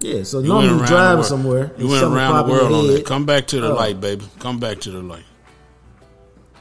Yeah, 0.00 0.22
so 0.22 0.40
you 0.40 0.48
normally 0.48 0.80
you 0.80 0.86
driving 0.86 1.24
somewhere. 1.24 1.70
You 1.76 1.88
went 1.88 2.02
around 2.02 2.46
the 2.46 2.52
world 2.52 2.72
on 2.72 2.86
that. 2.86 3.04
Come 3.04 3.26
back 3.26 3.46
to 3.48 3.60
the 3.60 3.72
oh. 3.72 3.74
light, 3.74 4.00
baby. 4.00 4.24
Come 4.38 4.58
back 4.58 4.80
to 4.80 4.90
the 4.90 5.02
light. 5.02 5.24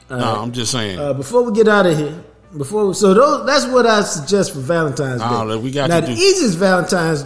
no. 0.10 0.18
I'm 0.18 0.52
just 0.52 0.74
saying. 0.74 1.00
Uh, 1.00 1.14
before 1.14 1.44
we 1.44 1.54
get 1.54 1.70
out 1.70 1.86
of 1.86 1.98
here, 1.98 2.24
before 2.58 2.94
so 2.94 3.14
those, 3.14 3.46
that's 3.46 3.66
what 3.68 3.86
I 3.86 4.02
suggest 4.02 4.54
for 4.54 4.60
Valentine's 4.60 5.22
Day. 5.22 5.28
Oh, 5.30 5.60
we 5.60 5.72
got 5.72 5.90
now 5.90 6.02
the 6.02 6.08
do. 6.08 6.14
easiest 6.14 6.58
Valentine's. 6.58 7.26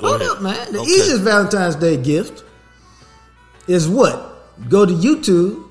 Hold 0.00 0.20
ahead. 0.20 0.36
up, 0.36 0.42
man. 0.42 0.72
The 0.72 0.80
okay. 0.80 0.90
easiest 0.90 1.22
Valentine's 1.22 1.76
Day 1.76 1.96
gift 1.96 2.44
is 3.66 3.88
what? 3.88 4.68
Go 4.68 4.86
to 4.86 4.92
YouTube, 4.92 5.70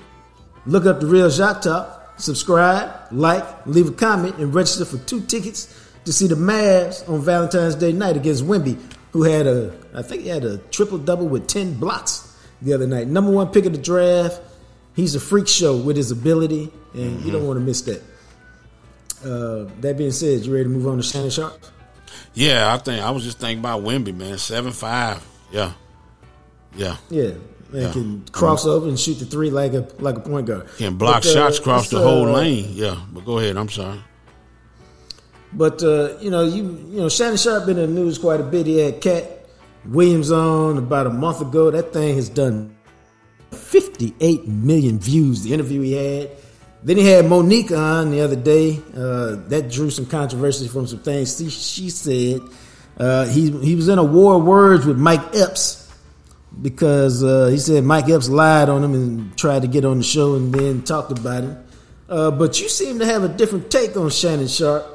look 0.66 0.86
up 0.86 1.00
the 1.00 1.06
real 1.06 1.28
JacquesTalk, 1.28 2.20
subscribe, 2.20 2.90
like, 3.12 3.66
leave 3.66 3.88
a 3.88 3.92
comment, 3.92 4.36
and 4.38 4.54
register 4.54 4.84
for 4.84 4.98
two 5.06 5.20
tickets 5.22 5.90
to 6.04 6.12
see 6.12 6.26
the 6.26 6.34
Mavs 6.34 7.08
on 7.08 7.20
Valentine's 7.20 7.74
Day 7.74 7.92
night 7.92 8.16
against 8.16 8.44
Wemby, 8.44 8.78
who 9.12 9.22
had 9.22 9.46
a, 9.46 9.76
I 9.94 10.02
think 10.02 10.22
he 10.22 10.28
had 10.28 10.44
a 10.44 10.58
triple 10.58 10.98
double 10.98 11.28
with 11.28 11.46
10 11.46 11.74
blocks 11.74 12.36
the 12.62 12.72
other 12.72 12.86
night. 12.86 13.08
Number 13.08 13.30
one 13.30 13.48
pick 13.48 13.66
of 13.66 13.72
the 13.72 13.78
draft. 13.78 14.40
He's 14.94 15.14
a 15.14 15.20
freak 15.20 15.46
show 15.46 15.76
with 15.76 15.96
his 15.96 16.10
ability, 16.10 16.72
and 16.94 17.18
mm-hmm. 17.18 17.26
you 17.26 17.32
don't 17.32 17.46
want 17.46 17.58
to 17.58 17.64
miss 17.64 17.82
that. 17.82 18.02
Uh, 19.22 19.70
that 19.80 19.96
being 19.98 20.10
said, 20.10 20.44
you 20.44 20.52
ready 20.52 20.64
to 20.64 20.70
move 20.70 20.86
on 20.86 20.96
to 20.96 21.02
Shannon 21.02 21.30
Sharpe? 21.30 21.60
Yeah, 22.36 22.72
I 22.72 22.76
think 22.76 23.02
I 23.02 23.10
was 23.10 23.24
just 23.24 23.38
thinking 23.38 23.60
about 23.60 23.82
Wemby, 23.82 24.14
man. 24.14 24.36
Seven 24.36 24.70
five. 24.70 25.26
Yeah. 25.50 25.72
Yeah. 26.76 26.96
Yeah. 27.08 27.30
And 27.72 27.82
yeah. 27.82 27.92
can 27.92 28.24
cross 28.30 28.60
mm-hmm. 28.60 28.70
over 28.70 28.88
and 28.88 29.00
shoot 29.00 29.14
the 29.14 29.24
three 29.24 29.50
like 29.50 29.72
a 29.72 29.88
like 29.98 30.16
a 30.18 30.20
point 30.20 30.46
guard. 30.46 30.68
Can 30.76 30.96
block 30.96 31.22
but, 31.22 31.30
uh, 31.30 31.32
shots 31.32 31.58
across 31.58 31.88
the 31.88 31.98
whole 31.98 32.28
uh, 32.28 32.32
lane. 32.32 32.68
Yeah. 32.72 33.00
But 33.10 33.24
go 33.24 33.38
ahead. 33.38 33.56
I'm 33.56 33.70
sorry. 33.70 33.98
But 35.54 35.82
uh, 35.82 36.18
you 36.20 36.30
know, 36.30 36.44
you 36.44 36.62
you 36.90 37.00
know, 37.00 37.08
Shannon 37.08 37.38
Sharpe 37.38 37.64
been 37.64 37.78
in 37.78 37.94
the 37.94 38.00
news 38.00 38.18
quite 38.18 38.40
a 38.40 38.44
bit. 38.44 38.66
He 38.66 38.78
had 38.78 39.00
Katt 39.00 39.48
Williams 39.86 40.30
on 40.30 40.76
about 40.76 41.06
a 41.06 41.10
month 41.10 41.40
ago. 41.40 41.70
That 41.70 41.94
thing 41.94 42.16
has 42.16 42.28
done 42.28 42.76
58 43.52 44.46
million 44.46 44.98
views. 44.98 45.42
The 45.42 45.54
interview 45.54 45.80
he 45.80 45.92
had. 45.92 46.30
Then 46.86 46.98
he 46.98 47.06
had 47.06 47.24
Mo'Nique 47.24 47.76
on 47.76 48.12
the 48.12 48.20
other 48.20 48.36
day. 48.36 48.80
Uh, 48.94 49.34
that 49.48 49.68
drew 49.72 49.90
some 49.90 50.06
controversy 50.06 50.68
from 50.68 50.86
some 50.86 51.00
things 51.00 51.36
she, 51.36 51.50
she 51.50 51.90
said. 51.90 52.40
Uh, 52.96 53.26
he 53.26 53.50
he 53.50 53.74
was 53.74 53.88
in 53.88 53.98
a 53.98 54.04
war 54.04 54.36
of 54.36 54.44
words 54.44 54.86
with 54.86 54.96
Mike 54.96 55.34
Epps 55.34 55.92
because 56.62 57.24
uh, 57.24 57.48
he 57.48 57.58
said 57.58 57.82
Mike 57.82 58.08
Epps 58.08 58.28
lied 58.28 58.68
on 58.68 58.84
him 58.84 58.94
and 58.94 59.36
tried 59.36 59.62
to 59.62 59.68
get 59.68 59.84
on 59.84 59.98
the 59.98 60.04
show 60.04 60.36
and 60.36 60.54
then 60.54 60.84
talked 60.84 61.10
about 61.10 61.42
him. 61.42 61.58
Uh, 62.08 62.30
but 62.30 62.60
you 62.60 62.68
seem 62.68 63.00
to 63.00 63.04
have 63.04 63.24
a 63.24 63.28
different 63.28 63.68
take 63.68 63.96
on 63.96 64.08
Shannon 64.08 64.46
Sharpe 64.46 64.86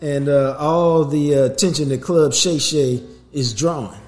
and 0.00 0.28
uh, 0.28 0.56
all 0.60 1.04
the 1.04 1.32
attention 1.32 1.88
that 1.88 2.02
Club 2.02 2.34
Shay 2.34 2.58
Shay 2.58 3.02
is 3.32 3.52
drawing. 3.52 3.98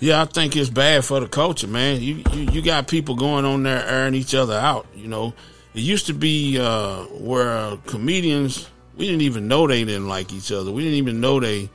Yeah, 0.00 0.20
I 0.20 0.26
think 0.26 0.54
it's 0.54 0.68
bad 0.68 1.02
for 1.06 1.18
the 1.18 1.28
culture, 1.28 1.66
man. 1.66 2.02
You, 2.02 2.22
you, 2.34 2.50
you 2.52 2.62
got 2.62 2.88
people 2.88 3.14
going 3.14 3.46
on 3.46 3.62
there 3.62 3.86
airing 3.86 4.14
each 4.14 4.34
other 4.34 4.54
out. 4.54 4.86
You 4.94 5.08
know, 5.08 5.32
it 5.74 5.80
used 5.80 6.06
to 6.06 6.14
be 6.14 6.58
uh, 6.58 7.04
where 7.04 7.76
comedians 7.86 8.68
we 8.96 9.06
didn't 9.06 9.22
even 9.22 9.48
know 9.48 9.66
they 9.66 9.84
didn't 9.84 10.08
like 10.08 10.32
each 10.32 10.52
other. 10.52 10.70
We 10.70 10.82
didn't 10.82 10.98
even 10.98 11.20
know 11.20 11.40
they 11.40 11.68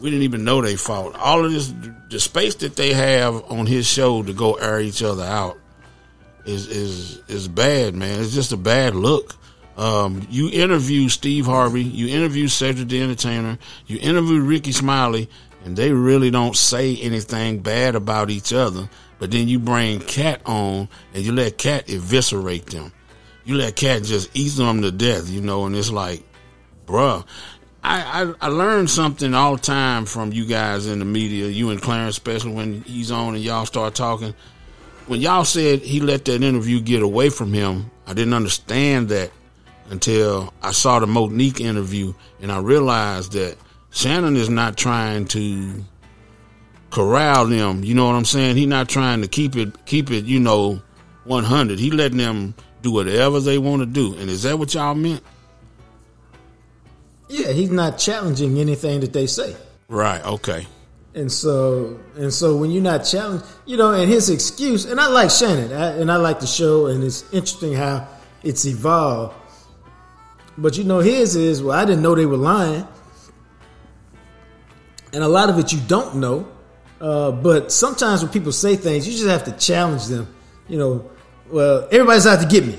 we 0.00 0.10
didn't 0.10 0.24
even 0.24 0.44
know 0.44 0.60
they 0.60 0.76
fought. 0.76 1.16
All 1.16 1.44
of 1.44 1.52
this, 1.52 1.72
the 2.10 2.20
space 2.20 2.54
that 2.56 2.76
they 2.76 2.92
have 2.92 3.50
on 3.50 3.66
his 3.66 3.86
show 3.86 4.22
to 4.22 4.32
go 4.32 4.54
air 4.54 4.80
each 4.80 5.02
other 5.02 5.24
out 5.24 5.58
is 6.44 6.68
is 6.68 7.22
is 7.28 7.48
bad, 7.48 7.94
man. 7.94 8.20
It's 8.20 8.34
just 8.34 8.52
a 8.52 8.56
bad 8.56 8.94
look. 8.94 9.34
Um, 9.76 10.26
you 10.30 10.50
interview 10.50 11.10
Steve 11.10 11.44
Harvey, 11.44 11.82
you 11.82 12.08
interview 12.08 12.48
Cedric 12.48 12.88
the 12.88 13.02
Entertainer, 13.02 13.58
you 13.86 13.98
interview 14.00 14.40
Rickey 14.40 14.72
Smiley, 14.72 15.28
and 15.66 15.76
they 15.76 15.92
really 15.92 16.30
don't 16.30 16.56
say 16.56 16.96
anything 16.96 17.58
bad 17.58 17.94
about 17.94 18.30
each 18.30 18.54
other. 18.54 18.88
But 19.18 19.30
then 19.30 19.48
you 19.48 19.58
bring 19.58 20.00
Katt 20.00 20.40
on 20.46 20.88
and 21.12 21.22
you 21.22 21.32
let 21.32 21.58
Katt 21.58 21.90
eviscerate 21.90 22.66
them. 22.66 22.92
You 23.46 23.54
let 23.54 23.76
Katt 23.76 24.02
just 24.02 24.28
eat 24.34 24.54
them 24.56 24.82
to 24.82 24.90
death, 24.90 25.30
you 25.30 25.40
know, 25.40 25.66
and 25.66 25.74
it's 25.74 25.90
like, 25.90 26.22
bruh. 26.84 27.24
I, 27.82 28.24
I, 28.24 28.34
I 28.40 28.48
learned 28.48 28.90
something 28.90 29.32
all 29.32 29.54
the 29.54 29.62
time 29.62 30.04
from 30.06 30.32
you 30.32 30.44
guys 30.44 30.88
in 30.88 30.98
the 30.98 31.04
media, 31.04 31.46
you 31.46 31.70
and 31.70 31.80
Clarence, 31.80 32.16
especially 32.16 32.52
when 32.52 32.82
he's 32.82 33.12
on 33.12 33.36
and 33.36 33.44
y'all 33.44 33.64
start 33.64 33.94
talking. 33.94 34.34
When 35.06 35.20
y'all 35.20 35.44
said 35.44 35.78
he 35.78 36.00
let 36.00 36.24
that 36.24 36.42
interview 36.42 36.80
get 36.80 37.02
away 37.02 37.30
from 37.30 37.52
him, 37.52 37.92
I 38.08 38.14
didn't 38.14 38.34
understand 38.34 39.10
that 39.10 39.30
until 39.90 40.52
I 40.60 40.72
saw 40.72 40.98
the 40.98 41.06
Mo'Nique 41.06 41.60
interview 41.60 42.12
and 42.40 42.50
I 42.50 42.58
realized 42.58 43.32
that 43.32 43.56
Shannon 43.90 44.34
is 44.34 44.50
not 44.50 44.76
trying 44.76 45.26
to 45.28 45.84
corral 46.90 47.46
them. 47.46 47.84
You 47.84 47.94
know 47.94 48.06
what 48.06 48.16
I'm 48.16 48.24
saying? 48.24 48.56
He's 48.56 48.66
not 48.66 48.88
trying 48.88 49.22
to 49.22 49.28
keep 49.28 49.54
it 49.54 49.86
keep 49.86 50.10
it, 50.10 50.24
you 50.24 50.40
know, 50.40 50.82
100. 51.24 51.78
He 51.78 51.90
letting 51.90 52.18
them 52.18 52.54
do 52.86 52.92
whatever 52.92 53.40
they 53.40 53.58
want 53.58 53.80
to 53.82 53.86
do. 53.86 54.14
And 54.16 54.30
is 54.30 54.42
that 54.42 54.58
what 54.58 54.74
y'all 54.74 54.94
meant? 54.94 55.22
Yeah, 57.28 57.52
he's 57.52 57.70
not 57.70 57.98
challenging 57.98 58.58
anything 58.58 59.00
that 59.00 59.12
they 59.12 59.26
say. 59.26 59.56
Right. 59.88 60.24
Okay. 60.24 60.66
And 61.14 61.32
so, 61.32 61.98
and 62.16 62.32
so, 62.32 62.56
when 62.56 62.70
you're 62.70 62.82
not 62.82 62.98
challenged, 62.98 63.44
you 63.64 63.76
know, 63.76 63.92
and 63.92 64.10
his 64.10 64.28
excuse, 64.28 64.84
and 64.84 65.00
I 65.00 65.08
like 65.08 65.30
Shannon, 65.30 65.72
I, 65.72 65.98
and 65.98 66.12
I 66.12 66.16
like 66.16 66.40
the 66.40 66.46
show, 66.46 66.86
and 66.86 67.02
it's 67.02 67.22
interesting 67.32 67.72
how 67.72 68.06
it's 68.42 68.66
evolved 68.66 69.34
but 70.58 70.78
you 70.78 70.84
know, 70.84 71.00
his 71.00 71.36
is, 71.36 71.62
well, 71.62 71.78
I 71.78 71.84
didn't 71.84 72.02
know 72.02 72.14
they 72.14 72.26
were 72.26 72.36
lying. 72.36 72.86
And 75.12 75.22
a 75.22 75.28
lot 75.28 75.50
of 75.50 75.58
it 75.58 75.72
you 75.72 75.80
don't 75.86 76.16
know. 76.16 76.48
Uh, 77.00 77.30
but 77.30 77.70
sometimes 77.70 78.22
when 78.22 78.32
people 78.32 78.52
say 78.52 78.76
things, 78.76 79.06
you 79.06 79.12
just 79.12 79.28
have 79.28 79.44
to 79.44 79.52
challenge 79.52 80.06
them. 80.06 80.34
You 80.68 80.78
know, 80.78 81.10
well, 81.50 81.88
everybody's 81.90 82.26
out 82.26 82.40
to 82.40 82.46
get 82.46 82.66
me. 82.66 82.78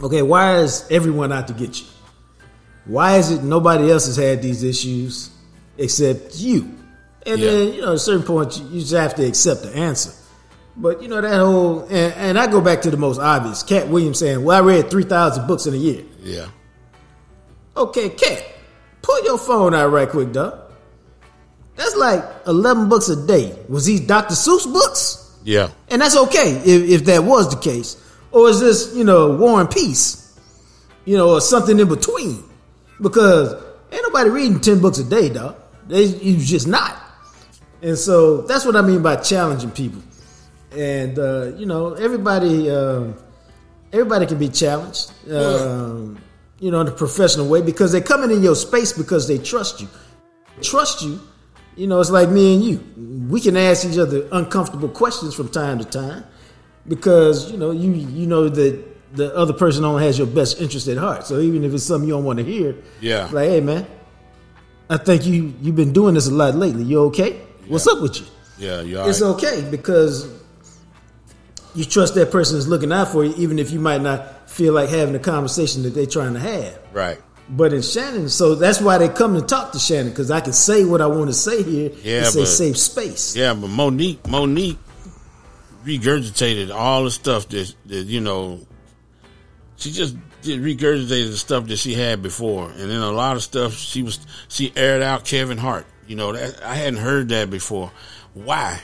Okay, 0.00 0.22
why 0.22 0.56
is 0.58 0.86
everyone 0.90 1.32
out 1.32 1.48
to 1.48 1.54
get 1.54 1.80
you? 1.80 1.86
Why 2.84 3.16
is 3.18 3.30
it 3.30 3.42
nobody 3.42 3.90
else 3.90 4.06
has 4.06 4.16
had 4.16 4.40
these 4.42 4.62
issues 4.62 5.30
except 5.76 6.38
you? 6.38 6.74
And 7.26 7.40
yeah. 7.40 7.50
then, 7.50 7.72
you 7.74 7.80
know, 7.82 7.88
at 7.88 7.94
a 7.94 7.98
certain 7.98 8.26
point, 8.26 8.58
you 8.70 8.80
just 8.80 8.92
have 8.92 9.14
to 9.16 9.26
accept 9.26 9.62
the 9.62 9.74
answer. 9.74 10.12
But 10.76 11.02
you 11.02 11.08
know 11.08 11.20
that 11.20 11.36
whole, 11.36 11.80
and, 11.82 12.14
and 12.14 12.38
I 12.38 12.46
go 12.46 12.60
back 12.60 12.82
to 12.82 12.90
the 12.90 12.96
most 12.96 13.18
obvious. 13.18 13.64
Katt 13.64 13.88
Williams 13.88 14.20
saying, 14.20 14.44
"Well, 14.44 14.56
I 14.56 14.64
read 14.64 14.88
three 14.88 15.02
thousand 15.02 15.48
books 15.48 15.66
in 15.66 15.74
a 15.74 15.76
year." 15.76 16.04
Yeah. 16.22 16.46
Okay, 17.76 18.10
Katt, 18.10 18.44
pull 19.02 19.24
your 19.24 19.38
phone 19.38 19.74
out 19.74 19.90
right 19.90 20.08
quick, 20.08 20.32
dog. 20.32 20.56
That's 21.74 21.96
like 21.96 22.22
eleven 22.46 22.88
books 22.88 23.08
a 23.08 23.26
day. 23.26 23.58
Was 23.68 23.86
these 23.86 24.00
Dr. 24.00 24.34
Seuss 24.34 24.72
books? 24.72 25.27
Yeah. 25.44 25.70
And 25.88 26.02
that's 26.02 26.16
okay 26.16 26.52
if, 26.64 26.90
if 26.90 27.04
that 27.06 27.24
was 27.24 27.50
the 27.54 27.60
case, 27.60 27.96
or 28.32 28.48
is 28.48 28.60
this 28.60 28.94
you 28.94 29.04
know 29.04 29.36
War 29.36 29.60
and 29.60 29.70
Peace, 29.70 30.38
you 31.04 31.16
know, 31.16 31.30
or 31.30 31.40
something 31.40 31.78
in 31.78 31.88
between? 31.88 32.44
Because 33.00 33.54
ain't 33.92 34.02
nobody 34.02 34.30
reading 34.30 34.60
ten 34.60 34.80
books 34.80 34.98
a 34.98 35.04
day, 35.04 35.28
dog. 35.30 35.56
They 35.86 36.04
you 36.04 36.36
just 36.38 36.66
not. 36.66 36.96
And 37.80 37.96
so 37.96 38.42
that's 38.42 38.64
what 38.64 38.76
I 38.76 38.82
mean 38.82 39.02
by 39.02 39.16
challenging 39.16 39.70
people 39.70 40.02
and 40.72 41.18
uh, 41.18 41.52
you 41.56 41.66
know 41.66 41.94
everybody 41.94 42.70
um, 42.70 43.14
everybody 43.92 44.26
can 44.26 44.38
be 44.38 44.48
challenged 44.48 45.12
um, 45.30 46.18
you 46.60 46.70
know 46.70 46.80
in 46.80 46.88
a 46.88 46.92
professional 46.92 47.48
way 47.48 47.62
because 47.62 47.92
they're 47.92 48.00
coming 48.00 48.30
in 48.30 48.42
your 48.42 48.54
space 48.54 48.92
because 48.92 49.26
they 49.28 49.38
trust 49.38 49.80
you 49.80 49.88
trust 50.60 51.02
you 51.02 51.20
you 51.78 51.86
know 51.86 52.00
it's 52.00 52.10
like 52.10 52.28
me 52.28 52.54
and 52.54 52.64
you 52.64 53.28
we 53.30 53.40
can 53.40 53.56
ask 53.56 53.86
each 53.86 53.98
other 53.98 54.26
uncomfortable 54.32 54.88
questions 54.88 55.34
from 55.34 55.48
time 55.48 55.78
to 55.78 55.84
time 55.84 56.24
because 56.86 57.50
you 57.50 57.58
know 57.58 57.70
you 57.70 57.92
you 57.92 58.26
know 58.26 58.48
that 58.48 58.84
the 59.14 59.34
other 59.34 59.52
person 59.52 59.84
only 59.84 60.04
has 60.04 60.18
your 60.18 60.26
best 60.26 60.60
interest 60.60 60.88
at 60.88 60.96
heart 60.96 61.24
so 61.24 61.40
even 61.40 61.64
if 61.64 61.72
it's 61.72 61.84
something 61.84 62.08
you 62.08 62.14
don't 62.14 62.24
want 62.24 62.38
to 62.38 62.44
hear 62.44 62.76
yeah 63.00 63.28
like 63.32 63.48
hey 63.48 63.60
man 63.60 63.86
i 64.90 64.96
think 64.96 65.24
you 65.24 65.54
you've 65.62 65.76
been 65.76 65.92
doing 65.92 66.14
this 66.14 66.26
a 66.26 66.34
lot 66.34 66.54
lately 66.54 66.82
you 66.82 67.00
okay 67.00 67.34
yeah. 67.36 67.42
what's 67.68 67.86
up 67.86 68.02
with 68.02 68.20
you 68.20 68.26
yeah, 68.58 68.82
it's 69.06 69.20
right. 69.20 69.28
okay 69.28 69.66
because 69.70 70.28
you 71.74 71.84
trust 71.84 72.14
that 72.16 72.30
person 72.30 72.58
is 72.58 72.66
looking 72.66 72.92
out 72.92 73.08
for 73.08 73.24
you, 73.24 73.34
even 73.36 73.58
if 73.58 73.70
you 73.70 73.78
might 73.78 74.00
not 74.00 74.50
feel 74.50 74.72
like 74.72 74.88
having 74.88 75.12
the 75.12 75.20
conversation 75.20 75.82
that 75.84 75.90
they're 75.90 76.06
trying 76.06 76.34
to 76.34 76.40
have. 76.40 76.78
Right. 76.92 77.20
But 77.50 77.72
in 77.72 77.80
Shannon, 77.80 78.28
so 78.28 78.54
that's 78.54 78.80
why 78.80 78.98
they 78.98 79.08
come 79.08 79.34
to 79.34 79.40
talk 79.40 79.72
to 79.72 79.78
Shannon 79.78 80.10
because 80.10 80.30
I 80.30 80.40
can 80.40 80.52
say 80.52 80.84
what 80.84 81.00
I 81.00 81.06
want 81.06 81.28
to 81.28 81.34
say 81.34 81.62
here. 81.62 81.90
Yeah, 82.02 82.20
it's 82.20 82.34
a 82.34 82.44
safe 82.44 82.76
space. 82.76 83.34
Yeah, 83.34 83.54
but 83.54 83.70
Mo'Nique, 83.70 84.18
Mo'Nique, 84.24 84.76
regurgitated 85.84 86.74
all 86.74 87.04
the 87.04 87.10
stuff 87.10 87.48
that, 87.48 87.74
that 87.86 88.04
you 88.04 88.20
know. 88.20 88.60
She 89.76 89.92
just 89.92 90.16
did 90.42 90.60
regurgitated 90.60 91.30
the 91.30 91.36
stuff 91.36 91.66
that 91.68 91.76
she 91.78 91.94
had 91.94 92.22
before, 92.22 92.70
and 92.70 92.90
then 92.90 93.00
a 93.00 93.12
lot 93.12 93.36
of 93.36 93.42
stuff 93.42 93.74
she 93.74 94.02
was 94.02 94.18
she 94.48 94.72
aired 94.76 95.02
out 95.02 95.24
Kevin 95.24 95.56
Hart. 95.56 95.86
You 96.06 96.16
know 96.16 96.32
that 96.32 96.62
I 96.62 96.74
hadn't 96.74 97.00
heard 97.00 97.30
that 97.30 97.48
before. 97.48 97.90
Why? 98.34 98.78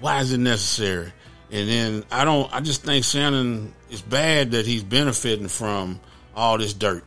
Why 0.00 0.20
is 0.20 0.32
it 0.32 0.38
necessary? 0.38 1.12
And 1.50 1.68
then 1.68 2.04
I 2.10 2.24
don't. 2.24 2.52
I 2.52 2.60
just 2.60 2.82
think 2.82 3.04
Shannon. 3.04 3.74
It's 3.90 4.02
bad 4.02 4.50
that 4.52 4.66
he's 4.66 4.82
benefiting 4.82 5.48
from 5.48 6.00
all 6.34 6.58
this 6.58 6.72
dirt. 6.72 7.04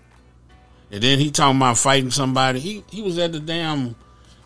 And 0.92 1.04
then 1.04 1.20
he 1.20 1.32
talking 1.32 1.58
about 1.58 1.78
fighting 1.78 2.12
somebody. 2.12 2.60
He 2.60 2.84
he 2.90 3.02
was 3.02 3.18
at 3.18 3.32
the 3.32 3.40
damn 3.40 3.96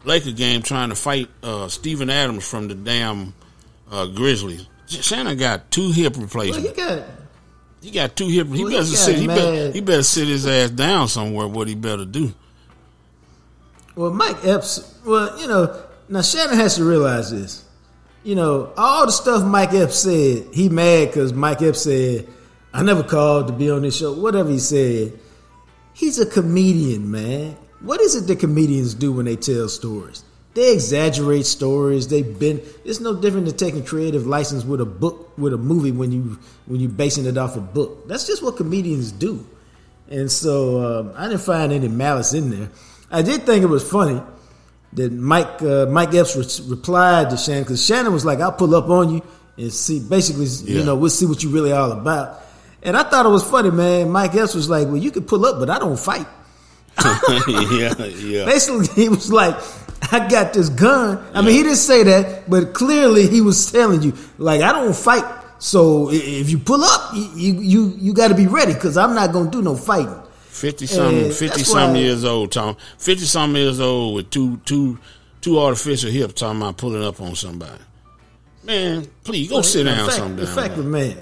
Laker 0.04 0.32
game 0.32 0.62
trying 0.62 0.90
to 0.90 0.96
fight 0.96 1.30
uh, 1.42 1.68
Steven 1.70 2.10
Adams 2.10 2.48
from 2.48 2.68
the 2.68 2.76
damn 2.76 3.34
uh, 3.90 4.08
Grizzlies. 4.08 4.68
Shannon 4.88 5.38
got 5.38 5.72
two 5.72 5.92
hip 5.92 6.16
replacements. 6.18 6.78
Well, 6.78 6.90
he 6.92 7.00
got 7.00 7.10
he 7.82 7.92
got 7.92 8.16
two 8.16 8.28
hip. 8.28 8.48
Well, 8.48 8.58
he 8.58 8.64
better 8.66 8.78
he 8.78 8.96
sit. 8.96 9.18
He 9.18 9.28
better, 9.28 9.72
he 9.72 9.82
better 9.82 10.04
sit 10.04 10.28
his 10.28 10.46
ass 10.46 10.70
down 10.70 11.08
somewhere. 11.08 11.48
What 11.48 11.68
he 11.68 11.76
better 11.76 12.06
do? 12.06 12.34
Well, 13.96 14.12
Mike 14.12 14.44
Epps. 14.44 15.00
Well, 15.06 15.40
you 15.40 15.48
know, 15.48 15.84
now 16.10 16.22
Shannon 16.22 16.58
has 16.58 16.76
to 16.76 16.84
realize 16.84 17.32
this. 17.32 17.64
You 18.24 18.36
know, 18.36 18.74
all 18.78 19.06
the 19.06 19.12
stuff 19.12 19.44
Mike 19.44 19.74
Epps 19.74 20.00
said, 20.00 20.48
he 20.54 20.70
mad 20.70 21.10
because 21.10 21.34
Mike 21.34 21.62
Epps 21.62 21.82
said, 21.82 22.28
"I 22.74 22.84
never 22.84 23.04
called 23.04 23.48
to 23.48 23.54
be 23.54 23.70
on 23.70 23.82
this 23.82 23.98
show." 23.98 24.14
Whatever 24.14 24.50
he 24.50 24.60
said, 24.60 25.20
he's 25.94 26.20
a 26.20 26.26
comedian, 26.26 27.10
man. 27.10 27.58
What 27.82 28.02
is 28.02 28.16
it 28.16 28.28
that 28.28 28.40
comedians 28.40 28.94
do 28.94 29.12
when 29.12 29.26
they 29.26 29.36
tell 29.36 29.68
stories? 29.70 30.24
They 30.54 30.74
exaggerate 30.74 31.46
stories. 31.46 32.08
They've 32.08 32.38
been. 32.38 32.62
It's 32.86 33.00
no 33.00 33.16
different 33.20 33.48
than 33.48 33.58
taking 33.58 33.84
creative 33.84 34.28
license 34.28 34.64
with 34.64 34.82
a 34.82 34.86
book, 34.86 35.36
with 35.38 35.54
a 35.54 35.58
movie 35.58 35.92
when 35.92 36.12
you 36.12 36.40
when 36.68 36.80
you 36.80 36.90
basing 36.90 37.26
it 37.26 37.38
off 37.38 37.56
a 37.58 37.62
book. 37.62 38.08
That's 38.08 38.28
just 38.28 38.44
what 38.44 38.58
comedians 38.58 39.12
do. 39.12 39.46
And 40.10 40.32
so 40.32 41.00
um, 41.00 41.14
I 41.16 41.28
didn't 41.28 41.42
find 41.42 41.74
any 41.74 41.88
malice 41.88 42.34
in 42.34 42.52
there. 42.52 42.70
I 43.10 43.24
did 43.24 43.44
think 43.44 43.64
it 43.64 43.68
was 43.68 43.90
funny 43.90 44.22
that 44.94 45.12
Mike 45.12 45.62
uh, 45.64 45.88
Mike 45.88 46.14
Epps 46.14 46.36
re- 46.36 46.70
replied 46.70 47.32
to 47.32 47.38
Shannon 47.38 47.64
because 47.64 47.84
Shannon 47.84 48.14
was 48.14 48.24
like, 48.24 48.40
"I'll 48.40 48.52
pull 48.52 48.76
up 48.76 48.90
on 48.90 49.16
you 49.16 49.22
and 49.58 49.74
see." 49.74 50.00
Basically, 50.00 50.46
yeah. 50.46 50.80
you 50.80 50.86
know, 50.86 50.96
we'll 50.96 51.10
see 51.10 51.26
what 51.26 51.42
you 51.42 51.50
really 51.50 51.72
all 51.72 51.92
about. 51.92 52.42
And 52.84 52.98
I 52.98 53.04
thought 53.04 53.26
it 53.26 53.30
was 53.30 53.44
funny, 53.50 53.72
man. 53.72 54.10
Mike 54.10 54.36
Epps 54.36 54.54
was 54.54 54.70
like, 54.70 54.88
"Well, 54.88 54.98
you 54.98 55.12
can 55.12 55.24
pull 55.24 55.46
up, 55.46 55.60
but 55.60 55.70
I 55.70 55.80
don't 55.80 55.98
fight." 55.98 56.28
yeah, 57.04 58.06
yeah. 58.06 58.46
Basically, 58.46 58.88
he 58.94 59.10
was 59.10 59.32
like, 59.32 59.56
I 60.12 60.28
got 60.28 60.54
this 60.54 60.70
gun. 60.70 61.24
I 61.34 61.42
mean, 61.42 61.56
he 61.56 61.64
didn't 61.64 61.78
say 61.78 62.04
that, 62.04 62.50
but 62.50 62.74
clearly 62.74 63.28
he 63.28 63.42
was 63.42 63.72
telling 63.72 64.02
you, 64.02 64.14
like, 64.38 64.62
I 64.62 64.72
don't 64.72 64.96
fight. 64.96 65.24
So 65.60 66.10
if 66.12 66.50
you 66.50 66.60
pull 66.60 66.84
up, 66.84 67.14
you 67.14 67.54
you 67.54 67.94
you 67.98 68.14
got 68.14 68.28
to 68.28 68.36
be 68.36 68.48
ready 68.48 68.74
because 68.74 68.98
I'm 68.98 69.16
not 69.16 69.32
gonna 69.32 69.50
do 69.50 69.62
no 69.62 69.76
fighting. 69.76 70.14
Fifty 70.48 70.86
something, 70.86 71.32
fifty 71.32 71.64
something 71.64 72.02
years 72.02 72.26
old, 72.26 72.52
Tom. 72.52 72.76
Fifty 72.98 73.26
something 73.26 73.62
years 73.62 73.80
old 73.80 74.16
with 74.16 74.30
two 74.30 74.58
two 74.66 75.00
two 75.40 75.60
artificial 75.60 76.12
hips, 76.12 76.34
talking 76.34 76.62
about 76.62 76.78
pulling 76.78 77.04
up 77.04 77.22
on 77.22 77.36
somebody. 77.36 77.82
Man, 78.64 79.08
please 79.24 79.50
go 79.50 79.56
well, 79.56 79.64
sit 79.64 79.86
down. 79.86 80.10
Fact, 80.38 80.50
fact 80.50 80.78
man, 80.78 81.18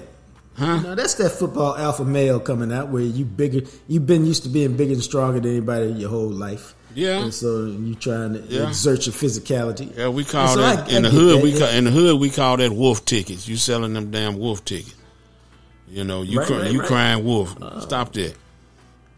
Huh? 0.54 0.74
You 0.76 0.82
know, 0.82 0.94
that's 0.94 1.14
that 1.14 1.30
football 1.30 1.76
alpha 1.76 2.04
male 2.04 2.38
coming 2.38 2.72
out 2.72 2.88
where 2.88 3.02
you 3.02 3.24
bigger. 3.24 3.62
You've 3.88 4.06
been 4.06 4.26
used 4.26 4.42
to 4.42 4.48
being 4.48 4.76
bigger 4.76 4.92
and 4.92 5.02
stronger 5.02 5.40
than 5.40 5.50
anybody 5.50 5.92
your 5.92 6.10
whole 6.10 6.30
life. 6.30 6.74
Yeah. 6.94 7.20
And 7.20 7.32
so 7.32 7.64
you 7.64 7.94
trying 7.94 8.34
to 8.34 8.40
yeah. 8.40 8.68
exert 8.68 9.06
your 9.06 9.14
physicality. 9.14 9.96
Yeah, 9.96 10.08
we 10.08 10.24
call 10.24 10.48
so 10.48 10.60
that 10.60 10.90
I, 10.90 10.96
in 10.96 11.06
I 11.06 11.08
the 11.08 11.10
hood. 11.10 11.38
That, 11.38 11.42
we 11.42 11.52
yeah. 11.52 11.58
call, 11.58 11.68
in 11.68 11.84
the 11.84 11.90
hood 11.90 12.20
we 12.20 12.30
call 12.30 12.56
that 12.58 12.70
wolf 12.72 13.04
tickets. 13.04 13.48
You 13.48 13.56
selling 13.56 13.94
them 13.94 14.10
damn 14.10 14.38
wolf 14.38 14.64
tickets. 14.64 14.94
You 15.88 16.04
know, 16.04 16.22
you 16.22 16.38
right, 16.38 16.46
cry, 16.46 16.58
right, 16.58 16.72
you 16.72 16.80
right. 16.80 16.88
crying 16.88 17.24
wolf. 17.24 17.60
Uh, 17.60 17.80
Stop 17.80 18.12
that. 18.14 18.34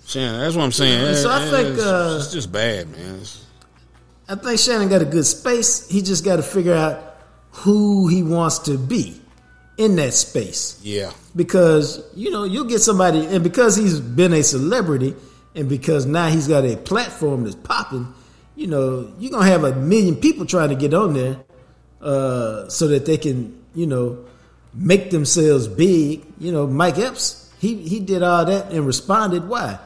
Shannon, 0.06 0.40
that's 0.40 0.54
what 0.54 0.64
I'm 0.64 0.72
saying. 0.72 1.16
so 1.16 1.30
I 1.30 1.50
think 1.50 1.68
it's, 1.74 1.82
uh, 1.84 2.18
it's 2.20 2.32
just 2.32 2.52
bad, 2.52 2.90
man. 2.90 3.16
It's, 3.16 3.44
I 4.28 4.34
think 4.34 4.58
Shannon 4.58 4.88
got 4.88 5.02
a 5.02 5.06
good 5.06 5.24
space. 5.24 5.88
He 5.88 6.02
just 6.02 6.24
got 6.24 6.36
to 6.36 6.42
figure 6.42 6.74
out 6.74 7.16
who 7.50 8.08
he 8.08 8.22
wants 8.22 8.58
to 8.60 8.76
be 8.76 9.20
in 9.76 9.96
that 9.96 10.14
space. 10.14 10.78
Yeah. 10.82 11.12
Because, 11.34 12.04
you 12.14 12.30
know, 12.30 12.44
you'll 12.44 12.64
get 12.64 12.80
somebody, 12.80 13.26
and 13.26 13.42
because 13.42 13.76
he's 13.76 14.00
been 14.00 14.32
a 14.32 14.42
celebrity, 14.42 15.14
and 15.54 15.68
because 15.68 16.06
now 16.06 16.28
he's 16.28 16.48
got 16.48 16.64
a 16.64 16.76
platform 16.76 17.44
that's 17.44 17.56
popping, 17.56 18.12
you 18.56 18.66
know, 18.66 19.12
you're 19.18 19.30
going 19.30 19.44
to 19.44 19.50
have 19.50 19.64
a 19.64 19.74
million 19.74 20.16
people 20.16 20.46
trying 20.46 20.68
to 20.68 20.74
get 20.74 20.94
on 20.94 21.14
there 21.14 21.38
uh, 22.00 22.68
so 22.68 22.88
that 22.88 23.06
they 23.06 23.16
can, 23.16 23.64
you 23.74 23.86
know, 23.86 24.24
make 24.72 25.10
themselves 25.10 25.66
big. 25.68 26.24
You 26.38 26.52
know, 26.52 26.66
Mike 26.66 26.98
Epps, 26.98 27.52
he, 27.58 27.76
he 27.76 28.00
did 28.00 28.22
all 28.22 28.44
that 28.44 28.72
and 28.72 28.86
responded. 28.86 29.48
Why? 29.48 29.78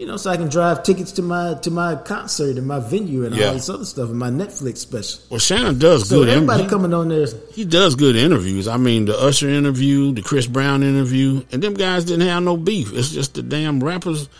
You 0.00 0.06
know, 0.06 0.16
so 0.16 0.30
I 0.30 0.38
can 0.38 0.48
drive 0.48 0.82
tickets 0.82 1.12
to 1.12 1.22
my 1.22 1.52
to 1.56 1.70
my 1.70 1.94
concert 1.94 2.56
and 2.56 2.66
my 2.66 2.80
venue 2.80 3.26
and 3.26 3.36
yeah. 3.36 3.48
all 3.48 3.52
this 3.52 3.68
other 3.68 3.84
stuff 3.84 4.08
and 4.08 4.18
my 4.18 4.30
Netflix 4.30 4.78
special. 4.78 5.20
Well, 5.28 5.38
Shannon 5.38 5.78
does 5.78 6.08
so 6.08 6.20
good. 6.20 6.30
Everybody 6.30 6.66
coming 6.68 6.94
on 6.94 7.08
there, 7.10 7.26
he 7.52 7.66
does 7.66 7.96
good 7.96 8.16
interviews. 8.16 8.66
I 8.66 8.78
mean, 8.78 9.04
the 9.04 9.18
Usher 9.18 9.50
interview, 9.50 10.12
the 10.12 10.22
Chris 10.22 10.46
Brown 10.46 10.82
interview, 10.82 11.44
and 11.52 11.62
them 11.62 11.74
guys 11.74 12.06
didn't 12.06 12.26
have 12.26 12.42
no 12.42 12.56
beef. 12.56 12.94
It's 12.94 13.10
just 13.10 13.34
the 13.34 13.42
damn 13.42 13.84
rappers. 13.84 14.30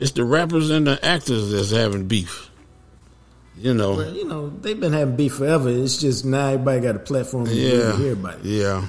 It's 0.00 0.12
the 0.12 0.24
rappers 0.24 0.70
and 0.70 0.86
the 0.86 1.04
actors 1.04 1.52
that's 1.52 1.72
having 1.72 2.08
beef. 2.08 2.50
You 3.58 3.74
know, 3.74 3.96
well, 3.96 4.14
you 4.14 4.26
know, 4.26 4.48
they've 4.48 4.80
been 4.80 4.94
having 4.94 5.14
beef 5.14 5.34
forever. 5.34 5.68
It's 5.68 5.98
just 5.98 6.24
now 6.24 6.46
everybody 6.46 6.80
got 6.80 6.96
a 6.96 7.00
platform 7.00 7.44
to 7.44 7.54
yeah. 7.54 7.94
hear 7.98 8.14
about 8.14 8.38
it. 8.38 8.46
Yeah. 8.46 8.88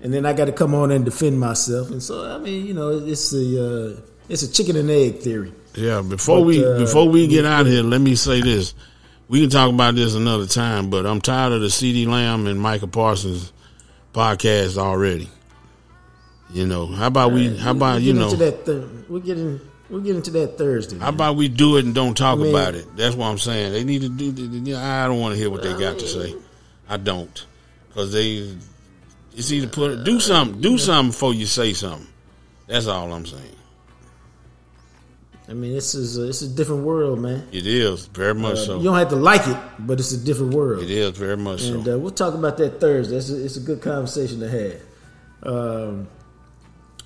And 0.00 0.14
then 0.14 0.26
I 0.26 0.32
got 0.32 0.44
to 0.44 0.52
come 0.52 0.76
on 0.76 0.92
and 0.92 1.04
defend 1.04 1.40
myself, 1.40 1.90
and 1.90 2.00
so 2.00 2.24
I 2.24 2.38
mean, 2.38 2.64
you 2.66 2.72
know, 2.72 2.90
it's 3.04 3.30
the. 3.32 3.98
Uh, 3.98 4.10
it's 4.28 4.42
a 4.42 4.52
chicken 4.52 4.76
and 4.76 4.90
egg 4.90 5.20
theory. 5.20 5.52
Yeah. 5.74 6.02
Before 6.02 6.38
but, 6.38 6.46
we 6.46 6.64
uh, 6.64 6.78
before 6.78 7.08
we 7.08 7.26
get 7.26 7.44
out 7.44 7.66
here, 7.66 7.82
let 7.82 8.00
me 8.00 8.14
say 8.14 8.40
this. 8.40 8.74
We 9.28 9.40
can 9.40 9.50
talk 9.50 9.72
about 9.72 9.96
this 9.96 10.14
another 10.14 10.46
time, 10.46 10.88
but 10.88 11.04
I'm 11.04 11.20
tired 11.20 11.52
of 11.52 11.60
the 11.60 11.66
CeeDee 11.66 12.06
Lamb 12.06 12.46
and 12.46 12.60
Micah 12.60 12.86
Parsons 12.86 13.52
podcast 14.12 14.78
already. 14.78 15.28
You 16.50 16.66
know, 16.66 16.86
how 16.86 17.08
about 17.08 17.32
we? 17.32 17.48
Right. 17.48 17.58
How 17.58 17.72
about 17.72 18.02
you 18.02 18.12
know? 18.12 18.30
That 18.30 18.64
th- 18.64 18.84
we're 19.08 19.18
getting 19.20 19.60
we're 19.90 20.00
getting 20.00 20.22
to 20.22 20.30
that 20.32 20.58
Thursday. 20.58 20.98
How 20.98 21.08
about 21.08 21.36
we 21.36 21.48
do 21.48 21.76
it 21.76 21.84
and 21.84 21.94
don't 21.94 22.16
talk 22.16 22.38
I 22.38 22.42
mean, 22.42 22.50
about 22.50 22.74
it? 22.74 22.96
That's 22.96 23.16
what 23.16 23.26
I'm 23.26 23.38
saying. 23.38 23.72
They 23.72 23.84
need 23.84 24.02
to 24.02 24.08
do. 24.08 24.76
I 24.76 25.06
don't 25.06 25.20
want 25.20 25.34
to 25.34 25.38
hear 25.38 25.50
what 25.50 25.62
they 25.62 25.76
got 25.76 25.98
to 25.98 26.06
say. 26.06 26.34
I 26.88 26.96
don't, 26.96 27.46
because 27.88 28.12
they. 28.12 28.56
It's 29.34 29.52
either 29.52 29.66
put 29.66 29.90
it 29.90 30.04
do 30.04 30.18
something, 30.18 30.60
do 30.62 30.78
something 30.78 31.10
before 31.10 31.34
you 31.34 31.44
say 31.44 31.72
something. 31.74 32.06
That's 32.68 32.86
all 32.86 33.12
I'm 33.12 33.26
saying. 33.26 33.55
I 35.48 35.52
mean, 35.52 35.72
this 35.72 35.94
is 35.94 36.18
a, 36.18 36.28
it's 36.28 36.42
a 36.42 36.48
different 36.48 36.82
world, 36.82 37.20
man. 37.20 37.46
It 37.52 37.66
is 37.66 38.06
very 38.06 38.34
much 38.34 38.58
uh, 38.58 38.64
so. 38.64 38.78
You 38.78 38.84
don't 38.84 38.96
have 38.96 39.10
to 39.10 39.16
like 39.16 39.46
it, 39.46 39.56
but 39.78 40.00
it's 40.00 40.10
a 40.10 40.18
different 40.18 40.54
world. 40.54 40.82
It 40.82 40.90
is 40.90 41.16
very 41.16 41.36
much 41.36 41.62
and, 41.62 41.84
so. 41.84 41.94
Uh, 41.94 41.98
we'll 41.98 42.10
talk 42.10 42.34
about 42.34 42.56
that 42.58 42.80
Thursday. 42.80 43.16
It's 43.16 43.30
a, 43.30 43.44
it's 43.44 43.56
a 43.56 43.60
good 43.60 43.80
conversation 43.80 44.40
to 44.40 44.48
have. 44.48 44.80
Um, 45.44 46.08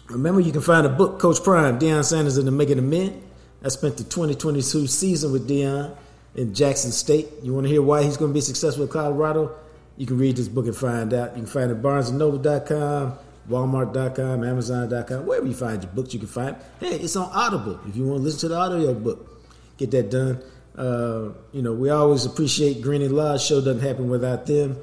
remember, 0.08 0.40
you 0.40 0.52
can 0.52 0.62
find 0.62 0.86
a 0.86 0.90
book, 0.90 1.20
Coach 1.20 1.42
Prime, 1.44 1.78
Deion 1.78 2.02
Sanders 2.02 2.38
and 2.38 2.46
the 2.46 2.52
Making 2.52 2.78
of 2.78 2.84
Men. 2.84 3.22
I 3.62 3.68
spent 3.68 3.98
the 3.98 4.04
2022 4.04 4.86
season 4.86 5.32
with 5.32 5.46
Deion 5.46 5.94
in 6.34 6.54
Jackson 6.54 6.92
State. 6.92 7.28
You 7.42 7.52
want 7.52 7.66
to 7.66 7.70
hear 7.70 7.82
why 7.82 8.02
he's 8.02 8.16
going 8.16 8.30
to 8.30 8.34
be 8.34 8.40
successful 8.40 8.84
in 8.84 8.88
Colorado? 8.88 9.54
You 9.98 10.06
can 10.06 10.16
read 10.16 10.38
this 10.38 10.48
book 10.48 10.64
and 10.64 10.74
find 10.74 11.12
out. 11.12 11.36
You 11.36 11.42
can 11.42 11.46
find 11.46 11.70
it 11.70 11.74
at 11.74 11.82
barnesandnoble.com 11.82 13.18
Walmart.com, 13.50 14.44
Amazon.com, 14.44 15.26
wherever 15.26 15.46
you 15.46 15.54
find 15.54 15.82
your 15.82 15.92
books, 15.92 16.14
you 16.14 16.20
can 16.20 16.28
find. 16.28 16.56
Hey, 16.78 16.94
it's 16.94 17.16
on 17.16 17.28
Audible. 17.32 17.80
If 17.86 17.96
you 17.96 18.06
want 18.06 18.20
to 18.20 18.22
listen 18.22 18.40
to 18.40 18.48
the 18.48 18.56
audio 18.56 18.94
book, 18.94 19.42
get 19.76 19.90
that 19.90 20.10
done. 20.10 20.42
Uh, 20.76 21.32
you 21.52 21.60
know, 21.60 21.72
we 21.72 21.90
always 21.90 22.24
appreciate 22.24 22.80
Greening 22.80 23.12
Law. 23.12 23.36
Show 23.36 23.60
doesn't 23.60 23.80
happen 23.80 24.08
without 24.08 24.46
them. 24.46 24.78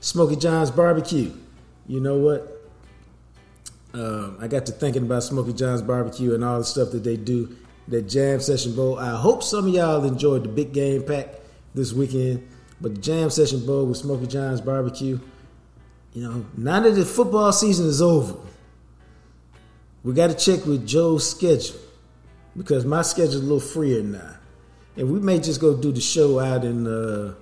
Smoky 0.00 0.36
John's 0.36 0.70
Barbecue. 0.70 1.32
You 1.86 2.00
know 2.00 2.18
what? 2.18 2.70
Um, 3.94 4.36
I 4.40 4.46
got 4.46 4.66
to 4.66 4.72
thinking 4.72 5.02
about 5.02 5.22
Smoky 5.22 5.52
John's 5.52 5.82
Barbecue 5.82 6.34
and 6.34 6.44
all 6.44 6.58
the 6.58 6.64
stuff 6.64 6.92
that 6.92 7.04
they 7.04 7.16
do. 7.16 7.56
That 7.88 8.02
Jam 8.02 8.40
Session 8.40 8.76
Bowl. 8.76 8.98
I 8.98 9.16
hope 9.16 9.42
some 9.42 9.66
of 9.66 9.74
y'all 9.74 10.04
enjoyed 10.04 10.44
the 10.44 10.48
big 10.48 10.72
game 10.72 11.02
pack 11.02 11.28
this 11.74 11.92
weekend. 11.92 12.46
But 12.80 12.94
the 12.94 13.00
Jam 13.00 13.30
Session 13.30 13.66
Bowl 13.66 13.86
with 13.86 13.96
Smoky 13.96 14.26
John's 14.26 14.60
Barbecue 14.60 15.18
you 16.12 16.22
know, 16.22 16.44
now 16.56 16.80
that 16.80 16.90
the 16.90 17.04
football 17.04 17.52
season 17.52 17.86
is 17.86 18.02
over, 18.02 18.36
we 20.02 20.12
got 20.12 20.28
to 20.28 20.34
check 20.34 20.66
with 20.66 20.86
Joe's 20.86 21.30
schedule 21.30 21.80
because 22.56 22.84
my 22.84 23.02
schedule's 23.02 23.36
a 23.36 23.40
little 23.40 23.60
freer 23.60 24.02
now. 24.02 24.36
And 24.96 25.10
we 25.10 25.20
may 25.20 25.38
just 25.38 25.60
go 25.60 25.74
do 25.76 25.90
the 25.90 26.02
show 26.02 26.38
out 26.38 26.64
in 26.64 26.86
uh, 26.86 27.34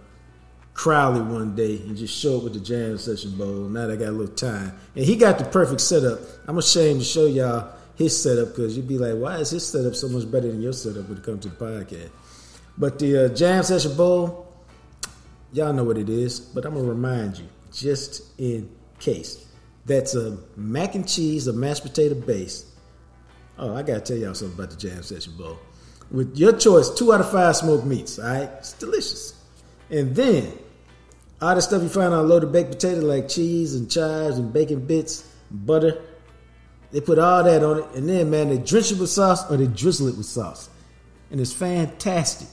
Crowley 0.73 1.21
one 1.21 1.57
day 1.57 1.79
and 1.79 1.97
just 1.97 2.17
show 2.17 2.39
up 2.39 2.45
with 2.45 2.55
the 2.55 2.61
Jam 2.61 2.97
Session 2.97 3.37
Bowl. 3.37 3.69
Now 3.69 3.89
that 3.89 3.95
I 3.95 3.97
got 3.97 4.11
a 4.11 4.13
little 4.13 4.35
time. 4.35 4.79
And 4.95 5.05
he 5.05 5.17
got 5.17 5.39
the 5.39 5.45
perfect 5.45 5.81
setup. 5.81 6.21
I'm 6.47 6.59
ashamed 6.59 7.01
to 7.01 7.07
show 7.07 7.27
y'all 7.27 7.73
his 7.97 8.21
setup 8.23 8.49
because 8.49 8.77
you'd 8.77 8.87
be 8.87 8.99
like, 8.99 9.15
why 9.15 9.39
is 9.39 9.51
his 9.51 9.67
setup 9.67 9.97
so 9.97 10.09
much 10.09 10.31
better 10.31 10.49
than 10.49 10.63
your 10.63 10.73
setup 10.73 11.09
when 11.09 11.19
it 11.19 11.25
comes 11.25 11.43
to 11.43 11.49
the 11.49 11.57
podcast? 11.57 12.11
But 12.79 13.01
the 13.01 13.25
uh, 13.25 13.29
Jam 13.35 13.65
Session 13.65 13.97
Bowl, 13.97 14.55
y'all 15.53 15.73
know 15.73 15.85
what 15.85 15.99
it 15.99 16.09
is, 16.09 16.39
but 16.39 16.65
I'm 16.65 16.75
going 16.75 16.85
to 16.85 16.91
remind 16.93 17.39
you 17.39 17.49
just 17.73 18.23
in 18.39 18.71
case. 18.99 19.47
that's 19.87 20.15
a 20.15 20.39
mac 20.57 20.95
and 20.95 21.09
cheese, 21.09 21.47
a 21.47 21.53
mashed 21.53 21.83
potato 21.83 22.15
base. 22.15 22.67
Oh, 23.59 23.75
I 23.75 23.83
gotta 23.83 24.01
tell 24.01 24.17
y'all 24.17 24.35
something 24.35 24.57
about 24.57 24.71
the 24.71 24.77
Jam 24.77 25.03
Session 25.03 25.35
Bowl. 25.37 25.59
With 26.11 26.37
your 26.37 26.53
choice, 26.53 26.91
two 26.91 27.13
out 27.13 27.21
of 27.21 27.31
five 27.31 27.57
smoked 27.57 27.85
meats. 27.85 28.19
All 28.19 28.27
right, 28.27 28.51
it's 28.59 28.73
delicious. 28.75 29.35
And 29.91 30.15
then 30.15 30.53
all 31.41 31.55
the 31.55 31.63
stuff 31.63 31.83
you 31.83 31.89
find 31.89 32.13
on 32.13 32.29
loaded 32.29 32.53
baked 32.53 32.71
potato, 32.71 33.01
like 33.01 33.29
cheese 33.29 33.75
and 33.75 33.91
chives 33.91 34.39
and 34.39 34.53
bacon 34.53 34.87
bits, 34.87 35.27
butter. 35.51 36.03
They 36.93 37.01
put 37.01 37.19
all 37.19 37.45
that 37.45 37.63
on 37.63 37.79
it, 37.79 37.85
and 37.95 38.09
then 38.09 38.31
man, 38.31 38.49
they 38.49 38.59
drench 38.59 38.93
it 38.93 38.99
with 38.99 39.11
sauce 39.11 39.49
or 39.51 39.57
they 39.57 39.67
drizzle 39.67 40.09
it 40.09 40.17
with 40.17 40.27
sauce, 40.27 40.69
and 41.31 41.41
it's 41.41 41.53
fantastic. 41.53 42.49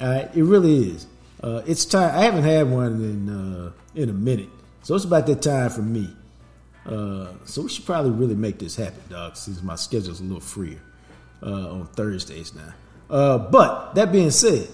All 0.00 0.08
right, 0.08 0.34
it 0.34 0.42
really 0.44 0.90
is. 0.90 1.06
Uh, 1.42 1.62
it's 1.66 1.84
time. 1.84 2.14
I 2.14 2.24
haven't 2.24 2.44
had 2.44 2.70
one 2.70 2.94
in 3.02 3.28
uh, 3.28 3.72
in 3.94 4.08
a 4.08 4.12
minute, 4.12 4.48
so 4.82 4.94
it's 4.94 5.04
about 5.04 5.26
that 5.26 5.42
time 5.42 5.70
for 5.70 5.82
me. 5.82 6.10
Uh, 6.84 7.28
so 7.44 7.62
we 7.62 7.68
should 7.68 7.84
probably 7.84 8.10
really 8.10 8.34
make 8.34 8.58
this 8.58 8.76
happen, 8.76 9.00
dog. 9.08 9.36
Since 9.36 9.62
my 9.62 9.76
schedule's 9.76 10.20
a 10.20 10.24
little 10.24 10.40
freer 10.40 10.80
uh, 11.42 11.72
on 11.72 11.86
Thursdays 11.88 12.54
now. 12.54 12.74
Uh, 13.10 13.38
but 13.38 13.94
that 13.94 14.10
being 14.10 14.30
said, 14.30 14.68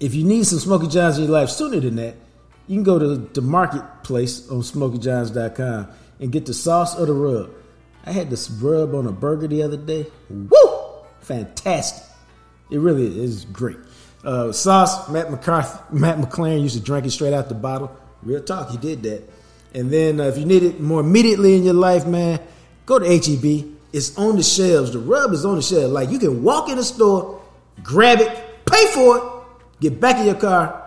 if 0.00 0.14
you 0.14 0.24
need 0.24 0.46
some 0.46 0.58
Smoky 0.58 0.88
John's 0.88 1.18
in 1.18 1.24
your 1.24 1.32
life 1.32 1.50
sooner 1.50 1.80
than 1.80 1.96
that, 1.96 2.16
you 2.66 2.76
can 2.76 2.84
go 2.84 2.98
to 2.98 3.16
the 3.16 3.42
marketplace 3.42 4.48
on 4.50 4.60
SmokyJohns.com 4.60 5.88
and 6.20 6.32
get 6.32 6.46
the 6.46 6.54
sauce 6.54 6.98
or 6.98 7.06
the 7.06 7.12
rub. 7.12 7.50
I 8.04 8.12
had 8.12 8.30
this 8.30 8.50
rub 8.50 8.94
on 8.94 9.06
a 9.06 9.12
burger 9.12 9.46
the 9.46 9.62
other 9.62 9.76
day. 9.76 10.06
Woo! 10.28 10.80
Fantastic. 11.20 12.04
It 12.70 12.78
really 12.78 13.22
is 13.22 13.44
great. 13.46 13.76
Uh, 14.22 14.52
sauce, 14.52 15.08
Matt 15.08 15.30
McCarthy, 15.30 15.78
Matt 15.90 16.18
McLaren 16.18 16.60
used 16.60 16.76
to 16.76 16.82
drink 16.82 17.06
it 17.06 17.10
straight 17.10 17.32
out 17.32 17.48
the 17.48 17.54
bottle. 17.54 17.96
Real 18.22 18.42
talk, 18.42 18.70
he 18.70 18.76
did 18.76 19.02
that. 19.04 19.22
And 19.72 19.90
then 19.90 20.20
uh, 20.20 20.24
if 20.24 20.36
you 20.36 20.44
need 20.44 20.62
it 20.62 20.80
more 20.80 21.00
immediately 21.00 21.56
in 21.56 21.64
your 21.64 21.74
life, 21.74 22.06
man, 22.06 22.40
go 22.84 22.98
to 22.98 23.06
HEB. 23.06 23.76
It's 23.92 24.16
on 24.18 24.36
the 24.36 24.42
shelves. 24.42 24.92
The 24.92 24.98
rub 24.98 25.32
is 25.32 25.44
on 25.44 25.56
the 25.56 25.62
shelf. 25.62 25.90
Like 25.90 26.10
you 26.10 26.18
can 26.18 26.42
walk 26.42 26.68
in 26.68 26.76
the 26.76 26.84
store, 26.84 27.42
grab 27.82 28.20
it, 28.20 28.28
pay 28.66 28.86
for 28.92 29.16
it, 29.16 29.22
get 29.80 30.00
back 30.00 30.18
in 30.18 30.26
your 30.26 30.34
car, 30.34 30.80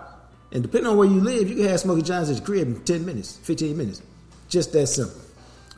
and 0.54 0.62
depending 0.62 0.88
on 0.88 0.96
where 0.96 1.08
you 1.08 1.20
live, 1.20 1.48
you 1.50 1.56
can 1.56 1.66
have 1.66 1.80
Smoky 1.80 2.02
John's 2.02 2.30
at 2.30 2.36
your 2.36 2.46
crib 2.46 2.68
in 2.68 2.84
10 2.84 3.04
minutes, 3.04 3.36
15 3.38 3.76
minutes. 3.76 4.00
Just 4.48 4.72
that 4.72 4.86
simple. 4.86 5.20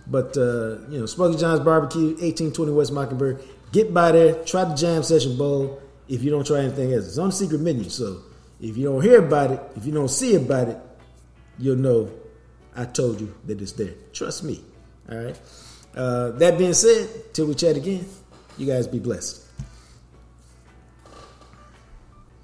But, 0.06 0.36
uh, 0.36 0.86
you 0.90 1.00
know, 1.00 1.06
Smoky 1.06 1.38
John's 1.38 1.60
Barbecue, 1.60 2.08
1820 2.08 2.72
West 2.72 2.92
Mockingbird. 2.92 3.42
Get 3.72 3.94
by 3.94 4.12
there, 4.12 4.44
try 4.44 4.64
the 4.64 4.74
Jam 4.74 5.02
Session 5.02 5.38
Bowl 5.38 5.80
if 6.08 6.22
you 6.22 6.30
don't 6.30 6.46
try 6.46 6.60
anything 6.60 6.92
else. 6.92 7.06
It's 7.06 7.18
on 7.18 7.28
the 7.28 7.34
secret 7.34 7.60
menu, 7.60 7.88
so 7.88 8.22
if 8.60 8.76
you 8.76 8.84
don't 8.84 9.02
hear 9.02 9.24
about 9.24 9.50
it, 9.50 9.60
if 9.76 9.84
you 9.84 9.92
don't 9.92 10.08
see 10.08 10.34
about 10.34 10.68
it, 10.68 10.78
you'll 11.58 11.76
know 11.76 12.10
I 12.74 12.84
told 12.84 13.20
you 13.20 13.34
that 13.46 13.60
it's 13.60 13.72
there. 13.72 13.94
Trust 14.12 14.44
me. 14.44 14.62
All 15.10 15.16
right. 15.18 15.40
Uh, 15.94 16.30
that 16.32 16.58
being 16.58 16.74
said, 16.74 17.08
till 17.32 17.46
we 17.46 17.54
chat 17.54 17.76
again, 17.76 18.06
you 18.58 18.66
guys 18.66 18.86
be 18.86 18.98
blessed. 18.98 19.45